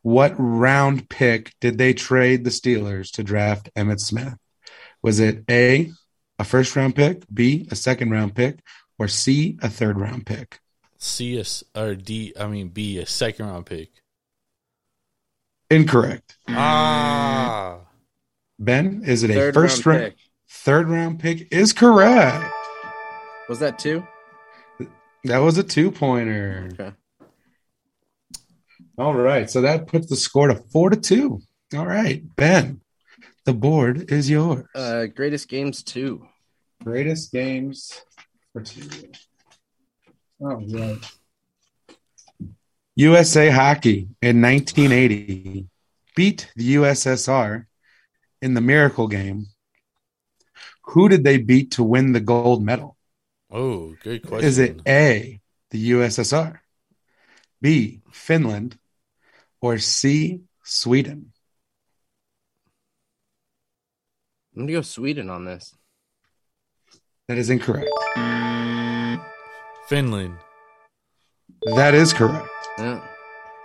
What 0.03 0.35
round 0.37 1.09
pick 1.09 1.53
did 1.61 1.79
they 1.79 1.93
trade 1.95 2.45
the 2.45 2.51
Steelers 2.51 3.11
to 3.13 3.25
draft 3.25 3.71
Emmitt 3.77 4.01
Smith? 4.01 4.35
Was 5.03 5.21
it 5.21 5.45
A, 5.51 5.91
a 6.39 6.45
first 6.45 6.75
round 6.77 6.95
pick, 6.95 7.23
B, 7.33 7.67
a 7.71 7.77
second 7.77 8.11
round 8.11 8.35
pick, 8.35 8.61
or 8.99 9.09
C, 9.09 9.59
a 9.63 9.69
third 9.69 9.99
round 9.99 10.27
pick? 10.27 10.61
C 10.99 11.37
a 11.37 11.41
s 11.41 11.63
or 11.77 11.95
D. 11.95 12.33
I 12.39 12.49
mean 12.49 12.69
B 12.69 12.99
a 12.99 13.07
second 13.07 13.47
round 13.47 13.67
pick. 13.67 13.91
Incorrect. 15.71 16.37
Ah, 16.49 17.81
Ben, 18.59 19.03
is 19.07 19.23
it 19.23 19.31
a 19.31 19.35
Third 19.35 19.55
first 19.55 19.87
round 19.87 20.01
round 20.01 20.15
pick. 20.17 20.25
Third 20.51 20.89
round 20.89 21.21
pick? 21.21 21.49
Is 21.53 21.73
correct. 21.73 22.53
Was 23.49 23.59
that 23.61 23.79
two? 23.79 24.07
That 25.25 25.39
was 25.39 25.59
a 25.59 25.63
two 25.63 25.91
pointer. 25.91 26.71
Okay. 26.73 26.93
All 28.97 29.15
right. 29.15 29.51
So 29.51 29.63
that 29.63 29.87
puts 29.87 30.09
the 30.09 30.17
score 30.17 30.49
to 30.49 30.55
four 30.55 30.91
to 30.91 30.97
two. 30.97 31.41
All 31.77 31.87
right. 31.87 32.23
Ben, 32.37 32.81
the 33.45 33.53
board 33.53 34.11
is 34.11 34.31
yours. 34.31 34.65
Uh, 34.75 35.07
greatest 35.07 35.49
games 35.49 35.83
two. 35.83 36.27
Greatest 36.83 37.33
games 37.33 38.01
for 38.53 38.63
two. 38.63 38.89
All 40.41 40.63
right. 40.73 40.99
USA 42.97 43.51
Hockey 43.51 44.09
in 44.21 44.43
1980 44.43 45.69
beat 46.17 46.51
the 46.57 46.75
USSR 46.75 47.67
in 48.43 48.55
the 48.55 48.61
Miracle 48.61 49.07
Game. 49.07 49.47
Who 50.91 51.09
did 51.09 51.23
they 51.23 51.37
beat 51.37 51.73
to 51.73 51.83
win 51.83 52.13
the 52.13 52.21
gold 52.21 52.63
medal? 52.65 52.97
oh, 53.51 53.95
good 54.03 54.27
question. 54.27 54.49
Is 54.49 54.59
it 54.59 54.81
A, 54.87 55.41
the 55.71 55.91
USSR, 55.91 56.61
B, 57.61 58.01
Finland, 58.11 58.79
or 59.61 59.79
C, 59.79 60.41
Sweden? 60.65 61.33
I'm 64.55 64.63
going 64.63 64.67
to 64.69 64.73
go 64.75 64.83
Sweden 64.83 65.29
on 65.31 65.45
this. 65.45 65.75
That 67.29 67.37
is 67.37 67.51
incorrect. 67.51 67.91
Finland? 69.89 70.39
That 71.77 71.95
is 71.95 72.13
correct. 72.13 72.49
Yeah. 72.79 73.01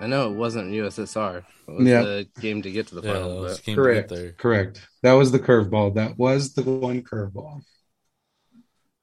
I 0.04 0.08
know 0.08 0.30
it 0.30 0.36
wasn't 0.36 0.72
USSR. 0.74 1.46
It 1.68 1.72
was 1.72 1.88
Yeah. 1.88 2.02
the 2.02 2.28
game 2.42 2.62
to 2.64 2.72
get 2.72 2.88
to 2.88 2.96
the 2.96 3.02
final. 3.02 3.38
it 3.38 3.42
was 3.42 3.58
but 3.60 3.66
game 3.66 3.76
to 3.78 3.82
Correct. 3.82 4.10
get 4.10 4.16
there. 4.18 4.32
Correct. 4.34 4.88
That 5.02 5.14
was 5.14 5.32
the 5.32 5.40
curveball. 5.40 5.96
That 5.96 6.18
was 6.18 6.54
the 6.56 6.64
one 6.64 7.04
curveball. 7.04 7.62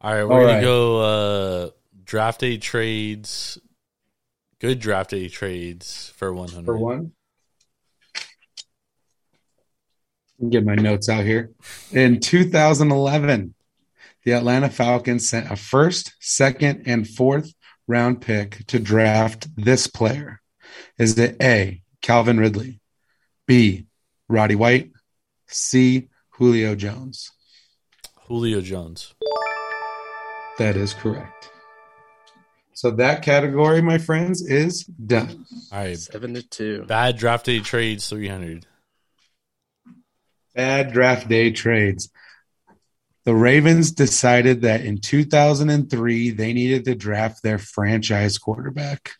All 0.03 0.15
right, 0.15 0.25
we're 0.25 0.33
All 0.35 0.41
gonna 0.41 0.53
right. 0.55 0.63
go 0.63 1.01
uh 1.01 1.71
draft 2.05 2.41
day 2.41 2.59
trades. 2.59 3.59
Good 4.59 4.79
draft 4.79 5.11
day 5.11 5.29
trades 5.29 6.13
for 6.17 6.35
one 6.35 6.51
hundred. 6.51 6.67
For 6.67 6.77
one. 6.77 7.13
Get 10.51 10.65
my 10.65 10.75
notes 10.75 11.09
out 11.09 11.25
here. 11.25 11.51
In 11.93 12.21
2011, 12.21 13.55
the 14.25 14.33
Atlanta 14.33 14.69
Falcons 14.71 15.29
sent 15.29 15.51
a 15.51 15.57
first, 15.57 16.15
second, 16.21 16.83
and 16.87 17.07
fourth 17.09 17.53
round 17.87 18.21
pick 18.21 18.67
to 18.69 18.79
draft 18.79 19.49
this 19.57 19.87
player. 19.87 20.40
Is 20.99 21.19
it 21.19 21.37
A, 21.43 21.83
Calvin 22.03 22.39
Ridley, 22.39 22.81
B, 23.47 23.87
Roddy 24.29 24.55
White, 24.55 24.91
C, 25.49 26.09
Julio 26.31 26.75
Jones? 26.75 27.31
Julio 28.27 28.61
Jones. 28.61 29.15
That 30.59 30.77
is 30.77 30.95
correct. 30.95 31.51
So 32.75 32.91
that 32.93 33.23
category, 33.23 33.83
my 33.83 33.99
friends, 33.99 34.41
is 34.41 34.85
done. 34.85 35.45
All 35.73 35.79
right, 35.81 35.99
Seven 35.99 36.35
to 36.35 36.43
two. 36.43 36.85
bad 36.87 37.17
draft 37.19 37.47
day 37.47 37.61
trades 37.61 38.09
three 38.09 38.29
hundred. 38.29 38.67
Bad 40.55 40.93
draft 40.93 41.29
day 41.29 41.51
trades. 41.51 42.11
The 43.25 43.35
Ravens 43.35 43.93
decided 43.93 44.63
that 44.63 44.81
in 44.81 44.99
2003, 44.99 46.31
they 46.31 46.53
needed 46.55 46.87
to 46.87 46.95
draft 46.95 47.43
their 47.43 47.59
franchise 47.59 48.39
quarterback. 48.39 49.11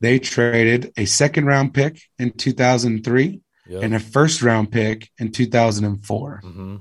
They 0.00 0.18
traded 0.18 0.92
a 0.96 1.04
second 1.06 1.46
round 1.46 1.72
pick 1.74 2.00
in 2.18 2.32
2003 2.32 3.40
Yep. 3.66 3.82
and 3.82 3.94
a 3.94 3.98
first 4.00 4.42
round 4.42 4.70
pick 4.70 5.10
in 5.18 5.32
2004. 5.32 6.40
hmm 6.42 6.76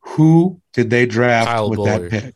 Who 0.00 0.60
did 0.72 0.88
they 0.90 1.04
draft 1.04 1.48
Kyle 1.48 1.68
with 1.68 1.80
Boller. 1.80 2.08
that 2.08 2.10
pick? 2.10 2.34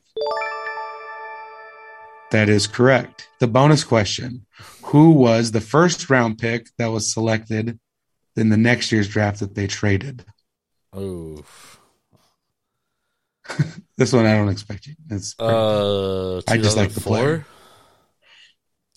That 2.33 2.49
is 2.49 2.67
correct. 2.67 3.29
The 3.41 3.47
bonus 3.49 3.83
question 3.83 4.45
Who 4.85 5.11
was 5.13 5.53
the 5.53 5.61
first 5.61 6.11
round 6.11 6.39
pick 6.39 6.69
that 6.79 6.89
was 6.89 7.13
selected 7.13 7.79
in 8.37 8.51
the 8.51 8.57
next 8.57 8.93
year's 8.93 9.09
draft 9.09 9.41
that 9.41 9.55
they 9.55 9.67
traded? 9.67 10.25
Oh, 10.93 11.43
This 13.97 14.13
one 14.13 14.27
I 14.27 14.35
don't 14.37 14.49
expect 14.49 14.87
you. 14.87 14.95
It's 15.11 15.35
uh, 15.39 16.39
I 16.49 16.57
just 16.57 16.77
like 16.77 16.91
the 16.91 17.01
2004? 17.01 17.03
player. 17.17 17.47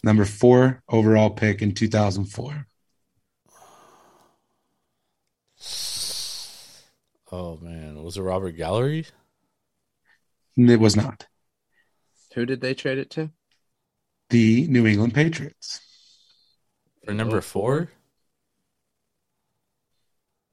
Number 0.04 0.26
four 0.26 0.84
overall 0.90 1.30
pick 1.32 1.62
in 1.62 1.74
2004. 1.74 2.68
Oh 7.32 7.58
man, 7.58 8.02
was 8.04 8.18
it 8.18 8.22
Robert 8.22 8.52
Gallery? 8.52 9.06
It 10.56 10.80
was 10.80 10.96
not 10.96 11.28
Who 12.36 12.46
did 12.46 12.62
they 12.62 12.74
trade 12.74 12.98
it 12.98 13.10
to? 13.12 13.32
the 14.30 14.68
New 14.68 14.88
England 14.88 15.14
Patriots. 15.14 15.80
For 17.06 17.14
number 17.14 17.38
oh 17.38 17.42
four? 17.42 17.90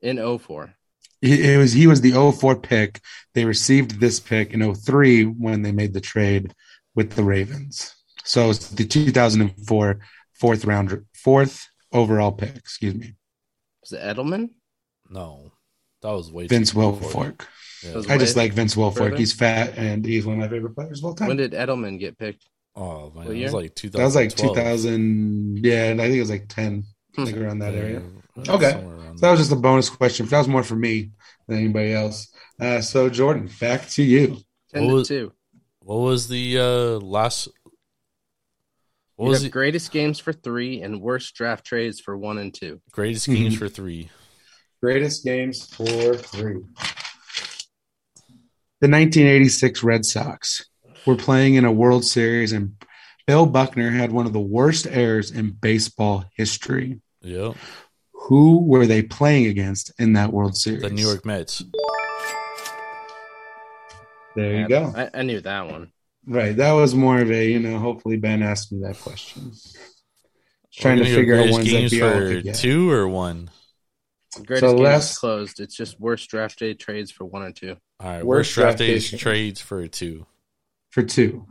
In 0.03 0.17
04. 0.39 0.75
It 1.23 1.41
it 1.41 1.59
was 1.59 1.73
he 1.73 1.87
was 1.87 2.01
the 2.01 2.13
04 2.13 2.57
pick. 2.61 3.01
They 3.35 3.45
received 3.45 4.01
this 4.01 4.21
pick 4.21 4.53
in 4.55 4.75
03 4.75 5.25
when 5.25 5.63
they 5.63 5.73
made 5.73 5.93
the 5.93 6.01
trade 6.01 6.55
with 6.95 7.13
the 7.13 7.25
Ravens. 7.25 7.95
So 8.25 8.51
it's 8.51 8.69
the 8.71 8.85
2004 8.85 10.01
fourth 10.35 10.65
round 10.65 11.05
fourth 11.15 11.67
overall 11.93 12.33
pick. 12.33 12.57
Excuse 12.57 12.95
me, 12.95 13.15
Was 13.83 13.93
it 13.93 14.01
Edelman? 14.03 14.51
No, 15.09 15.53
that 16.03 16.11
was 16.11 16.31
way 16.31 16.47
Vince. 16.47 16.73
Wilfork. 16.73 17.47
Yeah. 17.83 18.03
I 18.09 18.19
just 18.19 18.37
like 18.37 18.53
Vince 18.53 18.75
Wilfork. 18.75 18.97
further? 18.99 19.17
He's 19.17 19.33
fat 19.33 19.77
and 19.77 20.05
he's 20.05 20.27
one 20.27 20.35
of 20.37 20.41
my 20.41 20.49
favorite 20.49 20.75
players 20.75 21.01
of 21.01 21.07
all 21.07 21.15
time. 21.15 21.29
When 21.29 21.37
did 21.39 21.53
Edelman 21.53 21.99
get 21.99 22.19
picked? 22.19 22.45
Oh 22.77 23.11
man, 23.15 23.27
it 23.35 23.43
was 23.43 23.53
like 23.55 23.75
2012. 23.75 23.93
that 23.93 24.05
was 24.05 24.15
like 24.15 24.37
2000. 24.37 25.65
Yeah, 25.65 25.87
and 25.91 26.01
I 26.01 26.05
think 26.05 26.17
it 26.17 26.21
was 26.21 26.31
like 26.31 26.49
10, 26.49 26.85
like 27.19 27.37
around 27.37 27.59
that 27.61 27.75
area. 27.75 28.03
Yeah, 28.37 28.53
Okay. 28.55 28.73
around 28.75 29.19
So 29.19 29.27
that 29.27 29.31
was 29.33 29.41
just 29.41 29.53
a 29.53 29.57
bonus 29.57 29.91
question. 29.91 30.27
That 30.27 30.39
was 30.39 30.49
more 30.49 30.63
for 30.63 30.77
me 30.77 31.11
than 31.49 31.59
anybody 31.59 31.93
else. 31.93 32.29
Uh, 32.61 32.81
so 32.81 33.09
Jordan, 33.11 33.51
back 33.61 33.89
to 33.91 34.03
you. 34.03 34.39
10 34.73 34.85
What 34.85 34.89
to 34.91 34.95
was- 34.95 35.09
2. 35.09 35.33
What 35.83 35.97
was 36.01 36.29
the 36.29 36.59
uh 36.59 37.05
last? 37.05 37.49
What 39.21 39.27
You 39.27 39.31
was 39.33 39.39
have 39.41 39.51
the 39.51 39.53
greatest 39.53 39.93
games 39.93 40.19
for 40.19 40.33
three 40.33 40.81
and 40.81 40.99
worst 41.03 41.35
draft 41.35 41.67
trades 41.67 42.01
for 42.01 42.17
one 42.17 42.39
and 42.39 42.55
two. 42.55 42.81
greatest 42.91 43.27
games 43.27 43.55
Mhm. 43.55 43.59
for 43.59 43.69
three? 43.69 44.09
Greatest 44.83 45.25
games 45.27 45.67
for 45.75 46.15
three. 46.17 46.63
The 48.81 48.89
1986 48.89 49.83
Red 49.83 50.07
Sox 50.07 50.65
were 51.05 51.17
playing 51.17 51.57
in 51.57 51.67
a 51.67 51.71
World 51.73 52.07
Series, 52.07 52.53
and 52.53 52.83
Bill 53.27 53.45
Buckner 53.45 53.91
had 53.91 54.11
one 54.11 54.25
of 54.25 54.33
the 54.33 54.41
worst 54.41 54.87
errors 54.87 55.31
in 55.31 55.51
baseball 55.51 56.25
history. 56.35 57.03
Yep, 57.21 57.57
Who 58.15 58.65
were 58.65 58.87
they 58.87 59.03
playing 59.03 59.45
against 59.49 59.93
in 59.99 60.15
that 60.15 60.33
World 60.33 60.57
Series? 60.57 60.81
the 60.81 60.89
New 60.89 61.03
York 61.07 61.27
Mets. 61.27 61.63
There 64.35 64.57
you 64.61 64.65
I- 64.65 64.69
go. 64.69 64.93
I, 64.97 65.11
I 65.13 65.23
knew 65.25 65.43
that 65.43 65.67
one. 65.71 65.93
Right. 66.27 66.57
That 66.57 66.73
was 66.73 66.95
more 66.95 67.19
of 67.21 67.31
a, 67.31 67.51
you 67.51 67.59
know, 67.59 67.79
hopefully 67.79 68.17
Ben 68.17 68.43
asked 68.43 68.73
me 68.73 68.81
that 68.83 68.99
question. 68.99 69.53
Trying 70.73 70.99
to 70.99 71.05
figure 71.05 71.35
out 71.41 71.51
ones 71.51 71.65
that 71.65 71.71
games 71.71 71.93
we 71.93 72.03
all 72.03 72.11
for 72.13 72.41
get. 72.43 72.55
two 72.57 72.91
or 72.91 73.09
one. 73.09 73.51
Greatest 74.47 74.61
So 74.61 74.69
games 74.77 74.81
less- 74.81 75.11
is 75.13 75.19
closed. 75.19 75.61
It's 75.61 75.75
just 75.75 75.99
worst 75.99 76.29
draft 76.31 76.59
day 76.59 76.75
trades 76.75 77.11
for 77.11 77.25
one 77.25 77.43
or 77.43 77.51
two. 77.53 77.77
All 77.99 78.09
right, 78.09 78.25
Worst 78.25 78.51
worst 78.51 78.55
draft 78.55 78.79
draft 78.79 78.79
days 78.79 79.11
day 79.11 79.17
trades 79.17 79.61
for 79.61 79.87
two. 79.89 80.27
for 80.91 81.03
two. 81.03 81.47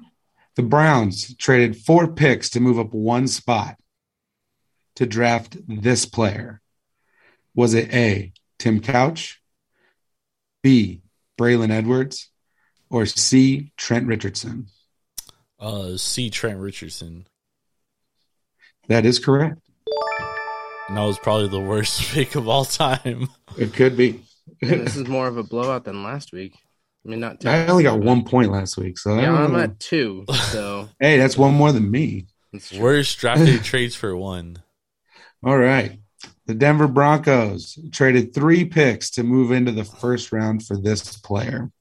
The 0.55 0.63
Browns 0.63 1.35
traded 1.37 1.77
four 1.77 2.07
picks 2.13 2.49
to 2.51 2.59
move 2.59 2.79
up 2.79 2.93
one 2.93 3.27
spot 3.27 3.75
to 4.95 5.05
draft 5.05 5.57
this 5.67 6.05
player. 6.05 6.61
Was 7.55 7.73
it 7.73 7.93
A, 7.93 8.31
Tim 8.57 8.79
Couch, 8.81 9.41
B, 10.63 11.01
Braylon 11.37 11.69
Edwards, 11.71 12.29
or 12.89 13.05
C. 13.05 13.71
Trent 13.77 14.07
Richardson? 14.07 14.67
Uh, 15.59 15.97
C. 15.97 16.29
Trent 16.29 16.59
Richardson. 16.59 17.27
That 18.87 19.05
is 19.05 19.19
correct. 19.19 19.59
And 20.87 20.97
that 20.97 21.03
was 21.03 21.19
probably 21.19 21.49
the 21.49 21.59
worst 21.59 22.01
pick 22.13 22.35
of 22.35 22.47
all 22.47 22.65
time. 22.65 23.29
It 23.57 23.73
could 23.73 23.95
be. 23.95 24.23
And 24.61 24.71
this 24.81 24.95
is 24.95 25.07
more 25.07 25.27
of 25.27 25.37
a 25.37 25.43
blowout 25.43 25.85
than 25.85 26.03
last 26.03 26.31
week. 26.33 26.55
I 27.05 27.09
mean, 27.09 27.19
not. 27.19 27.45
I 27.45 27.67
only 27.67 27.83
got 27.83 27.99
one 27.99 28.23
point 28.25 28.51
last 28.51 28.77
week, 28.77 28.97
so 28.97 29.13
I 29.13 29.21
Yeah, 29.21 29.25
don't 29.27 29.37
I'm 29.37 29.53
know. 29.53 29.59
at 29.59 29.79
two. 29.79 30.25
So 30.51 30.89
hey, 30.99 31.17
that's 31.17 31.37
one 31.37 31.53
more 31.53 31.71
than 31.71 31.89
me. 31.89 32.25
it's 32.51 32.69
true. 32.69 32.79
Worst 32.79 33.17
drafted 33.19 33.63
trades 33.63 33.95
for 33.95 34.15
one. 34.15 34.57
All 35.43 35.57
right. 35.57 35.99
The 36.47 36.55
Denver 36.55 36.87
Broncos 36.87 37.77
traded 37.91 38.33
three 38.33 38.65
picks 38.65 39.11
to 39.11 39.23
move 39.23 39.51
into 39.51 39.71
the 39.71 39.85
first 39.85 40.31
round 40.31 40.65
for 40.65 40.75
this 40.75 41.15
player. 41.17 41.71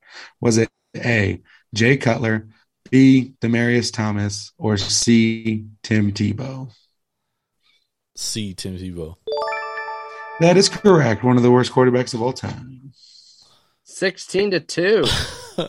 Was 0.41 0.59
it 0.59 0.69
A, 0.97 1.41
Jay 1.74 1.97
Cutler, 1.97 2.49
B, 2.91 3.34
Demaryius 3.41 3.93
Thomas, 3.93 4.53
or 4.59 4.76
C, 4.76 5.66
Tim 5.82 6.12
Tebow? 6.12 6.70
C. 8.16 8.53
Tim 8.55 8.76
Tebow. 8.76 9.14
That 10.41 10.57
is 10.57 10.68
correct. 10.68 11.22
One 11.22 11.36
of 11.36 11.43
the 11.43 11.51
worst 11.51 11.72
quarterbacks 11.72 12.14
of 12.14 12.22
all 12.22 12.32
time. 12.32 12.93
sixteen 13.84 14.51
to 14.51 14.61
two. 14.61 15.05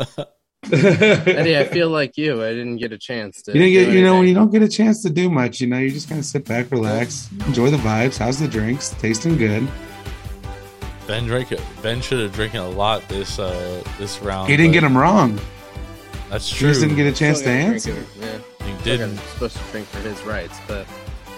Eddie, 0.72 1.57
I 1.57 1.63
feel 1.65 1.89
like 1.89 2.17
you. 2.17 2.43
I 2.43 2.49
didn't 2.49 2.78
get 2.78 2.91
a 2.91 2.97
chance 2.97 3.41
to. 3.43 3.53
You 3.53 3.59
didn't 3.59 3.74
get, 3.74 3.93
you 3.93 4.03
know, 4.03 4.17
when 4.20 4.28
you 4.28 4.34
don't 4.34 4.51
get 4.51 4.61
a 4.61 4.67
chance 4.67 5.01
to 5.03 5.09
do 5.09 5.30
much, 5.30 5.61
you 5.61 5.67
know, 5.67 5.78
you 5.78 5.89
just 5.89 6.09
kind 6.09 6.20
of 6.20 6.26
sit 6.26 6.45
back, 6.45 6.72
relax, 6.72 7.30
enjoy 7.47 7.70
the 7.72 7.78
vibes. 7.78 8.17
How's 8.17 8.39
the 8.39 8.47
drinks? 8.47 8.89
Tasting 8.99 9.38
good. 9.38 9.67
Ben 11.10 11.26
drank. 11.26 11.51
Ben 11.82 12.01
should 12.01 12.20
have 12.20 12.34
drinking 12.34 12.60
a 12.60 12.70
lot 12.70 13.07
this 13.10 13.39
uh 13.39 13.84
this 13.97 14.20
round. 14.22 14.47
He 14.47 14.55
didn't 14.55 14.74
get 14.74 14.84
him 14.84 14.95
wrong. 14.95 15.39
That's 16.30 16.47
He 16.47 16.57
true. 16.60 16.68
just 16.70 16.82
didn't 16.82 16.97
get 16.97 17.07
a 17.12 17.16
chance 17.16 17.41
to 17.41 17.49
answer. 17.49 17.93
it. 17.93 18.05
Yeah, 18.22 18.38
He 18.68 18.84
didn't. 18.84 19.18
supposed 19.18 19.57
to 19.57 19.64
drink 19.72 19.88
for 19.88 19.97
his 19.99 20.22
rights, 20.22 20.60
but 20.68 20.86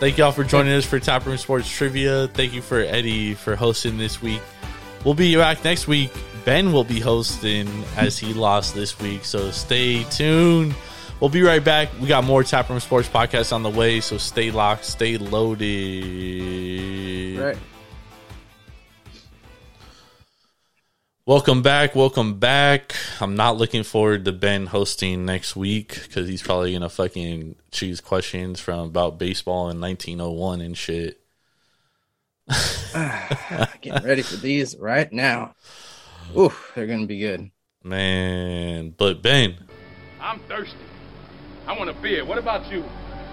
Thank 0.02 0.18
y'all 0.18 0.34
for 0.34 0.44
joining 0.44 0.74
us 0.74 0.84
for 0.84 1.00
Taproom 1.00 1.38
Sports 1.38 1.70
Trivia. 1.70 2.28
Thank 2.28 2.52
you 2.54 2.62
for 2.62 2.80
Eddie 2.80 3.36
for 3.36 3.56
hosting 3.56 3.98
this 4.00 4.20
week. 4.22 4.42
We'll 5.06 5.14
be 5.14 5.36
back 5.38 5.64
next 5.64 5.88
week. 5.88 6.12
Ben 6.44 6.74
will 6.74 6.84
be 6.84 7.00
hosting 7.00 7.70
as 7.96 8.18
he 8.18 8.34
lost 8.34 8.74
this 8.76 9.00
week, 9.00 9.24
so 9.24 9.52
stay 9.52 10.04
tuned. 10.06 10.74
We'll 11.20 11.30
be 11.30 11.44
right 11.44 11.64
back. 11.64 11.90
We 12.02 12.08
got 12.08 12.24
more 12.24 12.44
Taproom 12.44 12.80
Sports 12.82 13.08
podcast 13.08 13.54
on 13.54 13.62
the 13.64 13.70
way, 13.70 14.02
so 14.02 14.18
stay 14.18 14.50
locked, 14.52 14.84
stay 14.86 15.18
loaded. 15.18 15.70
right. 17.40 17.58
Welcome 21.28 21.62
back. 21.62 21.94
Welcome 21.96 22.40
back. 22.40 22.96
I'm 23.20 23.36
not 23.36 23.56
looking 23.56 23.84
forward 23.84 24.26
to 24.26 24.32
Ben 24.32 24.66
hosting 24.66 25.24
next 25.24 25.56
week 25.56 26.02
because 26.02 26.28
he's 26.28 26.42
probably 26.42 26.74
gonna 26.74 26.90
fucking 26.90 27.58
choose 27.70 28.02
questions 28.02 28.60
from 28.60 28.88
about 28.88 29.20
baseball 29.20 29.70
in 29.70 29.80
1901 29.80 30.62
and 30.62 30.76
shit. 30.76 31.22
Getting 33.82 34.04
ready 34.04 34.24
for 34.24 34.38
these 34.38 34.76
right 34.78 35.14
now. 35.14 35.54
Ooh, 36.36 36.52
they're 36.74 36.88
gonna 36.88 37.06
be 37.06 37.20
good. 37.20 37.52
Man, 37.84 38.96
but 38.98 39.22
Ben, 39.22 39.58
I'm 40.20 40.40
thirsty. 40.40 40.76
I 41.68 41.78
want 41.78 41.92
a 41.92 41.94
beer. 41.94 42.26
What 42.26 42.40
about 42.40 42.72
you? 42.72 42.84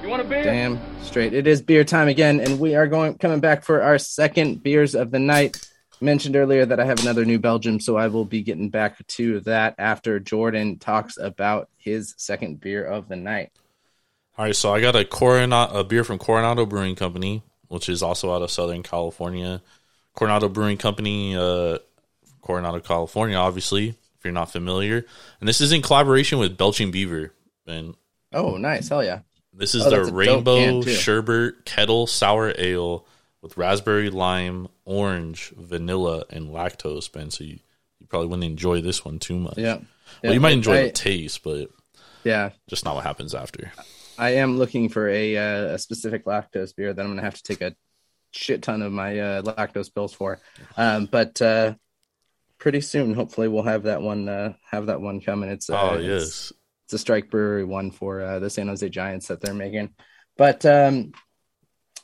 You 0.02 0.10
want 0.10 0.20
a 0.20 0.26
beer? 0.26 0.42
Damn 0.42 0.78
straight. 1.02 1.32
It 1.32 1.46
is 1.46 1.62
beer 1.62 1.84
time 1.84 2.08
again, 2.08 2.38
and 2.40 2.60
we 2.60 2.74
are 2.74 2.86
going 2.86 3.16
coming 3.16 3.40
back 3.40 3.64
for 3.64 3.80
our 3.80 3.96
second 3.96 4.62
beers 4.62 4.94
of 4.94 5.10
the 5.10 5.18
night. 5.18 5.67
Mentioned 6.00 6.36
earlier 6.36 6.64
that 6.64 6.78
I 6.78 6.84
have 6.84 7.00
another 7.00 7.24
New 7.24 7.38
Belgium, 7.38 7.80
so 7.80 7.96
I 7.96 8.06
will 8.08 8.24
be 8.24 8.42
getting 8.42 8.68
back 8.70 9.04
to 9.06 9.40
that 9.40 9.74
after 9.78 10.20
Jordan 10.20 10.78
talks 10.78 11.16
about 11.18 11.68
his 11.76 12.14
second 12.16 12.60
beer 12.60 12.84
of 12.84 13.08
the 13.08 13.16
night. 13.16 13.50
all 14.36 14.44
right. 14.44 14.54
So 14.54 14.72
I 14.72 14.80
got 14.80 14.94
a 14.94 15.04
Coronado, 15.04 15.80
a 15.80 15.84
beer 15.84 16.04
from 16.04 16.18
Coronado 16.18 16.66
Brewing 16.66 16.94
Company, 16.94 17.42
which 17.66 17.88
is 17.88 18.02
also 18.02 18.32
out 18.32 18.42
of 18.42 18.50
Southern 18.50 18.82
California. 18.84 19.60
Coronado 20.14 20.48
Brewing 20.48 20.78
Company, 20.78 21.36
uh, 21.36 21.78
Coronado, 22.42 22.80
California. 22.80 23.36
Obviously, 23.36 23.88
if 23.88 24.24
you're 24.24 24.32
not 24.32 24.52
familiar, 24.52 25.04
and 25.40 25.48
this 25.48 25.60
is 25.60 25.72
in 25.72 25.82
collaboration 25.82 26.38
with 26.38 26.56
Belching 26.56 26.90
Beaver. 26.90 27.32
And 27.66 27.94
Oh, 28.32 28.56
nice. 28.56 28.88
Hell 28.88 29.02
yeah. 29.04 29.20
This 29.52 29.74
is 29.74 29.84
Oh, 29.86 29.90
their 29.90 29.98
that's 30.04 30.08
a 30.08 30.12
dope 30.12 30.46
rainbow 30.46 30.82
sherbet 30.82 31.64
kettle 31.64 32.06
sour 32.06 32.54
ale 32.56 33.06
with 33.42 33.56
raspberry, 33.56 34.10
lime, 34.10 34.68
orange, 34.84 35.52
vanilla, 35.56 36.24
and 36.30 36.48
lactose. 36.48 37.10
Ben, 37.10 37.30
so 37.30 37.44
you, 37.44 37.58
you 38.00 38.06
probably 38.06 38.28
wouldn't 38.28 38.44
enjoy 38.44 38.80
this 38.80 39.04
one 39.04 39.18
too 39.18 39.36
much. 39.38 39.58
Yeah. 39.58 39.78
well, 40.22 40.34
you 40.34 40.40
might 40.40 40.52
enjoy 40.52 40.78
I, 40.78 40.82
the 40.84 40.92
taste, 40.92 41.42
but 41.42 41.70
Yeah. 42.24 42.50
just 42.68 42.84
not 42.84 42.94
what 42.94 43.04
happens 43.04 43.34
after. 43.34 43.72
I 44.18 44.30
am 44.30 44.58
looking 44.58 44.88
for 44.88 45.08
a 45.08 45.36
uh, 45.36 45.74
a 45.74 45.78
specific 45.78 46.24
lactose 46.24 46.74
beer 46.74 46.92
that 46.92 47.00
I'm 47.00 47.08
gonna 47.10 47.22
have 47.22 47.36
to 47.36 47.42
take 47.42 47.60
a 47.60 47.76
shit 48.32 48.62
ton 48.62 48.82
of 48.82 48.92
my 48.92 49.18
uh, 49.18 49.42
lactose 49.42 49.94
pills 49.94 50.12
for. 50.12 50.40
Um, 50.76 51.06
but 51.06 51.40
uh, 51.40 51.74
pretty 52.58 52.80
soon, 52.80 53.14
hopefully, 53.14 53.46
we'll 53.46 53.62
have 53.62 53.84
that 53.84 54.02
one 54.02 54.28
uh, 54.28 54.54
have 54.68 54.86
that 54.86 55.00
one 55.00 55.20
coming. 55.20 55.50
It's 55.50 55.70
uh, 55.70 55.92
oh 55.92 55.98
yes, 55.98 56.52
it's 56.86 56.94
a 56.94 56.98
Strike 56.98 57.30
Brewery 57.30 57.64
one 57.64 57.92
for 57.92 58.20
uh, 58.20 58.38
the 58.40 58.50
San 58.50 58.66
Jose 58.66 58.88
Giants 58.88 59.28
that 59.28 59.40
they're 59.40 59.54
making. 59.54 59.94
But 60.36 60.66
um, 60.66 61.12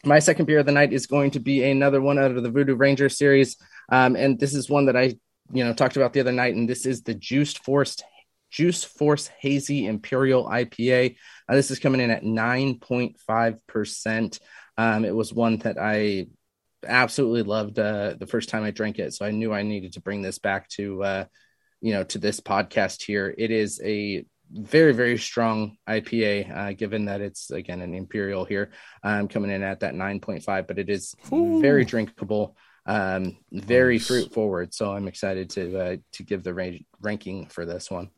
my 0.05 0.18
second 0.18 0.46
beer 0.46 0.59
of 0.59 0.66
the 0.66 0.72
night 0.72 0.92
is 0.92 1.07
going 1.07 1.32
to 1.32 1.40
be 1.40 1.62
another 1.64 2.00
one 2.00 2.18
out 2.18 2.30
of 2.30 2.42
the 2.42 2.50
Voodoo 2.50 2.74
Ranger 2.74 3.09
series, 3.09 3.57
um, 3.90 4.16
and 4.16 4.38
this 4.38 4.55
is 4.55 4.70
one 4.70 4.86
that 4.86 4.96
I 4.96 5.16
you 5.52 5.64
know 5.64 5.72
talked 5.72 5.96
about 5.96 6.12
the 6.12 6.20
other 6.20 6.32
night, 6.32 6.55
and 6.55 6.68
this 6.68 6.86
is 6.86 7.02
the 7.02 7.14
Juiced 7.14 7.64
Forced 7.64 8.05
Juice 8.50 8.84
Force 8.84 9.26
Hazy 9.26 9.86
Imperial 9.86 10.46
IPA. 10.46 11.16
Uh, 11.48 11.55
this 11.55 11.70
is 11.70 11.78
coming 11.78 12.00
in 12.00 12.11
at 12.11 12.24
nine 12.24 12.78
point 12.78 13.18
five 13.26 13.64
percent. 13.66 14.40
Um, 14.76 15.05
it 15.05 15.14
was 15.14 15.32
one 15.32 15.59
that 15.59 15.76
I 15.78 16.26
absolutely 16.86 17.42
loved 17.42 17.78
uh, 17.78 18.14
the 18.18 18.26
first 18.26 18.48
time 18.48 18.64
I 18.64 18.70
drank 18.70 18.98
it, 18.98 19.12
so 19.14 19.24
I 19.24 19.30
knew 19.30 19.52
I 19.52 19.62
needed 19.62 19.94
to 19.94 20.00
bring 20.00 20.22
this 20.22 20.38
back 20.38 20.68
to 20.70 21.02
uh, 21.02 21.24
you 21.80 21.92
know 21.92 22.05
to 22.05 22.18
this 22.18 22.40
podcast 22.40 23.02
here. 23.02 23.34
It 23.36 23.50
is 23.50 23.80
a 23.84 24.24
very 24.51 24.92
very 24.92 25.18
strong 25.18 25.76
IPA, 25.88 26.57
uh, 26.57 26.72
given 26.72 27.07
that 27.07 27.20
it's 27.20 27.51
again 27.51 27.80
an 27.80 27.95
imperial 27.95 28.45
here, 28.45 28.70
um, 29.03 29.28
coming 29.28 29.51
in 29.51 29.62
at 29.62 29.80
that 29.80 29.95
nine 29.95 30.20
point 30.20 30.42
five, 30.45 30.66
but 30.66 30.78
it 30.78 30.88
is 30.88 31.14
very 31.30 31.84
drinkable, 31.84 32.57
um, 32.86 33.36
very 33.53 33.97
Nice. 33.97 34.07
fruit 34.07 34.32
forward. 34.32 34.74
So 34.74 34.92
I'm 34.92 35.09
excited 35.09 35.51
to 35.51 35.78
uh, 35.78 35.97
to 36.12 36.22
give 36.22 36.42
the 36.45 36.55
range, 36.55 36.84
ranking 37.01 37.47
for 37.47 37.64
this 37.66 37.90
one. 37.90 38.11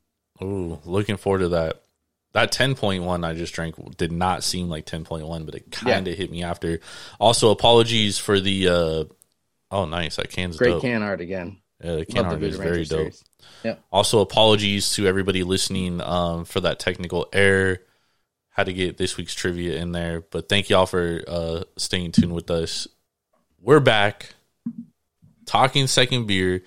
ooh, 0.42 0.78
looking 0.84 1.16
forward 1.16 1.38
to 1.40 1.48
that. 1.50 1.82
That 2.32 2.52
ten 2.52 2.74
point 2.74 3.02
one 3.04 3.24
I 3.24 3.32
just 3.32 3.54
drank 3.54 3.76
did 3.96 4.12
not 4.12 4.44
seem 4.44 4.68
like 4.68 4.84
ten 4.84 5.04
point 5.04 5.26
one, 5.26 5.46
but 5.46 5.54
it 5.54 5.70
kind 5.70 6.06
of 6.06 6.14
hit 6.18 6.30
me 6.30 6.42
after. 6.42 6.80
Also, 7.18 7.50
apologies 7.50 8.18
for 8.18 8.40
the. 8.40 8.68
uh 8.68 9.04
Oh, 9.68 9.84
nice! 9.84 10.14
That 10.16 10.30
can's 10.30 10.56
Great 10.58 10.70
dope. 10.72 10.82
can 10.82 11.02
art 11.02 11.20
again. 11.20 11.58
Yeah, 11.82 11.96
the 11.96 12.06
can 12.06 12.24
Love 12.28 12.40
the 12.40 12.46
is 12.46 12.56
very 12.56 12.78
Ranger 12.78 12.88
dope. 12.96 13.12
series. 13.12 13.24
Yep. 13.64 13.84
Also, 13.92 14.20
apologies 14.20 14.92
to 14.94 15.06
everybody 15.06 15.42
listening 15.42 16.00
um, 16.00 16.44
for 16.44 16.60
that 16.60 16.78
technical 16.78 17.28
error. 17.32 17.78
Had 18.50 18.66
to 18.66 18.72
get 18.72 18.96
this 18.96 19.18
week's 19.18 19.34
trivia 19.34 19.76
in 19.76 19.92
there, 19.92 20.22
but 20.22 20.48
thank 20.48 20.70
y'all 20.70 20.86
for 20.86 21.22
uh, 21.28 21.64
staying 21.76 22.12
tuned 22.12 22.32
with 22.34 22.50
us. 22.50 22.88
We're 23.60 23.80
back 23.80 24.34
talking 25.44 25.86
second 25.86 26.26
beer, 26.26 26.62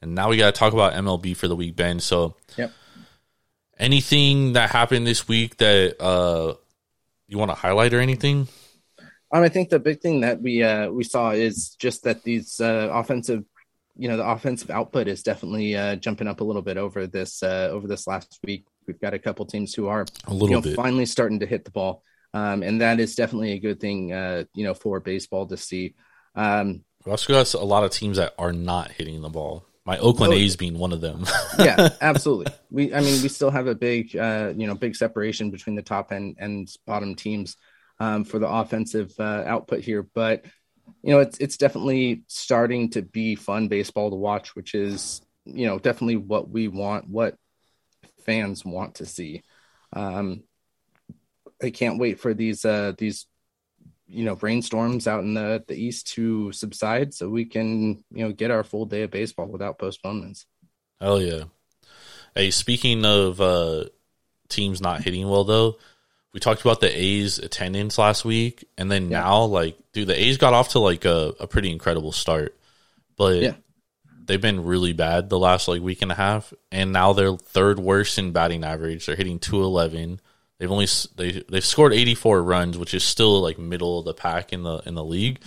and 0.00 0.14
now 0.14 0.30
we 0.30 0.38
got 0.38 0.54
to 0.54 0.58
talk 0.58 0.72
about 0.72 0.94
MLB 0.94 1.36
for 1.36 1.46
the 1.48 1.54
week, 1.56 1.76
Ben. 1.76 2.00
So, 2.00 2.36
Yep. 2.56 2.72
anything 3.78 4.54
that 4.54 4.70
happened 4.70 5.06
this 5.06 5.28
week 5.28 5.58
that 5.58 6.00
uh, 6.02 6.54
you 7.28 7.38
want 7.38 7.50
to 7.50 7.54
highlight 7.54 7.92
or 7.92 8.00
anything? 8.00 8.48
Um, 9.32 9.42
I 9.42 9.48
think 9.48 9.68
the 9.68 9.78
big 9.78 10.00
thing 10.00 10.20
that 10.20 10.40
we 10.40 10.62
uh, 10.62 10.88
we 10.90 11.04
saw 11.04 11.30
is 11.30 11.70
just 11.78 12.04
that 12.04 12.22
these 12.22 12.60
uh, 12.60 12.88
offensive, 12.92 13.44
you 13.96 14.08
know, 14.08 14.16
the 14.16 14.26
offensive 14.28 14.70
output 14.70 15.08
is 15.08 15.22
definitely 15.22 15.76
uh, 15.76 15.96
jumping 15.96 16.28
up 16.28 16.40
a 16.40 16.44
little 16.44 16.62
bit 16.62 16.76
over 16.76 17.06
this 17.06 17.42
uh, 17.42 17.68
over 17.72 17.86
this 17.88 18.06
last 18.06 18.38
week. 18.44 18.66
We've 18.86 19.00
got 19.00 19.14
a 19.14 19.18
couple 19.18 19.46
teams 19.46 19.74
who 19.74 19.88
are 19.88 20.02
A 20.26 20.30
you 20.30 20.34
little 20.36 20.48
know 20.56 20.60
bit. 20.60 20.76
finally 20.76 21.06
starting 21.06 21.40
to 21.40 21.46
hit 21.46 21.64
the 21.64 21.70
ball, 21.70 22.02
um, 22.34 22.62
and 22.62 22.80
that 22.80 23.00
is 23.00 23.14
definitely 23.14 23.52
a 23.52 23.58
good 23.58 23.80
thing, 23.80 24.12
uh, 24.12 24.44
you 24.54 24.64
know, 24.64 24.74
for 24.74 25.00
baseball 25.00 25.46
to 25.46 25.56
see. 25.56 25.94
Um, 26.34 26.84
We 27.04 27.10
also 27.10 27.32
got 27.32 27.52
a 27.54 27.64
lot 27.64 27.84
of 27.84 27.90
teams 27.90 28.16
that 28.18 28.34
are 28.38 28.52
not 28.52 28.90
hitting 28.90 29.22
the 29.22 29.28
ball. 29.30 29.64
My 29.84 29.98
Oakland 29.98 30.32
Oh. 30.32 30.36
A's 30.36 30.56
being 30.56 30.78
one 30.78 30.92
of 30.92 31.00
them. 31.00 31.24
yeah, 31.58 31.90
absolutely. 32.00 32.52
We, 32.70 32.92
I 32.92 33.00
mean, 33.00 33.22
we 33.22 33.28
still 33.28 33.50
have 33.52 33.68
a 33.68 33.74
big, 33.76 34.16
uh, 34.16 34.52
you 34.56 34.66
know, 34.66 34.74
big 34.74 34.96
separation 34.96 35.50
between 35.52 35.76
the 35.76 35.82
top 35.82 36.10
and 36.10 36.36
and 36.40 36.68
bottom 36.86 37.14
teams 37.14 37.56
um, 38.00 38.24
for 38.24 38.38
the 38.40 38.48
offensive 38.48 39.14
uh, 39.18 39.44
output 39.46 39.80
here, 39.84 40.02
but 40.14 40.44
you 41.02 41.12
know, 41.12 41.20
it's 41.20 41.38
it's 41.38 41.56
definitely 41.56 42.22
starting 42.26 42.90
to 42.90 43.02
be 43.02 43.34
fun 43.34 43.68
baseball 43.68 44.10
to 44.10 44.16
watch, 44.16 44.54
which 44.56 44.74
is 44.74 45.20
you 45.44 45.66
know 45.66 45.78
definitely 45.78 46.16
what 46.16 46.48
we 46.50 46.68
want, 46.68 47.08
what 47.08 47.36
fans 48.24 48.64
want 48.64 48.96
to 48.96 49.06
see. 49.06 49.42
Um, 49.92 50.42
I 51.62 51.70
can't 51.70 51.98
wait 51.98 52.20
for 52.20 52.34
these 52.34 52.64
uh, 52.64 52.92
these 52.98 53.26
you 54.08 54.24
know 54.24 54.34
rainstorms 54.40 55.06
out 55.06 55.24
in 55.24 55.34
the 55.34 55.64
the 55.66 55.74
east 55.74 56.08
to 56.14 56.52
subside 56.52 57.12
so 57.12 57.28
we 57.28 57.44
can 57.44 58.04
you 58.10 58.24
know 58.24 58.32
get 58.32 58.50
our 58.50 58.62
full 58.64 58.86
day 58.86 59.02
of 59.02 59.10
baseball 59.10 59.46
without 59.46 59.78
postponements. 59.78 60.46
Hell 61.00 61.20
yeah. 61.20 61.44
Hey, 62.34 62.50
speaking 62.50 63.04
of 63.04 63.40
uh, 63.40 63.84
teams 64.48 64.80
not 64.80 65.02
hitting 65.02 65.28
well, 65.28 65.44
though, 65.44 65.78
we 66.36 66.40
talked 66.40 66.60
about 66.60 66.82
the 66.82 66.94
A's 66.94 67.38
attendance 67.38 67.96
last 67.96 68.22
week, 68.22 68.68
and 68.76 68.92
then 68.92 69.08
Yeah. 69.10 69.20
now, 69.20 69.44
like, 69.44 69.74
dude, 69.94 70.06
the 70.08 70.20
A's 70.22 70.36
got 70.36 70.52
off 70.52 70.72
to 70.72 70.80
like 70.80 71.06
a, 71.06 71.32
a 71.40 71.46
pretty 71.46 71.70
incredible 71.70 72.12
start, 72.12 72.54
but 73.16 73.40
Yeah. 73.40 73.54
they've 74.26 74.38
been 74.38 74.62
really 74.66 74.92
bad 74.92 75.30
the 75.30 75.38
last 75.38 75.66
like 75.66 75.80
week 75.80 76.02
and 76.02 76.12
a 76.12 76.14
half, 76.14 76.52
and 76.70 76.92
now 76.92 77.14
they're 77.14 77.38
third 77.38 77.78
worst 77.78 78.18
in 78.18 78.32
batting 78.32 78.64
average. 78.64 79.06
They're 79.06 79.16
hitting 79.16 79.38
two 79.38 79.62
eleven. 79.64 80.20
They've 80.58 80.70
only 80.70 80.86
they 81.16 81.42
they've 81.48 81.64
scored 81.64 81.94
eighty 81.94 82.14
four 82.14 82.42
runs, 82.42 82.76
which 82.76 82.92
is 82.92 83.02
still 83.02 83.40
like 83.40 83.58
middle 83.58 83.98
of 84.00 84.04
the 84.04 84.12
pack 84.12 84.52
in 84.52 84.62
the 84.62 84.82
in 84.84 84.94
the 84.94 85.04
league. 85.04 85.40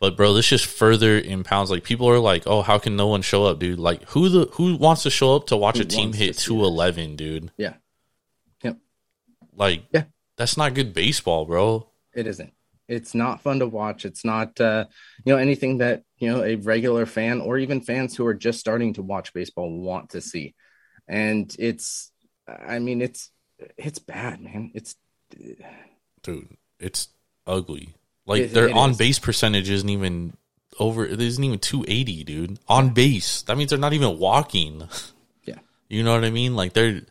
But 0.00 0.16
bro, 0.16 0.32
this 0.32 0.48
just 0.48 0.64
further 0.64 1.18
impounds 1.20 1.70
like 1.70 1.82
people 1.84 2.08
are 2.08 2.18
like, 2.20 2.44
oh, 2.46 2.62
how 2.62 2.78
can 2.78 2.96
no 2.96 3.08
one 3.08 3.20
show 3.20 3.44
up, 3.44 3.58
dude? 3.58 3.78
Like 3.78 4.04
who 4.10 4.30
the 4.30 4.46
who 4.52 4.76
wants 4.76 5.02
to 5.02 5.10
show 5.10 5.36
up 5.36 5.48
to 5.48 5.56
watch 5.58 5.76
Who 5.76 5.82
a 5.82 5.84
team 5.84 6.14
hit 6.14 6.38
two 6.38 6.64
eleven, 6.64 7.14
dude? 7.16 7.50
Yeah. 7.58 7.74
Like 9.58 9.82
Yeah. 9.92 10.04
that's 10.36 10.56
not 10.56 10.74
good 10.74 10.94
baseball, 10.94 11.44
bro. 11.44 11.88
It 12.14 12.26
isn't. 12.26 12.52
It's 12.88 13.14
not 13.14 13.42
fun 13.42 13.58
to 13.58 13.66
watch. 13.66 14.06
It's 14.06 14.24
not, 14.24 14.58
uh, 14.60 14.86
you 15.24 15.32
know, 15.34 15.38
anything 15.38 15.78
that 15.78 16.04
you 16.16 16.30
know 16.32 16.42
a 16.42 16.54
regular 16.56 17.04
fan 17.04 17.40
or 17.42 17.58
even 17.58 17.82
fans 17.82 18.16
who 18.16 18.24
are 18.24 18.34
just 18.34 18.58
starting 18.60 18.94
to 18.94 19.02
watch 19.02 19.34
baseball 19.34 19.70
want 19.70 20.10
to 20.10 20.20
see. 20.22 20.54
And 21.06 21.54
it's, 21.58 22.10
I 22.46 22.78
mean, 22.78 23.02
it's 23.02 23.30
it's 23.76 23.98
bad, 23.98 24.40
man. 24.40 24.70
It's 24.74 24.96
Dude, 26.22 26.56
it's 26.80 27.08
ugly. 27.46 27.94
Like 28.26 28.42
It- 28.42 28.54
their 28.54 28.74
on 28.74 28.94
base 28.94 29.18
percentage 29.18 29.68
isn't 29.70 29.88
even 29.88 30.36
over. 30.78 31.04
It 31.04 31.20
isn't 31.20 31.42
even 31.44 31.58
two 31.58 31.84
eighty, 31.88 32.24
dude. 32.24 32.58
On 32.68 32.90
base. 32.90 33.42
That 33.42 33.56
means 33.58 33.70
they're 33.70 33.78
not 33.78 33.92
even 33.92 34.18
walking. 34.18 34.88
Yeah. 35.44 35.58
You 35.90 36.02
know 36.02 36.12
what 36.12 36.24
I 36.24 36.30
mean? 36.30 36.54
Like 36.54 36.74
they're 36.74 37.02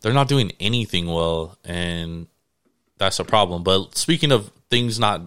they're 0.00 0.12
not 0.12 0.28
doing 0.28 0.52
anything 0.60 1.06
well, 1.06 1.58
and 1.64 2.26
that's 2.98 3.18
a 3.18 3.24
problem. 3.24 3.62
But 3.62 3.96
speaking 3.96 4.32
of 4.32 4.50
things 4.70 4.98
not 4.98 5.22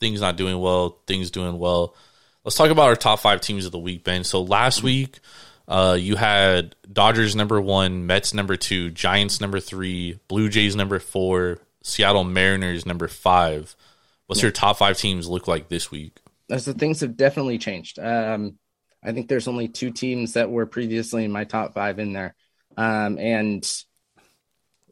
things 0.00 0.20
not 0.20 0.36
doing 0.36 0.58
well, 0.60 0.98
things 1.06 1.30
doing 1.30 1.58
well. 1.58 1.94
Let's 2.44 2.56
talk 2.56 2.70
about 2.70 2.88
our 2.88 2.96
top 2.96 3.20
five 3.20 3.40
teams 3.40 3.66
of 3.66 3.72
the 3.72 3.78
week, 3.78 4.02
Ben. 4.02 4.24
So 4.24 4.42
last 4.42 4.82
week, 4.82 5.20
uh, 5.68 5.96
you 5.98 6.16
had 6.16 6.74
Dodgers 6.92 7.36
number 7.36 7.60
one, 7.60 8.06
Mets 8.06 8.34
number 8.34 8.56
two, 8.56 8.90
Giants 8.90 9.40
number 9.40 9.60
three, 9.60 10.18
Blue 10.26 10.48
Jays 10.48 10.74
number 10.74 10.98
four, 10.98 11.58
Seattle 11.84 12.24
Mariners 12.24 12.84
number 12.84 13.06
five. 13.06 13.76
What's 14.26 14.42
your 14.42 14.50
top 14.50 14.78
five 14.78 14.96
teams 14.96 15.28
look 15.28 15.46
like 15.46 15.68
this 15.68 15.90
week? 15.90 16.18
as 16.52 16.66
the 16.66 16.74
things 16.74 17.00
have 17.00 17.16
definitely 17.16 17.58
changed. 17.58 17.98
Um, 17.98 18.58
I 19.02 19.12
think 19.12 19.28
there's 19.28 19.48
only 19.48 19.68
two 19.68 19.90
teams 19.90 20.34
that 20.34 20.50
were 20.50 20.66
previously 20.66 21.24
in 21.24 21.32
my 21.32 21.44
top 21.44 21.74
five 21.74 21.98
in 21.98 22.12
there, 22.12 22.34
um, 22.76 23.18
and 23.18 23.64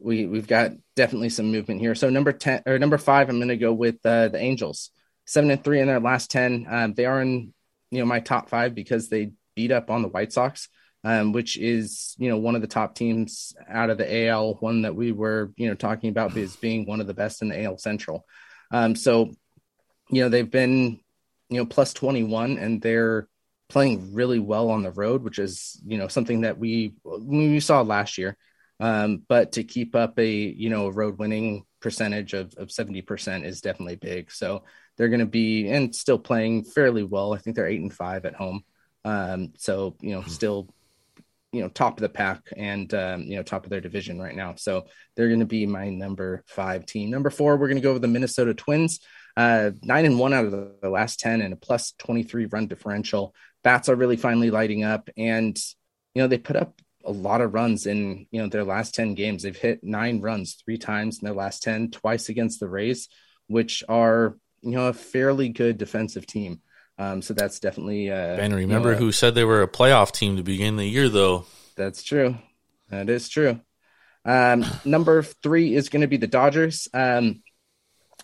we 0.01 0.25
we've 0.25 0.47
got 0.47 0.71
definitely 0.95 1.29
some 1.29 1.51
movement 1.51 1.79
here. 1.81 1.95
So 1.95 2.09
number 2.09 2.31
ten 2.31 2.63
or 2.65 2.79
number 2.79 2.97
five, 2.97 3.29
I'm 3.29 3.37
going 3.37 3.49
to 3.49 3.57
go 3.57 3.73
with 3.73 4.03
uh, 4.05 4.29
the 4.29 4.39
Angels, 4.39 4.91
seven 5.25 5.51
and 5.51 5.63
three 5.63 5.79
in 5.79 5.87
their 5.87 5.99
last 5.99 6.31
ten. 6.31 6.65
Um, 6.69 6.93
they 6.93 7.05
are 7.05 7.21
in 7.21 7.53
you 7.91 7.99
know 7.99 8.05
my 8.05 8.19
top 8.19 8.49
five 8.49 8.73
because 8.75 9.09
they 9.09 9.31
beat 9.55 9.71
up 9.71 9.89
on 9.89 10.01
the 10.01 10.07
White 10.07 10.33
Sox, 10.33 10.69
um, 11.03 11.31
which 11.33 11.57
is 11.57 12.15
you 12.17 12.29
know 12.29 12.37
one 12.37 12.55
of 12.55 12.61
the 12.61 12.67
top 12.67 12.95
teams 12.95 13.53
out 13.69 13.89
of 13.89 13.97
the 13.97 14.27
AL. 14.27 14.55
One 14.55 14.83
that 14.83 14.95
we 14.95 15.11
were 15.11 15.51
you 15.55 15.67
know 15.67 15.75
talking 15.75 16.09
about 16.09 16.35
as 16.37 16.55
being 16.55 16.85
one 16.85 17.01
of 17.01 17.07
the 17.07 17.13
best 17.13 17.41
in 17.41 17.49
the 17.49 17.63
AL 17.63 17.77
Central. 17.77 18.25
Um, 18.71 18.95
so 18.95 19.31
you 20.09 20.23
know 20.23 20.29
they've 20.29 20.49
been 20.49 20.99
you 21.49 21.57
know 21.57 21.65
plus 21.65 21.93
21 21.93 22.57
and 22.57 22.81
they're 22.81 23.27
playing 23.69 24.13
really 24.13 24.39
well 24.39 24.69
on 24.69 24.83
the 24.83 24.91
road 24.91 25.23
which 25.23 25.39
is 25.39 25.79
you 25.85 25.97
know 25.97 26.09
something 26.09 26.41
that 26.41 26.57
we 26.57 26.93
we 27.05 27.59
saw 27.61 27.81
last 27.81 28.17
year 28.17 28.37
um, 28.81 29.23
but 29.27 29.53
to 29.53 29.63
keep 29.63 29.95
up 29.95 30.17
a 30.19 30.29
you 30.29 30.69
know 30.69 30.87
a 30.87 30.91
road 30.91 31.19
winning 31.19 31.65
percentage 31.79 32.33
of, 32.33 32.53
of 32.57 32.69
70% 32.69 33.45
is 33.45 33.61
definitely 33.61 33.95
big. 33.95 34.31
So 34.31 34.63
they're 34.97 35.09
going 35.09 35.19
to 35.19 35.25
be 35.25 35.69
and 35.69 35.95
still 35.95 36.19
playing 36.19 36.63
fairly 36.63 37.03
well. 37.03 37.33
I 37.33 37.37
think 37.37 37.55
they're 37.55 37.67
eight 37.67 37.81
and 37.81 37.93
five 37.93 38.25
at 38.25 38.35
home. 38.35 38.63
Um, 39.05 39.53
so 39.57 39.95
you 40.01 40.15
know 40.15 40.23
still 40.23 40.73
you 41.51 41.61
know 41.61 41.69
top 41.69 41.97
of 41.97 42.01
the 42.01 42.09
pack 42.09 42.41
and 42.57 42.91
um, 42.93 43.21
you 43.21 43.35
know 43.35 43.43
top 43.43 43.65
of 43.65 43.69
their 43.69 43.81
division 43.81 44.19
right 44.19 44.35
now. 44.35 44.55
So 44.55 44.85
they're 45.15 45.27
going 45.27 45.39
to 45.41 45.45
be 45.45 45.67
my 45.67 45.89
number 45.89 46.43
five 46.47 46.85
team. 46.85 47.11
Number 47.11 47.29
four 47.29 47.57
we're 47.57 47.67
going 47.67 47.81
to 47.81 47.83
go 47.83 47.93
with 47.93 48.01
the 48.01 48.07
minnesota 48.07 48.55
twins. 48.55 48.99
Uh, 49.37 49.71
nine 49.81 50.05
and 50.05 50.19
one 50.19 50.33
out 50.33 50.45
of 50.45 50.51
the, 50.51 50.75
the 50.81 50.89
last 50.89 51.19
10 51.19 51.41
and 51.41 51.53
a 51.53 51.57
plus 51.57 51.93
23 51.99 52.47
run 52.47 52.67
differential. 52.67 53.33
Bats 53.63 53.87
are 53.89 53.95
really 53.95 54.17
finally 54.17 54.51
lighting 54.51 54.83
up. 54.83 55.09
And, 55.15 55.57
you 56.13 56.21
know, 56.21 56.27
they 56.27 56.37
put 56.37 56.57
up 56.57 56.81
a 57.05 57.11
lot 57.11 57.41
of 57.41 57.53
runs 57.53 57.85
in, 57.85 58.27
you 58.31 58.41
know, 58.41 58.47
their 58.47 58.63
last 58.63 58.95
10 58.95 59.15
games. 59.15 59.43
They've 59.43 59.55
hit 59.55 59.83
nine 59.83 60.21
runs 60.21 60.55
three 60.63 60.77
times 60.77 61.19
in 61.19 61.25
their 61.25 61.35
last 61.35 61.63
10, 61.63 61.91
twice 61.91 62.29
against 62.29 62.59
the 62.59 62.69
Rays, 62.69 63.09
which 63.47 63.83
are, 63.89 64.37
you 64.61 64.71
know, 64.71 64.87
a 64.87 64.93
fairly 64.93 65.49
good 65.49 65.77
defensive 65.77 66.25
team. 66.25 66.61
Um, 66.97 67.21
so 67.21 67.33
that's 67.33 67.59
definitely, 67.59 68.11
uh, 68.11 68.35
you 68.35 68.55
remember 68.55 68.93
know, 68.93 68.99
who 68.99 69.11
said 69.11 69.33
they 69.33 69.43
were 69.43 69.63
a 69.63 69.67
playoff 69.67 70.11
team 70.11 70.37
to 70.37 70.43
begin 70.43 70.75
the 70.75 70.85
year, 70.85 71.09
though? 71.09 71.45
That's 71.75 72.03
true. 72.03 72.37
That 72.89 73.09
is 73.09 73.27
true. 73.29 73.59
Um, 74.23 74.65
number 74.85 75.23
three 75.23 75.73
is 75.73 75.89
going 75.89 76.01
to 76.01 76.07
be 76.07 76.17
the 76.17 76.27
Dodgers. 76.27 76.87
Um, 76.93 77.41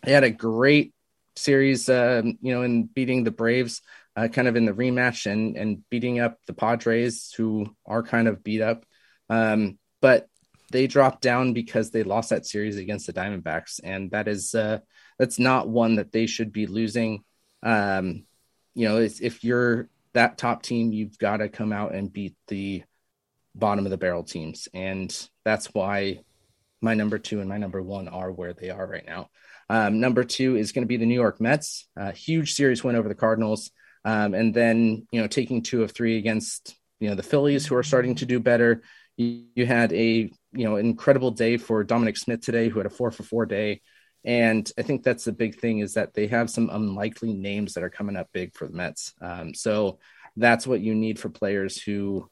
they 0.04 0.12
had 0.12 0.24
a 0.24 0.30
great 0.30 0.94
series, 1.36 1.90
um, 1.90 2.38
you 2.42 2.54
know, 2.54 2.62
in 2.62 2.84
beating 2.84 3.24
the 3.24 3.32
Braves, 3.32 3.82
uh, 4.18 4.28
kind 4.28 4.48
of 4.48 4.56
in 4.56 4.66
the 4.66 4.74
rematch 4.74 5.32
and 5.32 5.56
and 5.56 5.88
beating 5.90 6.20
up 6.20 6.40
the 6.48 6.54
Padres, 6.54 7.32
who 7.38 7.68
are 7.86 8.02
kind 8.02 8.28
of 8.28 8.44
beat 8.44 8.62
up. 8.62 8.84
Um, 9.30 9.78
but 10.02 10.28
they 10.72 10.88
dropped 10.88 11.22
down 11.22 11.54
because 11.54 11.92
they 11.92 12.04
lost 12.04 12.32
that 12.32 12.46
series 12.46 12.78
against 12.78 13.06
the 13.06 13.14
Diamondbacks, 13.14 13.80
and 13.84 14.10
that 14.12 14.28
is 14.28 14.56
uh, 14.56 14.80
that's 15.20 15.38
not 15.38 15.70
one 15.70 15.96
that 15.96 16.12
they 16.12 16.26
should 16.26 16.52
be 16.52 16.66
losing. 16.66 17.24
Um, 17.62 18.26
you 18.74 18.90
know, 18.90 18.98
if 18.98 19.44
you're 19.44 19.88
that 20.14 20.38
top 20.38 20.64
team, 20.64 20.92
you've 20.92 21.18
got 21.20 21.38
to 21.38 21.50
come 21.50 21.72
out 21.72 21.94
and 21.94 22.12
beat 22.12 22.36
the 22.48 22.84
bottom 23.54 23.86
of 23.86 23.92
the 23.92 23.98
barrel 23.98 24.24
teams, 24.24 24.68
and 24.74 25.16
that's 25.46 25.68
why 25.74 26.22
my 26.82 26.96
number 26.96 27.18
two 27.20 27.40
and 27.40 27.50
my 27.50 27.58
number 27.58 27.82
one 27.82 28.08
are 28.08 28.32
where 28.32 28.54
they 28.54 28.70
are 28.70 28.86
right 28.86 29.06
now. 29.06 29.30
Um, 29.70 30.00
number 30.00 30.24
two 30.24 30.56
is 30.56 30.72
going 30.72 30.84
to 30.84 30.88
be 30.88 30.98
the 30.98 31.06
New 31.06 31.16
York 31.16 31.42
Mets. 31.42 31.88
A 31.96 32.12
huge 32.12 32.54
series 32.54 32.84
win 32.84 32.96
over 32.96 33.10
the 33.10 33.16
Cardinals, 33.16 33.72
um, 34.08 34.34
and 34.34 34.54
then 34.54 35.06
you 35.12 35.20
know 35.20 35.28
taking 35.28 35.62
two 35.62 35.84
of 35.84 35.92
three 35.92 36.18
against 36.18 36.76
you 37.02 37.10
know 37.10 37.16
the 37.16 37.24
Phillies, 37.24 37.66
who 37.66 37.76
are 37.76 37.84
starting 37.84 38.16
to 38.16 38.26
do 38.26 38.40
better. 38.40 38.82
You, 39.18 39.44
you 39.54 39.66
had 39.66 39.92
a 39.92 40.32
you 40.54 40.64
know 40.64 40.78
incredible 40.78 41.32
day 41.32 41.58
for 41.58 41.84
Dominic 41.84 42.16
Smith 42.16 42.40
today, 42.40 42.70
who 42.70 42.80
had 42.80 42.86
a 42.86 42.90
four 42.90 43.12
for 43.12 43.24
four 43.24 43.46
day, 43.46 43.82
and 44.24 44.72
I 44.78 44.84
think 44.84 45.04
that's 45.04 45.26
the 45.26 45.34
big 45.34 45.60
thing 45.60 45.80
is 45.80 45.96
that 45.96 46.14
they 46.14 46.28
have 46.28 46.50
some 46.50 46.70
unlikely 46.72 47.34
names 47.34 47.74
that 47.74 47.84
are 47.84 47.90
coming 47.90 48.16
up 48.16 48.30
big 48.32 48.56
for 48.56 48.66
the 48.66 48.74
Mets. 48.74 49.14
Um, 49.20 49.54
so 49.54 50.00
that's 50.38 50.66
what 50.66 50.80
you 50.80 50.96
need 50.96 51.20
for 51.20 51.28
players 51.28 51.82
who 51.82 52.30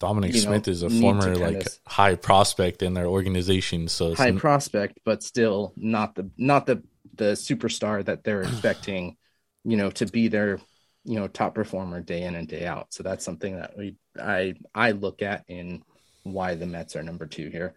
Dominic 0.00 0.34
You 0.34 0.44
know, 0.44 0.52
Smith 0.52 0.68
is 0.68 0.82
a 0.82 0.88
former 0.88 1.36
like 1.36 1.52
kinda- 1.52 1.70
high 1.86 2.14
prospect 2.14 2.82
in 2.82 2.94
their 2.94 3.06
organization, 3.06 3.86
so 3.88 4.14
high 4.14 4.32
prospect, 4.32 5.00
but 5.04 5.22
still 5.22 5.74
not 5.76 6.14
the 6.14 6.30
not 6.38 6.64
the 6.64 6.82
the 7.14 7.32
superstar 7.32 8.02
that 8.06 8.24
they're 8.24 8.42
expecting, 8.42 9.18
you 9.64 9.76
know, 9.76 9.90
to 9.90 10.06
be 10.06 10.28
their 10.28 10.58
you 11.04 11.18
know 11.18 11.28
top 11.28 11.54
performer 11.54 12.00
day 12.00 12.22
in 12.22 12.34
and 12.34 12.48
day 12.48 12.66
out. 12.66 12.92
So 12.92 13.02
that's 13.02 13.24
something 13.24 13.56
that 13.56 13.76
we 13.76 13.96
I 14.20 14.54
I 14.74 14.92
look 14.92 15.22
at 15.22 15.44
in 15.48 15.82
why 16.22 16.54
the 16.54 16.66
Mets 16.66 16.96
are 16.96 17.02
number 17.02 17.26
two 17.26 17.48
here. 17.48 17.74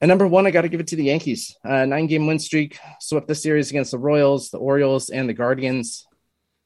And 0.00 0.08
number 0.08 0.26
one, 0.26 0.46
I 0.46 0.50
got 0.50 0.62
to 0.62 0.68
give 0.68 0.80
it 0.80 0.88
to 0.88 0.96
the 0.96 1.04
Yankees. 1.04 1.56
Uh, 1.64 1.86
nine 1.86 2.06
game 2.06 2.26
win 2.26 2.38
streak, 2.38 2.78
swept 3.00 3.28
the 3.28 3.34
series 3.34 3.70
against 3.70 3.92
the 3.92 3.98
Royals, 3.98 4.50
the 4.50 4.58
Orioles, 4.58 5.08
and 5.08 5.28
the 5.28 5.34
Guardians. 5.34 6.06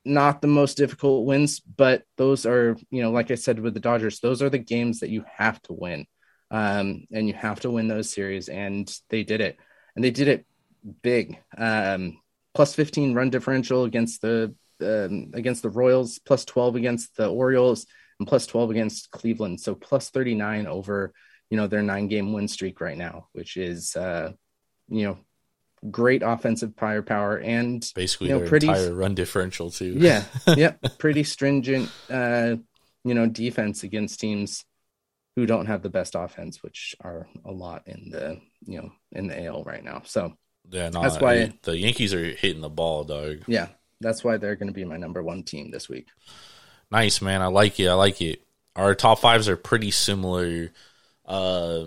Not 0.05 0.41
the 0.41 0.49
most 0.49 0.77
difficult 0.77 1.27
wins, 1.27 1.61
but 1.61 2.03
those 2.17 2.47
are, 2.47 2.77
you 2.91 3.03
know, 3.03 3.11
like 3.11 3.31
I 3.31 3.35
said 3.35 3.61
with 3.61 3.75
the 3.75 3.81
Dodgers, 3.81 4.21
those 4.21 4.43
are 4.43 4.51
the 4.51 4.59
games 4.59 5.01
that 5.01 5.11
you 5.11 5.25
have 5.37 5.61
to 5.63 5.73
win. 5.73 6.07
Um, 6.51 7.07
and 7.13 7.29
you 7.29 7.35
have 7.35 7.61
to 7.61 7.71
win 7.71 7.89
those 7.89 8.11
series. 8.11 8.49
And 8.49 8.91
they 9.11 9.23
did 9.23 9.41
it. 9.41 9.59
And 9.95 10.05
they 10.05 10.11
did 10.11 10.29
it 10.29 10.47
big. 11.03 11.39
Um, 11.57 12.19
plus 12.55 12.75
15 12.75 13.15
run 13.15 13.31
differential 13.31 13.85
against 13.85 14.23
the 14.23 14.55
um, 14.81 15.31
against 15.35 15.63
the 15.63 15.71
Royals, 15.71 16.19
plus 16.19 16.45
12 16.45 16.77
against 16.77 17.17
the 17.17 17.29
Orioles, 17.29 17.87
and 18.19 18.29
plus 18.29 18.47
12 18.47 18.71
against 18.71 19.11
Cleveland. 19.11 19.61
So 19.61 19.75
plus 19.75 20.11
39 20.11 20.67
over, 20.67 21.13
you 21.51 21.57
know, 21.57 21.67
their 21.67 21.83
nine 21.83 22.09
game 22.09 22.33
win 22.33 22.49
streak 22.49 22.81
right 22.81 22.97
now, 22.99 23.29
which 23.33 23.57
is, 23.57 23.95
uh, 23.97 24.33
you 24.89 25.05
know, 25.05 25.19
great 25.91 26.23
offensive 26.25 26.73
firepower 26.77 27.39
and 27.39 27.89
basically 27.95 28.29
you 28.29 28.35
know, 28.35 28.41
their 28.41 28.49
pretty- 28.49 28.67
entire 28.69 28.93
run 28.95 29.15
differential 29.15 29.71
too. 29.71 29.95
yeah, 29.97 30.25
yep, 30.57 30.99
pretty 30.99 31.23
stringent, 31.23 31.89
uh, 32.11 32.57
you 33.05 33.15
know, 33.15 33.27
defense 33.27 33.85
against 33.85 34.19
teams 34.21 34.65
who 35.37 35.47
don't 35.47 35.67
have 35.67 35.83
the 35.83 35.89
best 35.91 36.17
offense, 36.17 36.65
which 36.65 36.97
are 37.01 37.29
a 37.45 37.53
lot 37.53 37.83
in 37.87 38.11
the, 38.11 38.41
you 38.67 38.81
know, 38.83 38.91
in 39.13 39.29
the 39.29 39.45
AL 39.45 39.63
right 39.63 39.85
now. 39.85 40.03
So 40.05 40.33
yeah. 40.69 40.89
No, 40.91 41.01
That's 41.03 41.21
why- 41.21 41.53
the 41.63 41.79
Yankees 41.79 42.13
are 42.13 42.25
hitting 42.25 42.61
the 42.61 42.69
ball, 42.69 43.05
dog. 43.05 43.45
yeah, 43.47 43.69
that's 44.01 44.23
why 44.23 44.37
they're 44.37 44.57
going 44.57 44.69
to 44.69 44.75
be 44.75 44.85
my 44.85 44.97
number 44.97 45.23
one 45.23 45.43
team 45.43 45.71
this 45.71 45.89
week. 45.89 46.09
Nice, 46.91 47.21
man. 47.21 47.43
I 47.43 47.47
like 47.47 47.79
it. 47.81 47.89
I 47.89 47.95
like 47.95 48.21
it. 48.21 48.43
Our 48.77 48.95
top 48.95 49.21
fives 49.21 49.49
are 49.49 49.57
pretty 49.57 49.91
similar. 49.91 50.71
Uh, 51.27 51.87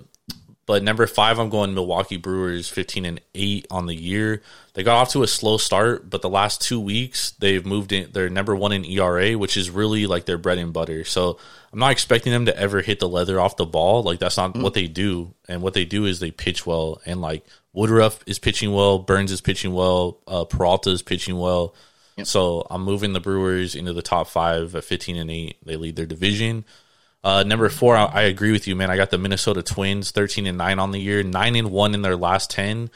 but 0.65 0.83
number 0.83 1.07
five, 1.07 1.39
I'm 1.39 1.49
going 1.49 1.73
Milwaukee 1.73 2.17
Brewers, 2.17 2.69
15 2.69 3.05
and 3.05 3.21
eight 3.33 3.65
on 3.71 3.87
the 3.87 3.95
year. 3.95 4.41
They 4.73 4.83
got 4.83 4.97
off 4.97 5.11
to 5.11 5.23
a 5.23 5.27
slow 5.27 5.57
start, 5.57 6.09
but 6.09 6.21
the 6.21 6.29
last 6.29 6.61
two 6.61 6.79
weeks 6.79 7.31
they've 7.31 7.65
moved 7.65 7.91
in. 7.91 8.11
They're 8.11 8.29
number 8.29 8.55
one 8.55 8.71
in 8.71 8.85
ERA, 8.85 9.37
which 9.37 9.57
is 9.57 9.69
really 9.69 10.05
like 10.05 10.25
their 10.25 10.37
bread 10.37 10.59
and 10.59 10.71
butter. 10.71 11.03
So 11.03 11.39
I'm 11.73 11.79
not 11.79 11.91
expecting 11.91 12.31
them 12.31 12.45
to 12.45 12.57
ever 12.57 12.81
hit 12.81 12.99
the 12.99 13.09
leather 13.09 13.39
off 13.39 13.57
the 13.57 13.65
ball. 13.65 14.03
Like 14.03 14.19
that's 14.19 14.37
not 14.37 14.55
what 14.55 14.73
they 14.73 14.87
do. 14.87 15.33
And 15.49 15.61
what 15.61 15.73
they 15.73 15.83
do 15.83 16.05
is 16.05 16.19
they 16.19 16.31
pitch 16.31 16.65
well. 16.65 17.01
And 17.05 17.19
like 17.19 17.45
Woodruff 17.73 18.19
is 18.25 18.39
pitching 18.39 18.71
well, 18.71 18.99
Burnes 18.99 19.31
is 19.31 19.41
pitching 19.41 19.73
well, 19.73 20.19
uh, 20.27 20.45
Peralta 20.45 20.91
is 20.91 21.01
pitching 21.01 21.37
well. 21.37 21.75
So 22.23 22.67
I'm 22.69 22.83
moving 22.83 23.13
the 23.13 23.19
Brewers 23.19 23.75
into 23.75 23.93
the 23.93 24.01
top 24.01 24.27
five 24.27 24.75
at 24.75 24.83
15 24.83 25.17
and 25.17 25.31
eight. 25.31 25.57
They 25.65 25.75
lead 25.75 25.95
their 25.95 26.05
division. 26.05 26.65
Uh, 27.23 27.43
number 27.43 27.69
four, 27.69 27.95
I, 27.95 28.05
I 28.05 28.21
agree 28.23 28.51
with 28.51 28.67
you, 28.67 28.75
man. 28.75 28.91
I 28.91 28.97
got 28.97 29.11
the 29.11 29.17
Minnesota 29.17 29.63
Twins, 29.63 30.11
13 30.11 30.45
and 30.47 30.57
nine 30.57 30.79
on 30.79 30.91
the 30.91 30.99
year, 30.99 31.23
nine 31.23 31.55
and 31.55 31.71
one 31.71 31.93
in 31.93 32.01
their 32.01 32.15
last 32.15 32.49
10 32.51 32.89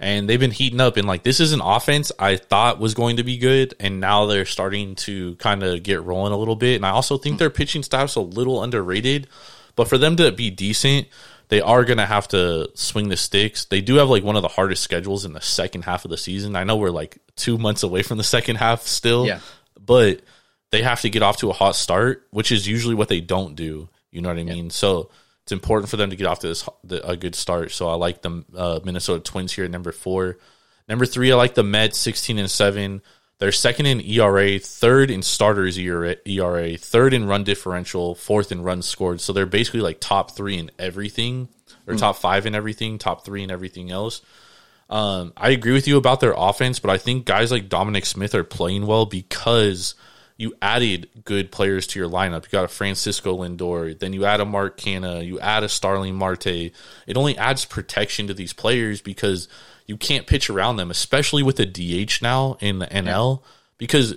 and 0.00 0.28
they've 0.28 0.40
been 0.40 0.50
heating 0.50 0.80
up. 0.80 0.96
And 0.96 1.06
like 1.06 1.22
this 1.22 1.38
is 1.38 1.52
an 1.52 1.60
offense 1.60 2.10
I 2.18 2.36
thought 2.36 2.80
was 2.80 2.94
going 2.94 3.18
to 3.18 3.22
be 3.22 3.36
good. 3.36 3.74
And 3.78 4.00
now 4.00 4.26
they're 4.26 4.46
starting 4.46 4.94
to 4.96 5.36
kind 5.36 5.62
of 5.62 5.82
get 5.82 6.02
rolling 6.02 6.32
a 6.32 6.36
little 6.36 6.56
bit. 6.56 6.76
And 6.76 6.86
I 6.86 6.90
also 6.90 7.18
think 7.18 7.38
their 7.38 7.50
pitching 7.50 7.82
staff's 7.82 8.16
a 8.16 8.20
little 8.20 8.62
underrated. 8.62 9.28
But 9.76 9.88
for 9.88 9.98
them 9.98 10.16
to 10.16 10.32
be 10.32 10.50
decent 10.50 11.06
they 11.50 11.60
are 11.60 11.84
going 11.84 11.98
to 11.98 12.06
have 12.06 12.28
to 12.28 12.70
swing 12.74 13.08
the 13.08 13.16
sticks. 13.16 13.66
They 13.66 13.80
do 13.80 13.96
have 13.96 14.08
like 14.08 14.24
one 14.24 14.36
of 14.36 14.42
the 14.42 14.48
hardest 14.48 14.82
schedules 14.82 15.24
in 15.24 15.32
the 15.32 15.40
second 15.40 15.82
half 15.82 16.04
of 16.04 16.10
the 16.10 16.16
season. 16.16 16.56
I 16.56 16.64
know 16.64 16.76
we're 16.76 16.90
like 16.90 17.18
2 17.36 17.58
months 17.58 17.82
away 17.82 18.02
from 18.02 18.18
the 18.18 18.24
second 18.24 18.56
half 18.56 18.82
still. 18.82 19.26
Yeah. 19.26 19.40
But 19.78 20.22
they 20.70 20.82
have 20.82 21.00
to 21.02 21.10
get 21.10 21.22
off 21.22 21.38
to 21.38 21.50
a 21.50 21.52
hot 21.52 21.74
start, 21.74 22.26
which 22.30 22.52
is 22.52 22.66
usually 22.66 22.94
what 22.94 23.08
they 23.08 23.20
don't 23.20 23.56
do. 23.56 23.88
You 24.12 24.22
know 24.22 24.28
what 24.28 24.38
I 24.38 24.44
mean? 24.44 24.70
So 24.70 25.10
it's 25.42 25.52
important 25.52 25.90
for 25.90 25.96
them 25.96 26.10
to 26.10 26.16
get 26.16 26.26
off 26.26 26.40
to 26.40 26.48
this 26.48 26.68
a 26.88 27.16
good 27.16 27.34
start. 27.34 27.72
So 27.72 27.88
I 27.88 27.94
like 27.94 28.22
the 28.22 28.44
uh, 28.56 28.80
Minnesota 28.84 29.20
Twins 29.20 29.52
here 29.52 29.64
at 29.64 29.70
number 29.70 29.90
four. 29.90 30.38
Number 30.88 31.06
three, 31.06 31.32
I 31.32 31.36
like 31.36 31.54
the 31.54 31.64
Mets, 31.64 31.98
sixteen 31.98 32.38
and 32.38 32.50
seven. 32.50 33.02
They're 33.40 33.52
second 33.52 33.86
in 33.86 34.02
ERA, 34.02 34.58
third 34.58 35.10
in 35.10 35.22
starters 35.22 35.78
ERA, 35.78 36.16
ERA, 36.26 36.76
third 36.76 37.14
in 37.14 37.26
run 37.26 37.42
differential, 37.42 38.14
fourth 38.14 38.52
in 38.52 38.62
runs 38.62 38.84
scored. 38.84 39.22
So 39.22 39.32
they're 39.32 39.46
basically 39.46 39.80
like 39.80 39.98
top 39.98 40.32
three 40.32 40.58
in 40.58 40.70
everything, 40.78 41.48
or 41.86 41.94
top 41.96 42.16
five 42.16 42.44
in 42.44 42.54
everything, 42.54 42.98
top 42.98 43.24
three 43.24 43.42
in 43.42 43.50
everything 43.50 43.90
else. 43.90 44.20
Um, 44.90 45.32
I 45.38 45.50
agree 45.50 45.72
with 45.72 45.88
you 45.88 45.96
about 45.96 46.20
their 46.20 46.34
offense, 46.36 46.80
but 46.80 46.90
I 46.90 46.98
think 46.98 47.24
guys 47.24 47.50
like 47.50 47.70
Dominic 47.70 48.04
Smith 48.04 48.34
are 48.34 48.44
playing 48.44 48.86
well 48.86 49.06
because 49.06 49.94
you 50.40 50.54
added 50.62 51.10
good 51.22 51.52
players 51.52 51.86
to 51.86 51.98
your 51.98 52.08
lineup. 52.08 52.44
You 52.44 52.48
got 52.50 52.64
a 52.64 52.68
Francisco 52.68 53.36
Lindor, 53.36 53.98
then 53.98 54.14
you 54.14 54.24
add 54.24 54.40
a 54.40 54.46
Mark 54.46 54.78
Canha, 54.78 55.22
you 55.22 55.38
add 55.38 55.64
a 55.64 55.68
Starling 55.68 56.14
Marte. 56.14 56.46
It 56.46 56.72
only 57.14 57.36
adds 57.36 57.66
protection 57.66 58.26
to 58.26 58.32
these 58.32 58.54
players 58.54 59.02
because 59.02 59.48
you 59.86 59.98
can't 59.98 60.26
pitch 60.26 60.48
around 60.48 60.76
them, 60.76 60.90
especially 60.90 61.42
with 61.42 61.56
the 61.56 61.66
DH 61.66 62.22
now 62.22 62.56
in 62.58 62.78
the 62.78 62.86
NL. 62.86 63.42
Because 63.76 64.14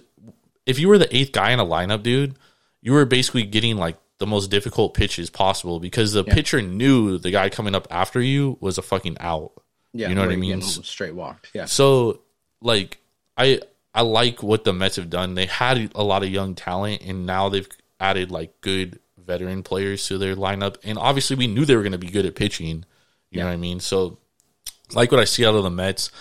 if 0.65 0.79
you 0.79 0.87
were 0.87 0.97
the 0.97 1.13
eighth 1.13 1.33
guy 1.33 1.51
in 1.51 1.59
a 1.59 1.65
lineup, 1.65 2.03
dude, 2.03 2.35
you 2.81 2.93
were 2.93 3.03
basically 3.03 3.43
getting 3.43 3.75
like 3.75 3.97
the 4.19 4.25
most 4.25 4.49
difficult 4.49 4.93
pitches 4.93 5.29
possible 5.29 5.81
because 5.81 6.13
the 6.13 6.23
pitcher 6.23 6.61
knew 6.61 7.17
the 7.17 7.31
guy 7.31 7.49
coming 7.49 7.75
up 7.75 7.85
after 7.91 8.21
you 8.21 8.57
was 8.61 8.77
a 8.77 8.81
fucking 8.81 9.17
out. 9.19 9.51
Yeah, 9.91 10.07
you 10.07 10.15
know 10.15 10.21
what 10.21 10.31
I 10.31 10.37
mean. 10.37 10.61
Straight 10.61 11.15
walked. 11.15 11.49
Yeah, 11.53 11.65
So, 11.65 12.21
like, 12.61 12.99
I 13.35 13.59
I 13.93 14.01
like 14.01 14.41
what 14.41 14.63
the 14.63 14.73
Mets 14.73 14.95
have 14.95 15.09
done. 15.09 15.35
They 15.35 15.45
had 15.45 15.91
a 15.95 16.03
lot 16.03 16.23
of 16.23 16.29
young 16.29 16.55
talent, 16.55 17.01
and 17.03 17.25
now 17.25 17.49
they've 17.49 17.67
added 17.99 18.31
like 18.31 18.59
good 18.61 18.99
veteran 19.17 19.63
players 19.63 20.07
to 20.07 20.17
their 20.17 20.35
lineup. 20.35 20.77
And 20.83 20.97
obviously, 20.97 21.35
we 21.35 21.47
knew 21.47 21.65
they 21.65 21.75
were 21.75 21.83
going 21.83 21.91
to 21.93 21.97
be 21.97 22.09
good 22.09 22.25
at 22.25 22.35
pitching. 22.35 22.85
You 23.29 23.39
know 23.39 23.45
what 23.45 23.53
I 23.53 23.57
mean? 23.57 23.79
So, 23.79 24.19
like 24.93 25.11
what 25.11 25.19
I 25.19 25.25
see 25.25 25.45
out 25.45 25.55
of 25.55 25.63
the 25.63 25.69
Mets. 25.71 26.11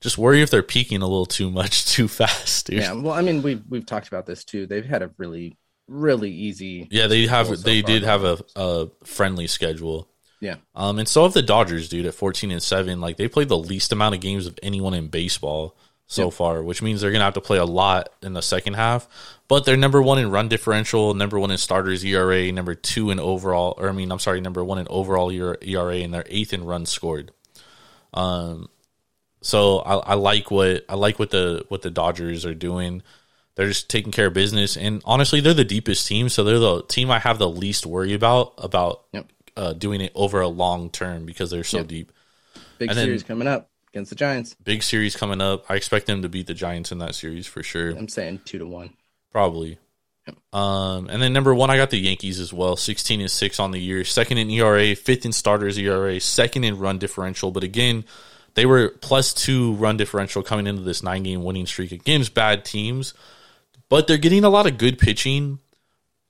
Just 0.00 0.18
worry 0.18 0.42
if 0.42 0.50
they're 0.50 0.64
peaking 0.64 1.00
a 1.00 1.06
little 1.06 1.26
too 1.26 1.48
much 1.50 1.86
too 1.92 2.08
fast, 2.08 2.66
dude. 2.66 2.80
yeah. 2.80 2.92
Well, 2.92 3.12
I 3.12 3.22
mean, 3.22 3.42
we've 3.42 3.62
we've 3.68 3.86
talked 3.86 4.08
about 4.08 4.26
this 4.26 4.44
too. 4.44 4.66
They've 4.66 4.84
had 4.84 5.02
a 5.02 5.10
really 5.16 5.56
really 5.88 6.30
easy. 6.30 6.88
Yeah, 6.90 7.06
they 7.06 7.26
have. 7.26 7.46
so 7.48 7.56
they 7.56 7.82
did 7.82 8.02
have 8.02 8.24
a, 8.24 8.38
a 8.56 8.88
friendly 9.04 9.46
schedule. 9.46 10.08
Yeah, 10.40 10.56
Um, 10.74 10.98
and 10.98 11.06
so 11.06 11.22
have 11.22 11.34
the 11.34 11.42
Dodgers, 11.42 11.88
dude, 11.88 12.06
at 12.06 12.14
fourteen 12.14 12.50
and 12.50 12.60
seven. 12.62 13.00
Like 13.00 13.16
they 13.16 13.28
played 13.28 13.48
the 13.48 13.56
least 13.56 13.92
amount 13.92 14.16
of 14.16 14.20
games 14.20 14.48
of 14.48 14.58
anyone 14.60 14.92
in 14.92 15.06
baseball 15.06 15.76
so 16.06 16.30
far, 16.30 16.62
which 16.62 16.82
means 16.82 17.00
they're 17.00 17.10
gonna 17.12 17.24
have 17.24 17.34
to 17.34 17.40
play 17.40 17.58
a 17.58 17.64
lot 17.64 18.10
in 18.22 18.34
the 18.34 18.42
second 18.42 18.74
half. 18.74 19.08
But 19.48 19.64
they're 19.64 19.76
number 19.76 20.00
one 20.02 20.18
in 20.18 20.30
run 20.30 20.48
differential, 20.48 21.14
number 21.14 21.38
one 21.38 21.50
in 21.50 21.58
starters 21.58 22.04
ERA, 22.04 22.50
number 22.52 22.74
two 22.74 23.10
in 23.10 23.18
overall, 23.20 23.74
or 23.78 23.88
I 23.88 23.92
mean, 23.92 24.10
I'm 24.12 24.18
sorry, 24.18 24.40
number 24.40 24.62
one 24.64 24.78
in 24.78 24.86
overall 24.90 25.30
ERA, 25.30 25.96
and 25.96 26.12
they're 26.12 26.24
eighth 26.28 26.52
in 26.52 26.64
runs 26.64 26.90
scored. 26.90 27.32
Um, 28.14 28.68
so 29.40 29.78
I, 29.78 29.94
I 29.96 30.14
like 30.14 30.50
what 30.50 30.84
I 30.88 30.94
like 30.94 31.18
what 31.18 31.30
the 31.30 31.64
what 31.68 31.82
the 31.82 31.90
Dodgers 31.90 32.44
are 32.46 32.54
doing. 32.54 33.02
They're 33.54 33.68
just 33.68 33.90
taking 33.90 34.12
care 34.12 34.26
of 34.28 34.32
business, 34.34 34.76
and 34.76 35.02
honestly, 35.04 35.40
they're 35.40 35.52
the 35.54 35.64
deepest 35.64 36.06
team, 36.06 36.28
so 36.28 36.44
they're 36.44 36.58
the 36.58 36.82
team 36.84 37.10
I 37.10 37.18
have 37.18 37.38
the 37.38 37.48
least 37.48 37.84
worry 37.84 38.14
about 38.14 38.54
about 38.58 39.02
Yep. 39.12 39.26
uh, 39.56 39.72
doing 39.74 40.00
it 40.00 40.12
over 40.14 40.40
a 40.40 40.48
long 40.48 40.88
term 40.90 41.26
because 41.26 41.50
they're 41.50 41.64
so 41.64 41.78
Yep. 41.78 41.86
deep. 41.88 42.12
big 42.78 42.88
And 42.90 42.98
then- 42.98 43.06
series 43.06 43.22
coming 43.22 43.46
up 43.48 43.68
against 43.92 44.10
the 44.10 44.16
Giants. 44.16 44.54
Big 44.62 44.82
series 44.82 45.16
coming 45.16 45.40
up. 45.40 45.70
I 45.70 45.74
expect 45.74 46.06
them 46.06 46.22
to 46.22 46.28
beat 46.28 46.46
the 46.46 46.54
Giants 46.54 46.92
in 46.92 46.98
that 46.98 47.14
series 47.14 47.46
for 47.46 47.62
sure. 47.62 47.90
I'm 47.90 48.08
saying 48.08 48.40
two 48.44 48.58
to 48.58 48.66
one. 48.66 48.94
Probably. 49.30 49.78
Um, 50.52 51.08
and 51.08 51.20
then 51.20 51.32
number 51.32 51.54
one, 51.54 51.70
I 51.70 51.76
got 51.76 51.90
the 51.90 51.98
Yankees 51.98 52.38
as 52.38 52.52
well. 52.52 52.76
Sixteen 52.76 53.20
and 53.20 53.30
six 53.30 53.58
on 53.58 53.72
the 53.72 53.80
year, 53.80 54.04
second 54.04 54.38
in 54.38 54.50
ERA, 54.50 54.94
fifth 54.94 55.24
in 55.24 55.32
starters 55.32 55.78
ERA, 55.78 56.20
second 56.20 56.64
in 56.64 56.78
run 56.78 56.98
differential. 56.98 57.50
But 57.50 57.64
again, 57.64 58.04
they 58.54 58.64
were 58.64 58.90
plus 59.00 59.34
two 59.34 59.74
run 59.74 59.96
differential 59.96 60.42
coming 60.42 60.66
into 60.66 60.82
this 60.82 61.02
nine 61.02 61.24
game 61.24 61.42
winning 61.42 61.66
streak 61.66 61.90
against 61.90 62.34
bad 62.34 62.64
teams. 62.64 63.14
But 63.88 64.06
they're 64.06 64.16
getting 64.16 64.44
a 64.44 64.50
lot 64.50 64.66
of 64.66 64.78
good 64.78 64.98
pitching, 64.98 65.58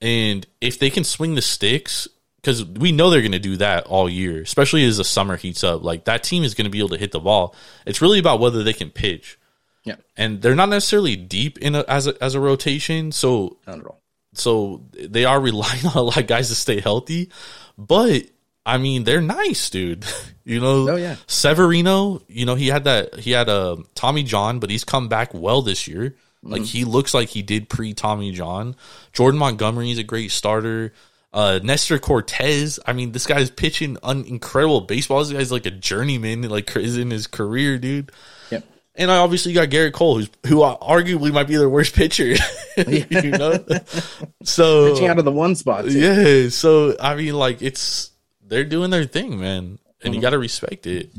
and 0.00 0.46
if 0.60 0.78
they 0.78 0.90
can 0.90 1.04
swing 1.04 1.34
the 1.34 1.42
sticks, 1.42 2.08
because 2.42 2.64
we 2.64 2.90
know 2.90 3.10
they're 3.10 3.20
going 3.20 3.32
to 3.32 3.38
do 3.38 3.56
that 3.58 3.86
all 3.86 4.08
year, 4.08 4.42
especially 4.42 4.84
as 4.84 4.96
the 4.96 5.04
summer 5.04 5.36
heats 5.36 5.62
up. 5.62 5.82
Like 5.82 6.04
that 6.04 6.24
team 6.24 6.42
is 6.42 6.54
going 6.54 6.64
to 6.64 6.70
be 6.70 6.80
able 6.80 6.90
to 6.90 6.98
hit 6.98 7.12
the 7.12 7.20
ball. 7.20 7.54
It's 7.86 8.02
really 8.02 8.18
about 8.18 8.40
whether 8.40 8.64
they 8.64 8.72
can 8.72 8.90
pitch 8.90 9.38
Yeah, 9.84 9.96
and 10.16 10.42
they're 10.42 10.56
not 10.56 10.68
necessarily 10.68 11.14
deep 11.16 11.58
in 11.58 11.76
a, 11.76 11.84
as 11.86 12.08
a, 12.08 12.22
as 12.22 12.34
a 12.34 12.40
rotation. 12.40 13.12
So 13.12 13.58
not 13.66 13.78
at 13.78 13.86
all. 13.86 14.00
so 14.34 14.82
they 14.92 15.24
are 15.24 15.40
relying 15.40 15.86
on 15.86 15.96
a 15.96 16.02
lot 16.02 16.16
of 16.16 16.26
guys 16.26 16.48
to 16.48 16.54
stay 16.54 16.80
healthy. 16.80 17.30
But 17.78 18.24
I 18.66 18.78
mean, 18.78 19.04
they're 19.04 19.20
nice, 19.20 19.70
dude. 19.70 20.04
you 20.44 20.60
know, 20.60 20.90
Oh, 20.90 20.96
yeah. 20.96 21.16
Severino. 21.28 22.22
You 22.26 22.46
know, 22.46 22.56
he 22.56 22.68
had 22.68 22.84
that 22.84 23.20
he 23.20 23.30
had 23.30 23.48
a 23.48 23.78
Tommy 23.94 24.24
John, 24.24 24.58
but 24.58 24.70
he's 24.70 24.84
come 24.84 25.08
back 25.08 25.32
well 25.32 25.62
this 25.62 25.86
year. 25.86 26.16
Like 26.42 26.62
mm-hmm. 26.62 26.78
he 26.78 26.84
looks 26.84 27.14
like 27.14 27.28
he 27.28 27.42
did 27.42 27.68
pre 27.68 27.94
Tommy 27.94 28.32
John. 28.32 28.74
Jordan 29.12 29.38
Montgomery 29.38 29.92
is 29.92 29.98
a 29.98 30.02
great 30.02 30.32
starter. 30.32 30.92
Uh, 31.32 31.58
Nestor 31.62 31.98
Cortes. 31.98 32.78
I 32.86 32.92
mean, 32.92 33.12
this 33.12 33.26
guy's 33.26 33.50
pitching 33.50 33.96
un- 34.02 34.24
incredible 34.26 34.82
baseball. 34.82 35.20
This 35.24 35.32
guy's 35.32 35.50
like 35.52 35.64
a 35.66 35.70
journeyman, 35.70 36.42
like 36.42 36.76
is 36.76 36.98
in 36.98 37.10
his 37.10 37.26
career, 37.26 37.78
dude. 37.78 38.12
Yep. 38.50 38.64
And 38.96 39.10
I 39.10 39.16
obviously 39.16 39.54
got 39.54 39.70
Gerrit 39.70 39.92
Cole, 39.94 40.16
who's 40.18 40.28
who 40.46 40.56
arguably 40.58 41.32
might 41.32 41.48
be 41.48 41.56
their 41.56 41.70
worst 41.70 41.94
pitcher. 41.94 42.34
you 42.76 43.30
know, 43.30 43.64
so 44.42 44.92
Pitching 44.92 45.08
out 45.08 45.18
of 45.18 45.24
the 45.24 45.32
one 45.32 45.54
spot. 45.54 45.86
too. 45.86 45.98
yeah. 45.98 46.48
So 46.50 46.94
I 47.00 47.14
mean, 47.14 47.32
like 47.34 47.62
it's 47.62 48.10
they're 48.46 48.64
doing 48.64 48.90
their 48.90 49.04
thing, 49.04 49.40
man, 49.40 49.78
and 50.04 50.14
you 50.14 50.20
got 50.20 50.30
to 50.30 50.38
respect 50.38 50.86
it. 50.86 51.10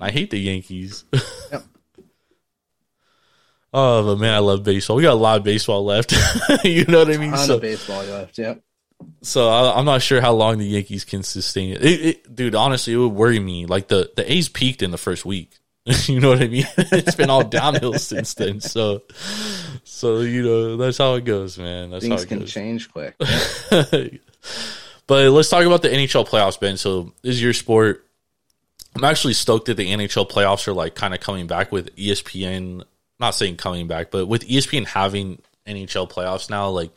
I 0.00 0.10
hate 0.10 0.30
the 0.30 0.38
Yankees. 0.38 1.04
Yep. 1.52 1.64
oh, 3.74 4.04
but 4.06 4.20
man, 4.20 4.32
I 4.34 4.38
love 4.38 4.62
baseball. 4.64 4.96
We 4.96 5.02
got 5.02 5.12
a 5.12 5.14
lot 5.14 5.36
of 5.38 5.44
baseball 5.44 5.84
left. 5.84 6.12
you 6.64 6.84
know 6.86 7.00
what 7.00 7.10
I 7.14 7.16
mean? 7.18 7.30
Ton 7.32 7.46
So, 7.46 7.54
of 7.56 7.60
baseball 7.62 8.02
left. 8.04 8.38
Yep. 8.38 8.62
So 9.22 9.48
I, 9.48 9.78
I'm 9.78 9.84
not 9.84 10.02
sure 10.02 10.20
how 10.20 10.32
long 10.32 10.58
the 10.58 10.66
Yankees 10.66 11.04
can 11.04 11.22
sustain 11.22 11.72
it. 11.72 11.84
It, 11.84 12.00
it. 12.06 12.34
Dude, 12.34 12.54
honestly, 12.54 12.92
it 12.92 12.96
would 12.96 13.08
worry 13.08 13.38
me. 13.38 13.66
Like 13.66 13.88
the 13.88 14.10
the 14.16 14.30
A's 14.30 14.48
peaked 14.48 14.82
in 14.82 14.90
the 14.90 14.98
first 14.98 15.24
week. 15.24 15.58
you 16.06 16.20
know 16.20 16.30
what 16.30 16.42
I 16.42 16.48
mean? 16.48 16.66
it's 16.76 17.14
been 17.14 17.30
all 17.30 17.44
downhill 17.44 17.94
since 17.98 18.34
then. 18.34 18.60
So, 18.60 19.02
so 19.84 20.20
you 20.20 20.42
know 20.42 20.76
that's 20.76 20.98
how 20.98 21.14
it 21.14 21.24
goes, 21.24 21.58
man. 21.58 21.90
That's 21.90 22.04
Things 22.04 22.20
how 22.20 22.24
it 22.24 22.28
can 22.28 22.38
goes. 22.40 22.52
change 22.52 22.90
quick. 22.92 23.16
but 23.18 24.10
let's 25.06 25.48
talk 25.48 25.64
about 25.64 25.82
the 25.82 25.88
NHL 25.88 26.28
playoffs, 26.28 26.60
Ben. 26.60 26.76
So 26.76 27.12
this 27.22 27.34
is 27.36 27.42
your 27.42 27.54
sport. 27.54 28.04
I'm 28.94 29.04
actually 29.04 29.34
stoked 29.34 29.66
that 29.66 29.76
the 29.76 29.90
NHL 29.90 30.28
playoffs 30.28 30.66
are 30.66 30.72
like 30.72 30.94
kind 30.94 31.14
of 31.14 31.20
coming 31.20 31.46
back 31.46 31.72
with 31.72 31.94
ESPN. 31.96 32.84
Not 33.20 33.34
saying 33.34 33.56
coming 33.56 33.88
back, 33.88 34.10
but 34.10 34.26
with 34.26 34.46
ESPN 34.46 34.86
having 34.86 35.42
NHL 35.66 36.08
playoffs 36.10 36.50
now, 36.50 36.68
like 36.68 36.90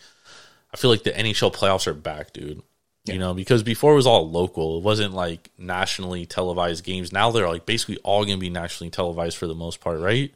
I 0.74 0.78
feel 0.78 0.90
like 0.90 1.04
the 1.04 1.12
NHL 1.12 1.54
playoffs 1.54 1.88
are 1.88 1.94
back, 1.94 2.34
dude. 2.34 2.62
You 3.06 3.18
know, 3.18 3.34
because 3.34 3.64
before 3.64 3.94
it 3.94 3.96
was 3.96 4.06
all 4.06 4.30
local. 4.30 4.78
It 4.78 4.84
wasn't 4.84 5.14
like 5.16 5.50
nationally 5.58 6.28
televised 6.28 6.84
games. 6.84 7.12
Now 7.12 7.32
they're 7.32 7.50
like 7.50 7.66
basically 7.66 7.98
all 8.04 8.24
going 8.26 8.38
to 8.38 8.42
be 8.42 8.52
nationally 8.52 8.92
televised 8.92 9.38
for 9.38 9.48
the 9.48 9.56
most 9.56 9.82
part, 9.82 10.00
right? 10.00 10.32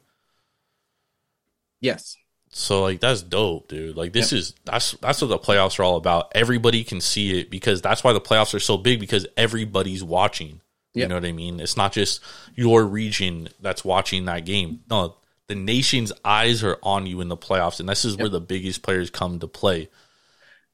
Yes. 1.80 2.16
So 2.50 2.82
like 2.82 3.00
that's 3.00 3.22
dope, 3.22 3.68
dude. 3.68 3.96
Like 3.96 4.12
this 4.12 4.32
is 4.32 4.54
that's 4.64 4.92
that's 4.92 5.20
what 5.20 5.28
the 5.28 5.38
playoffs 5.38 5.78
are 5.78 5.82
all 5.84 5.96
about. 5.96 6.32
Everybody 6.34 6.84
can 6.84 7.00
see 7.00 7.38
it 7.38 7.50
because 7.50 7.82
that's 7.82 8.02
why 8.02 8.12
the 8.12 8.20
playoffs 8.20 8.54
are 8.54 8.60
so 8.60 8.76
big 8.78 8.98
because 8.98 9.26
everybody's 9.36 10.02
watching. 10.02 10.60
You 10.94 11.02
Yep. 11.02 11.08
know 11.10 11.14
what 11.16 11.24
I 11.26 11.32
mean? 11.32 11.60
It's 11.60 11.76
not 11.76 11.92
just 11.92 12.20
your 12.54 12.84
region 12.84 13.48
that's 13.60 13.84
watching 13.84 14.24
that 14.24 14.46
game. 14.46 14.80
No, 14.88 15.16
the 15.48 15.54
nation's 15.54 16.12
eyes 16.24 16.64
are 16.64 16.78
on 16.82 17.06
you 17.06 17.20
in 17.20 17.28
the 17.28 17.36
playoffs, 17.36 17.78
and 17.78 17.88
this 17.88 18.06
is 18.06 18.16
where 18.16 18.30
the 18.30 18.40
biggest 18.40 18.82
players 18.82 19.10
come 19.10 19.38
to 19.40 19.46
play. 19.46 19.90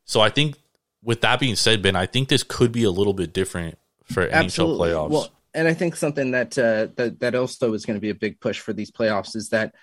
So 0.04 0.20
I 0.20 0.30
think, 0.30 0.56
with 1.02 1.20
that 1.22 1.40
being 1.40 1.56
said, 1.56 1.82
Ben, 1.82 1.96
I 1.96 2.06
think 2.06 2.28
this 2.28 2.42
could 2.42 2.72
be 2.72 2.84
a 2.84 2.90
little 2.90 3.14
bit 3.14 3.32
different 3.32 3.78
for 4.04 4.28
NHL 4.28 4.78
playoffs. 4.78 5.10
Well, 5.10 5.30
and 5.54 5.68
I 5.68 5.74
think 5.74 5.96
something 5.96 6.30
that 6.32 6.56
uh, 6.58 6.88
that 6.96 7.20
that 7.20 7.34
also 7.34 7.74
is 7.74 7.84
going 7.84 7.96
to 7.96 8.00
be 8.00 8.10
a 8.10 8.14
big 8.14 8.40
push 8.40 8.58
for 8.58 8.72
these 8.72 8.90
playoffs 8.90 9.36
is 9.36 9.50
that 9.50 9.74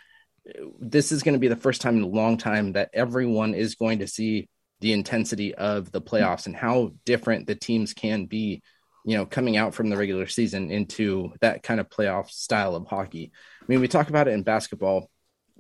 uh, 0.48 0.66
this 0.80 1.12
is 1.12 1.24
going 1.24 1.34
to 1.34 1.40
be 1.40 1.48
the 1.48 1.56
first 1.56 1.82
time 1.82 1.98
in 1.98 2.04
a 2.04 2.08
long 2.08 2.38
time 2.38 2.74
that 2.74 2.90
everyone 2.94 3.54
is 3.54 3.76
going 3.76 4.00
to 4.00 4.08
see 4.08 4.50
the 4.82 4.94
intensity 4.94 5.54
of 5.56 5.92
the 5.92 6.02
playoffs 6.02 6.46
and 6.46 6.56
how 6.56 6.92
different 7.06 7.48
the 7.48 7.56
teams 7.56 7.94
can 7.94 8.26
be, 8.26 8.62
you 9.06 9.18
know, 9.18 9.26
coming 9.26 9.58
out 9.58 9.74
from 9.74 9.90
the 9.90 9.98
regular 9.98 10.26
season 10.26 10.72
into 10.72 11.34
that 11.42 11.64
kind 11.64 11.80
of 11.80 11.90
playoff 11.90 12.30
style 12.30 12.76
of 12.76 12.88
hockey. 12.88 13.32
I 13.62 13.66
mean, 13.68 13.82
we 13.82 13.88
talk 13.88 14.10
about 14.10 14.28
it 14.28 14.34
in 14.34 14.44
basketball, 14.44 15.10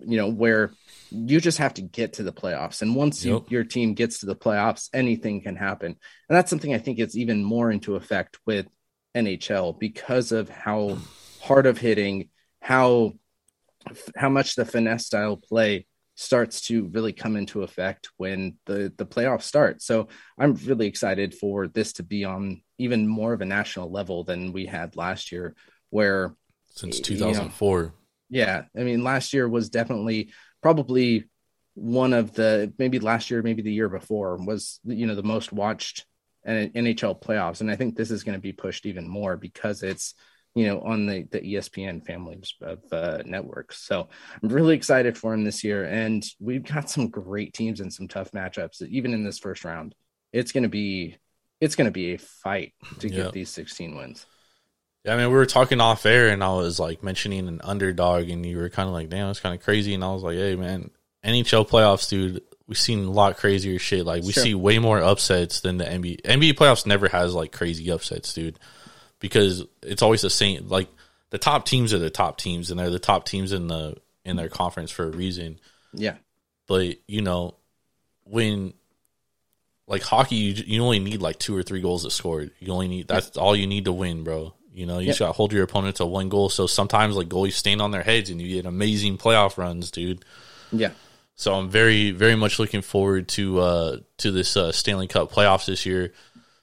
you 0.05 0.17
know, 0.17 0.29
where 0.29 0.71
you 1.11 1.39
just 1.39 1.57
have 1.57 1.73
to 1.75 1.81
get 1.81 2.13
to 2.13 2.23
the 2.23 2.31
playoffs. 2.31 2.81
And 2.81 2.95
once 2.95 3.23
you, 3.25 3.45
your 3.49 3.63
team 3.63 3.93
gets 3.93 4.19
to 4.19 4.25
the 4.25 4.35
playoffs, 4.35 4.89
anything 4.93 5.41
can 5.41 5.55
happen. 5.55 5.87
And 6.29 6.37
that's 6.37 6.49
something 6.49 6.73
I 6.73 6.77
think 6.77 6.99
is 6.99 7.17
even 7.17 7.43
more 7.43 7.71
into 7.71 7.95
effect 7.95 8.37
with 8.45 8.67
NHL 9.15 9.79
because 9.79 10.31
of 10.31 10.49
how 10.49 10.97
hard 11.41 11.65
of 11.65 11.77
hitting, 11.77 12.29
how 12.61 13.13
how 14.15 14.29
much 14.29 14.55
the 14.55 14.65
finesse 14.65 15.05
style 15.05 15.37
play 15.37 15.87
starts 16.15 16.61
to 16.67 16.85
really 16.87 17.13
come 17.13 17.37
into 17.37 17.63
effect 17.63 18.09
when 18.17 18.57
the 18.65 18.93
the 18.97 19.05
playoffs 19.05 19.43
start. 19.43 19.81
So 19.81 20.09
I'm 20.37 20.55
really 20.55 20.87
excited 20.87 21.33
for 21.33 21.67
this 21.67 21.93
to 21.93 22.03
be 22.03 22.25
on 22.25 22.61
even 22.77 23.07
more 23.07 23.33
of 23.33 23.41
a 23.41 23.45
national 23.45 23.91
level 23.91 24.23
than 24.23 24.51
we 24.51 24.65
had 24.65 24.95
last 24.95 25.31
year, 25.31 25.55
where 25.89 26.35
since 26.71 26.97
you 27.09 27.17
know, 27.17 27.31
2004. 27.31 27.93
Yeah, 28.29 28.63
I 28.77 28.83
mean, 28.83 29.03
last 29.03 29.33
year 29.33 29.47
was 29.47 29.69
definitely 29.69 30.31
probably 30.61 31.25
one 31.73 32.13
of 32.13 32.33
the 32.33 32.73
maybe 32.77 32.99
last 32.99 33.31
year, 33.31 33.41
maybe 33.41 33.61
the 33.61 33.73
year 33.73 33.89
before 33.89 34.37
was 34.37 34.79
you 34.83 35.05
know 35.05 35.15
the 35.15 35.23
most 35.23 35.51
watched 35.51 36.05
NHL 36.45 37.21
playoffs, 37.21 37.61
and 37.61 37.71
I 37.71 37.75
think 37.75 37.95
this 37.95 38.11
is 38.11 38.23
going 38.23 38.37
to 38.37 38.41
be 38.41 38.53
pushed 38.53 38.85
even 38.85 39.07
more 39.07 39.37
because 39.37 39.83
it's 39.83 40.13
you 40.55 40.67
know 40.67 40.81
on 40.81 41.05
the 41.05 41.23
the 41.31 41.41
ESPN 41.41 42.05
family 42.05 42.41
of 42.61 42.79
uh, 42.91 43.23
networks. 43.25 43.85
So 43.85 44.09
I'm 44.41 44.49
really 44.49 44.75
excited 44.75 45.17
for 45.17 45.33
him 45.33 45.43
this 45.43 45.63
year, 45.63 45.85
and 45.85 46.23
we've 46.39 46.63
got 46.63 46.89
some 46.89 47.09
great 47.09 47.53
teams 47.53 47.79
and 47.79 47.93
some 47.93 48.07
tough 48.07 48.31
matchups. 48.31 48.81
Even 48.83 49.13
in 49.13 49.23
this 49.23 49.39
first 49.39 49.63
round, 49.65 49.95
it's 50.33 50.51
going 50.51 50.63
to 50.63 50.69
be 50.69 51.17
it's 51.61 51.75
going 51.75 51.85
to 51.85 51.91
be 51.91 52.13
a 52.13 52.17
fight 52.17 52.73
to 52.99 53.09
get 53.09 53.33
these 53.33 53.49
16 53.49 53.97
wins. 53.97 54.25
Yeah, 55.05 55.13
I 55.13 55.17
mean, 55.17 55.27
we 55.27 55.35
were 55.35 55.45
talking 55.45 55.79
off 55.79 56.05
air, 56.05 56.27
and 56.29 56.43
I 56.43 56.53
was 56.53 56.79
like 56.79 57.03
mentioning 57.03 57.47
an 57.47 57.61
underdog, 57.63 58.29
and 58.29 58.45
you 58.45 58.57
were 58.57 58.69
kind 58.69 58.87
of 58.87 58.93
like, 58.93 59.09
"Damn, 59.09 59.29
it's 59.29 59.39
kind 59.39 59.55
of 59.55 59.63
crazy." 59.63 59.93
And 59.93 60.03
I 60.03 60.11
was 60.13 60.23
like, 60.23 60.35
"Hey, 60.35 60.55
man, 60.55 60.91
NHL 61.23 61.67
playoffs, 61.67 62.09
dude. 62.09 62.41
We've 62.67 62.77
seen 62.77 63.05
a 63.05 63.11
lot 63.11 63.37
crazier 63.37 63.79
shit. 63.79 64.05
Like, 64.05 64.23
we 64.23 64.31
Sure. 64.31 64.43
see 64.43 64.53
way 64.53 64.77
more 64.77 65.01
upsets 65.01 65.61
than 65.61 65.77
the 65.77 65.85
NBA. 65.85 66.21
NBA 66.23 66.53
playoffs 66.53 66.85
never 66.85 67.07
has 67.09 67.33
like 67.33 67.51
crazy 67.51 67.89
upsets, 67.91 68.33
dude, 68.33 68.59
because 69.19 69.63
it's 69.81 70.01
always 70.03 70.21
the 70.21 70.29
same. 70.29 70.67
Like, 70.67 70.87
the 71.31 71.37
top 71.39 71.65
teams 71.65 71.93
are 71.93 71.99
the 71.99 72.09
top 72.11 72.37
teams, 72.37 72.69
and 72.69 72.79
they're 72.79 72.89
the 72.89 72.99
top 72.99 73.25
teams 73.25 73.53
in 73.53 73.67
the 73.67 73.95
in 74.25 74.35
their 74.35 74.49
conference 74.49 74.91
for 74.91 75.05
a 75.05 75.11
reason. 75.11 75.59
Yeah, 75.93 76.17
But 76.67 76.97
you 77.07 77.21
know, 77.21 77.55
when 78.25 78.73
like 79.87 80.03
hockey, 80.03 80.35
you, 80.35 80.63
you 80.67 80.83
only 80.83 80.99
need 80.99 81.21
like 81.21 81.39
two 81.39 81.55
or 81.55 81.63
three 81.63 81.81
goals 81.81 82.03
to 82.03 82.11
score. 82.11 82.45
You 82.59 82.73
only 82.73 82.87
need 82.87 83.07
that's 83.07 83.37
all 83.37 83.55
you 83.55 83.65
need 83.65 83.85
to 83.85 83.93
win, 83.93 84.23
bro. 84.23 84.53
You 84.79 84.85
know, 84.85 84.99
you 84.99 85.07
just 85.07 85.19
got 85.19 85.27
to 85.27 85.33
hold 85.33 85.51
your 85.51 85.63
opponent 85.63 85.97
to 85.97 86.05
one 86.05 86.29
goal. 86.29 86.47
So 86.49 86.65
sometimes 86.67 87.15
like 87.17 87.27
goalies 87.27 87.53
stand 87.53 87.81
on 87.81 87.91
their 87.91 88.03
heads, 88.03 88.29
and 88.29 88.41
you 88.41 88.47
get 88.55 88.65
amazing 88.65 89.17
playoff 89.17 89.57
runs, 89.57 89.91
dude. 89.91 90.23
yeah. 90.71 90.91
So 91.35 91.53
I'm 91.53 91.69
very, 91.69 92.11
very 92.11 92.35
much 92.35 92.59
looking 92.59 92.81
forward 92.81 93.27
to 93.29 93.59
uh 93.59 93.97
to 94.17 94.31
this 94.31 94.57
uh, 94.57 94.71
Stanley 94.71 95.07
Cup 95.07 95.31
playoffs 95.31 95.65
this 95.67 95.85
year. 95.85 96.13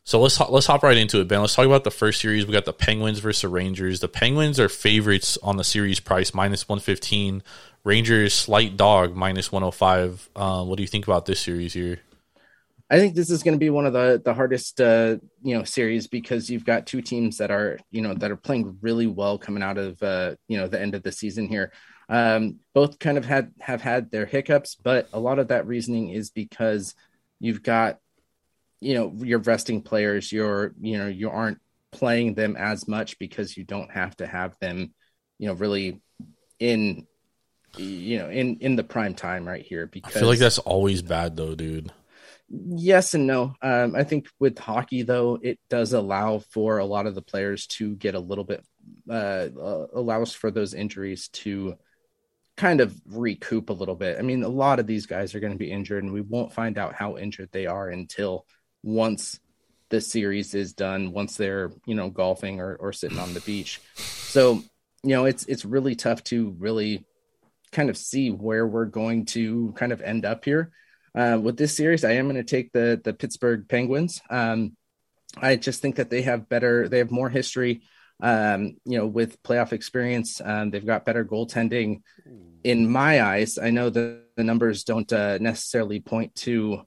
So 0.05 0.21
let's 0.21 0.39
let's 0.39 0.67
hop 0.67 0.83
right 0.83 0.97
into 0.97 1.21
it, 1.21 1.29
Ben. 1.29 1.41
Let's 1.41 1.55
talk 1.55 1.67
about 1.67 1.85
the 1.85 1.91
first 1.91 2.21
series. 2.21 2.47
We 2.47 2.53
got 2.53 2.65
the 2.65 2.73
Penguins 2.73 3.19
versus 3.19 3.43
the 3.43 3.49
Rangers. 3.49 4.01
The 4.01 4.09
Penguins 4.09 4.61
are 4.61 4.69
favorites 4.69 5.37
on 5.43 5.57
the 5.57 5.65
series 5.65 5.99
price, 6.01 6.33
minus 6.33 6.69
one 6.69 6.81
fifteen. 6.81 7.43
Rangers 7.85 8.33
slight 8.35 8.77
dog, 8.77 9.17
minus 9.17 9.51
one 9.51 9.63
hundred 9.63 9.73
five. 9.73 10.29
Uh, 10.37 10.65
what 10.65 10.77
do 10.77 10.83
you 10.83 10.89
think 10.89 11.07
about 11.07 11.27
this 11.27 11.41
series 11.41 11.73
here? 11.73 12.01
I 12.89 12.99
think 12.99 13.15
this 13.15 13.31
is 13.31 13.43
going 13.43 13.55
to 13.55 13.59
be 13.59 13.71
one 13.71 13.87
of 13.87 13.93
the 13.93 14.21
the 14.25 14.35
hardest 14.35 14.81
uh, 14.81 15.17
you 15.43 15.57
know 15.57 15.65
series 15.65 16.07
because 16.07 16.49
you've 16.49 16.65
got 16.65 16.87
two 16.87 17.03
teams 17.03 17.39
that 17.39 17.51
are 17.51 17.79
you 17.91 18.01
know 18.01 18.15
that 18.15 18.31
are 18.31 18.37
playing 18.37 18.79
really 18.81 19.07
well 19.07 19.39
coming 19.39 19.63
out 19.63 19.79
of 19.79 20.01
uh, 20.03 20.37
you 20.47 20.57
know 20.59 20.69
the 20.69 20.81
end 20.81 20.95
of 20.95 21.03
the 21.03 21.13
season 21.13 21.49
here. 21.49 21.73
Um, 22.09 22.61
both 22.75 23.01
kind 23.01 23.19
of 23.19 23.25
had 23.25 23.53
have 23.61 23.83
had 23.83 24.11
their 24.11 24.27
hiccups, 24.27 24.77
but 24.77 25.09
a 25.13 25.19
lot 25.19 25.41
of 25.41 25.49
that 25.49 25.67
reasoning 25.67 26.11
is 26.11 26.31
because 26.31 26.95
you've 27.41 27.63
got 27.63 27.99
you 28.81 28.95
know 28.95 29.13
your 29.17 29.41
resting 29.41 29.83
players. 29.83 30.31
You're 30.31 30.73
you 30.81 30.99
know 30.99 31.09
you 31.09 31.31
aren't 31.31 31.59
playing 31.91 32.35
them 32.35 32.57
as 32.57 32.87
much 32.87 33.19
because 33.19 33.57
you 33.57 33.65
don't 33.65 33.91
have 33.91 34.15
to 34.17 34.27
have 34.27 34.55
them 34.61 34.93
you 35.39 35.49
know 35.49 35.55
really 35.55 36.01
in 36.59 37.07
you 37.77 38.19
know 38.19 38.31
in 38.31 38.59
in 38.61 38.77
the 38.77 38.85
prime 38.85 39.15
time 39.15 39.47
right 39.47 39.65
here 39.65 39.87
because 39.87 40.17
I 40.17 40.21
feel 40.21 40.29
like 40.29 40.39
that's 40.39 40.59
always 40.59 41.03
bad 41.03 41.37
though, 41.37 41.55
dude. 41.55 41.93
Yes 42.49 43.15
and 43.15 43.27
no. 43.27 43.55
Um, 43.61 43.97
I 43.97 44.05
think 44.05 44.29
with 44.39 44.59
hockey, 44.59 45.03
though, 45.03 45.39
it 45.43 45.59
does 45.69 45.93
allow 45.93 46.39
for 46.39 46.79
a 46.79 46.85
lot 46.85 47.07
of 47.07 47.15
the 47.15 47.23
players 47.23 47.67
to 47.69 47.97
get 47.97 48.15
a 48.15 48.21
little 48.21 48.45
bit, 48.45 48.65
uh, 49.11 49.49
uh, 49.61 49.87
allows 49.95 50.33
for 50.33 50.51
those 50.51 50.73
injuries 50.73 51.29
to 51.29 51.75
kind 52.57 52.81
of 52.81 52.95
recoup 53.05 53.71
a 53.71 53.75
little 53.75 53.97
bit. 53.97 54.19
I 54.19 54.23
mean, 54.23 54.45
a 54.45 54.49
lot 54.49 54.79
of 54.79 54.87
these 54.87 55.07
guys 55.07 55.35
are 55.35 55.41
going 55.41 55.53
to 55.53 55.59
be 55.59 55.73
injured, 55.73 56.05
and 56.05 56.13
we 56.13 56.21
won't 56.21 56.53
find 56.53 56.79
out 56.79 56.95
how 56.95 57.17
injured 57.17 57.49
they 57.51 57.67
are 57.67 57.89
until 57.89 58.47
once 58.83 59.41
the 59.89 60.01
series 60.01 60.55
is 60.55 60.73
done, 60.73 61.13
once 61.13 61.37
they're, 61.37 61.73
you 61.85 61.95
know, 61.95 62.11
golfing 62.11 62.61
or, 62.61 62.77
or 62.77 62.93
sitting 62.93 63.19
on 63.19 63.35
the 63.35 63.41
beach. 63.41 63.81
So, 63.97 64.63
you 65.03 65.11
know, 65.11 65.25
it's, 65.25 65.45
it's 65.47 65.65
really 65.65 65.97
tough 65.97 66.23
to 66.25 66.55
really 66.59 67.05
kind 67.73 67.91
of 67.91 67.97
see 67.97 68.31
where 68.31 68.67
we're 68.67 68.87
going 68.87 69.27
to 69.27 69.73
kind 69.77 69.93
of 69.93 70.01
end 70.01 70.25
up 70.25 70.45
here. 70.45 70.71
Uh, 71.17 71.39
with 71.43 71.57
this 71.57 71.75
series, 71.75 72.05
I 72.05 72.13
am 72.13 72.27
going 72.27 72.37
to 72.37 72.45
take 72.45 72.73
the 72.73 73.01
the 73.03 73.15
Pittsburgh 73.15 73.67
Penguins. 73.69 74.21
Um, 74.29 74.77
I 75.37 75.57
just 75.57 75.81
think 75.81 75.97
that 75.97 76.11
they 76.11 76.23
have 76.23 76.49
better, 76.49 76.89
they 76.89 76.99
have 76.99 77.11
more 77.11 77.29
history, 77.29 77.83
um, 78.21 78.77
you 78.85 78.99
know, 78.99 79.07
with 79.07 79.43
playoff 79.43 79.73
experience. 79.73 80.41
Um, 80.43 80.71
they've 80.71 80.85
got 80.85 81.05
better 81.05 81.25
goaltending. 81.25 82.03
In 82.65 82.91
my 82.91 83.23
eyes, 83.23 83.59
I 83.59 83.71
know 83.71 83.91
the, 83.91 84.23
the 84.37 84.45
numbers 84.45 84.85
don't 84.85 85.11
uh, 85.13 85.39
necessarily 85.39 86.01
point 86.01 86.35
to 86.37 86.83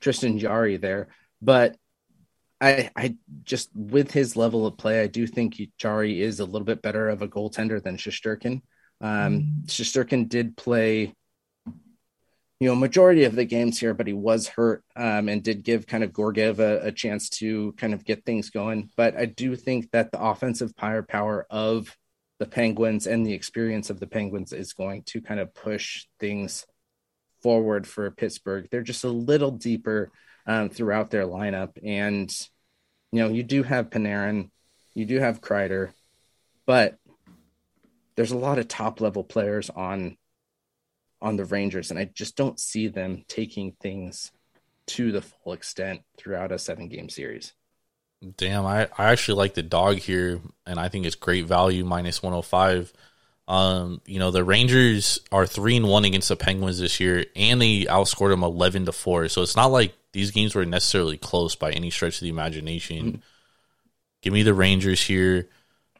Tristan 0.00 0.38
Jarry 0.38 0.76
there, 0.76 1.08
but 1.42 1.76
I, 2.60 2.90
I 2.94 3.16
just 3.44 3.70
with 3.74 4.10
his 4.10 4.36
level 4.36 4.66
of 4.66 4.76
play, 4.76 5.00
I 5.00 5.06
do 5.06 5.26
think 5.26 5.56
Jari 5.80 6.18
is 6.18 6.40
a 6.40 6.44
little 6.44 6.66
bit 6.66 6.82
better 6.82 7.08
of 7.08 7.22
a 7.22 7.28
goaltender 7.28 7.82
than 7.82 7.96
Shesterkin. 7.96 8.62
Um, 9.00 9.62
Shesterkin 9.66 10.28
did 10.28 10.56
play 10.56 11.14
you 12.60 12.68
know, 12.68 12.74
majority 12.74 13.24
of 13.24 13.36
the 13.36 13.44
games 13.44 13.78
here, 13.78 13.94
but 13.94 14.06
he 14.08 14.12
was 14.12 14.48
hurt 14.48 14.82
um, 14.96 15.28
and 15.28 15.44
did 15.44 15.62
give 15.62 15.86
kind 15.86 16.02
of 16.02 16.14
Georgiev 16.14 16.58
a, 16.58 16.80
a 16.86 16.92
chance 16.92 17.28
to 17.28 17.72
kind 17.72 17.94
of 17.94 18.04
get 18.04 18.24
things 18.24 18.50
going. 18.50 18.90
But 18.96 19.16
I 19.16 19.26
do 19.26 19.54
think 19.54 19.92
that 19.92 20.10
the 20.10 20.20
offensive 20.20 20.72
firepower 20.76 21.46
of 21.50 21.96
the 22.40 22.46
Penguins 22.46 23.06
and 23.06 23.24
the 23.24 23.32
experience 23.32 23.90
of 23.90 24.00
the 24.00 24.06
Penguins 24.08 24.52
is 24.52 24.72
going 24.72 25.02
to 25.04 25.20
kind 25.20 25.38
of 25.38 25.54
push 25.54 26.06
things 26.18 26.66
forward 27.42 27.86
for 27.86 28.10
Pittsburgh. 28.10 28.68
They're 28.70 28.82
just 28.82 29.04
a 29.04 29.08
little 29.08 29.52
deeper 29.52 30.10
um, 30.46 30.68
throughout 30.68 31.10
their 31.10 31.26
lineup. 31.26 31.78
And, 31.84 32.30
you 33.12 33.20
know, 33.20 33.28
you 33.28 33.44
do 33.44 33.62
have 33.62 33.90
Panarin, 33.90 34.50
you 34.94 35.04
do 35.04 35.20
have 35.20 35.40
Kreider, 35.40 35.92
but 36.66 36.96
there's 38.16 38.32
a 38.32 38.36
lot 38.36 38.58
of 38.58 38.66
top 38.66 39.00
level 39.00 39.22
players 39.22 39.70
on 39.70 40.16
on 41.20 41.36
the 41.36 41.44
Rangers, 41.44 41.90
and 41.90 41.98
I 41.98 42.04
just 42.04 42.36
don't 42.36 42.58
see 42.60 42.88
them 42.88 43.24
taking 43.28 43.72
things 43.72 44.30
to 44.86 45.12
the 45.12 45.20
full 45.22 45.52
extent 45.52 46.02
throughout 46.16 46.52
a 46.52 46.58
seven 46.58 46.88
game 46.88 47.08
series. 47.08 47.52
Damn, 48.36 48.66
I, 48.66 48.88
I 48.98 49.10
actually 49.12 49.36
like 49.38 49.54
the 49.54 49.62
dog 49.62 49.98
here, 49.98 50.40
and 50.66 50.78
I 50.78 50.88
think 50.88 51.06
it's 51.06 51.14
great 51.14 51.46
value 51.46 51.84
minus 51.84 52.22
one 52.22 52.32
hundred 52.32 52.42
five. 52.46 52.92
Um, 53.46 54.00
you 54.06 54.18
know 54.18 54.30
the 54.30 54.44
Rangers 54.44 55.20
are 55.32 55.46
three 55.46 55.76
and 55.76 55.88
one 55.88 56.04
against 56.04 56.28
the 56.28 56.36
Penguins 56.36 56.78
this 56.78 57.00
year, 57.00 57.24
and 57.36 57.60
they 57.62 57.84
outscored 57.84 58.30
them 58.30 58.42
eleven 58.42 58.86
to 58.86 58.92
four. 58.92 59.28
So 59.28 59.42
it's 59.42 59.56
not 59.56 59.66
like 59.72 59.94
these 60.12 60.30
games 60.32 60.54
were 60.54 60.64
necessarily 60.64 61.16
close 61.16 61.54
by 61.54 61.70
any 61.70 61.90
stretch 61.90 62.16
of 62.16 62.20
the 62.22 62.28
imagination. 62.28 63.22
Give 64.20 64.32
me 64.32 64.42
the 64.42 64.54
Rangers 64.54 65.00
here. 65.02 65.48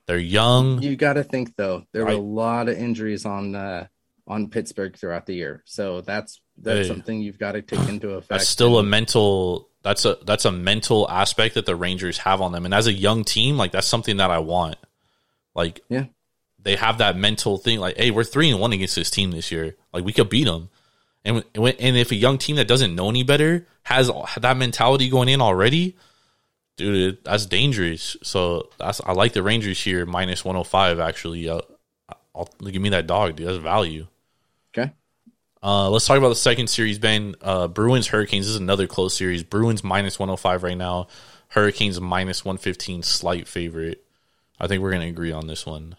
They're 0.06 0.18
young. 0.18 0.82
You 0.82 0.96
got 0.96 1.14
to 1.14 1.24
think 1.24 1.54
though, 1.56 1.84
there 1.92 2.04
were 2.04 2.10
I- 2.10 2.14
a 2.14 2.18
lot 2.20 2.68
of 2.68 2.76
injuries 2.78 3.24
on 3.26 3.54
uh, 3.54 3.86
on 4.28 4.48
Pittsburgh 4.50 4.96
throughout 4.96 5.26
the 5.26 5.34
year. 5.34 5.62
So 5.64 6.00
that's 6.02 6.40
that's 6.58 6.86
Hey. 6.86 6.88
something 6.88 7.20
you've 7.20 7.38
got 7.38 7.52
to 7.52 7.62
take 7.62 7.88
into 7.88 8.10
effect. 8.10 8.28
That's 8.28 8.48
still 8.48 8.78
a 8.78 8.82
mental. 8.84 9.68
That's 9.82 10.04
a 10.04 10.18
that's 10.24 10.44
a 10.44 10.52
mental 10.52 11.08
aspect 11.10 11.54
that 11.54 11.66
the 11.66 11.74
Rangers 11.76 12.18
have 12.18 12.40
on 12.40 12.52
them, 12.52 12.64
and 12.64 12.74
as 12.74 12.86
a 12.86 12.92
young 12.92 13.24
team, 13.24 13.56
like 13.56 13.72
that's 13.72 13.86
something 13.86 14.18
that 14.18 14.30
I 14.30 14.38
want. 14.38 14.76
Like, 15.54 15.80
Yeah. 15.88 16.04
they 16.62 16.76
have 16.76 16.98
that 16.98 17.16
mental 17.16 17.58
thing. 17.58 17.80
Like, 17.80 17.96
hey, 17.96 18.10
we're 18.12 18.22
three 18.24 18.50
and 18.50 18.60
one 18.60 18.72
against 18.72 18.94
this 18.94 19.10
team 19.10 19.30
this 19.32 19.50
year. 19.50 19.74
Like, 19.92 20.04
we 20.04 20.12
could 20.12 20.28
beat 20.28 20.44
them. 20.44 20.68
And 21.24 21.42
and 21.54 21.96
if 21.96 22.10
a 22.12 22.14
young 22.16 22.38
team 22.38 22.56
that 22.56 22.68
doesn't 22.68 22.94
know 22.94 23.08
any 23.08 23.22
better 23.24 23.66
has 23.84 24.10
that 24.40 24.56
mentality 24.56 25.08
going 25.08 25.28
in 25.28 25.40
already, 25.40 25.96
dude, 26.76 27.24
that's 27.24 27.46
dangerous. 27.46 28.16
So 28.22 28.68
that's 28.78 29.00
I 29.04 29.12
like 29.12 29.32
the 29.32 29.42
Rangers 29.42 29.80
here 29.82 30.06
minus 30.06 30.44
one 30.44 30.54
hundred 30.54 30.68
five. 30.68 31.00
Actually, 31.00 31.48
uh, 31.48 31.60
I'll 32.34 32.48
give 32.62 32.82
me 32.82 32.90
that 32.90 33.06
dog, 33.06 33.36
dude. 33.36 33.48
That's 33.48 33.58
value. 33.58 34.06
Uh, 35.62 35.90
let's 35.90 36.06
talk 36.06 36.18
about 36.18 36.28
the 36.28 36.36
second 36.36 36.68
series, 36.68 36.98
Ben. 36.98 37.34
Uh, 37.40 37.68
Bruins 37.68 38.08
Hurricanes 38.08 38.46
this 38.46 38.54
is 38.54 38.60
another 38.60 38.86
close 38.86 39.16
series. 39.16 39.42
Bruins 39.42 39.82
minus 39.82 40.18
105 40.18 40.62
right 40.62 40.76
now. 40.76 41.08
Hurricanes 41.48 42.00
minus 42.00 42.44
115, 42.44 43.02
slight 43.02 43.48
favorite. 43.48 44.04
I 44.60 44.66
think 44.66 44.82
we're 44.82 44.90
going 44.90 45.02
to 45.02 45.08
agree 45.08 45.32
on 45.32 45.46
this 45.46 45.64
one. 45.66 45.96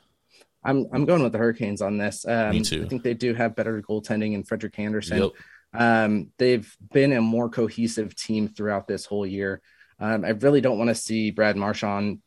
I'm 0.64 0.88
I'm 0.91 1.06
going 1.06 1.23
with 1.23 1.31
the 1.31 1.38
Hurricanes 1.38 1.81
on 1.81 1.98
this. 1.98 2.26
Um, 2.27 2.52
Me 2.52 2.61
too. 2.61 2.84
I 2.84 2.88
think 2.88 3.03
they 3.03 3.14
do 3.14 3.34
have 3.34 3.56
better 3.56 3.81
goaltending 3.81 4.34
in 4.34 4.44
Frederik 4.44 4.77
Andersen. 4.77 5.23
Yep. 5.23 5.31
Um, 5.73 6.31
they've 6.38 6.76
been 6.91 7.14
a 7.14 7.22
more 7.22 7.49
cohesive 7.49 8.15
team 8.15 8.49
throughout 8.49 8.88
this 8.88 9.06
whole 9.06 9.26
year. 9.26 9.61
Um, 9.99 10.26
I 10.26 10.30
really 10.30 10.61
don't 10.61 10.77
want 10.77 10.90
to 10.90 10.95
see 10.95 11.31
Brad 11.31 11.56
Marchand 11.56 12.19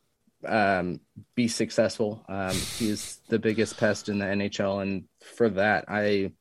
um, 0.47 1.01
be 1.35 1.49
successful. 1.49 2.25
Um, 2.29 2.55
he's 2.79 3.21
the 3.29 3.39
biggest 3.39 3.79
pest 3.79 4.09
in 4.09 4.19
the 4.19 4.27
NHL, 4.27 4.83
and 4.83 5.05
for 5.37 5.49
that, 5.51 5.87
I, 5.89 6.33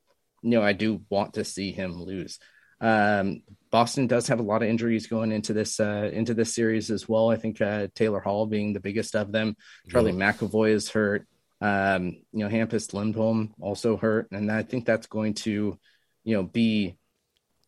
you 0.41 0.51
know, 0.51 0.63
I 0.63 0.73
do 0.73 1.01
want 1.09 1.35
to 1.35 1.43
see 1.43 1.71
him 1.71 2.01
lose. 2.01 2.39
Um, 2.79 3.43
Boston 3.69 4.07
does 4.07 4.27
have 4.27 4.39
a 4.39 4.43
lot 4.43 4.63
of 4.63 4.69
injuries 4.69 5.07
going 5.07 5.31
into 5.31 5.53
this 5.53 5.79
uh, 5.79 6.09
into 6.11 6.33
this 6.33 6.53
series 6.53 6.89
as 6.89 7.07
well. 7.07 7.29
I 7.29 7.35
think 7.35 7.61
uh, 7.61 7.87
Taylor 7.95 8.19
Hall 8.19 8.45
being 8.47 8.73
the 8.73 8.79
biggest 8.79 9.15
of 9.15 9.31
them. 9.31 9.55
Charlie 9.89 10.11
McAvoy 10.11 10.71
is 10.71 10.89
hurt. 10.89 11.27
Um, 11.61 12.17
you 12.33 12.39
know, 12.39 12.49
Hampus 12.49 12.93
Lindholm 12.93 13.53
also 13.61 13.97
hurt, 13.97 14.31
and 14.31 14.51
I 14.51 14.63
think 14.63 14.85
that's 14.85 15.05
going 15.05 15.35
to, 15.35 15.77
you 16.23 16.35
know, 16.35 16.43
be 16.43 16.97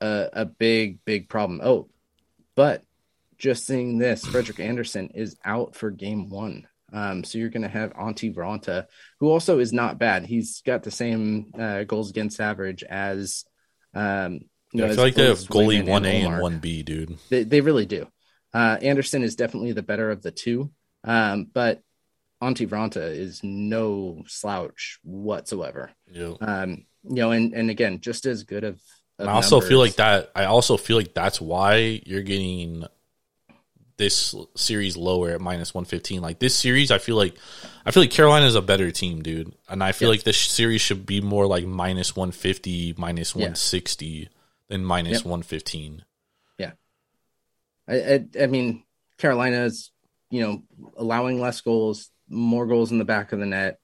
a, 0.02 0.30
a 0.34 0.46
big, 0.46 1.06
big 1.06 1.30
problem. 1.30 1.62
Oh, 1.64 1.90
but 2.56 2.84
just 3.38 3.68
seeing 3.68 4.00
this, 4.00 4.26
Frederik 4.26 4.60
Andersen 4.60 5.10
is 5.10 5.38
out 5.46 5.76
for 5.76 5.92
game 5.92 6.30
one. 6.30 6.68
Um, 6.94 7.24
so 7.24 7.38
you're 7.38 7.50
going 7.50 7.64
to 7.64 7.70
have 7.70 7.94
Antti 7.94 8.34
Raanta, 8.34 8.86
who 9.20 9.30
also 9.30 9.60
is 9.60 9.74
not 9.74 9.98
bad. 9.98 10.26
He's 10.26 10.62
got 10.62 10.84
the 10.84 10.92
same 10.92 11.52
uh, 11.58 11.84
goals 11.84 12.12
against 12.12 12.40
average 12.40 12.84
as, 12.84 13.46
um, 13.94 14.42
you 14.72 14.82
Yeah, 14.82 14.86
know, 14.86 14.92
I 14.94 14.96
feel 14.96 15.04
like 15.06 15.16
they 15.16 15.28
have 15.28 15.40
goalie 15.40 15.84
1A 15.84 16.24
and 16.24 16.42
1B, 16.42 16.84
dude. 16.84 17.18
They, 17.30 17.44
they 17.44 17.62
really 17.62 17.86
do. 17.86 18.08
Uh, 18.54 18.78
Andersen 18.82 19.24
is 19.24 19.36
definitely 19.36 19.72
the 19.72 19.82
better 19.84 20.12
of 20.12 20.22
the 20.22 20.32
two, 20.32 20.72
um, 21.04 21.48
but 21.52 21.82
Antti 22.42 22.68
Raanta 22.68 23.02
is 23.02 23.42
no 23.44 24.24
slouch 24.28 25.00
whatsoever. 25.04 25.92
Yep. 26.12 26.38
Um, 26.42 26.86
you 27.04 27.16
know, 27.16 27.32
and 27.32 27.54
and 27.54 27.70
again, 27.70 28.00
just 28.02 28.26
as 28.26 28.44
good 28.44 28.64
of. 28.64 28.82
of 29.20 29.28
I 29.28 29.32
also 29.32 29.60
feel 29.62 29.80
like 29.80 29.96
that. 29.96 30.32
I 30.36 30.46
also 30.46 30.78
feel 30.78 30.98
like 30.98 31.14
that's 31.14 31.42
why 31.42 32.02
you're 32.06 32.22
getting 32.22 32.86
this 34.04 34.36
series 34.56 34.98
lower 34.98 35.30
at 35.32 35.42
minus 35.42 35.74
one 35.74 35.86
fifteen. 35.86 36.22
Like 36.22 36.40
this 36.40 36.56
series, 36.56 36.92
I 36.92 36.98
feel 36.98 37.16
like 37.16 37.36
I 37.86 37.92
feel 37.92 38.04
like 38.04 38.12
Carolina 38.12 38.46
is 38.46 38.56
a 38.56 38.62
better 38.62 38.92
team, 38.92 39.22
dude. 39.24 39.54
And 39.70 39.84
I 39.84 39.92
feel 39.94 40.10
Yes. 40.10 40.20
like 40.20 40.24
this 40.26 40.38
series 40.38 40.82
should 40.82 41.06
be 41.06 41.22
more 41.22 41.48
like 41.48 41.66
minus 41.66 42.16
one 42.16 42.32
fifty, 42.32 42.94
minus 42.98 43.36
Yeah. 43.36 43.46
one 43.48 43.56
sixty 43.56 44.30
than 44.70 44.84
minus 44.86 45.20
Yep. 45.20 45.26
one 45.26 45.42
fifteen. 45.44 46.04
I, 47.86 47.96
I, 47.96 48.26
I 48.44 48.48
mean, 48.48 48.84
Carolina 49.18 49.66
is, 49.66 49.92
you 50.30 50.42
know, 50.42 50.64
allowing 50.96 51.42
less 51.42 51.60
goals, 51.60 52.12
more 52.30 52.66
goals 52.66 52.94
in 52.94 52.98
the 52.98 53.04
back 53.04 53.34
of 53.34 53.40
the 53.40 53.46
net. 53.46 53.80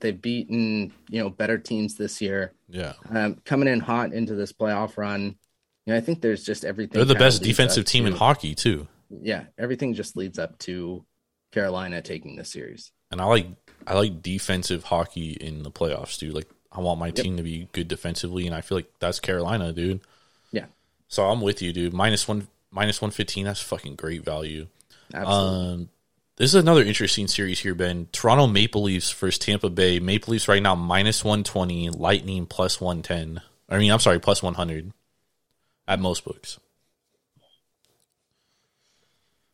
They've 0.00 0.18
beaten, 0.18 0.94
you 1.10 1.22
know, 1.22 1.28
better 1.28 1.58
teams 1.58 1.96
this 1.96 2.22
year. 2.22 2.54
Yeah, 2.70 2.94
Um, 3.10 3.42
coming 3.44 3.68
in 3.68 3.80
hot 3.80 4.14
into 4.14 4.34
this 4.34 4.54
playoff 4.54 4.96
run, 4.96 5.36
you 5.84 5.92
know, 5.92 5.96
I 5.96 6.00
think 6.00 6.22
there's 6.22 6.44
just 6.44 6.64
everything. 6.64 6.94
they're 6.94 7.04
the 7.04 7.14
best 7.14 7.42
defensive 7.42 7.84
team 7.84 8.06
in 8.06 8.14
hockey 8.14 8.54
too. 8.54 8.88
Yeah, 9.20 9.44
everything 9.58 9.94
just 9.94 10.16
leads 10.16 10.38
up 10.38 10.58
to 10.60 11.04
Carolina 11.52 12.00
taking 12.02 12.36
the 12.36 12.44
series. 12.44 12.92
And 13.10 13.20
I 13.20 13.24
like 13.24 13.46
I 13.86 13.94
like 13.94 14.22
defensive 14.22 14.84
hockey 14.84 15.32
in 15.32 15.62
the 15.62 15.70
playoffs, 15.70 16.18
dude. 16.18 16.34
Like 16.34 16.48
I 16.70 16.80
want 16.80 16.98
my 17.00 17.10
team 17.10 17.36
to 17.36 17.42
be 17.42 17.68
good 17.72 17.88
defensively, 17.88 18.46
and 18.46 18.54
I 18.54 18.62
feel 18.62 18.78
like 18.78 18.90
that's 18.98 19.20
Carolina, 19.20 19.72
dude. 19.72 20.00
Yeah, 20.52 20.66
So 21.08 21.24
I'm 21.28 21.40
with 21.42 21.60
you, 21.60 21.72
dude. 21.72 21.92
Minus 21.92 22.26
one, 22.26 22.48
minus 22.70 23.02
one 23.02 23.10
fifteen. 23.10 23.44
That's 23.44 23.60
fucking 23.60 23.96
great 23.96 24.24
value. 24.24 24.68
absolutely. 25.12 25.72
Um, 25.72 25.88
this 26.36 26.54
is 26.54 26.62
another 26.62 26.82
interesting 26.82 27.28
series 27.28 27.60
here, 27.60 27.74
Ben. 27.74 28.08
Toronto 28.12 28.46
Maple 28.46 28.82
Leafs 28.84 29.10
versus 29.12 29.38
Tampa 29.38 29.68
Bay. 29.68 30.00
Maple 30.00 30.32
Leafs 30.32 30.48
right 30.48 30.62
now 30.62 30.74
minus 30.74 31.22
one 31.22 31.44
twenty. 31.44 31.90
Lightning 31.90 32.46
plus 32.46 32.80
one 32.80 33.02
ten. 33.02 33.42
I 33.68 33.76
mean, 33.78 33.92
I'm 33.92 34.00
sorry, 34.00 34.18
plus 34.18 34.42
one 34.42 34.54
hundred 34.54 34.92
at 35.86 36.00
most 36.00 36.24
books. 36.24 36.58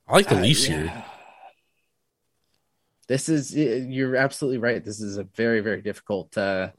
I 0.08 0.12
like 0.14 0.28
the 0.28 0.36
Uh, 0.38 0.40
Leafs 0.42 0.68
yeah. 0.68 0.76
here. 0.82 1.04
this 3.08 3.28
is 3.28 3.54
you're 3.54 4.16
absolutely 4.16 4.58
right. 4.58 4.84
This 4.84 5.00
is 5.00 5.16
a 5.18 5.24
very 5.24 5.60
very 5.60 5.82
difficult 5.82 6.36
uh 6.36 6.70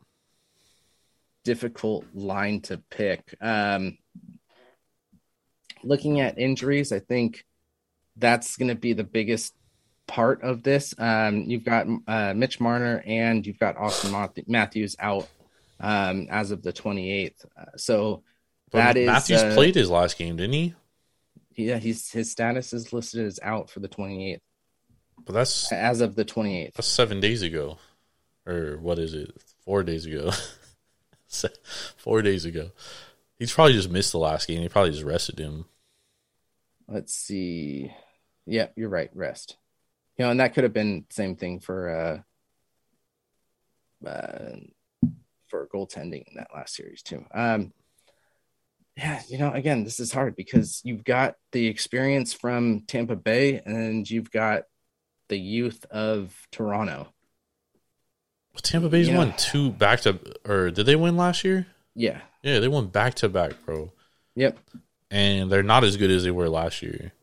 difficult 1.43 2.05
line 2.13 2.61
to 2.61 2.77
pick. 2.89 3.35
Um 3.41 3.97
looking 5.83 6.19
at 6.19 6.37
injuries, 6.37 6.91
I 6.91 6.99
think 6.99 7.45
that's 8.17 8.57
going 8.57 8.67
to 8.67 8.75
be 8.75 8.91
the 8.93 9.03
biggest 9.03 9.53
part 10.07 10.41
of 10.43 10.63
this. 10.63 10.93
Um 10.97 11.43
you've 11.47 11.63
got 11.65 11.87
uh 12.07 12.33
Mitch 12.33 12.59
Marner 12.59 13.03
and 13.05 13.45
you've 13.45 13.59
got 13.59 13.77
Auston 13.77 14.47
Matthews 14.47 14.95
out 14.99 15.27
um 15.79 16.27
as 16.29 16.51
of 16.51 16.61
the 16.61 16.73
28th. 16.73 17.45
Uh, 17.57 17.65
so 17.77 18.23
But 18.71 18.79
that 18.79 18.97
is 18.97 19.07
Matthews 19.07 19.41
uh, 19.43 19.53
played 19.53 19.75
his 19.75 19.89
last 19.89 20.17
game, 20.17 20.35
didn't 20.35 20.53
he? 20.53 20.73
Yeah, 21.55 21.77
he's 21.77 22.11
his 22.11 22.31
status 22.31 22.73
is 22.73 22.93
listed 22.93 23.25
as 23.25 23.39
out 23.43 23.69
for 23.69 23.79
the 23.79 23.89
28th 23.89 24.39
But 25.25 25.33
that's 25.33 25.71
as 25.71 26.01
of 26.01 26.15
the 26.15 26.25
28th. 26.25 26.73
that's 26.73 26.87
seven 26.87 27.19
days 27.19 27.41
ago, 27.41 27.77
or 28.45 28.77
what 28.77 28.99
is 28.99 29.13
it? 29.13 29.31
Four 29.65 29.83
days 29.83 30.05
ago. 30.05 30.31
Four 31.97 32.21
days 32.21 32.45
ago. 32.45 32.71
He's 33.37 33.53
probably 33.53 33.73
just 33.73 33.89
missed 33.91 34.11
the 34.11 34.17
last 34.19 34.47
game. 34.47 34.61
He 34.61 34.69
probably 34.69 34.91
just 34.91 35.03
rested 35.03 35.39
him. 35.39 35.65
let's 36.87 37.13
see. 37.13 37.91
Yeah, 38.45 38.67
you're 38.75 38.89
right. 38.89 39.11
Rest. 39.13 39.57
You 40.17 40.25
know, 40.25 40.31
and 40.31 40.39
that 40.39 40.53
could 40.53 40.63
have 40.63 40.73
been 40.73 41.05
same 41.09 41.35
thing 41.35 41.59
for 41.59 42.23
uh, 44.03 44.07
uh 44.07 44.55
for 45.47 45.67
goaltending 45.67 46.27
in 46.27 46.35
that 46.35 46.49
last 46.53 46.75
series 46.75 47.01
too. 47.03 47.25
Um 47.33 47.73
yeah, 48.99 49.21
you 49.29 49.37
know, 49.37 49.51
again, 49.53 49.83
this 49.85 49.99
is 49.99 50.11
hard 50.11 50.35
because 50.35 50.81
you've 50.83 51.03
got 51.03 51.35
the 51.53 51.67
experience 51.67 52.33
from 52.33 52.81
Tampa 52.81 53.15
Bay 53.15 53.61
and 53.65 54.09
you've 54.09 54.29
got 54.31 54.63
the 55.29 55.37
youth 55.39 55.85
of 55.89 56.35
Toronto. 56.51 57.07
But 58.53 58.63
Tampa 58.63 58.89
Bay's 58.89 59.07
You 59.07 59.13
know- 59.13 59.19
won 59.19 59.33
two 59.37 59.71
back 59.71 60.01
to, 60.01 60.19
or 60.45 60.69
did 60.71 60.85
they 60.85 60.95
win 60.95 61.15
last 61.17 61.43
year? 61.43 61.67
Yeah. 61.95 62.21
Yeah, 62.43 62.59
they 62.59 62.67
won 62.67 62.87
back 62.87 63.15
to 63.15 63.29
back, 63.29 63.53
bro. 63.65 63.91
Yep. 64.35 64.57
And 65.11 65.51
they're 65.51 65.63
not 65.63 65.83
as 65.83 65.97
good 65.97 66.11
as 66.11 66.23
they 66.23 66.31
were 66.31 66.49
last 66.49 66.81
year. 66.81 67.13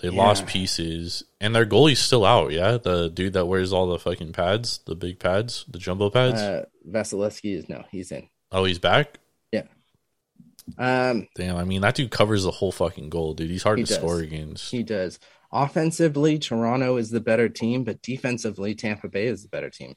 They 0.00 0.08
Yeah. 0.08 0.18
lost 0.18 0.46
pieces, 0.46 1.24
and 1.40 1.54
their 1.54 1.66
goalie's 1.66 1.98
still 2.00 2.24
out. 2.24 2.52
Yeah, 2.52 2.78
the 2.78 3.08
dude 3.10 3.34
that 3.34 3.46
wears 3.46 3.72
all 3.72 3.86
the 3.86 3.98
fucking 3.98 4.32
pads, 4.32 4.78
the 4.86 4.94
big 4.94 5.18
pads, 5.18 5.64
the 5.68 5.78
jumbo 5.78 6.08
pads. 6.10 6.40
Uh 6.40 6.64
Vasilevskiy 6.88 7.54
is 7.56 7.68
no, 7.68 7.84
he's 7.90 8.10
in. 8.10 8.28
oh, 8.50 8.64
he's 8.64 8.78
back. 8.78 9.18
Um 10.78 11.26
Damn, 11.36 11.56
I 11.56 11.64
mean 11.64 11.80
that 11.82 11.94
dude 11.94 12.10
covers 12.10 12.44
the 12.44 12.50
whole 12.50 12.72
fucking 12.72 13.10
goal, 13.10 13.34
dude. 13.34 13.50
He's 13.50 13.62
hard 13.62 13.78
He 13.78 13.84
to 13.84 13.88
does. 13.88 13.96
score 13.98 14.20
against. 14.20 14.70
He 14.70 14.82
does. 14.82 15.18
Offensively, 15.52 16.38
Toronto 16.38 16.96
is 16.96 17.10
the 17.10 17.20
better 17.20 17.48
team, 17.48 17.84
but 17.84 18.02
defensively, 18.02 18.74
Tampa 18.74 19.08
Bay 19.08 19.26
is 19.26 19.42
the 19.42 19.48
better 19.48 19.68
team, 19.68 19.94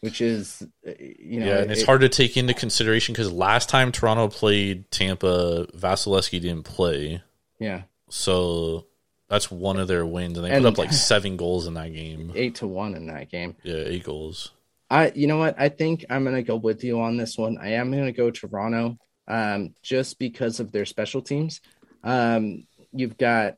which 0.00 0.20
is, 0.20 0.62
uh, 0.86 0.92
you 1.18 1.40
know, 1.40 1.46
yeah, 1.46 1.58
and 1.58 1.70
it's 1.72 1.82
it- 1.82 1.86
hard 1.86 2.02
to 2.02 2.08
take 2.08 2.36
into 2.36 2.54
consideration 2.54 3.12
because 3.12 3.32
last 3.32 3.68
time 3.68 3.90
Toronto 3.90 4.28
played 4.28 4.88
Tampa, 4.92 5.66
Vasilevskiy 5.76 6.40
didn't 6.40 6.62
play, 6.64 7.20
Yeah, 7.58 7.82
so 8.10 8.86
that's 9.28 9.50
one 9.50 9.78
of 9.80 9.88
their 9.88 10.06
wins, 10.06 10.38
and 10.38 10.46
they 10.46 10.50
And- 10.52 10.62
put 10.64 10.74
up 10.74 10.78
like 10.78 10.92
seven 10.92 11.36
goals 11.36 11.66
in 11.66 11.74
that 11.74 11.92
game. 11.92 12.30
eight 12.36 12.54
to 12.56 12.68
one 12.68 12.94
in 12.94 13.06
that 13.08 13.28
game. 13.30 13.56
Yeah, 13.64 13.82
eight 13.86 14.04
goals. 14.04 14.52
I, 14.88 15.10
you 15.16 15.26
know 15.26 15.38
what? 15.38 15.56
I 15.58 15.68
think 15.68 16.04
I'm 16.08 16.22
gonna 16.22 16.44
go 16.44 16.54
with 16.54 16.84
you 16.84 17.00
on 17.00 17.16
this 17.16 17.36
one. 17.36 17.58
I 17.58 17.70
am 17.72 17.90
gonna 17.90 18.12
go 18.12 18.30
Toronto, 18.30 18.98
um, 19.28 19.74
just 19.82 20.18
because 20.18 20.60
of 20.60 20.72
their 20.72 20.86
special 20.86 21.22
teams. 21.22 21.60
Um, 22.04 22.66
you've 22.92 23.16
got, 23.16 23.54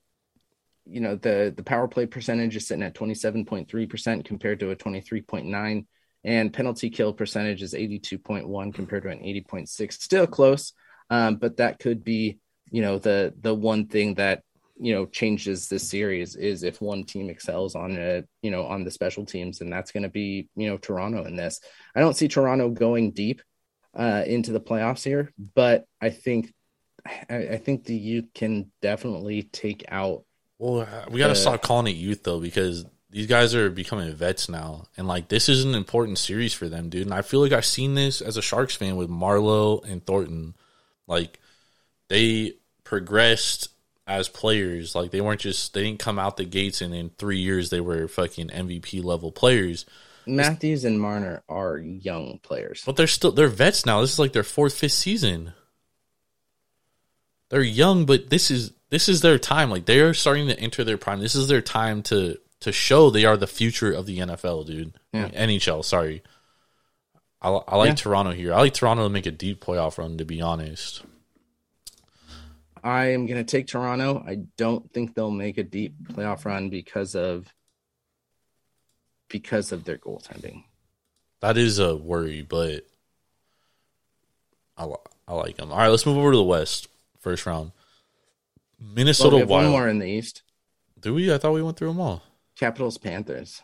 you 0.86 1.00
know, 1.00 1.16
the 1.16 1.52
the 1.56 1.62
power 1.62 1.88
play 1.88 2.06
percentage 2.06 2.56
is 2.56 2.66
sitting 2.66 2.82
at 2.82 2.94
27.3 2.94 3.90
percent 3.90 4.24
compared 4.24 4.60
to 4.60 4.70
a 4.70 4.76
23.9 4.76 5.84
and 6.24 6.52
penalty 6.52 6.90
kill 6.90 7.12
percentage 7.12 7.62
is 7.62 7.74
82.1 7.74 8.74
compared 8.74 9.04
to 9.04 9.08
an 9.08 9.20
80.6. 9.20 9.92
Still 9.92 10.26
close, 10.26 10.72
um, 11.10 11.36
but 11.36 11.58
that 11.58 11.78
could 11.78 12.02
be, 12.04 12.38
you 12.70 12.82
know, 12.82 12.98
the 12.98 13.34
the 13.40 13.54
one 13.54 13.86
thing 13.86 14.14
that 14.14 14.42
you 14.80 14.94
know 14.94 15.06
changes 15.06 15.68
this 15.68 15.88
series 15.88 16.36
is 16.36 16.62
if 16.62 16.80
one 16.80 17.04
team 17.04 17.30
excels 17.30 17.74
on 17.74 17.96
a 17.96 18.22
you 18.42 18.50
know 18.50 18.64
on 18.66 18.84
the 18.84 18.90
special 18.90 19.24
teams, 19.24 19.60
and 19.60 19.72
that's 19.72 19.92
going 19.92 20.02
to 20.02 20.08
be 20.08 20.48
you 20.56 20.68
know 20.68 20.76
Toronto 20.76 21.24
in 21.24 21.36
this. 21.36 21.60
I 21.94 22.00
don't 22.00 22.16
see 22.16 22.28
Toronto 22.28 22.68
going 22.70 23.12
deep 23.12 23.42
uh, 23.94 24.23
into 24.27 24.52
the 24.52 24.60
playoffs 24.60 25.05
here, 25.05 25.32
but 25.55 25.86
I 26.01 26.10
think 26.10 26.52
I, 27.31 27.36
I 27.36 27.56
think 27.59 27.85
the 27.85 27.97
youth 27.97 28.27
can 28.35 28.70
definitely 28.82 29.44
take 29.44 29.85
out. 29.89 30.24
Well, 30.59 30.86
we 31.10 31.19
got 31.20 31.28
to 31.28 31.32
Uh, 31.32 31.35
stop 31.35 31.62
calling 31.62 31.86
it 31.86 31.97
youth 31.97 32.23
though, 32.24 32.40
because 32.40 32.85
these 33.10 33.27
guys 33.27 33.55
are 33.55 33.70
becoming 33.70 34.12
vets 34.15 34.48
now, 34.48 34.86
and 34.97 35.06
like 35.09 35.28
this 35.28 35.48
is 35.48 35.65
an 35.65 35.74
important 35.74 36.19
series 36.19 36.52
for 36.52 36.69
them, 36.69 36.89
dude. 36.90 37.02
And 37.06 37.15
I 37.15 37.23
feel 37.23 37.40
like 37.40 37.52
I've 37.52 37.65
seen 37.65 37.94
this 37.94 38.20
as 38.20 38.36
a 38.36 38.43
Sharks 38.43 38.74
fan 38.77 38.97
with 38.97 39.09
Marleau 39.09 39.85
and 39.89 40.05
Thornton. 40.05 40.55
Like 41.06 41.39
they 42.09 42.55
progressed 42.85 43.69
as 44.06 44.28
players. 44.28 44.94
Like 44.94 45.10
they 45.10 45.20
weren't 45.20 45.40
just 45.40 45.74
they 45.74 45.85
didn't 45.85 46.01
come 46.01 46.19
out 46.19 46.36
the 46.36 46.44
gates 46.44 46.81
and 46.81 46.94
in 46.94 47.10
three 47.10 47.39
years 47.39 47.70
they 47.70 47.81
were 47.81 48.09
fucking 48.09 48.48
MVP 48.48 49.02
level 49.05 49.32
players. 49.32 49.86
Matthews 50.28 50.84
and 50.84 51.00
Marner 51.00 51.42
are 51.48 51.78
young 51.78 52.38
players. 52.42 52.82
But 52.84 52.96
they're 52.96 53.06
still 53.06 53.32
they're 53.32 53.48
vets 53.48 53.86
now. 53.86 54.00
This 54.00 54.12
is 54.12 54.18
like 54.18 54.32
their 54.32 54.42
fourth, 54.44 54.74
fifth 54.74 54.92
season. 54.92 55.52
They're 57.50 57.62
young, 57.62 58.05
but 58.06 58.28
this 58.30 58.50
is 58.50 58.72
this 58.90 59.09
is 59.09 59.20
their 59.20 59.38
time. 59.38 59.70
Like 59.70 59.86
they 59.86 60.00
are 60.00 60.14
starting 60.14 60.48
to 60.48 60.59
enter 60.59 60.84
their 60.84 60.98
prime. 60.98 61.20
This 61.20 61.34
is 61.34 61.48
their 61.48 61.62
time 61.62 62.02
to 62.05 62.38
to 62.60 62.72
show 62.72 63.10
they 63.10 63.24
are 63.24 63.36
the 63.36 63.46
future 63.46 63.92
of 63.92 64.06
the 64.06 64.18
NFL, 64.18 64.66
dude. 64.66 64.92
Yeah. 65.12 65.28
NHL. 65.28 65.84
Sorry, 65.84 66.22
I, 67.40 67.48
I 67.50 67.76
like 67.76 67.88
Yeah. 67.88 67.94
Toronto 67.94 68.32
here. 68.32 68.52
I 68.52 68.59
like 68.59 68.74
Toronto 68.74 69.05
to 69.05 69.10
make 69.10 69.26
a 69.26 69.30
deep 69.30 69.64
playoff 69.64 69.96
run. 69.98 70.18
To 70.18 70.24
be 70.24 70.40
honest, 70.42 71.02
I 72.82 73.06
am 73.12 73.26
going 73.26 73.44
to 73.44 73.50
take 73.50 73.66
Toronto. 73.66 74.22
I 74.26 74.40
don't 74.56 74.92
think 74.92 75.14
they'll 75.14 75.30
make 75.30 75.59
a 75.59 75.62
deep 75.64 75.94
playoff 76.12 76.44
run 76.44 76.68
because 76.68 77.14
of 77.14 77.46
because 79.28 79.72
of 79.72 79.84
their 79.84 79.98
goaltending. 79.98 80.64
that 81.40 81.56
is 81.56 81.78
a 81.78 81.96
worry, 81.96 82.42
but 82.42 82.84
I 84.76 84.86
I 85.26 85.34
like 85.34 85.56
them. 85.56 85.70
All 85.72 85.78
right, 85.78 85.88
let's 85.88 86.06
move 86.06 86.16
over 86.18 86.30
to 86.32 86.36
the 86.36 86.42
West. 86.42 86.88
First 87.20 87.46
round, 87.46 87.72
Well, 88.80 88.90
Minnesota 88.94 89.36
we 89.36 89.40
have 89.40 89.50
one 89.50 89.68
more 89.70 89.88
in 89.88 89.98
the 89.98 90.06
East. 90.06 90.42
Do 91.00 91.14
we? 91.14 91.32
I 91.32 91.38
thought 91.38 91.52
we 91.52 91.62
went 91.62 91.76
through 91.76 91.88
them 91.88 92.00
all. 92.00 92.22
Capitals 92.56 92.96
Panthers. 92.98 93.62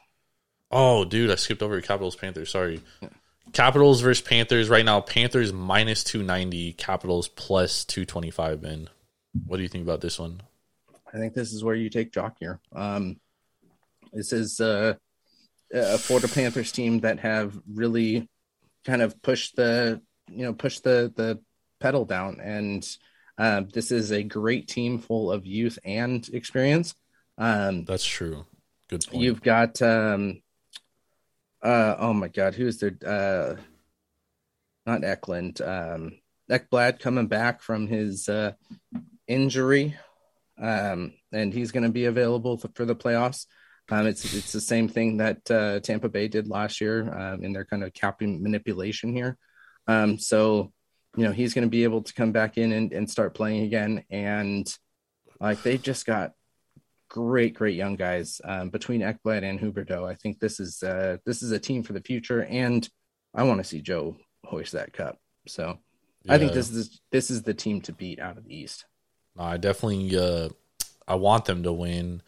Oh, 0.70 1.04
dude, 1.04 1.30
I 1.30 1.36
skipped 1.36 1.62
over 1.62 1.80
Capitals 1.80 2.16
Panthers. 2.16 2.50
Sorry. 2.50 2.80
Capitals 3.52 4.00
versus 4.00 4.22
Panthers 4.26 4.68
right 4.68 4.84
now. 4.84 5.00
Panthers 5.00 5.52
minus 5.52 6.02
two 6.02 6.22
ninety. 6.22 6.72
Capitals 6.72 7.28
plus 7.28 7.84
two 7.84 8.04
twenty 8.04 8.30
five. 8.30 8.60
Ben, 8.60 8.88
what 9.46 9.58
do 9.58 9.62
you 9.62 9.68
think 9.68 9.84
about 9.84 10.00
this 10.00 10.18
one? 10.18 10.42
I 11.12 11.18
think 11.18 11.32
this 11.34 11.52
is 11.52 11.62
where 11.62 11.76
you 11.76 11.88
take 11.90 12.12
Jock 12.12 12.36
here. 12.40 12.60
Um, 12.74 13.20
this 14.12 14.32
is 14.32 14.60
uh, 14.60 14.94
a 15.74 15.98
Florida 15.98 16.28
Panthers 16.28 16.72
team 16.72 17.00
that 17.00 17.20
have 17.20 17.58
really 17.72 18.28
kind 18.84 19.02
of 19.02 19.20
pushed 19.22 19.56
the 19.56 20.00
you 20.28 20.44
know 20.44 20.54
pushed 20.54 20.84
the 20.84 21.12
the 21.16 21.40
pedal 21.80 22.04
down, 22.04 22.40
and 22.40 22.86
uh, 23.36 23.62
this 23.72 23.90
is 23.90 24.12
a 24.12 24.22
great 24.22 24.68
team 24.68 24.98
full 24.98 25.30
of 25.30 25.46
youth 25.46 25.78
and 25.84 26.26
experience. 26.32 26.94
Um, 27.36 27.84
That's 27.84 28.04
true. 28.04 28.46
Good 28.88 29.04
point. 29.06 29.22
You've 29.22 29.42
got 29.42 29.82
um 29.82 30.42
uh 31.62 31.96
oh 31.98 32.12
my 32.12 32.28
god, 32.28 32.54
who's 32.54 32.78
their 32.78 32.96
uh 33.04 33.60
not 34.86 35.04
Eklund, 35.04 35.60
um 35.60 36.12
Ekblad 36.50 37.00
coming 37.00 37.26
back 37.26 37.62
from 37.62 37.86
his 37.86 38.28
uh 38.28 38.52
injury. 39.26 39.96
Um 40.60 41.14
and 41.32 41.52
he's 41.52 41.72
gonna 41.72 41.90
be 41.90 42.04
available 42.04 42.58
for 42.74 42.84
the 42.84 42.94
playoffs. 42.94 43.46
Um 43.90 44.06
it's 44.06 44.34
it's 44.34 44.52
the 44.52 44.60
same 44.60 44.88
thing 44.88 45.18
that 45.18 45.50
uh 45.50 45.80
Tampa 45.80 46.08
Bay 46.08 46.28
did 46.28 46.48
last 46.48 46.80
year 46.80 47.12
um 47.16 47.44
in 47.44 47.52
their 47.52 47.64
kind 47.64 47.84
of 47.84 47.92
capping 47.92 48.42
manipulation 48.42 49.12
here. 49.12 49.36
Um 49.86 50.18
so 50.18 50.72
you 51.16 51.24
know 51.24 51.32
he's 51.32 51.54
gonna 51.54 51.68
be 51.68 51.84
able 51.84 52.02
to 52.02 52.14
come 52.14 52.32
back 52.32 52.58
in 52.58 52.72
and, 52.72 52.92
and 52.92 53.10
start 53.10 53.34
playing 53.34 53.64
again 53.64 54.04
and 54.10 54.66
like 55.40 55.62
they 55.62 55.78
just 55.78 56.06
got 56.06 56.32
great, 57.14 57.54
great 57.54 57.76
young 57.76 57.94
guys 57.94 58.40
um, 58.44 58.70
between 58.70 59.00
Ekblad 59.00 59.44
and 59.44 59.60
Huberdeau. 59.60 60.08
I 60.08 60.16
think 60.16 60.40
this 60.40 60.58
is 60.58 60.82
uh, 60.82 61.18
this 61.24 61.42
is 61.42 61.52
a 61.52 61.60
team 61.60 61.84
for 61.84 61.92
the 61.92 62.00
future, 62.00 62.44
and 62.44 62.88
I 63.32 63.44
want 63.44 63.58
to 63.58 63.64
see 63.64 63.80
Joe 63.80 64.16
hoist 64.44 64.72
that 64.72 64.92
cup. 64.92 65.18
So 65.46 65.78
I 66.28 66.38
think 66.38 66.52
this 66.52 66.70
is 66.70 67.00
this 67.12 67.30
is 67.30 67.42
the 67.42 67.54
team 67.54 67.80
to 67.82 67.92
beat 67.92 68.18
out 68.18 68.36
of 68.36 68.44
the 68.44 68.56
East. 68.56 68.84
No, 69.36 69.44
I 69.44 69.58
definitely 69.58 70.16
uh 70.16 70.48
I 71.06 71.14
want 71.14 71.44
them 71.44 71.62
to 71.62 71.72
win. 71.72 72.20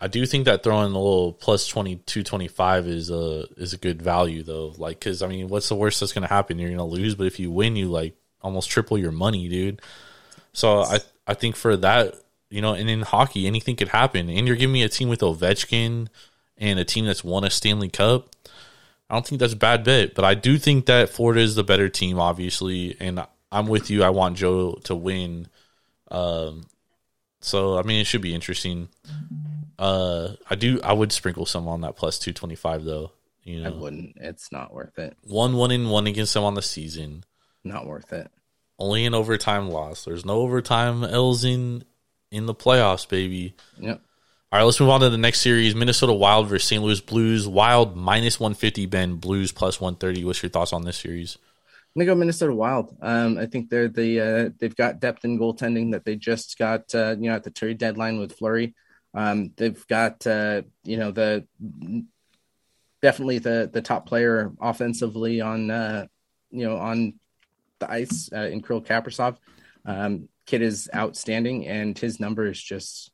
I 0.00 0.06
do 0.06 0.24
think 0.26 0.44
that 0.44 0.62
throwing 0.62 0.92
a 0.92 0.98
little 0.98 1.32
plus 1.32 1.66
22 1.66 2.22
25 2.22 2.86
is 2.86 3.10
a 3.10 3.46
is 3.56 3.72
a 3.72 3.78
good 3.78 4.00
value 4.00 4.42
though. 4.42 4.74
Like 4.78 5.00
cuz 5.00 5.22
I 5.22 5.26
mean, 5.26 5.48
what's 5.48 5.68
the 5.68 5.74
worst 5.74 6.00
that's 6.00 6.12
to 6.12 6.26
happen? 6.26 6.58
You're 6.58 6.70
to 6.70 6.84
lose, 6.84 7.14
but 7.14 7.26
if 7.26 7.40
you 7.40 7.50
win, 7.50 7.76
you 7.76 7.88
like 7.88 8.14
almost 8.40 8.70
triple 8.70 8.96
your 8.96 9.12
money, 9.12 9.48
dude. 9.48 9.82
So 10.52 10.82
I 10.82 11.00
I 11.26 11.34
think 11.34 11.56
for 11.56 11.76
that, 11.78 12.14
you 12.48 12.62
know, 12.62 12.74
and 12.74 12.88
in 12.88 13.02
hockey 13.02 13.46
anything 13.46 13.74
could 13.74 13.88
happen. 13.88 14.28
And 14.28 14.46
you're 14.46 14.56
giving 14.56 14.72
me 14.72 14.84
a 14.84 14.88
team 14.88 15.08
with 15.08 15.20
Ovechkin 15.20 16.08
and 16.56 16.78
a 16.78 16.84
team 16.84 17.04
that's 17.04 17.24
won 17.24 17.44
a 17.44 17.50
Stanley 17.50 17.88
Cup. 17.88 18.30
I 19.10 19.14
don't 19.14 19.26
think 19.26 19.40
that's 19.40 19.54
a 19.54 19.56
bad 19.56 19.84
bet, 19.84 20.14
but 20.14 20.24
I 20.24 20.34
do 20.34 20.58
think 20.58 20.86
that 20.86 21.08
Florida 21.08 21.40
is 21.40 21.56
the 21.56 21.64
better 21.64 21.88
team 21.88 22.20
obviously, 22.20 22.96
and 23.00 23.26
I'm 23.50 23.66
with 23.66 23.90
you. 23.90 24.04
I 24.04 24.10
want 24.10 24.36
Joe 24.36 24.74
to 24.84 24.94
win. 24.94 25.48
Um, 26.08 26.66
so 27.40 27.78
I 27.78 27.82
mean, 27.82 28.00
it 28.00 28.06
should 28.06 28.22
be 28.22 28.34
interesting. 28.34 28.88
Uh, 29.78 30.34
I 30.50 30.54
do. 30.56 30.80
I 30.82 30.92
would 30.92 31.12
sprinkle 31.12 31.46
some 31.46 31.68
on 31.68 31.82
that 31.82 31.96
plus 31.96 32.18
two 32.18 32.32
twenty 32.32 32.56
five 32.56 32.84
though. 32.84 33.12
You 33.44 33.62
know, 33.62 33.70
I 33.70 33.72
wouldn't. 33.72 34.16
It's 34.16 34.50
not 34.50 34.74
worth 34.74 34.98
it. 34.98 35.16
one 35.22 35.56
one 35.56 35.70
in 35.70 35.88
one 35.88 36.06
against 36.06 36.34
them 36.34 36.44
on 36.44 36.54
the 36.54 36.62
season. 36.62 37.24
Not 37.64 37.86
worth 37.86 38.12
it. 38.12 38.30
Only 38.78 39.06
an 39.06 39.14
overtime 39.14 39.70
loss. 39.70 40.04
There's 40.04 40.24
no 40.24 40.40
overtime 40.40 41.04
L's 41.04 41.44
in 41.44 41.84
in 42.30 42.46
the 42.46 42.54
playoffs, 42.54 43.08
baby. 43.08 43.54
Yep. 43.78 44.02
All 44.50 44.58
right, 44.58 44.64
let's 44.64 44.80
move 44.80 44.88
on 44.88 45.00
to 45.00 45.10
the 45.10 45.18
next 45.18 45.40
series: 45.40 45.74
Minnesota 45.74 46.12
Wild 46.12 46.48
versus 46.48 46.68
St. 46.68 46.82
Louis 46.82 47.00
Blues. 47.00 47.46
Wild 47.46 47.96
minus 47.96 48.40
one 48.40 48.54
fifty. 48.54 48.86
Ben 48.86 49.16
Blues 49.16 49.52
plus 49.52 49.80
one 49.80 49.94
thirty. 49.94 50.24
What's 50.24 50.42
your 50.42 50.50
thoughts 50.50 50.72
on 50.72 50.84
this 50.84 50.96
series? 50.96 51.38
I'm 51.94 52.00
gonna 52.00 52.06
go 52.06 52.14
Minnesota 52.14 52.54
Wild. 52.54 52.96
Um, 53.00 53.38
I 53.38 53.46
think 53.46 53.70
they're 53.70 53.88
the 53.88 54.20
uh, 54.20 54.50
they've 54.58 54.76
got 54.76 55.00
depth 55.00 55.24
in 55.24 55.38
goaltending 55.38 55.92
that 55.92 56.04
they 56.04 56.16
just 56.16 56.58
got 56.58 56.94
uh, 56.94 57.16
you 57.18 57.28
know 57.28 57.36
at 57.36 57.44
the 57.44 57.50
trade 57.50 57.78
deadline 57.78 58.18
with 58.18 58.32
Fleury. 58.32 58.74
Um, 59.14 59.52
they've 59.56 59.86
got 59.86 60.26
uh, 60.26 60.62
you 60.84 60.96
know 60.96 61.10
the 61.10 61.46
definitely 63.02 63.38
the 63.38 63.70
the 63.72 63.82
top 63.82 64.06
player 64.06 64.52
offensively 64.60 65.40
on 65.40 65.70
uh, 65.70 66.06
you 66.50 66.66
know 66.66 66.76
on 66.76 67.14
the 67.78 67.90
ice 67.90 68.30
uh, 68.32 68.40
in 68.40 68.62
Kirill 68.62 68.82
Kaprizov. 68.82 69.36
Um, 69.84 70.28
kid 70.46 70.62
is 70.62 70.88
outstanding, 70.94 71.66
and 71.66 71.98
his 71.98 72.20
numbers 72.20 72.60
just 72.60 73.10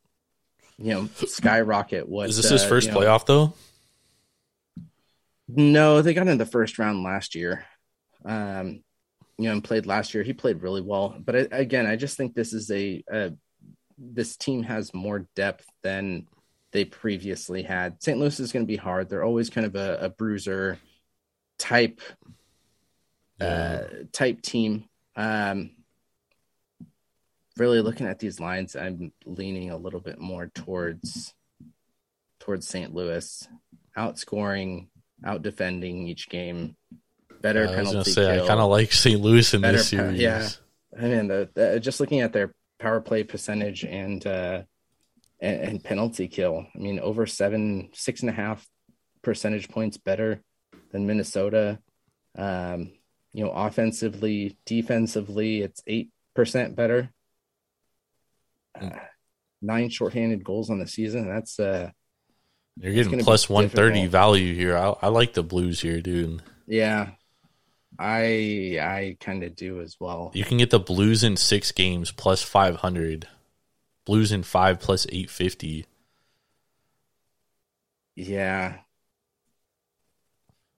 you 0.79 0.93
know 0.93 1.09
skyrocket. 1.27 2.09
What 2.09 2.29
Is 2.29 2.37
this 2.37 2.51
his 2.51 2.65
uh, 2.65 2.69
first 2.69 2.89
you 2.89 2.95
know- 2.95 3.01
playoff 3.01 3.27
though? 3.27 3.55
no, 5.47 6.01
they 6.03 6.15
got 6.15 6.27
in 6.27 6.39
the 6.39 6.47
first 6.47 6.79
round 6.79 7.03
last 7.03 7.35
year. 7.35 7.65
Um, 8.25 8.83
you 9.37 9.47
know, 9.47 9.53
and 9.53 9.65
played 9.65 9.85
last 9.85 10.15
year. 10.15 10.23
He 10.23 10.33
played 10.33 10.62
really 10.62 10.81
well, 10.81 11.16
but 11.19 11.37
I, 11.37 11.49
again, 11.51 11.87
I 11.87 11.97
just 11.97 12.16
think 12.16 12.35
this 12.35 12.53
is 12.53 12.71
a, 12.71 13.03
a 13.11 13.33
this 13.99 14.37
team 14.37 14.62
has 14.65 14.93
more 14.95 15.27
depth 15.35 15.66
than 15.83 16.27
they 16.73 16.85
previously 16.85 17.62
had. 17.62 18.03
St. 18.03 18.19
Louis 18.19 18.41
is 18.41 18.53
going 18.53 18.65
to 18.65 18.71
be 18.71 18.77
hard. 18.77 19.09
They're 19.09 19.25
always 19.25 19.51
kind 19.51 19.66
of 19.66 19.77
a, 19.77 19.99
a 20.03 20.09
bruiser 20.09 20.79
type 21.59 22.01
uh, 23.41 23.81
type 24.12 24.43
team. 24.43 24.85
Um, 25.16 25.71
really 27.57 27.81
looking 27.81 28.07
at 28.07 28.19
these 28.19 28.41
lines, 28.41 28.77
I'm 28.77 29.12
leaning 29.25 29.71
a 29.71 29.77
little 29.77 30.01
bit 30.01 30.19
more 30.19 30.49
towards 30.55 31.35
towards 32.41 32.69
St. 32.69 32.95
Louis, 32.95 33.49
outscoring, 33.97 34.89
out 35.25 35.43
defending 35.43 36.09
each 36.09 36.29
game, 36.29 36.77
better 37.41 37.61
I 37.61 37.66
was 37.66 37.75
penalty 37.75 37.95
gonna 37.95 38.05
say 38.05 38.37
kill. 38.37 38.45
I 38.45 38.49
kind 38.49 38.61
of 38.61 38.71
like 38.71 38.93
St. 38.93 39.21
Louis 39.21 39.55
in 39.55 39.62
this 39.62 39.89
series. 39.89 40.21
yeah. 40.21 40.49
I 40.97 41.03
mean, 41.03 41.29
the, 41.29 41.49
the 41.55 41.81
just 41.81 42.01
looking 42.01 42.21
at 42.21 42.33
their 42.33 42.55
power 42.85 43.01
play 43.01 43.24
percentage 43.24 43.82
and 43.85 44.24
uh, 44.27 44.62
and, 45.40 45.61
and 45.61 45.85
penalty 45.85 46.28
kill. 46.28 46.66
I 46.74 46.78
mean, 46.78 47.01
over 47.01 47.27
seven, 47.27 47.89
six 47.94 48.20
and 48.20 48.28
a 48.31 48.35
half 48.35 48.66
percentage 49.23 49.69
points 49.70 49.97
better 49.97 50.43
than 50.93 51.06
Minnesota. 51.06 51.78
Um, 52.36 52.93
you 53.32 53.44
know, 53.44 53.51
offensively, 53.51 54.59
defensively, 54.66 55.62
it's 55.62 55.82
eight 55.86 56.11
percent 56.35 56.77
better. 56.77 57.11
Uh, 58.78 58.90
nine 59.62 59.89
shorthanded 59.89 60.44
goals 60.44 60.69
on 60.69 60.78
the 60.78 60.86
season. 60.86 61.27
That's 61.27 61.59
uh, 61.59 61.90
You're 62.78 62.93
getting 62.93 63.20
plus 63.20 63.48
one 63.48 63.70
thirty 63.70 64.06
value 64.06 64.55
here. 64.55 64.77
I, 64.77 64.94
I 65.02 65.09
like 65.09 65.32
the 65.32 65.43
Blues 65.43 65.81
here, 65.81 66.01
dude. 66.02 66.43
Yeah, 66.66 67.11
I 67.99 68.79
I 68.81 69.16
kind 69.21 69.43
of 69.45 69.55
do 69.57 69.81
as 69.81 69.97
well. 70.01 70.33
You 70.35 70.45
can 70.45 70.59
get 70.59 70.71
the 70.71 70.79
Blues 70.81 71.23
in 71.25 71.37
six 71.37 71.73
games 71.73 72.11
plus 72.12 72.43
five 72.43 72.77
hundred. 72.77 73.29
Blues 74.05 74.33
in 74.33 74.43
five 74.43 74.81
plus 74.81 75.07
eight 75.11 75.31
fifty. 75.31 75.87
Yeah, 78.16 78.81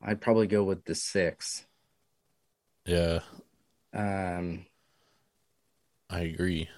I'd 0.01 0.21
probably 0.23 0.47
go 0.47 0.65
with 0.65 0.85
the 0.87 0.95
six. 0.95 1.67
Yeah, 2.87 3.21
Um, 3.93 4.67
I 6.11 6.21
agree. 6.21 6.69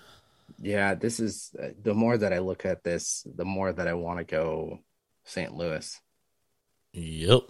yeah, 0.58 0.94
this 0.94 1.20
is 1.20 1.54
uh, 1.62 1.68
the 1.82 1.94
more 1.94 2.16
that 2.18 2.32
I 2.32 2.38
look 2.38 2.64
at 2.64 2.82
this, 2.82 3.26
the 3.34 3.44
more 3.44 3.72
that 3.72 3.86
I 3.88 3.94
want 3.94 4.18
to 4.18 4.24
go 4.24 4.80
St. 5.24 5.54
Louis. 5.54 6.00
Yep. 6.92 7.42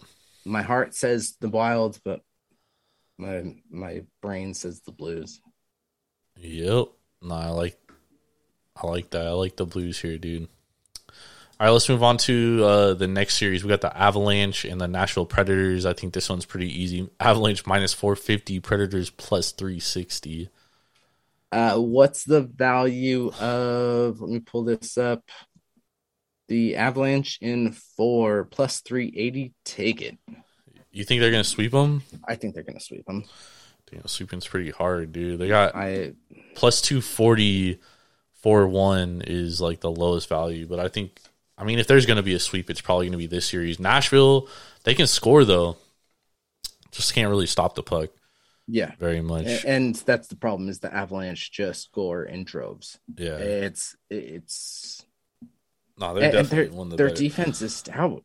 My 0.44 0.62
heart 0.62 0.94
says 0.94 1.36
the 1.40 1.48
Wild, 1.48 2.00
but 2.04 2.22
my 3.18 3.54
my 3.70 4.02
brain 4.22 4.54
says 4.54 4.80
the 4.80 4.92
Blues. 4.92 5.40
Yep. 6.36 6.86
No, 7.22 7.34
I 7.34 7.48
like 7.48 7.78
I 8.76 8.86
like 8.86 9.10
that. 9.10 9.26
I 9.26 9.30
like 9.30 9.56
the 9.56 9.66
Blues 9.66 10.00
here, 10.00 10.18
dude. 10.18 10.48
All 11.60 11.66
right, 11.66 11.72
let's 11.72 11.88
move 11.88 12.04
on 12.04 12.18
to 12.18 12.64
uh, 12.64 12.94
the 12.94 13.08
next 13.08 13.36
series. 13.36 13.64
We 13.64 13.68
got 13.68 13.80
the 13.80 13.96
Avalanche 13.96 14.64
and 14.64 14.80
the 14.80 14.86
Nashville 14.86 15.26
Predators. 15.26 15.84
I 15.84 15.92
think 15.92 16.12
this 16.14 16.30
one's 16.30 16.46
pretty 16.46 16.70
easy. 16.70 17.10
Avalanche 17.18 17.66
minus 17.66 17.92
450, 17.92 18.60
Predators 18.60 19.10
plus 19.10 19.50
360. 19.50 20.50
Uh, 21.50 21.78
what's 21.78 22.22
the 22.24 22.42
value 22.42 23.32
of? 23.40 24.20
Let 24.20 24.30
me 24.30 24.38
pull 24.38 24.64
this 24.64 24.96
up. 24.96 25.24
The 26.46 26.76
Avalanche 26.76 27.38
in 27.40 27.72
four 27.72 28.44
plus 28.44 28.80
three 28.80 29.12
eighty. 29.16 29.52
Take 29.64 30.00
it. 30.00 30.18
You 30.98 31.04
think 31.04 31.20
they're 31.20 31.30
going 31.30 31.44
to 31.44 31.48
sweep 31.48 31.70
them? 31.70 32.02
I 32.26 32.34
think 32.34 32.54
they're 32.54 32.64
gonna 32.64 32.80
sweep 32.80 33.06
them. 33.06 33.24
Damn, 33.88 34.06
sweeping's 34.06 34.48
pretty 34.48 34.70
hard, 34.70 35.12
dude. 35.12 35.38
They 35.38 35.46
got 35.46 35.76
I 35.76 36.14
plus 36.56 36.82
240 36.82 37.78
for 38.34 38.66
one 38.66 39.22
is 39.24 39.60
like 39.60 39.78
the 39.78 39.92
lowest 39.92 40.28
value, 40.28 40.66
but 40.66 40.80
I 40.80 40.88
think 40.88 41.20
I 41.56 41.62
mean 41.62 41.78
if 41.78 41.86
there's 41.86 42.04
going 42.04 42.16
to 42.16 42.22
be 42.24 42.34
a 42.34 42.40
sweep 42.40 42.68
it's 42.68 42.80
probably 42.80 43.06
going 43.06 43.12
to 43.12 43.18
be 43.18 43.28
this 43.28 43.46
series. 43.46 43.78
Nashville, 43.78 44.48
they 44.82 44.94
can 44.94 45.06
score 45.06 45.44
though. 45.44 45.76
Just 46.90 47.14
can't 47.14 47.30
really 47.30 47.46
stop 47.46 47.76
the 47.76 47.82
puck 47.84 48.10
yeah, 48.66 48.92
very 48.98 49.20
much. 49.20 49.64
And 49.64 49.94
that's 49.94 50.26
the 50.26 50.36
problem 50.36 50.68
is 50.68 50.80
the 50.80 50.92
Avalanche 50.92 51.52
just 51.52 51.84
score 51.84 52.24
in 52.24 52.42
droves. 52.42 52.98
yeah. 53.16 53.38
It's 53.38 53.96
it's 54.10 55.06
No, 55.96 56.12
they're 56.12 56.24
and 56.24 56.32
definitely 56.32 56.68
their, 56.70 56.76
one 56.76 56.88
of 56.88 56.90
the 56.90 56.96
their 56.96 57.14
defense 57.14 57.62
is 57.62 57.76
stout. 57.76 58.24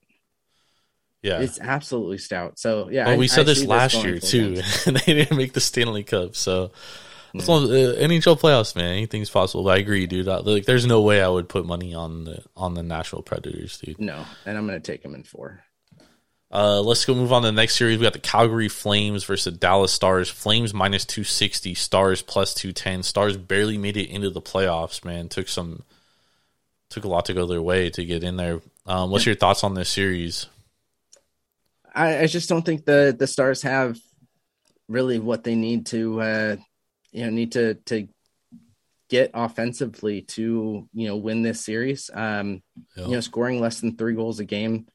Yeah. 1.23 1.39
It's 1.41 1.59
absolutely 1.59 2.19
stout. 2.19 2.59
So 2.59 2.89
yeah, 2.91 3.05
well, 3.05 3.15
I- 3.15 3.17
we 3.17 3.25
I 3.25 3.27
said 3.27 3.45
this 3.47 3.65
last 3.65 3.93
going 3.93 4.05
year 4.05 4.19
too, 4.19 4.61
and 4.85 4.95
they 5.05 5.13
didn't 5.13 5.35
make 5.37 5.53
the 5.53 5.61
Stanley 5.61 6.03
Cup. 6.03 6.35
So 6.35 6.71
one 7.33 7.63
of 7.63 7.69
the, 7.69 7.97
uh, 7.97 8.07
NHL 8.07 8.39
playoffs, 8.39 8.75
man. 8.75 8.93
Anything's 8.93 9.31
possible. 9.31 9.63
But 9.63 9.71
I 9.71 9.77
agree, 9.79 10.05
dude. 10.05 10.27
I, 10.27 10.37
like, 10.37 10.65
there's 10.65 10.85
no 10.85 11.01
way 11.01 11.19
I 11.23 11.27
would 11.27 11.49
put 11.49 11.65
money 11.65 11.95
on 11.95 12.25
the 12.25 12.43
on 12.55 12.75
the 12.75 12.83
Nashville 12.83 13.23
Predators, 13.23 13.79
dude. 13.79 13.99
No, 13.99 14.23
and 14.45 14.55
I'm 14.55 14.67
gonna 14.67 14.79
take 14.79 15.01
them 15.01 15.15
in 15.15 15.23
four. 15.23 15.63
Uh, 16.51 16.79
let's 16.81 17.03
go 17.05 17.15
move 17.15 17.33
on 17.33 17.41
to 17.41 17.47
the 17.47 17.51
next 17.51 17.75
series. 17.77 17.97
We 17.97 18.03
got 18.03 18.13
the 18.13 18.19
Calgary 18.19 18.67
Flames 18.69 19.23
versus 19.23 19.45
the 19.45 19.59
Dallas 19.59 19.91
Stars. 19.91 20.29
Flames 20.29 20.71
minus 20.71 21.03
260, 21.03 21.73
Stars 21.73 22.21
plus 22.21 22.53
210. 22.53 23.01
Stars 23.01 23.37
barely 23.37 23.79
made 23.79 23.97
it 23.97 24.07
into 24.11 24.29
the 24.29 24.39
playoffs, 24.39 25.03
man. 25.03 25.29
Took 25.29 25.47
some, 25.47 25.81
took 26.91 27.05
a 27.05 27.07
lot 27.07 27.25
to 27.25 27.33
go 27.33 27.47
their 27.47 27.59
way 27.63 27.89
to 27.89 28.05
get 28.05 28.23
in 28.23 28.35
there. 28.37 28.61
Um, 28.85 29.09
what's 29.09 29.25
your 29.25 29.33
thoughts 29.33 29.63
on 29.63 29.73
this 29.73 29.89
series? 29.89 30.45
I, 31.93 32.19
I 32.21 32.27
just 32.27 32.49
don't 32.49 32.65
think 32.65 32.85
the 32.85 33.15
the 33.17 33.27
Stars 33.27 33.61
have 33.63 33.97
really 34.87 35.19
what 35.19 35.43
they 35.43 35.55
need 35.55 35.85
to 35.87 36.21
uh 36.21 36.55
you 37.11 37.23
know 37.23 37.29
need 37.29 37.53
to 37.53 37.75
to 37.75 38.07
get 39.09 39.31
offensively 39.33 40.21
to 40.21 40.87
you 40.93 41.07
know 41.07 41.17
win 41.17 41.41
this 41.41 41.61
series. 41.61 42.09
Um 42.13 42.61
Yeah. 42.95 43.05
you 43.05 43.11
know 43.11 43.19
scoring 43.21 43.59
less 43.59 43.79
than 43.79 43.95
3 43.97 44.15
goals 44.15 44.39
a 44.39 44.45
game. 44.45 44.87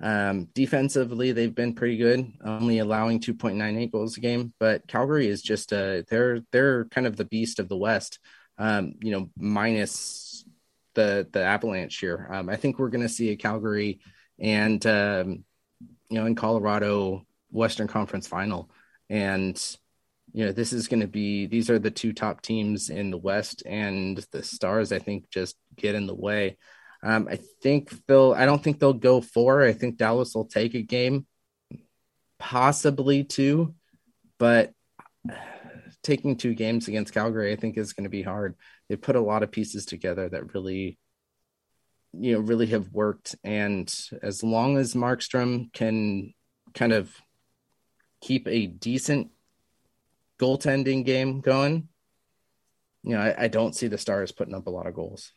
Um 0.00 0.48
defensively 0.54 1.32
they've 1.32 1.54
been 1.54 1.74
pretty 1.74 1.96
good, 1.96 2.32
only 2.44 2.78
allowing 2.78 3.20
2.98 3.20 3.92
goals 3.92 4.16
a 4.16 4.20
game, 4.20 4.52
but 4.58 4.86
Calgary 4.88 5.28
is 5.28 5.42
just 5.42 5.72
uh 5.72 6.02
they're 6.08 6.40
they're 6.52 6.86
kind 6.86 7.06
of 7.06 7.16
the 7.16 7.24
beast 7.24 7.58
of 7.60 7.68
the 7.68 7.76
West. 7.76 8.18
Um 8.58 8.94
you 9.02 9.12
know 9.12 9.30
minus 9.36 10.44
the 10.94 11.28
the 11.32 11.42
Avalanche 11.42 11.98
here. 11.98 12.28
Um 12.32 12.48
I 12.48 12.56
think 12.56 12.78
we're 12.78 12.90
going 12.90 13.02
to 13.06 13.08
see 13.08 13.30
a 13.30 13.36
Calgary 13.36 14.00
and 14.38 14.84
um 14.86 15.44
you 16.10 16.18
know, 16.18 16.26
in 16.26 16.34
Colorado 16.34 17.24
Western 17.50 17.86
Conference 17.86 18.26
final. 18.26 18.70
And, 19.08 19.56
you 20.32 20.44
know, 20.44 20.52
this 20.52 20.72
is 20.72 20.88
going 20.88 21.00
to 21.00 21.08
be, 21.08 21.46
these 21.46 21.70
are 21.70 21.78
the 21.78 21.90
two 21.90 22.12
top 22.12 22.42
teams 22.42 22.90
in 22.90 23.10
the 23.10 23.18
West, 23.18 23.62
and 23.64 24.18
the 24.32 24.42
Stars, 24.42 24.92
I 24.92 24.98
think, 24.98 25.30
just 25.30 25.56
get 25.76 25.94
in 25.94 26.06
the 26.06 26.14
way. 26.14 26.58
Um, 27.02 27.28
I 27.30 27.38
think 27.62 27.94
they'll, 28.06 28.34
I 28.36 28.44
don't 28.44 28.62
think 28.62 28.78
they'll 28.78 28.92
go 28.92 29.20
four. 29.20 29.62
I 29.62 29.72
think 29.72 29.96
Dallas 29.96 30.34
will 30.34 30.44
take 30.44 30.74
a 30.74 30.82
game, 30.82 31.26
possibly 32.38 33.24
two, 33.24 33.74
but 34.38 34.72
taking 36.02 36.36
two 36.36 36.54
games 36.54 36.88
against 36.88 37.14
Calgary, 37.14 37.52
I 37.52 37.56
think, 37.56 37.76
is 37.76 37.92
going 37.92 38.04
to 38.04 38.10
be 38.10 38.22
hard. 38.22 38.54
They 38.88 38.96
put 38.96 39.16
a 39.16 39.20
lot 39.20 39.42
of 39.42 39.50
pieces 39.50 39.86
together 39.86 40.28
that 40.28 40.54
really 40.54 40.98
you 42.12 42.32
know 42.34 42.40
really 42.40 42.66
have 42.66 42.88
worked 42.92 43.36
and 43.44 43.92
as 44.22 44.42
long 44.42 44.76
as 44.76 44.94
Markstrom 44.94 45.72
can 45.72 46.32
kind 46.74 46.92
of 46.92 47.14
keep 48.20 48.46
a 48.48 48.66
decent 48.66 49.30
goaltending 50.38 51.04
game 51.04 51.40
going 51.40 51.88
you 53.02 53.14
know 53.14 53.20
I, 53.20 53.44
I 53.44 53.48
don't 53.48 53.74
see 53.74 53.86
the 53.86 53.98
stars 53.98 54.32
putting 54.32 54.54
up 54.54 54.66
a 54.66 54.70
lot 54.70 54.86
of 54.86 54.94
goals 54.94 55.32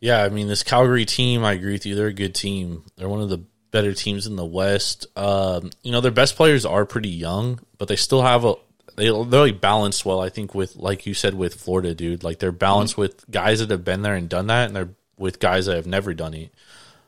Yeah, 0.00 0.22
I 0.22 0.28
mean 0.28 0.48
this 0.48 0.62
Calgary 0.62 1.04
team, 1.04 1.44
I 1.44 1.52
agree 1.52 1.72
with 1.72 1.86
you. 1.86 1.94
They're 1.94 2.08
a 2.08 2.12
good 2.12 2.34
team. 2.34 2.84
They're 2.96 3.08
one 3.08 3.22
of 3.22 3.30
the 3.30 3.44
better 3.70 3.92
teams 3.92 4.26
in 4.26 4.36
the 4.36 4.44
West. 4.44 5.06
Um, 5.16 5.70
you 5.82 5.90
know, 5.90 6.00
their 6.00 6.12
best 6.12 6.36
players 6.36 6.64
are 6.64 6.86
pretty 6.86 7.08
young, 7.08 7.58
but 7.76 7.88
they 7.88 7.96
still 7.96 8.22
have 8.22 8.44
a 8.44 8.54
they 8.96 9.06
they're 9.06 9.40
like 9.40 9.60
balanced 9.60 10.04
well. 10.04 10.20
I 10.20 10.28
think 10.28 10.54
with 10.54 10.76
like 10.76 11.06
you 11.06 11.14
said 11.14 11.34
with 11.34 11.54
Florida, 11.54 11.94
dude, 11.94 12.24
like 12.24 12.38
they're 12.38 12.52
balanced 12.52 12.96
with 12.96 13.28
guys 13.30 13.60
that 13.60 13.70
have 13.70 13.84
been 13.84 14.02
there 14.02 14.14
and 14.14 14.28
done 14.28 14.48
that, 14.48 14.66
and 14.66 14.76
they're 14.76 14.94
with 15.18 15.40
guys 15.40 15.66
that 15.66 15.76
have 15.76 15.86
never 15.86 16.14
done 16.14 16.34
it. 16.34 16.52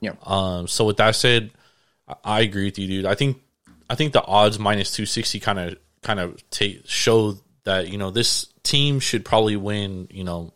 Yeah. 0.01 0.15
Um. 0.25 0.69
So 0.69 0.85
with 0.85 0.99
that 0.99 1.17
said, 1.17 1.51
I, 2.25 2.41
agree 2.41 2.65
with 2.65 2.79
you, 2.79 2.87
dude. 2.87 3.07
I 3.07 3.15
think 3.15 3.39
I 3.89 3.95
think 3.95 4.13
the 4.13 4.25
odds 4.25 4.59
minus 4.59 4.93
two 4.93 5.07
sixty 5.07 5.41
kind 5.41 5.59
of 5.59 5.77
kind 6.03 6.21
of 6.21 6.49
take 6.51 6.83
show 6.87 7.39
that 7.65 7.89
you 7.89 7.99
know 7.99 8.11
this 8.11 8.47
team 8.63 9.01
should 9.01 9.25
probably 9.25 9.57
win. 9.57 10.09
You 10.11 10.25
know, 10.25 10.53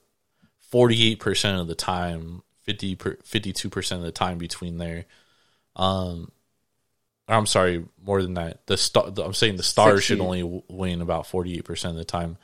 48% 0.73 1.61
of 1.61 1.67
the 1.67 1.75
time, 1.75 2.43
50 2.63 2.97
52% 2.97 3.97
of 3.97 4.03
the 4.03 4.13
time 4.13 4.39
between 4.39 4.79
there. 4.79 5.07
Um 5.77 6.31
I'm 7.31 7.47
sorry, 7.47 7.85
more 8.03 8.23
than 8.23 8.35
that. 8.35 8.67
The 8.67 8.77
star, 8.77 9.11
the, 9.11 9.25
I'm 9.25 9.35
saying 9.35 9.57
the 9.57 9.63
Stars 9.63 10.01
60. 10.01 10.07
should 10.07 10.21
only 10.21 10.63
win 10.69 11.01
about 11.01 11.25
48% 11.25 11.91
of 11.91 11.97
the 11.97 12.05
time. 12.05 12.37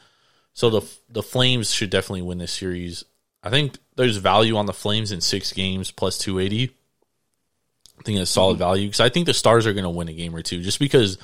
So 0.54 0.70
the 0.70 0.82
the 1.10 1.22
Flames 1.22 1.70
should 1.70 1.90
definitely 1.90 2.22
win 2.22 2.38
this 2.38 2.52
series. 2.52 3.04
I 3.42 3.50
think 3.50 3.78
there's 3.96 4.16
value 4.16 4.56
on 4.56 4.66
the 4.66 4.72
Flames 4.72 5.12
in 5.12 5.20
6 5.20 5.52
games 5.52 5.90
plus 5.90 6.18
280. 6.18 6.74
I 7.98 8.02
think 8.02 8.18
it's 8.18 8.30
solid 8.30 8.58
value 8.58 8.86
because 8.86 9.00
I 9.00 9.08
think 9.08 9.26
the 9.26 9.34
Stars 9.34 9.66
are 9.66 9.72
going 9.72 9.84
to 9.84 9.90
win 9.90 10.08
a 10.08 10.12
game 10.12 10.34
or 10.34 10.42
two 10.42 10.62
just 10.62 10.78
because 10.78 11.18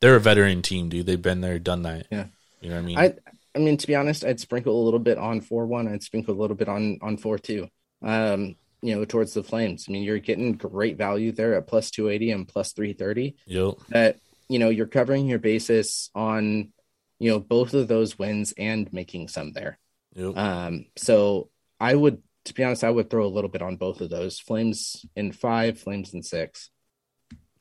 they're 0.00 0.16
a 0.16 0.20
veteran 0.20 0.62
team, 0.62 0.88
dude. 0.88 1.06
They've 1.06 1.20
been 1.20 1.40
there, 1.40 1.58
done 1.58 1.82
that. 1.82 2.06
Yeah. 2.10 2.26
You 2.60 2.70
know 2.70 2.76
what 2.76 2.82
I 2.82 2.84
mean? 2.84 2.98
I 2.98 3.14
I 3.54 3.58
mean 3.58 3.76
to 3.76 3.86
be 3.86 3.94
honest, 3.94 4.24
I'd 4.24 4.40
sprinkle 4.40 4.80
a 4.80 4.84
little 4.84 5.00
bit 5.00 5.18
on 5.18 5.40
four 5.40 5.66
one. 5.66 5.88
I'd 5.88 6.02
sprinkle 6.02 6.34
a 6.34 6.40
little 6.40 6.56
bit 6.56 6.68
on 6.68 6.98
on 7.02 7.16
four 7.16 7.38
two. 7.38 7.68
Um, 8.02 8.56
you 8.82 8.94
know, 8.94 9.04
towards 9.04 9.34
the 9.34 9.42
Flames. 9.42 9.86
I 9.88 9.92
mean, 9.92 10.02
you're 10.02 10.18
getting 10.18 10.52
great 10.52 10.96
value 10.96 11.32
there 11.32 11.54
at 11.54 11.66
plus 11.66 11.90
two 11.90 12.08
eighty 12.08 12.30
and 12.30 12.46
plus 12.46 12.72
three 12.72 12.92
thirty. 12.92 13.36
yep. 13.46 13.74
That 13.88 14.18
you 14.48 14.58
know 14.58 14.68
you're 14.68 14.86
covering 14.86 15.26
your 15.26 15.38
basis 15.38 16.10
on 16.14 16.72
you 17.18 17.30
know 17.30 17.40
both 17.40 17.74
of 17.74 17.88
those 17.88 18.18
wins 18.18 18.52
and 18.56 18.92
making 18.92 19.28
some 19.28 19.52
there. 19.52 19.78
Yep. 20.14 20.36
Um, 20.36 20.86
so 20.96 21.50
I 21.78 21.94
would, 21.94 22.22
to 22.46 22.54
be 22.54 22.64
honest, 22.64 22.84
I 22.84 22.90
would 22.90 23.10
throw 23.10 23.26
a 23.26 23.28
little 23.28 23.50
bit 23.50 23.62
on 23.62 23.76
both 23.76 24.00
of 24.00 24.10
those. 24.10 24.38
Flames 24.38 25.04
in 25.14 25.32
five, 25.32 25.78
Flames 25.78 26.14
in 26.14 26.22
six. 26.22 26.70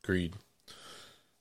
Agreed. 0.03 0.35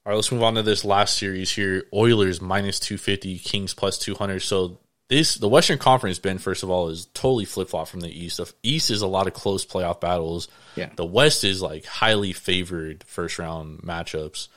All 0.07 0.11
right, 0.11 0.17
let's 0.17 0.33
move 0.33 0.43
on 0.43 0.55
to 0.57 0.63
this 0.63 0.85
last 0.85 1.17
series 1.17 1.53
here. 1.53 1.85
Oilers 1.95 2.41
minus 2.41 2.79
250, 2.79 3.39
Kings 3.39 3.73
plus 3.73 3.97
200. 3.99 4.41
So 4.41 4.81
this 5.09 5.35
the 5.35 5.49
Western 5.49 5.79
Conference, 5.79 6.19
Ben, 6.19 6.39
first 6.39 6.63
of 6.63 6.71
all, 6.71 6.89
is 6.89 7.07
totally 7.15 7.45
flip 7.45 7.69
flop 7.69 7.89
from 7.89 8.01
the 8.01 8.11
East. 8.11 8.39
The 8.39 8.53
East 8.63 8.91
is 8.91 9.03
a 9.03 9.07
lot 9.07 9.27
of 9.27 9.35
close 9.35 9.65
playoff 9.67 10.01
battles. 10.01 10.49
Yeah. 10.77 10.91
The 10.95 11.05
West 11.05 11.45
is 11.45 11.61
like 11.61 11.85
highly 11.85 12.33
favored 12.33 13.05
first 13.05 13.39
round 13.39 13.81
matchups. 13.81 14.49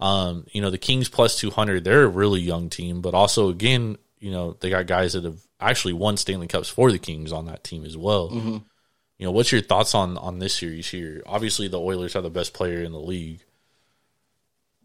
Um, 0.00 0.46
you 0.52 0.60
know, 0.60 0.70
the 0.70 0.78
Kings 0.78 1.08
plus 1.08 1.38
200, 1.38 1.84
they're 1.84 2.04
a 2.04 2.08
really 2.08 2.40
young 2.40 2.68
team, 2.68 3.00
but 3.00 3.14
also, 3.14 3.48
again, 3.48 3.96
you 4.18 4.32
know, 4.32 4.56
they 4.58 4.68
got 4.68 4.86
guys 4.86 5.12
that 5.12 5.24
have 5.24 5.40
actually 5.60 5.92
won 5.92 6.16
Stanley 6.16 6.48
Cups 6.48 6.68
for 6.68 6.90
the 6.90 6.98
Kings 6.98 7.32
on 7.32 7.46
that 7.46 7.62
team 7.62 7.84
as 7.84 7.96
well. 7.96 8.30
You 9.18 9.26
know, 9.26 9.32
what's 9.32 9.52
your 9.52 9.60
thoughts 9.62 9.94
on 9.94 10.18
on 10.18 10.40
this 10.40 10.54
series 10.54 10.88
here? 10.88 11.22
Obviously, 11.24 11.68
the 11.68 11.80
Oilers 11.80 12.16
are 12.16 12.22
the 12.22 12.30
best 12.30 12.52
player 12.52 12.82
in 12.82 12.90
the 12.92 13.00
league. 13.00 13.40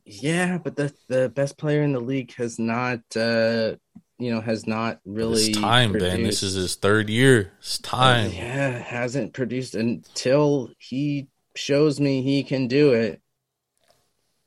Yeah, 0.06 0.60
but 0.60 0.76
the 0.76 0.94
the 1.08 1.30
best 1.30 1.58
player 1.58 1.82
in 1.82 1.94
the 1.94 2.00
league 2.00 2.34
has 2.36 2.60
not, 2.60 3.02
uh, 3.16 3.76
you 4.20 4.32
know, 4.32 4.42
has 4.42 4.68
not 4.68 5.00
really. 5.06 5.42
It's 5.50 5.58
time, 5.60 5.94
Ben. 5.94 6.24
This 6.24 6.44
is 6.44 6.54
his 6.54 6.76
third 6.76 7.10
year. 7.10 7.54
It's 7.60 7.78
time. 7.80 8.32
Yeah, 8.32 8.70
hasn't 8.78 9.34
produced 9.34 9.74
until 9.76 10.70
he 10.78 11.28
shows 11.56 12.00
me 12.00 12.22
he 12.22 12.44
can 12.44 12.68
do 12.68 12.94
it. 12.94 13.22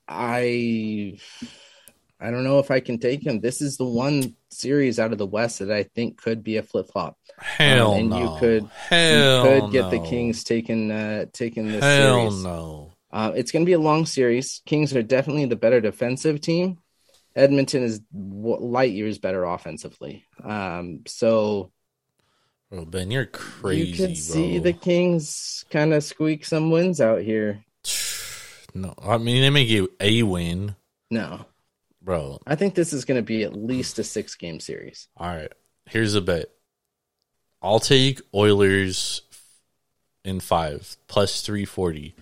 I, 0.07 1.17
I 2.19 2.31
don't 2.31 2.43
know 2.43 2.59
if 2.59 2.71
I 2.71 2.79
can 2.81 2.99
take 2.99 3.25
him. 3.25 3.39
This 3.39 3.61
is 3.61 3.77
the 3.77 3.85
one 3.85 4.35
series 4.49 4.99
out 4.99 5.11
of 5.11 5.17
the 5.17 5.25
West 5.25 5.59
that 5.59 5.71
I 5.71 5.83
think 5.83 6.17
could 6.21 6.43
be 6.43 6.57
a 6.57 6.63
flip 6.63 6.89
flop. 6.91 7.17
Hell 7.39 7.93
Um, 7.93 7.99
and 7.99 8.09
no. 8.09 8.19
you 8.33 8.39
could 8.39 8.63
Hell 8.89 9.45
you 9.55 9.61
could 9.61 9.71
get 9.71 9.89
the. 9.91 9.99
Kings 9.99 10.43
taken 10.43 10.91
uh 10.91 11.25
taking 11.33 11.67
this 11.67 11.83
Hell 11.83 12.29
series. 12.29 12.43
no. 12.43 12.91
Uh, 13.11 13.31
it's 13.35 13.51
going 13.51 13.63
to 13.63 13.69
be 13.69 13.73
a 13.73 13.79
long 13.79 14.05
series. 14.07 14.61
Kings 14.65 14.95
are 14.95 15.03
definitely 15.03 15.45
the 15.45 15.55
better 15.55 15.79
defensive 15.79 16.41
team. 16.41 16.79
Edmonton 17.35 17.83
is 17.83 18.01
light 18.13 18.91
years 18.91 19.17
better 19.17 19.43
offensively. 19.43 20.25
Um, 20.43 21.01
so 21.07 21.71
Bro, 22.69 22.85
Ben, 22.85 23.11
you're 23.11 23.25
crazy, 23.27 23.85
you 23.91 23.95
could 24.07 24.17
see 24.17 24.53
bro. 24.59 24.63
the 24.63 24.73
Kings 24.73 25.63
kind 25.69 25.93
of 25.93 26.03
squeak 26.03 26.43
some 26.45 26.71
wins 26.71 26.99
out 27.01 27.21
here. 27.21 27.63
No, 28.75 28.95
I 28.97 29.19
mean 29.19 29.43
they 29.43 29.51
may 29.51 29.67
get 29.67 29.87
a 29.99 30.23
win, 30.23 30.75
No, 31.11 31.45
bro. 32.01 32.39
I 32.47 32.55
think 32.55 32.73
this 32.73 32.91
is 32.91 33.05
going 33.05 33.19
to 33.19 33.21
be 33.21 33.43
at 33.43 33.55
least 33.55 33.99
a 33.99 34.03
six 34.03 34.33
game 34.33 34.59
series. 34.59 35.07
All 35.15 35.27
right, 35.27 35.51
here's 35.85 36.15
a 36.15 36.21
bet. 36.21 36.47
I'll 37.61 37.79
take 37.79 38.19
Oilers 38.33 39.21
in 40.25 40.39
five 40.39 40.97
plus 41.07 41.41
three 41.41 41.65
forty. 41.65 42.15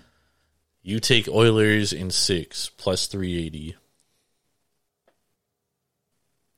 You 0.84 1.00
take 1.00 1.30
Oilers 1.30 1.94
in 1.94 2.12
six 2.12 2.70
plus 2.76 3.06
three 3.08 3.42
eighty. 3.46 3.78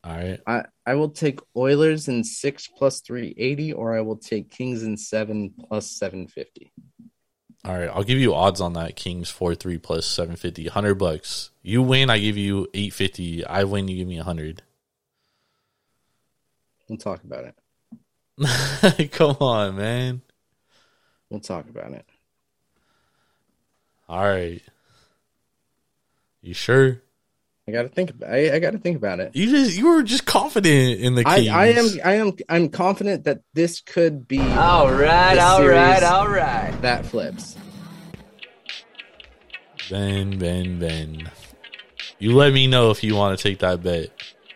All 0.04 0.16
right, 0.16 0.40
I, 0.46 0.66
I 0.86 0.96
will 0.96 1.10
take 1.12 1.40
Oilers 1.56 2.08
in 2.10 2.24
six 2.26 2.68
plus 2.68 3.02
380, 3.02 3.74
or 3.74 3.98
I 3.98 4.02
will 4.02 4.18
take 4.18 4.50
Kings 4.52 4.84
in 4.84 4.98
seven 4.98 5.54
plus 5.70 5.92
750. 5.92 6.74
all 7.66 7.78
right. 7.78 7.90
I'll 7.90 8.04
give 8.04 8.20
you 8.20 8.34
odds 8.34 8.60
on 8.62 8.74
that. 8.74 8.96
Kings 8.96 9.30
four 9.30 9.56
three 9.56 9.78
plus 9.78 10.06
seven 10.06 10.36
fifty. 10.36 10.68
Hundred 10.68 10.96
bucks. 10.96 11.52
You 11.62 11.82
win, 11.82 12.10
I 12.10 12.20
give 12.20 12.38
you 12.38 12.68
eight 12.74 12.94
fifty. 12.94 13.46
I 13.46 13.64
win, 13.64 13.88
you 13.88 13.98
give 13.98 14.08
me 14.08 14.20
a 14.20 14.24
hundred. 14.24 14.62
We'll 16.88 16.98
talk 16.98 17.24
about 17.24 17.46
it. 17.46 17.56
Come 19.12 19.38
on, 19.40 19.76
man. 19.78 20.22
We'll 21.30 21.40
talk 21.40 21.70
about 21.70 21.92
it. 21.94 22.06
All 24.08 24.24
right. 24.24 24.62
You 26.42 26.54
sure? 26.54 27.02
I 27.68 27.72
got 27.72 27.84
to 27.84 27.90
think. 27.90 28.10
About, 28.10 28.30
I, 28.30 28.56
I 28.56 28.60
got 28.60 28.72
to 28.72 28.78
think 28.78 28.98
about 28.98 29.20
it. 29.22 29.32
You 29.36 29.50
just 29.50 29.78
you 29.78 29.88
were 29.88 30.04
just 30.04 30.26
confident 30.26 31.00
in 31.00 31.16
the 31.16 31.24
I, 31.26 31.36
Kings. 31.40 31.50
I 31.50 31.66
am 31.68 31.88
I 32.04 32.14
am 32.16 32.34
I'm 32.50 32.70
confident 32.70 33.24
that 33.24 33.40
this 33.54 33.80
could 33.80 34.28
be 34.28 34.40
All 34.42 34.92
right. 34.92 35.38
All 35.38 35.66
right. 35.66 36.04
All 36.04 36.28
right. 36.28 36.74
that 36.82 37.06
flips. 37.06 37.56
Ben, 39.90 40.38
Ben, 40.40 40.80
Ben. 40.80 41.30
You 42.20 42.36
let 42.36 42.54
me 42.54 42.68
know 42.68 42.92
if 42.92 43.04
you 43.04 43.16
want 43.16 43.38
to 43.38 43.44
take 43.44 43.60
that 43.60 43.82
bet. 43.84 44.10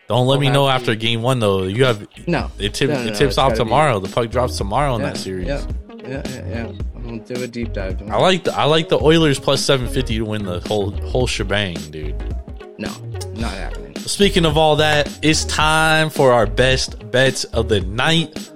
Don't 0.08 0.26
let 0.26 0.38
We'll 0.38 0.40
me 0.40 0.50
know 0.50 0.66
to- 0.66 0.72
after 0.72 0.94
game 0.94 1.22
one 1.22 1.38
though. 1.38 1.64
You 1.64 1.84
have 1.84 2.06
No, 2.26 2.50
it, 2.58 2.74
tip, 2.74 2.88
No, 2.90 3.04
no, 3.04 3.10
it 3.10 3.14
tips 3.16 3.36
off 3.36 3.50
gotta 3.50 3.64
be- 3.64 3.68
tomorrow. 3.68 4.00
The 4.00 4.08
puck 4.08 4.30
drops 4.30 4.56
tomorrow 4.56 4.94
in 4.96 5.02
that 5.02 5.16
series. 5.18 5.46
Yeah, 5.48 5.66
yeah, 5.98 6.22
yeah, 6.26 6.48
yeah. 6.48 6.72
I'm 6.94 7.02
gonna 7.02 7.18
do 7.20 7.42
a 7.42 7.46
deep 7.46 7.72
dive. 7.74 8.00
I 8.10 8.16
like 8.18 8.44
the 8.44 8.54
I 8.54 8.64
like 8.64 8.88
the 8.88 8.98
Oilers 8.98 9.38
plus 9.38 9.62
seven 9.62 9.86
fifty 9.88 10.16
to 10.16 10.24
win 10.24 10.44
the 10.44 10.60
whole 10.60 10.90
whole 10.92 11.26
shebang, 11.26 11.74
dude. 11.90 12.14
No, 12.78 12.90
not 13.34 13.52
happening. 13.52 13.96
Speaking 13.96 14.46
of 14.46 14.56
all 14.56 14.76
that, 14.76 15.18
it's 15.22 15.44
time 15.44 16.10
for 16.10 16.32
our 16.32 16.46
best 16.46 17.10
bets 17.10 17.44
of 17.44 17.68
the 17.68 17.80
night. 17.80 18.50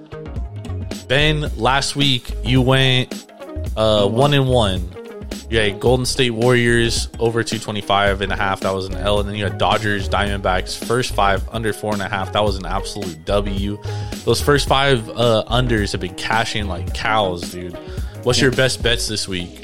Ben, 1.07 1.51
last 1.57 1.95
week 1.95 2.31
you 2.43 2.61
went 2.61 3.27
uh, 3.75 4.07
one 4.07 4.33
and 4.33 4.47
one. 4.47 4.89
You 5.49 5.59
had 5.59 5.79
Golden 5.79 6.05
State 6.05 6.31
Warriors 6.31 7.09
over 7.19 7.43
225 7.43 8.21
and 8.21 8.31
a 8.31 8.35
half. 8.35 8.61
That 8.61 8.73
was 8.73 8.87
an 8.87 8.95
L. 8.95 9.19
And 9.19 9.29
then 9.29 9.35
you 9.35 9.43
had 9.43 9.59
Dodgers, 9.59 10.09
Diamondbacks, 10.09 10.83
first 10.83 11.13
five 11.13 11.47
under 11.49 11.73
four 11.73 11.93
and 11.93 12.01
a 12.01 12.09
half. 12.09 12.33
That 12.33 12.43
was 12.43 12.55
an 12.55 12.65
absolute 12.65 13.23
W. 13.25 13.77
Those 14.23 14.41
first 14.41 14.67
five 14.67 15.07
uh, 15.09 15.43
unders 15.47 15.91
have 15.91 16.01
been 16.01 16.15
cashing 16.15 16.67
like 16.67 16.95
cows, 16.95 17.51
dude. 17.51 17.77
What's 18.23 18.41
your 18.41 18.51
best 18.51 18.81
bets 18.81 19.07
this 19.07 19.27
week? 19.27 19.63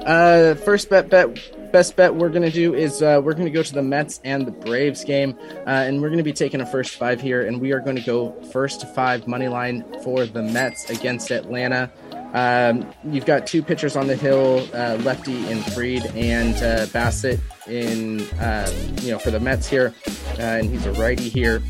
Uh, 0.00 0.54
first 0.54 0.88
bet, 0.90 1.08
bet, 1.08 1.38
best 1.72 1.96
bet 1.96 2.14
we're 2.14 2.28
gonna 2.28 2.50
do 2.50 2.74
is 2.74 3.02
uh, 3.02 3.20
we're 3.22 3.34
gonna 3.34 3.50
go 3.50 3.62
to 3.62 3.72
the 3.72 3.82
Mets 3.82 4.20
and 4.24 4.46
the 4.46 4.50
Braves 4.50 5.04
game, 5.04 5.38
uh, 5.66 5.70
and 5.70 6.00
we're 6.00 6.10
gonna 6.10 6.22
be 6.22 6.32
taking 6.32 6.60
a 6.60 6.66
first 6.66 6.96
five 6.96 7.20
here, 7.20 7.46
and 7.46 7.60
we 7.60 7.72
are 7.72 7.80
going 7.80 7.96
to 7.96 8.02
go 8.02 8.32
first 8.52 8.86
five 8.94 9.26
money 9.26 9.48
line 9.48 9.84
for 10.02 10.26
the 10.26 10.42
Mets 10.42 10.90
against 10.90 11.30
Atlanta. 11.30 11.90
Um, 12.32 12.90
you've 13.04 13.26
got 13.26 13.46
two 13.46 13.62
pitchers 13.62 13.96
on 13.96 14.06
the 14.06 14.16
hill, 14.16 14.66
uh, 14.74 14.98
lefty 15.02 15.48
in 15.50 15.62
Fried 15.62 16.06
and 16.16 16.54
uh, 16.56 16.86
Bassitt 16.86 17.40
in 17.66 18.20
uh, 18.38 18.70
you 19.02 19.12
know 19.12 19.18
for 19.18 19.30
the 19.30 19.40
Mets 19.40 19.66
here, 19.66 19.94
uh, 20.38 20.42
and 20.42 20.70
he's 20.70 20.86
a 20.86 20.92
righty 20.92 21.28
here. 21.28 21.62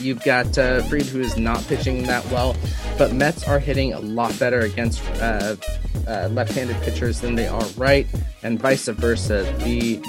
You've 0.00 0.22
got 0.24 0.56
uh, 0.58 0.82
Fried, 0.84 1.06
who 1.06 1.20
is 1.20 1.36
not 1.36 1.66
pitching 1.66 2.04
that 2.04 2.24
well, 2.30 2.56
but 2.96 3.12
Mets 3.12 3.46
are 3.48 3.58
hitting 3.58 3.92
a 3.92 4.00
lot 4.00 4.38
better 4.38 4.60
against 4.60 5.02
uh, 5.20 5.56
uh, 6.06 6.28
left-handed 6.30 6.80
pitchers 6.82 7.20
than 7.20 7.34
they 7.34 7.48
are 7.48 7.64
right, 7.76 8.06
and 8.42 8.58
vice 8.58 8.88
versa. 8.88 9.42
The 9.58 10.00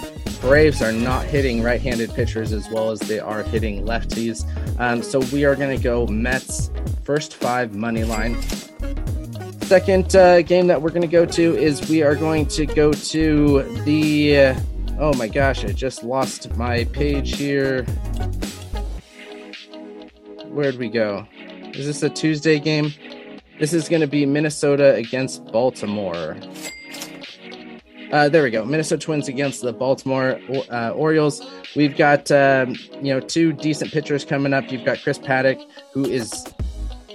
Braves 0.42 0.82
are 0.82 0.94
not 0.94 1.26
hitting 1.26 1.62
right-handed 1.62 2.14
pitchers 2.14 2.54
as 2.54 2.70
well 2.70 2.92
as 2.92 3.00
they 3.00 3.20
are 3.20 3.44
hitting 3.44 3.86
lefties. 3.86 4.46
Um, 4.80 5.04
so 5.04 5.20
we 5.34 5.44
are 5.44 5.56
going 5.56 5.76
to 5.76 5.84
go 5.84 6.08
Mets 6.08 6.72
first 7.04 7.36
five 7.36 7.76
money 7.76 8.04
line. 8.04 8.42
Second 9.62 10.16
uh, 10.16 10.42
game 10.42 10.68
that 10.68 10.82
we're 10.82 10.90
going 10.90 11.02
to 11.02 11.08
go 11.08 11.26
to 11.26 11.58
is 11.58 11.90
we 11.90 12.02
are 12.02 12.16
going 12.16 12.46
to 12.48 12.66
go 12.66 12.94
to 12.94 13.64
the. 13.84 14.38
Uh, 14.38 14.60
oh 14.98 15.14
my 15.16 15.28
gosh! 15.28 15.66
I 15.66 15.72
just 15.74 16.04
lost 16.04 16.56
my 16.56 16.86
page 16.86 17.36
here. 17.36 17.86
Where'd 20.50 20.78
we 20.78 20.90
go? 20.90 21.28
Is 21.74 21.86
this 21.86 22.02
a 22.04 22.10
Tuesday 22.10 22.60
game? 22.60 22.92
This 23.60 23.72
is 23.72 23.88
going 23.88 24.02
to 24.02 24.08
be 24.08 24.26
Minnesota 24.26 24.96
against 24.96 25.46
Baltimore. 25.52 26.38
Uh, 28.12 28.28
there 28.30 28.42
we 28.42 28.50
go. 28.50 28.66
Minnesota 28.66 29.06
Twins 29.06 29.28
against 29.28 29.62
the 29.62 29.72
Baltimore 29.72 30.40
uh, 30.72 30.90
Orioles. 30.92 31.46
We've 31.76 31.96
got 31.96 32.32
um, 32.32 32.76
you 32.96 33.14
know 33.14 33.20
two 33.20 33.54
decent 33.54 33.92
pitchers 33.92 34.26
coming 34.26 34.54
up. 34.54 34.72
You've 34.72 34.86
got 34.86 35.02
Chris 35.04 35.20
Paddack, 35.20 35.64
who 35.94 36.06
is 36.06 36.46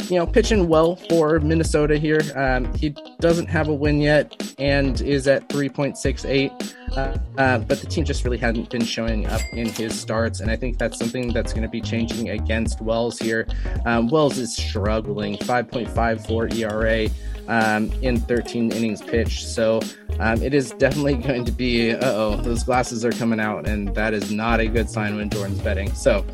you 0.08 0.16
know 0.16 0.26
pitching 0.26 0.68
well 0.68 0.96
for 0.96 1.40
Minnesota 1.40 1.96
here. 1.98 2.20
Um, 2.34 2.72
he 2.74 2.94
doesn't 3.20 3.46
have 3.46 3.68
a 3.68 3.74
win 3.74 4.00
yet 4.00 4.54
and 4.58 5.00
is 5.00 5.26
at 5.26 5.48
3.68. 5.48 6.74
Uh, 6.96 7.18
uh, 7.38 7.58
but 7.58 7.80
the 7.80 7.86
team 7.86 8.04
just 8.04 8.24
really 8.24 8.36
hasn't 8.36 8.70
been 8.70 8.84
showing 8.84 9.26
up 9.26 9.40
in 9.52 9.68
his 9.68 9.98
starts, 9.98 10.40
and 10.40 10.50
I 10.50 10.56
think 10.56 10.78
that's 10.78 10.98
something 10.98 11.32
that's 11.32 11.52
going 11.52 11.62
to 11.62 11.68
be 11.68 11.80
changing 11.80 12.30
against 12.30 12.80
Wells 12.80 13.18
here. 13.18 13.46
Um, 13.84 14.08
Wells 14.08 14.38
is 14.38 14.54
struggling, 14.54 15.36
5.54 15.38 16.54
ERA 16.54 17.10
um, 17.48 17.90
in 18.02 18.20
13 18.20 18.70
innings 18.72 19.02
pitched, 19.02 19.46
so 19.48 19.80
um, 20.20 20.40
it 20.42 20.54
is 20.54 20.70
definitely 20.72 21.14
going 21.26 21.44
to 21.44 21.52
be. 21.52 21.92
Uh 21.92 21.98
oh, 22.12 22.36
those 22.36 22.62
glasses 22.62 23.04
are 23.04 23.12
coming 23.12 23.40
out, 23.40 23.66
and 23.66 23.92
that 23.94 24.14
is 24.14 24.30
not 24.30 24.60
a 24.60 24.66
good 24.66 24.88
sign 24.88 25.16
when 25.16 25.30
Jordan's 25.30 25.60
betting. 25.60 25.92
So 25.94 26.24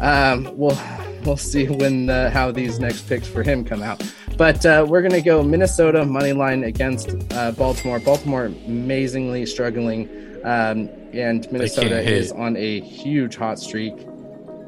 um, 0.00 0.50
we'll 0.58 0.78
we'll 1.24 1.36
see 1.36 1.66
when 1.66 2.10
uh, 2.10 2.30
how 2.30 2.50
these 2.50 2.78
next 2.78 3.08
picks 3.08 3.28
for 3.28 3.42
him 3.42 3.64
come 3.64 3.82
out. 3.82 4.02
But 4.36 4.64
uh, 4.64 4.86
we're 4.88 5.02
gonna 5.02 5.20
go 5.20 5.42
Minnesota 5.42 6.04
money 6.04 6.32
line 6.32 6.64
against 6.64 7.10
uh, 7.32 7.52
Baltimore. 7.52 8.00
Baltimore 8.00 8.46
amazingly 8.46 9.46
struggling, 9.46 10.08
um, 10.44 10.88
and 11.12 11.50
Minnesota 11.52 12.00
is 12.00 12.32
on 12.32 12.56
a 12.56 12.80
huge 12.80 13.36
hot 13.36 13.58
streak, 13.58 13.94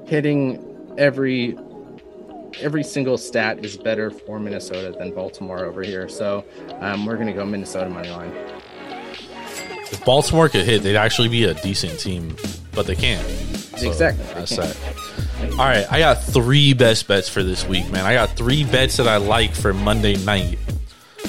hitting 0.06 0.94
every 0.98 1.56
every 2.60 2.84
single 2.84 3.18
stat 3.18 3.64
is 3.64 3.76
better 3.76 4.10
for 4.10 4.38
Minnesota 4.38 4.94
than 4.96 5.12
Baltimore 5.12 5.64
over 5.64 5.82
here. 5.82 6.08
So 6.08 6.44
um, 6.80 7.06
we're 7.06 7.16
gonna 7.16 7.32
go 7.32 7.44
Minnesota 7.44 7.90
money 7.90 8.10
line. 8.10 8.32
If 9.90 10.04
Baltimore 10.04 10.48
could 10.48 10.64
hit, 10.64 10.82
they'd 10.82 10.96
actually 10.96 11.28
be 11.28 11.44
a 11.44 11.54
decent 11.54 11.98
team, 11.98 12.36
but 12.72 12.86
they 12.86 12.96
can't. 12.96 13.26
So 13.26 13.88
Exactly, 13.88 14.24
they 14.24 14.34
That's 14.34 14.56
can't. 14.56 14.76
All 15.52 15.58
right, 15.58 15.86
I 15.90 15.98
got 15.98 16.22
three 16.22 16.74
best 16.74 17.06
bets 17.06 17.28
for 17.28 17.42
this 17.42 17.66
week, 17.66 17.90
man. 17.90 18.04
I 18.04 18.14
got 18.14 18.30
three 18.30 18.64
bets 18.64 18.96
that 18.96 19.06
I 19.06 19.18
like 19.18 19.54
for 19.54 19.72
Monday 19.72 20.16
night. 20.24 20.58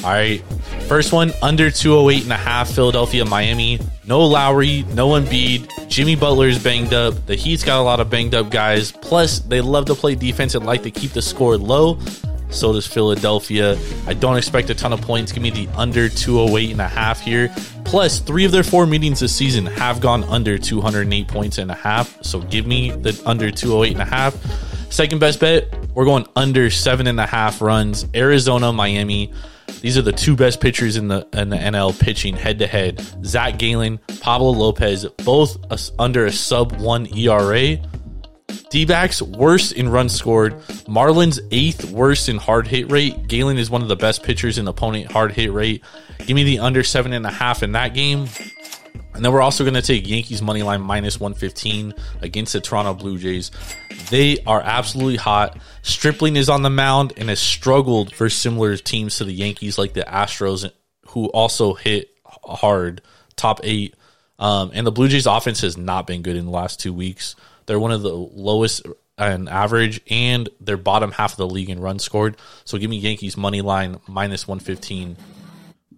All 0.03 0.11
right. 0.11 0.43
First 0.87 1.13
one, 1.13 1.31
under 1.41 1.71
208 1.71 2.23
and 2.23 2.31
a 2.31 2.35
half, 2.35 2.69
Philadelphia, 2.69 3.25
Miami. 3.25 3.79
No 4.05 4.21
Lowry, 4.21 4.83
no 4.93 5.09
Embiid. 5.09 5.89
Jimmy 5.89 6.15
Butler's 6.15 6.61
banged 6.61 6.93
up. 6.93 7.25
The 7.25 7.35
Heat's 7.35 7.63
got 7.63 7.79
a 7.79 7.83
lot 7.83 7.99
of 7.99 8.09
banged 8.09 8.35
up 8.35 8.51
guys. 8.51 8.91
Plus, 8.91 9.39
they 9.39 9.61
love 9.61 9.85
to 9.85 9.95
play 9.95 10.15
defense 10.15 10.53
and 10.53 10.65
like 10.65 10.83
to 10.83 10.91
keep 10.91 11.11
the 11.11 11.21
score 11.21 11.57
low. 11.57 11.99
So 12.49 12.71
does 12.71 12.85
Philadelphia. 12.85 13.77
I 14.05 14.13
don't 14.13 14.37
expect 14.37 14.69
a 14.69 14.75
ton 14.75 14.93
of 14.93 15.01
points. 15.01 15.31
Give 15.31 15.41
me 15.41 15.49
the 15.49 15.67
under 15.75 16.07
208 16.07 16.71
and 16.71 16.81
a 16.81 16.87
half 16.87 17.19
here. 17.19 17.53
Plus, 17.85 18.19
three 18.19 18.45
of 18.45 18.51
their 18.51 18.63
four 18.63 18.85
meetings 18.85 19.19
this 19.19 19.33
season 19.33 19.65
have 19.65 20.01
gone 20.01 20.23
under 20.25 20.57
208 20.57 21.27
points 21.27 21.57
and 21.59 21.71
a 21.71 21.75
half. 21.75 22.21
So 22.23 22.41
give 22.41 22.65
me 22.65 22.91
the 22.91 23.19
under 23.25 23.51
208 23.51 23.93
and 23.93 24.01
a 24.01 24.05
half. 24.05 24.35
Second 24.91 25.19
best 25.19 25.39
bet, 25.39 25.73
we're 25.93 26.05
going 26.05 26.27
under 26.35 26.69
seven 26.69 27.07
and 27.07 27.19
a 27.19 27.25
half 27.25 27.61
runs. 27.61 28.05
Arizona, 28.13 28.73
Miami. 28.73 29.31
These 29.81 29.97
are 29.97 30.01
the 30.01 30.11
two 30.11 30.35
best 30.35 30.61
pitchers 30.61 30.97
in 30.97 31.09
the 31.09 31.27
in 31.33 31.49
the 31.49 31.57
NL 31.57 31.97
pitching 31.99 32.35
head 32.35 32.59
to 32.59 32.67
head. 32.67 33.01
Zac 33.23 33.57
Gallen, 33.59 33.99
Pablo 34.19 34.49
Lopez, 34.51 35.05
both 35.23 35.57
under 35.99 36.25
a 36.25 36.31
sub 36.31 36.79
one 36.79 37.07
ERA. 37.15 37.77
D 38.69 38.85
backs 38.85 39.21
worst 39.21 39.73
in 39.73 39.89
runs 39.89 40.13
scored. 40.13 40.59
Marlins 40.87 41.39
eighth 41.51 41.91
worst 41.91 42.29
in 42.29 42.37
hard 42.37 42.67
hit 42.67 42.91
rate. 42.91 43.27
Gallen 43.27 43.57
is 43.57 43.69
one 43.69 43.81
of 43.81 43.87
the 43.87 43.95
best 43.95 44.23
pitchers 44.23 44.57
in 44.57 44.67
opponent 44.67 45.11
hard 45.11 45.31
hit 45.31 45.51
rate. 45.51 45.83
Give 46.19 46.35
me 46.35 46.43
the 46.43 46.59
under 46.59 46.83
seven 46.83 47.13
and 47.13 47.25
a 47.25 47.31
half 47.31 47.63
in 47.63 47.73
that 47.73 47.93
game. 47.93 48.27
And 49.15 49.23
then 49.23 49.31
we're 49.31 49.41
also 49.41 49.63
going 49.63 49.75
to 49.75 49.81
take 49.81 50.07
Yankees 50.07 50.41
money 50.41 50.61
line 50.61 50.81
minus 50.81 51.19
115 51.19 51.93
against 52.21 52.51
the 52.51 52.59
Toronto 52.59 52.93
Blue 52.93 53.17
Jays. 53.17 53.49
They 54.09 54.39
are 54.45 54.61
absolutely 54.61 55.15
hot. 55.15 55.57
Stripling 55.83 56.35
is 56.35 56.49
on 56.49 56.63
the 56.63 56.69
mound 56.69 57.13
and 57.15 57.29
has 57.29 57.39
struggled 57.39 58.13
for 58.13 58.29
similar 58.29 58.75
teams 58.75 59.17
to 59.17 59.23
the 59.23 59.33
Yankees, 59.33 59.77
like 59.77 59.93
the 59.93 60.01
Astros, 60.01 60.69
who 61.07 61.27
also 61.27 61.75
hit 61.75 62.09
hard, 62.25 63.01
top 63.37 63.61
eight. 63.63 63.95
Um, 64.37 64.71
and 64.73 64.85
the 64.85 64.91
Blue 64.91 65.07
Jays 65.07 65.25
offense 65.25 65.61
has 65.61 65.77
not 65.77 66.07
been 66.07 66.21
good 66.21 66.35
in 66.35 66.45
the 66.45 66.51
last 66.51 66.81
two 66.81 66.91
weeks. 66.91 67.37
They're 67.65 67.79
one 67.79 67.91
of 67.91 68.01
the 68.01 68.13
lowest 68.13 68.85
in 69.17 69.47
average, 69.47 70.01
and 70.09 70.49
they're 70.59 70.77
bottom 70.77 71.11
half 71.11 71.33
of 71.33 71.37
the 71.37 71.47
league 71.47 71.69
in 71.69 71.79
runs 71.79 72.03
scored. 72.03 72.37
So 72.63 72.77
give 72.77 72.89
me 72.89 72.97
Yankees 72.97 73.37
money 73.37 73.61
line 73.61 73.99
minus 74.07 74.47
115. 74.47 75.17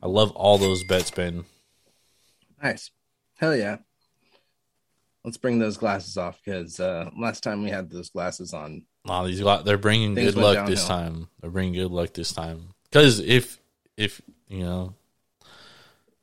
I 0.01 0.07
love 0.07 0.31
all 0.31 0.57
those 0.57 0.83
bets, 0.83 1.11
Ben. 1.11 1.45
Nice. 2.61 2.91
Hell 3.35 3.55
yeah. 3.55 3.77
Let's 5.23 5.37
bring 5.37 5.59
those 5.59 5.77
glasses 5.77 6.17
off 6.17 6.39
because 6.43 6.79
uh, 6.79 7.09
last 7.17 7.43
time 7.43 7.63
we 7.63 7.69
had 7.69 7.89
those 7.89 8.09
glasses 8.09 8.53
on. 8.53 8.83
Nah, 9.05 9.25
these 9.25 9.43
they're 9.65 9.77
bringing 9.77 10.15
good 10.15 10.35
luck 10.35 10.55
downhill. 10.55 10.75
this 10.75 10.87
time. 10.87 11.27
They're 11.41 11.51
bringing 11.51 11.73
good 11.73 11.91
luck 11.91 12.13
this 12.13 12.31
time. 12.31 12.69
Because 12.89 13.19
if 13.19 13.59
if 13.97 14.21
you 14.47 14.63
know 14.63 14.93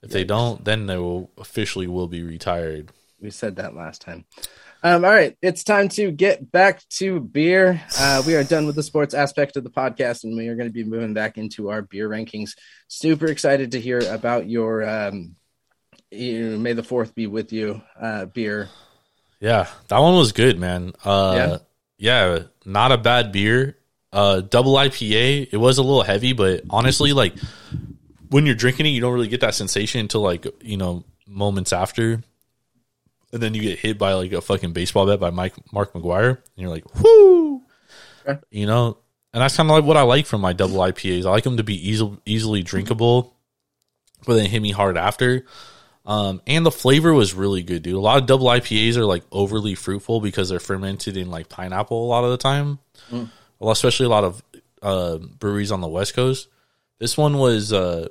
if 0.02 0.10
they 0.10 0.24
don't, 0.24 0.64
then 0.64 0.86
they 0.86 0.96
will 0.96 1.30
officially 1.36 1.86
will 1.86 2.08
be 2.08 2.22
retired. 2.22 2.92
We 3.20 3.30
said 3.30 3.56
that 3.56 3.74
last 3.74 4.00
time. 4.00 4.24
Um, 4.86 5.02
all 5.02 5.10
right, 5.10 5.34
it's 5.40 5.64
time 5.64 5.88
to 5.88 6.10
get 6.10 6.52
back 6.52 6.86
to 6.98 7.18
beer. 7.18 7.80
Uh, 7.98 8.22
we 8.26 8.34
are 8.34 8.44
done 8.44 8.66
with 8.66 8.76
the 8.76 8.82
sports 8.82 9.14
aspect 9.14 9.56
of 9.56 9.64
the 9.64 9.70
podcast, 9.70 10.24
and 10.24 10.36
we 10.36 10.48
are 10.48 10.56
going 10.56 10.68
to 10.68 10.72
be 10.72 10.84
moving 10.84 11.14
back 11.14 11.38
into 11.38 11.70
our 11.70 11.80
beer 11.80 12.06
rankings. 12.06 12.50
Super 12.86 13.24
excited 13.28 13.72
to 13.72 13.80
hear 13.80 14.00
about 14.00 14.46
your 14.46 14.86
um, 14.86 15.36
you, 16.10 16.58
May 16.58 16.74
the 16.74 16.82
Fourth 16.82 17.14
be 17.14 17.26
with 17.26 17.50
you 17.50 17.80
uh, 17.98 18.26
beer. 18.26 18.68
Yeah, 19.40 19.68
that 19.88 19.98
one 20.00 20.16
was 20.16 20.32
good, 20.32 20.58
man. 20.58 20.92
Uh, 21.02 21.58
yeah. 21.98 22.36
yeah, 22.36 22.42
not 22.66 22.92
a 22.92 22.98
bad 22.98 23.32
beer. 23.32 23.78
Uh, 24.12 24.42
double 24.42 24.74
IPA. 24.74 25.48
It 25.50 25.56
was 25.56 25.78
a 25.78 25.82
little 25.82 26.02
heavy, 26.02 26.34
but 26.34 26.60
honestly, 26.68 27.14
like 27.14 27.32
when 28.28 28.44
you're 28.44 28.54
drinking 28.54 28.84
it, 28.84 28.90
you 28.90 29.00
don't 29.00 29.14
really 29.14 29.28
get 29.28 29.40
that 29.40 29.54
sensation 29.54 30.00
until 30.00 30.20
like 30.20 30.46
you 30.60 30.76
know 30.76 31.04
moments 31.26 31.72
after 31.72 32.22
and 33.34 33.42
then 33.42 33.52
you 33.52 33.60
get 33.60 33.80
hit 33.80 33.98
by 33.98 34.14
like 34.14 34.32
a 34.32 34.40
fucking 34.40 34.72
baseball 34.72 35.06
bat 35.06 35.18
by 35.18 35.30
Mike 35.30 35.54
Mark 35.72 35.92
McGwire, 35.92 36.28
and 36.30 36.38
you're 36.56 36.70
like, 36.70 36.84
whoo, 37.02 37.62
okay. 38.26 38.40
you 38.50 38.66
know. 38.66 38.96
And 39.32 39.42
that's 39.42 39.56
kind 39.56 39.68
of 39.68 39.74
like 39.74 39.84
what 39.84 39.96
I 39.96 40.02
like 40.02 40.26
from 40.26 40.40
my 40.40 40.52
double 40.52 40.76
IPAs. 40.76 41.26
I 41.26 41.30
like 41.30 41.42
them 41.42 41.56
to 41.56 41.64
be 41.64 41.90
easy, 41.90 42.16
easily 42.24 42.62
drinkable, 42.62 43.34
but 44.24 44.34
then 44.34 44.46
hit 44.46 44.62
me 44.62 44.70
hard 44.70 44.96
after. 44.96 45.44
Um, 46.06 46.40
and 46.46 46.64
the 46.64 46.70
flavor 46.70 47.12
was 47.12 47.34
really 47.34 47.64
good, 47.64 47.82
dude. 47.82 47.94
A 47.94 48.00
lot 48.00 48.18
of 48.18 48.26
double 48.26 48.46
IPAs 48.46 48.96
are 48.96 49.04
like 49.04 49.24
overly 49.32 49.74
fruitful 49.74 50.20
because 50.20 50.48
they're 50.48 50.60
fermented 50.60 51.16
in 51.16 51.30
like 51.30 51.48
pineapple 51.48 52.04
a 52.04 52.06
lot 52.06 52.22
of 52.22 52.30
the 52.30 52.36
time. 52.36 52.78
Mm. 53.10 53.28
Especially 53.60 54.06
a 54.06 54.10
lot 54.10 54.22
of 54.22 54.42
uh, 54.80 55.16
breweries 55.16 55.72
on 55.72 55.80
the 55.80 55.88
West 55.88 56.14
Coast. 56.14 56.48
This 57.00 57.16
one 57.16 57.38
was 57.38 57.72
uh, 57.72 58.08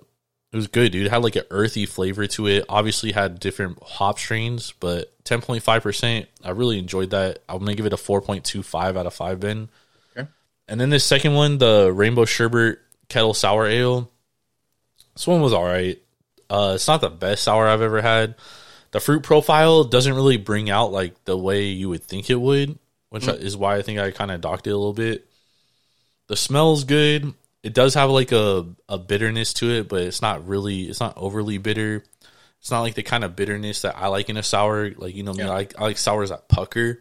it 0.54 0.56
was 0.56 0.68
good, 0.68 0.92
dude. 0.92 1.08
It 1.08 1.10
had 1.10 1.24
like 1.24 1.36
an 1.36 1.46
earthy 1.50 1.88
flavor 1.88 2.28
to 2.28 2.46
it. 2.46 2.66
Obviously 2.70 3.12
had 3.12 3.40
different 3.40 3.82
hop 3.82 4.20
strains, 4.20 4.72
but 4.80 5.12
10.5%. 5.24 6.28
I 6.44 6.50
really 6.52 6.78
enjoyed 6.78 7.10
that. 7.10 7.40
I'm 7.50 7.58
going 7.58 7.70
to 7.70 7.76
give 7.76 7.88
it 7.88 7.94
a 7.94 7.98
4.25 7.98 8.96
out 8.96 9.08
of 9.08 9.14
5 9.16 9.40
bin. 9.40 9.70
Okay. 10.16 10.30
And 10.68 10.80
then 10.80 10.92
the 10.92 11.00
second 11.00 11.34
one, 11.34 11.58
the 11.58 11.92
Rainbow 11.92 12.26
Sherbet 12.26 12.78
Kettle 13.10 13.34
Sour 13.34 13.66
Ale. 13.66 14.12
This 15.16 15.26
one 15.26 15.42
was 15.42 15.54
all 15.54 15.66
right. 15.66 16.00
Uh, 16.52 16.74
it's 16.76 16.88
not 16.88 17.02
the 17.02 17.10
best 17.10 17.44
sour 17.44 17.68
I've 17.68 17.82
ever 17.82 18.04
had. 18.04 18.36
The 18.92 19.00
fruit 19.00 19.24
profile 19.24 19.86
doesn't 19.86 20.14
really 20.14 20.38
bring 20.38 20.70
out 20.70 20.92
like 20.92 21.26
the 21.26 21.36
way 21.36 21.66
you 21.66 21.90
would 21.90 22.04
think 22.04 22.30
it 22.30 22.40
would, 22.40 22.78
which 23.10 23.26
mm. 23.26 23.40
is 23.40 23.58
why 23.58 23.78
I 23.78 23.82
think 23.82 23.98
I 23.98 24.12
kind 24.12 24.30
of 24.30 24.42
docked 24.42 24.68
it 24.68 24.72
a 24.72 24.78
little 24.78 24.94
bit. 24.94 25.26
The 26.28 26.36
smell's 26.36 26.84
good 26.84 27.34
it 27.64 27.74
does 27.74 27.94
have 27.94 28.10
like 28.10 28.32
a, 28.32 28.68
a 28.90 28.98
bitterness 29.00 29.54
to 29.54 29.72
it, 29.72 29.88
but 29.88 30.02
it's 30.02 30.22
not 30.22 30.48
really 30.48 30.84
it's 30.84 31.00
not 31.00 31.18
overly 31.18 31.58
bitter. 31.58 32.04
It's 32.60 32.72
not 32.72 32.82
like 32.82 32.96
the 32.96 33.04
kind 33.04 33.24
of 33.24 33.36
bitterness 33.36 33.82
that 33.82 33.98
I 33.98 34.08
like 34.08 34.30
in 34.30 34.38
a 34.38 34.44
sour. 34.44 34.92
Like 34.92 35.16
you 35.16 35.24
know, 35.24 35.34
yeah. 35.34 35.46
I 35.46 35.54
like 35.54 35.80
I 35.80 35.84
like 35.84 35.98
sours 35.98 36.30
that 36.30 36.50
pucker. 36.50 37.00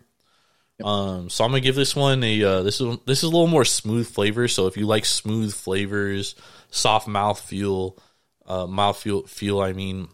Yep. 0.78 0.86
Um, 0.86 1.30
so 1.30 1.44
I'm 1.44 1.51
gonna 1.51 1.60
give 1.60 1.74
this 1.74 1.94
one 1.94 2.22
a 2.22 2.43
uh, 2.43 2.62
this 2.62 2.80
is 2.80 2.97
this 3.06 3.18
is 3.18 3.24
a 3.24 3.28
little 3.28 3.48
more 3.48 3.64
smooth 3.64 4.06
flavor. 4.06 4.47
So 4.48 4.68
if 4.68 4.76
you 4.76 4.86
like 4.86 5.05
smooth 5.05 5.52
flavors, 5.52 6.36
soft 6.70 7.09
mouth 7.09 7.40
feel, 7.40 7.98
uh, 8.47 8.66
mouth 8.66 8.98
feel 8.98 9.26
feel, 9.26 9.60
I 9.60 9.72
mean, 9.72 10.09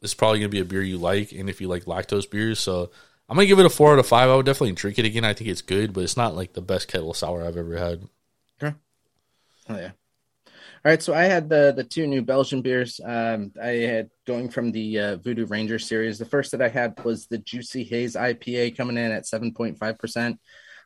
this 0.00 0.10
is 0.10 0.14
probably 0.14 0.40
gonna 0.40 0.48
be 0.48 0.60
a 0.60 0.64
beer 0.64 0.82
you 0.82 0.98
like. 0.98 1.32
And 1.32 1.48
if 1.48 1.60
you 1.60 1.68
like 1.68 1.84
lactose 1.84 2.28
beers, 2.28 2.58
so 2.58 2.90
I'm 3.28 3.36
gonna 3.36 3.46
give 3.46 3.60
it 3.60 3.66
a 3.66 3.70
four 3.70 3.92
out 3.92 4.00
of 4.00 4.06
five. 4.06 4.28
I 4.28 4.36
would 4.36 4.46
definitely 4.46 4.72
drink 4.72 4.98
it 4.98 5.04
again. 5.04 5.24
I 5.24 5.32
think 5.32 5.48
it's 5.48 5.62
good, 5.62 5.92
but 5.92 6.02
it's 6.02 6.16
not 6.16 6.34
like 6.34 6.54
the 6.54 6.60
best 6.60 6.88
kettle 6.88 7.14
sour 7.14 7.44
I've 7.44 7.56
ever 7.56 7.76
had. 7.76 8.02
Oh 9.68 9.76
yeah. 9.76 9.92
All 10.84 10.90
right, 10.90 11.02
so 11.02 11.14
I 11.14 11.24
had 11.24 11.48
the 11.48 11.72
the 11.76 11.84
two 11.84 12.06
New 12.06 12.22
Belgium 12.22 12.60
beers. 12.60 13.00
Um, 13.04 13.52
I 13.62 13.68
had 13.68 14.10
going 14.26 14.48
from 14.48 14.72
the 14.72 14.98
uh, 14.98 15.16
Voodoo 15.18 15.46
Ranger 15.46 15.78
series. 15.78 16.18
The 16.18 16.24
first 16.24 16.50
that 16.52 16.62
I 16.62 16.68
had 16.68 17.02
was 17.04 17.26
the 17.26 17.38
Juicy 17.38 17.84
Haze 17.84 18.16
IPA 18.16 18.76
coming 18.76 18.96
in 18.96 19.12
at 19.12 19.26
seven 19.26 19.54
point 19.54 19.78
five 19.78 19.98
percent. 19.98 20.40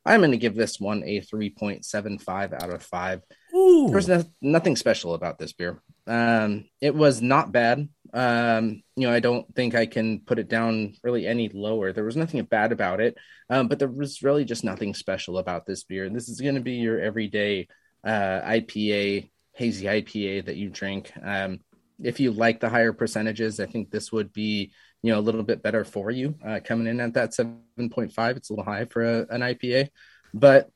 I'm 0.04 0.20
going 0.20 0.32
to 0.32 0.36
give 0.36 0.54
this 0.54 0.78
one 0.78 1.02
a 1.04 1.20
three 1.20 1.50
point 1.50 1.84
seven 1.84 2.18
five 2.18 2.52
out 2.52 2.70
of 2.70 2.82
five. 2.82 3.22
Ooh. 3.54 3.88
There's 3.90 4.08
no, 4.08 4.22
nothing 4.42 4.76
special 4.76 5.14
about 5.14 5.38
this 5.38 5.54
beer. 5.54 5.82
Um, 6.06 6.66
it 6.80 6.94
was 6.94 7.22
not 7.22 7.50
bad. 7.50 7.88
Um, 8.12 8.82
you 8.96 9.08
know, 9.08 9.12
I 9.12 9.20
don't 9.20 9.52
think 9.54 9.74
I 9.74 9.86
can 9.86 10.20
put 10.20 10.38
it 10.38 10.48
down 10.48 10.94
really 11.02 11.26
any 11.26 11.48
lower. 11.48 11.92
There 11.92 12.04
was 12.04 12.16
nothing 12.16 12.42
bad 12.44 12.70
about 12.70 13.00
it, 13.00 13.16
um, 13.50 13.68
but 13.68 13.78
there 13.78 13.88
was 13.88 14.22
really 14.22 14.44
just 14.44 14.62
nothing 14.62 14.94
special 14.94 15.38
about 15.38 15.66
this 15.66 15.84
beer. 15.84 16.08
This 16.08 16.28
is 16.28 16.40
going 16.40 16.54
to 16.54 16.60
be 16.60 16.74
your 16.74 17.00
everyday 17.00 17.66
uh, 18.06 18.40
IPA, 18.42 19.30
hazy 19.52 19.86
IPA 19.86 20.46
that 20.46 20.56
you 20.56 20.70
drink. 20.70 21.12
Um, 21.22 21.60
if 22.02 22.20
you 22.20 22.30
like 22.30 22.60
the 22.60 22.68
higher 22.68 22.92
percentages, 22.92 23.58
I 23.60 23.66
think 23.66 23.90
this 23.90 24.12
would 24.12 24.32
be 24.32 24.72
you 25.02 25.12
know 25.12 25.18
a 25.18 25.20
little 25.20 25.42
bit 25.42 25.62
better 25.62 25.84
for 25.84 26.10
you 26.10 26.34
uh, 26.44 26.60
coming 26.64 26.86
in 26.86 27.00
at 27.00 27.14
that 27.14 27.32
7.5 27.32 28.36
it's 28.36 28.50
a 28.50 28.52
little 28.54 28.64
high 28.64 28.86
for 28.86 29.04
a, 29.04 29.26
an 29.28 29.42
ipa 29.42 29.88
but 30.34 30.70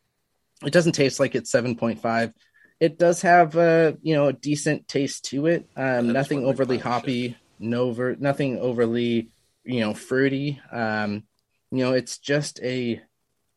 it 0.64 0.72
doesn't 0.72 0.92
taste 0.92 1.18
like 1.18 1.34
it's 1.34 1.50
7.5 1.50 2.32
it 2.80 2.98
does 2.98 3.20
have 3.22 3.56
a 3.56 3.96
you 4.02 4.14
know 4.14 4.28
a 4.28 4.32
decent 4.32 4.88
taste 4.88 5.26
to 5.26 5.46
it. 5.46 5.68
Um, 5.76 6.12
nothing 6.12 6.44
overly 6.44 6.78
hoppy 6.78 7.36
no 7.58 7.92
ver- 7.92 8.16
nothing 8.18 8.58
overly 8.58 9.30
you 9.64 9.80
know 9.80 9.92
fruity. 9.92 10.58
Um, 10.72 11.24
you 11.70 11.84
know 11.84 11.92
it's 11.92 12.18
just 12.18 12.58
a 12.62 13.00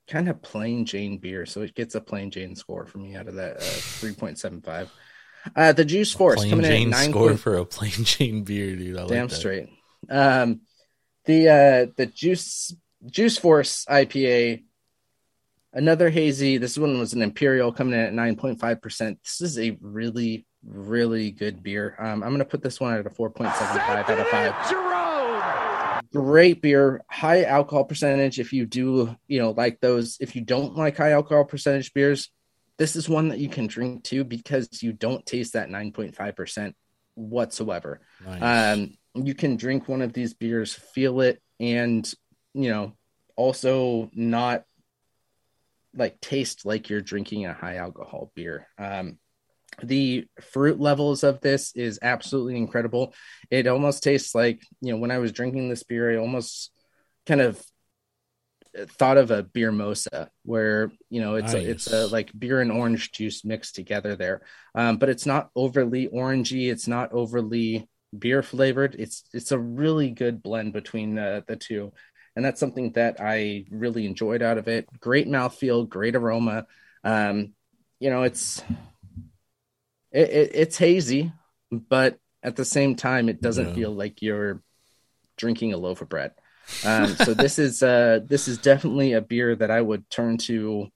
kind 0.08 0.30
of 0.30 0.42
plain 0.42 0.86
Jane 0.86 1.18
beer, 1.18 1.46
so 1.46 1.62
it 1.62 1.76
gets 1.76 1.96
a 1.96 2.02
plain 2.02 2.32
Jane 2.32 2.56
score 2.56 2.86
for 2.86 2.98
me 2.98 3.16
out 3.16 3.28
of 3.28 3.36
that 3.36 3.58
uh, 3.58 3.62
three 3.62 4.14
point 4.14 4.38
seven 4.38 4.62
five. 4.62 4.92
Uh, 5.56 5.74
the 5.74 5.86
Juice 5.86 6.14
Force 6.14 6.40
plain 6.40 6.50
coming 6.50 6.66
Jane 6.66 6.88
in 6.88 6.94
at 6.94 6.98
nine 6.98 7.10
score 7.10 7.38
for 7.38 7.58
a 7.58 7.66
plain 7.66 7.92
Jane 8.04 8.44
beer, 8.44 8.76
dude. 8.76 8.98
I 8.98 9.08
Damn 9.08 9.28
like 9.28 9.36
straight. 9.36 9.70
Um, 10.10 10.62
the 11.26 11.50
uh, 11.50 11.92
the 11.96 12.06
Juice 12.06 12.76
Juice 13.06 13.38
Force 13.38 13.86
IPA, 13.86 14.64
another 15.74 16.10
hazy. 16.10 16.58
This 16.58 16.78
one 16.78 17.00
was 17.00 17.14
an 17.14 17.22
Imperial 17.22 17.72
coming 17.72 17.94
in 17.94 18.00
at 18.00 18.14
nine 18.14 18.36
point 18.36 18.60
five 18.60 18.82
percent. 18.82 19.20
This 19.24 19.42
is 19.42 19.60
a 19.60 19.78
really 19.82 20.46
really 20.66 21.32
good 21.32 21.62
beer. 21.62 21.96
Um, 22.00 22.24
I'm 22.24 22.32
gonna 22.32 22.46
put 22.46 22.62
this 22.62 22.80
one 22.80 22.94
at 22.94 23.06
a 23.06 23.10
four 23.10 23.30
point 23.30 23.54
seven 23.56 23.78
five 23.78 24.10
out 24.10 24.20
of 24.20 24.28
five 24.28 24.93
great 26.14 26.62
beer, 26.62 27.04
high 27.10 27.44
alcohol 27.44 27.86
percentage. 27.86 28.40
If 28.40 28.54
you 28.54 28.66
do, 28.66 29.16
you 29.28 29.40
know, 29.40 29.52
like 29.52 29.80
those, 29.80 30.18
if 30.20 30.36
you 30.36 30.42
don't 30.42 30.78
like 30.78 30.98
high 30.98 31.12
alcohol 31.12 31.46
percentage 31.46 31.94
beers, 31.94 32.30
this 32.78 32.96
is 32.96 33.10
one 33.10 33.30
that 33.30 33.40
you 33.40 33.50
can 33.50 33.68
drink 33.68 34.04
too 34.04 34.24
because 34.24 34.84
you 34.84 34.94
don't 34.94 35.26
taste 35.26 35.54
that 35.54 35.70
9.5% 35.70 36.74
whatsoever. 37.16 38.02
Nice. 38.26 38.78
Um, 38.78 38.98
you 39.16 39.34
can 39.34 39.58
drink 39.58 39.88
one 39.88 40.02
of 40.02 40.14
these 40.14 40.34
beers, 40.34 40.74
feel 40.74 41.22
it, 41.22 41.42
and, 41.60 42.12
you 42.54 42.70
know, 42.70 42.94
also 43.36 44.10
not 44.14 44.64
like 45.96 46.20
taste 46.20 46.66
like 46.66 46.90
you're 46.90 47.02
drinking 47.02 47.46
a 47.46 47.54
high 47.54 47.76
alcohol 47.78 48.32
beer. 48.36 48.68
Um, 48.78 49.18
the 49.82 50.26
fruit 50.52 50.80
levels 50.80 51.24
of 51.24 51.42
this 51.42 51.74
is 51.76 52.00
absolutely 52.02 52.58
incredible. 52.58 53.14
It 53.50 53.68
almost 53.68 54.04
tastes 54.04 54.36
like, 54.36 54.62
you 54.82 54.92
know, 54.94 55.00
when 55.00 55.12
I 55.12 55.20
was 55.20 55.32
drinking 55.32 55.70
this 55.70 55.84
beer, 55.84 56.12
I 56.12 56.18
almost 56.18 56.72
kind 57.26 57.42
of 57.42 57.64
thought 58.88 59.18
of 59.18 59.32
a 59.32 59.44
beer 59.44 59.72
mosa 59.72 60.30
where 60.44 60.92
you 61.10 61.22
know 61.22 61.36
it's 61.36 61.54
Nice. 61.54 61.66
a, 61.66 61.70
it's 61.70 61.88
a 61.94 62.08
like 62.08 62.32
beer 62.38 62.60
and 62.60 62.72
orange 62.72 63.12
juice 63.12 63.46
mixed 63.46 63.76
together 63.76 64.16
there. 64.16 64.42
Um, 64.74 64.98
but 64.98 65.10
it's 65.10 65.26
not 65.26 65.50
overly 65.56 66.08
orangey. 66.08 66.72
It's 66.72 66.88
not 66.88 67.14
overly 67.14 67.88
beer 68.18 68.42
flavored. 68.42 68.96
It's 68.98 69.24
it's 69.34 69.52
a 69.52 69.60
really 69.60 70.10
good 70.10 70.42
blend 70.42 70.74
between 70.74 71.18
uh, 71.20 71.42
the 71.48 71.56
two. 71.56 71.92
And 72.36 72.44
that's 72.44 72.60
something 72.60 72.94
that 72.94 73.18
i 73.20 73.66
really 73.70 74.08
enjoyed 74.08 74.42
out 74.42 74.58
of 74.58 74.68
it. 74.68 74.88
Great 75.00 75.28
mouthfeel 75.28 75.88
great 75.88 76.16
aroma. 76.16 76.66
Um, 77.04 77.54
you 78.00 78.10
know 78.10 78.24
it's 78.24 78.64
it, 80.14 80.30
it, 80.30 80.52
it's 80.54 80.78
hazy 80.78 81.32
but 81.72 82.18
at 82.44 82.56
the 82.56 82.66
same 82.66 82.96
time 82.96 83.30
it 83.30 83.42
doesn't 83.42 83.70
Yeah. 83.70 83.74
feel 83.74 83.92
like 83.92 84.22
you're 84.22 84.62
drinking 85.38 85.74
a 85.74 85.78
loaf 85.78 86.02
of 86.02 86.10
bread 86.10 86.32
um, 86.86 87.08
so 87.16 87.34
this 87.34 87.60
is 87.60 87.84
uh 87.84 88.20
this 88.26 88.48
is 88.48 88.58
definitely 88.58 89.14
a 89.14 89.22
beer 89.22 89.56
that 89.56 89.72
I 89.72 89.82
would 89.82 90.10
turn 90.10 90.38
to, 90.40 90.88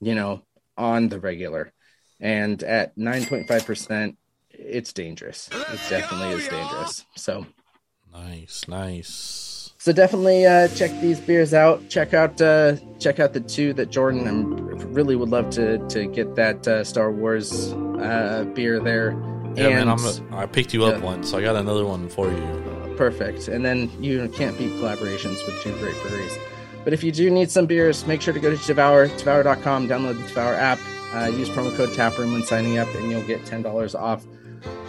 you 0.00 0.14
know, 0.14 0.42
on 0.76 1.08
the 1.08 1.18
regular. 1.20 1.72
And 2.20 2.62
at 2.62 2.96
9.5%, 2.96 4.16
it's 4.50 4.92
dangerous. 4.92 5.48
It 5.52 5.80
definitely 5.90 6.38
is 6.40 6.48
dangerous. 6.48 7.04
So 7.16 7.46
Nice, 8.12 8.66
nice. 8.68 9.47
So 9.80 9.92
definitely 9.92 10.44
uh, 10.44 10.66
check 10.68 10.90
these 11.00 11.20
beers 11.20 11.54
out. 11.54 11.88
Check 11.88 12.12
out 12.12 12.40
uh, 12.40 12.76
check 12.98 13.20
out 13.20 13.32
the 13.32 13.40
two 13.40 13.72
that 13.74 13.90
Jordan. 13.90 14.26
I 14.26 14.82
really 14.86 15.14
would 15.14 15.28
love 15.28 15.50
to 15.50 15.78
to 15.88 16.06
get 16.06 16.34
that 16.34 16.66
uh, 16.66 16.82
Star 16.82 17.12
Wars 17.12 17.72
uh, 17.72 18.44
beer 18.54 18.80
there. 18.80 19.12
Yeah, 19.54 19.70
man, 19.70 19.88
I'm 19.88 20.04
a, 20.04 20.36
I 20.36 20.46
picked 20.46 20.74
you 20.74 20.84
up 20.84 21.00
once, 21.02 21.30
so 21.30 21.38
I 21.38 21.42
got 21.42 21.56
another 21.56 21.84
one 21.84 22.08
for 22.08 22.28
you. 22.30 22.94
Perfect. 22.96 23.46
And 23.46 23.64
then 23.64 23.90
you 24.02 24.28
can't 24.30 24.58
beat 24.58 24.72
collaborations 24.72 25.44
with 25.46 25.62
two 25.62 25.72
great 25.78 26.00
breweries. 26.02 26.36
But 26.84 26.92
if 26.92 27.04
you 27.04 27.12
do 27.12 27.30
need 27.30 27.50
some 27.50 27.66
beers, 27.66 28.06
make 28.06 28.20
sure 28.20 28.34
to 28.34 28.40
go 28.40 28.50
to 28.50 28.56
Tavour, 28.56 29.08
Tavour.com, 29.18 29.88
download 29.88 30.14
the 30.16 30.32
Tavour 30.32 30.56
app, 30.56 30.78
uh, 31.14 31.26
use 31.26 31.48
promo 31.48 31.74
code 31.76 31.90
TAPROOM 31.90 32.32
when 32.32 32.42
signing 32.42 32.78
up, 32.78 32.88
and 32.94 33.10
you'll 33.10 33.26
get 33.26 33.42
$10 33.44 33.94
off 33.94 34.24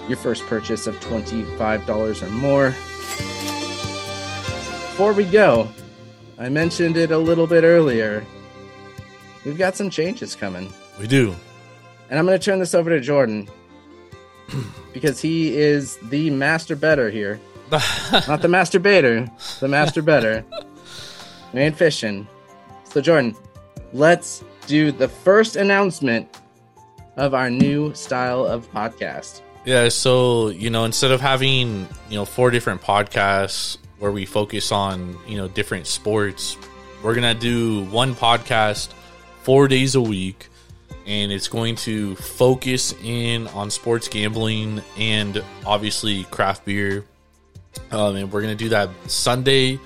your 0.08 0.18
first 0.18 0.44
purchase 0.46 0.88
of 0.88 0.96
$25 1.00 2.24
or 2.24 2.30
more. 2.32 2.74
Before 5.00 5.14
we 5.14 5.24
go, 5.24 5.70
I 6.38 6.50
mentioned 6.50 6.98
it 6.98 7.12
a 7.12 7.18
little 7.18 7.48
bit 7.48 7.64
earlier. 7.64 8.26
We've 9.46 9.58
got 9.58 9.78
some 9.78 9.90
changes 9.90 10.36
coming. 10.36 10.74
We 11.00 11.08
do. 11.08 11.34
And 12.10 12.20
I'm 12.20 12.26
going 12.26 12.38
to 12.38 12.44
turn 12.44 12.60
this 12.60 12.76
over 12.76 12.90
to 12.90 13.00
Jordan 13.00 13.48
because 14.94 15.22
he 15.22 15.56
is 15.56 15.96
the 16.10 16.30
master 16.32 16.76
better 16.76 17.10
here. 17.10 17.40
Not 17.72 18.42
the 18.42 18.50
masturbator, 18.50 19.32
the 19.62 19.70
master 19.70 20.02
better. 20.02 20.44
We 21.54 21.62
ain't 21.62 21.78
fishing. 21.78 22.28
So, 22.84 23.00
Jordan, 23.00 23.38
let's 23.94 24.44
do 24.68 24.92
the 24.92 25.08
first 25.08 25.56
announcement 25.56 26.28
of 27.16 27.34
our 27.34 27.50
new 27.50 27.94
style 27.94 28.46
of 28.46 28.70
podcast. 28.74 29.44
Yeah, 29.64 29.88
so 29.90 30.50
you 30.50 30.70
know, 30.70 30.84
instead 30.84 31.12
of 31.12 31.22
having 31.22 31.88
you 32.10 32.18
know 32.18 32.26
four 32.26 32.52
different 32.52 32.82
podcasts 32.82 33.79
where 34.00 34.12
we 34.12 34.26
focus 34.26 34.72
on 34.72 35.18
you 35.28 35.38
know 35.38 35.48
different 35.48 35.88
sports, 35.88 36.58
we're 37.04 37.16
gonna 37.16 37.36
do 37.36 37.86
one 37.86 38.16
podcast 38.16 38.92
four 39.44 39.68
days 39.68 39.96
a 39.96 40.02
week, 40.02 40.48
and 41.06 41.32
it's 41.32 41.48
going 41.48 41.76
to 41.76 42.16
focus 42.16 42.94
in 43.04 43.48
on 43.48 43.70
sports 43.70 44.08
gambling 44.08 44.82
and 44.98 45.44
obviously 45.66 46.24
craft 46.26 46.66
beer. 46.66 47.06
Um, 47.92 48.16
and 48.16 48.32
we're 48.32 48.42
gonna 48.42 48.56
do 48.56 48.70
that 48.70 48.90
Sunday 49.08 49.80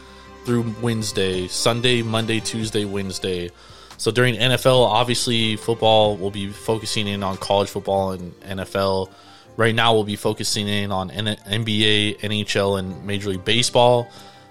through 0.46 0.74
Wednesday, 0.82 1.48
Sunday, 1.48 2.02
Monday, 2.02 2.40
Tuesday, 2.40 2.86
Wednesday. 2.86 3.50
So 3.98 4.12
during 4.12 4.36
NFL, 4.36 4.86
obviously 4.86 5.56
football 5.56 6.18
will 6.18 6.32
be 6.32 6.50
focusing 6.50 7.08
in 7.08 7.24
on 7.24 7.38
college 7.38 7.70
football 7.70 8.12
and 8.12 8.38
NFL. 8.42 9.10
Right 9.56 9.76
now, 9.76 9.94
we'll 9.94 10.04
be 10.04 10.16
focusing 10.16 10.68
in 10.68 10.92
on 10.92 11.12
N- 11.12 11.38
NBA, 11.46 12.20
NHL, 12.22 12.80
and 12.80 13.06
Major 13.06 13.30
League 13.30 13.46
Baseball. 13.46 14.08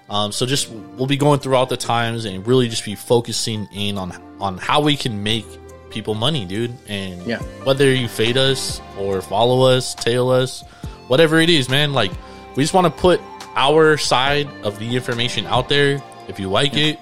Um, 0.09 0.31
so 0.31 0.45
just 0.45 0.69
we'll 0.69 1.07
be 1.07 1.17
going 1.17 1.39
throughout 1.39 1.69
the 1.69 1.77
times 1.77 2.25
and 2.25 2.45
really 2.45 2.69
just 2.69 2.85
be 2.85 2.95
focusing 2.95 3.67
in 3.73 3.97
on 3.97 4.11
on 4.39 4.57
how 4.57 4.81
we 4.81 4.95
can 4.95 5.23
make 5.23 5.45
people 5.89 6.13
money, 6.13 6.45
dude. 6.45 6.75
And 6.87 7.25
Yeah. 7.25 7.39
whether 7.63 7.91
you 7.93 8.07
fade 8.07 8.37
us 8.37 8.81
or 8.97 9.21
follow 9.21 9.63
us, 9.63 9.93
tail 9.95 10.29
us, 10.29 10.63
whatever 11.07 11.39
it 11.39 11.49
is, 11.49 11.69
man. 11.69 11.93
Like 11.93 12.11
we 12.55 12.63
just 12.63 12.73
want 12.73 12.85
to 12.85 13.01
put 13.01 13.19
our 13.55 13.97
side 13.97 14.47
of 14.63 14.77
the 14.79 14.95
information 14.95 15.45
out 15.47 15.69
there. 15.69 16.01
If 16.27 16.39
you 16.39 16.49
like 16.49 16.75
it, 16.75 16.99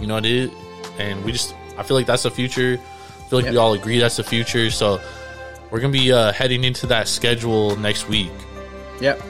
you 0.00 0.06
know 0.06 0.14
what 0.14 0.26
it 0.26 0.32
is, 0.32 0.50
and 0.98 1.22
we 1.24 1.32
just 1.32 1.54
I 1.78 1.82
feel 1.82 1.96
like 1.96 2.06
that's 2.06 2.22
the 2.24 2.30
future. 2.30 2.78
I 2.80 3.28
feel 3.28 3.40
like 3.40 3.50
we 3.50 3.56
all 3.56 3.72
agree 3.74 3.98
that's 3.98 4.16
the 4.16 4.24
future. 4.24 4.70
So 4.70 5.00
we're 5.72 5.80
gonna 5.80 5.92
be 5.92 6.12
uh, 6.12 6.30
heading 6.32 6.62
into 6.62 6.86
that 6.86 7.08
schedule 7.08 7.74
next 7.76 8.08
week. 8.08 8.30
Yep. 9.00 9.20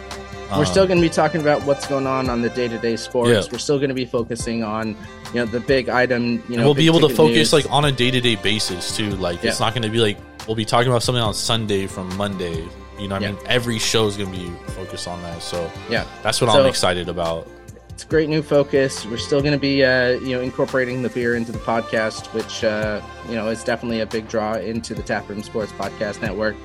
We're 0.58 0.66
still 0.66 0.86
going 0.86 0.98
to 0.98 1.02
be 1.02 1.08
talking 1.08 1.40
about 1.40 1.62
what's 1.64 1.86
going 1.86 2.06
on 2.06 2.28
on 2.28 2.42
the 2.42 2.50
day-to-day 2.50 2.96
sports. 2.96 3.30
Yeah. 3.30 3.42
We're 3.50 3.56
still 3.58 3.78
going 3.78 3.88
to 3.88 3.94
be 3.94 4.04
focusing 4.04 4.62
on, 4.62 4.88
you 5.32 5.36
know, 5.36 5.46
the 5.46 5.60
big 5.60 5.88
item. 5.88 6.42
You 6.46 6.58
know, 6.58 6.64
we'll 6.64 6.74
be 6.74 6.84
able 6.84 7.00
to 7.00 7.08
focus 7.08 7.36
news. 7.36 7.52
like 7.54 7.70
on 7.70 7.86
a 7.86 7.90
day 7.92 8.10
to 8.10 8.20
day 8.20 8.36
basis 8.36 8.94
too. 8.94 9.08
Like 9.12 9.42
it's 9.44 9.60
not 9.60 9.72
going 9.72 9.82
to 9.84 9.88
be 9.88 9.98
like 9.98 10.18
we'll 10.46 10.54
be 10.54 10.66
talking 10.66 10.88
about 10.90 11.02
something 11.02 11.22
on 11.22 11.32
Sunday 11.32 11.86
from 11.86 12.14
Monday. 12.18 12.68
You 12.98 13.08
know, 13.08 13.16
I 13.16 13.20
Yeah. 13.20 13.32
mean, 13.32 13.40
every 13.46 13.78
show 13.78 14.06
is 14.08 14.18
going 14.18 14.30
to 14.30 14.38
be 14.38 14.52
focused 14.72 15.08
on 15.08 15.22
that. 15.22 15.42
So 15.42 15.70
yeah. 15.88 16.04
that's 16.22 16.38
what 16.42 16.50
So- 16.52 16.60
I'm 16.60 16.66
excited 16.66 17.08
about. 17.08 17.48
It's 17.92 18.04
a 18.04 18.06
great 18.06 18.28
new 18.28 18.42
focus. 18.42 19.04
We're 19.06 19.18
still 19.18 19.40
going 19.40 19.52
to 19.52 19.58
be, 19.58 19.84
uh, 19.84 20.12
you 20.20 20.30
know, 20.30 20.40
incorporating 20.40 21.02
the 21.02 21.10
beer 21.10 21.34
into 21.34 21.52
the 21.52 21.58
podcast, 21.58 22.32
which 22.32 22.64
uh, 22.64 23.02
you 23.28 23.34
know 23.34 23.48
is 23.48 23.62
definitely 23.62 24.00
a 24.00 24.06
big 24.06 24.28
draw 24.28 24.54
into 24.54 24.94
the 24.94 25.02
Taproom 25.02 25.42
Sports 25.42 25.72
Podcast 25.72 26.22
Network. 26.22 26.56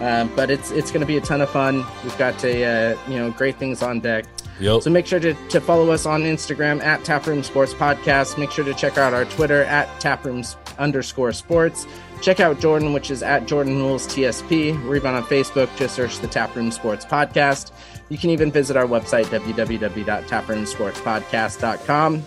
Um, 0.00 0.30
but 0.36 0.50
it's 0.50 0.70
it's 0.70 0.90
going 0.90 1.00
to 1.00 1.06
be 1.06 1.16
a 1.16 1.20
ton 1.20 1.40
of 1.40 1.48
fun. 1.48 1.84
We've 2.04 2.16
got 2.18 2.42
a 2.44 2.64
uh, 2.92 2.98
you 3.08 3.18
know 3.18 3.30
great 3.30 3.56
things 3.56 3.82
on 3.82 4.00
deck. 4.00 4.26
Yep. 4.60 4.82
So 4.82 4.90
make 4.90 5.06
sure 5.06 5.20
to, 5.20 5.34
to 5.48 5.60
follow 5.60 5.90
us 5.90 6.06
on 6.06 6.22
Instagram 6.22 6.82
at 6.82 7.04
Taproom 7.04 7.42
Sports 7.42 7.74
Podcast. 7.74 8.38
Make 8.38 8.50
sure 8.50 8.64
to 8.64 8.72
check 8.72 8.96
out 8.96 9.12
our 9.12 9.26
Twitter 9.26 9.64
at 9.64 9.88
Taprooms 10.00 10.56
underscore 10.78 11.32
sports. 11.32 11.86
Check 12.22 12.40
out 12.40 12.60
Jordan, 12.60 12.92
which 12.92 13.10
is 13.10 13.22
at 13.22 13.46
Jordan 13.46 13.76
Rules 13.76 14.06
TSP. 14.06 14.72
We're 14.88 15.06
on 15.06 15.22
Facebook. 15.24 15.74
Just 15.76 15.94
search 15.94 16.18
the 16.18 16.26
Taproom 16.26 16.72
Sports 16.72 17.04
Podcast. 17.04 17.70
You 18.08 18.16
can 18.18 18.30
even 18.30 18.50
visit 18.50 18.76
our 18.76 18.86
website, 18.86 19.26
www.taproomsportspodcast.com. 19.26 22.24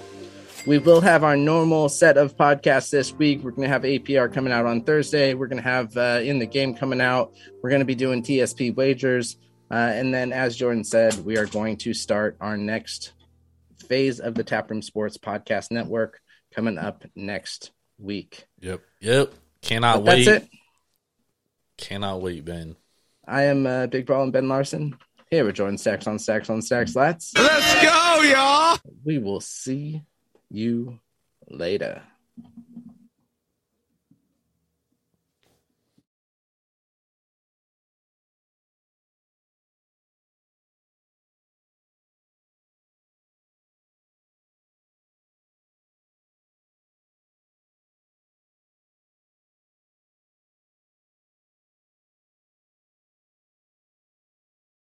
We 0.65 0.77
will 0.77 1.01
have 1.01 1.23
our 1.23 1.37
normal 1.37 1.89
set 1.89 2.17
of 2.17 2.35
podcasts 2.35 2.91
this 2.91 3.13
week. 3.13 3.43
We're 3.43 3.51
going 3.51 3.67
to 3.67 3.73
have 3.73 3.83
APR 3.83 4.33
coming 4.33 4.53
out 4.53 4.65
on 4.65 4.83
Thursday. 4.83 5.33
We're 5.33 5.47
going 5.47 5.63
to 5.63 5.69
have 5.69 5.95
uh, 5.97 6.19
In 6.21 6.39
the 6.39 6.45
Game 6.45 6.75
coming 6.75 7.01
out. 7.01 7.33
We're 7.61 7.69
going 7.69 7.79
to 7.79 7.85
be 7.85 7.95
doing 7.95 8.23
TSP 8.23 8.75
wagers. 8.75 9.37
Uh, 9.71 9.75
and 9.75 10.13
then, 10.13 10.33
as 10.33 10.55
Jordan 10.55 10.83
said, 10.83 11.25
we 11.25 11.37
are 11.37 11.45
going 11.45 11.77
to 11.77 11.93
start 11.93 12.37
our 12.41 12.57
next 12.57 13.13
phase 13.87 14.19
of 14.19 14.35
the 14.35 14.43
Taproom 14.43 14.81
Sports 14.81 15.17
Podcast 15.17 15.71
Network 15.71 16.19
coming 16.53 16.77
up 16.77 17.05
next 17.15 17.71
week. 17.97 18.45
Yep. 18.59 18.81
Yep. 19.01 19.33
Cannot 19.61 20.03
But 20.03 20.15
wait. 20.15 20.25
that's 20.25 20.43
it. 20.45 20.49
Cannot 21.77 22.21
wait, 22.21 22.43
Ben. 22.45 22.75
I 23.27 23.43
am 23.43 23.65
uh, 23.65 23.87
Big 23.87 24.05
Brawl 24.05 24.23
and 24.23 24.33
Ben 24.33 24.47
Larson. 24.47 24.97
Here 25.29 25.43
we're 25.43 25.51
joining 25.51 25.77
Stacks 25.77 26.07
on 26.07 26.17
Stacks 26.17 26.49
on 26.49 26.61
Stacks 26.61 26.93
Lats. 26.93 27.31
Let's 27.37 27.81
go, 27.83 28.21
y'all. 28.23 28.79
We 29.05 29.19
will 29.19 29.41
see 29.41 30.01
you 30.49 30.99
later. 31.49 32.01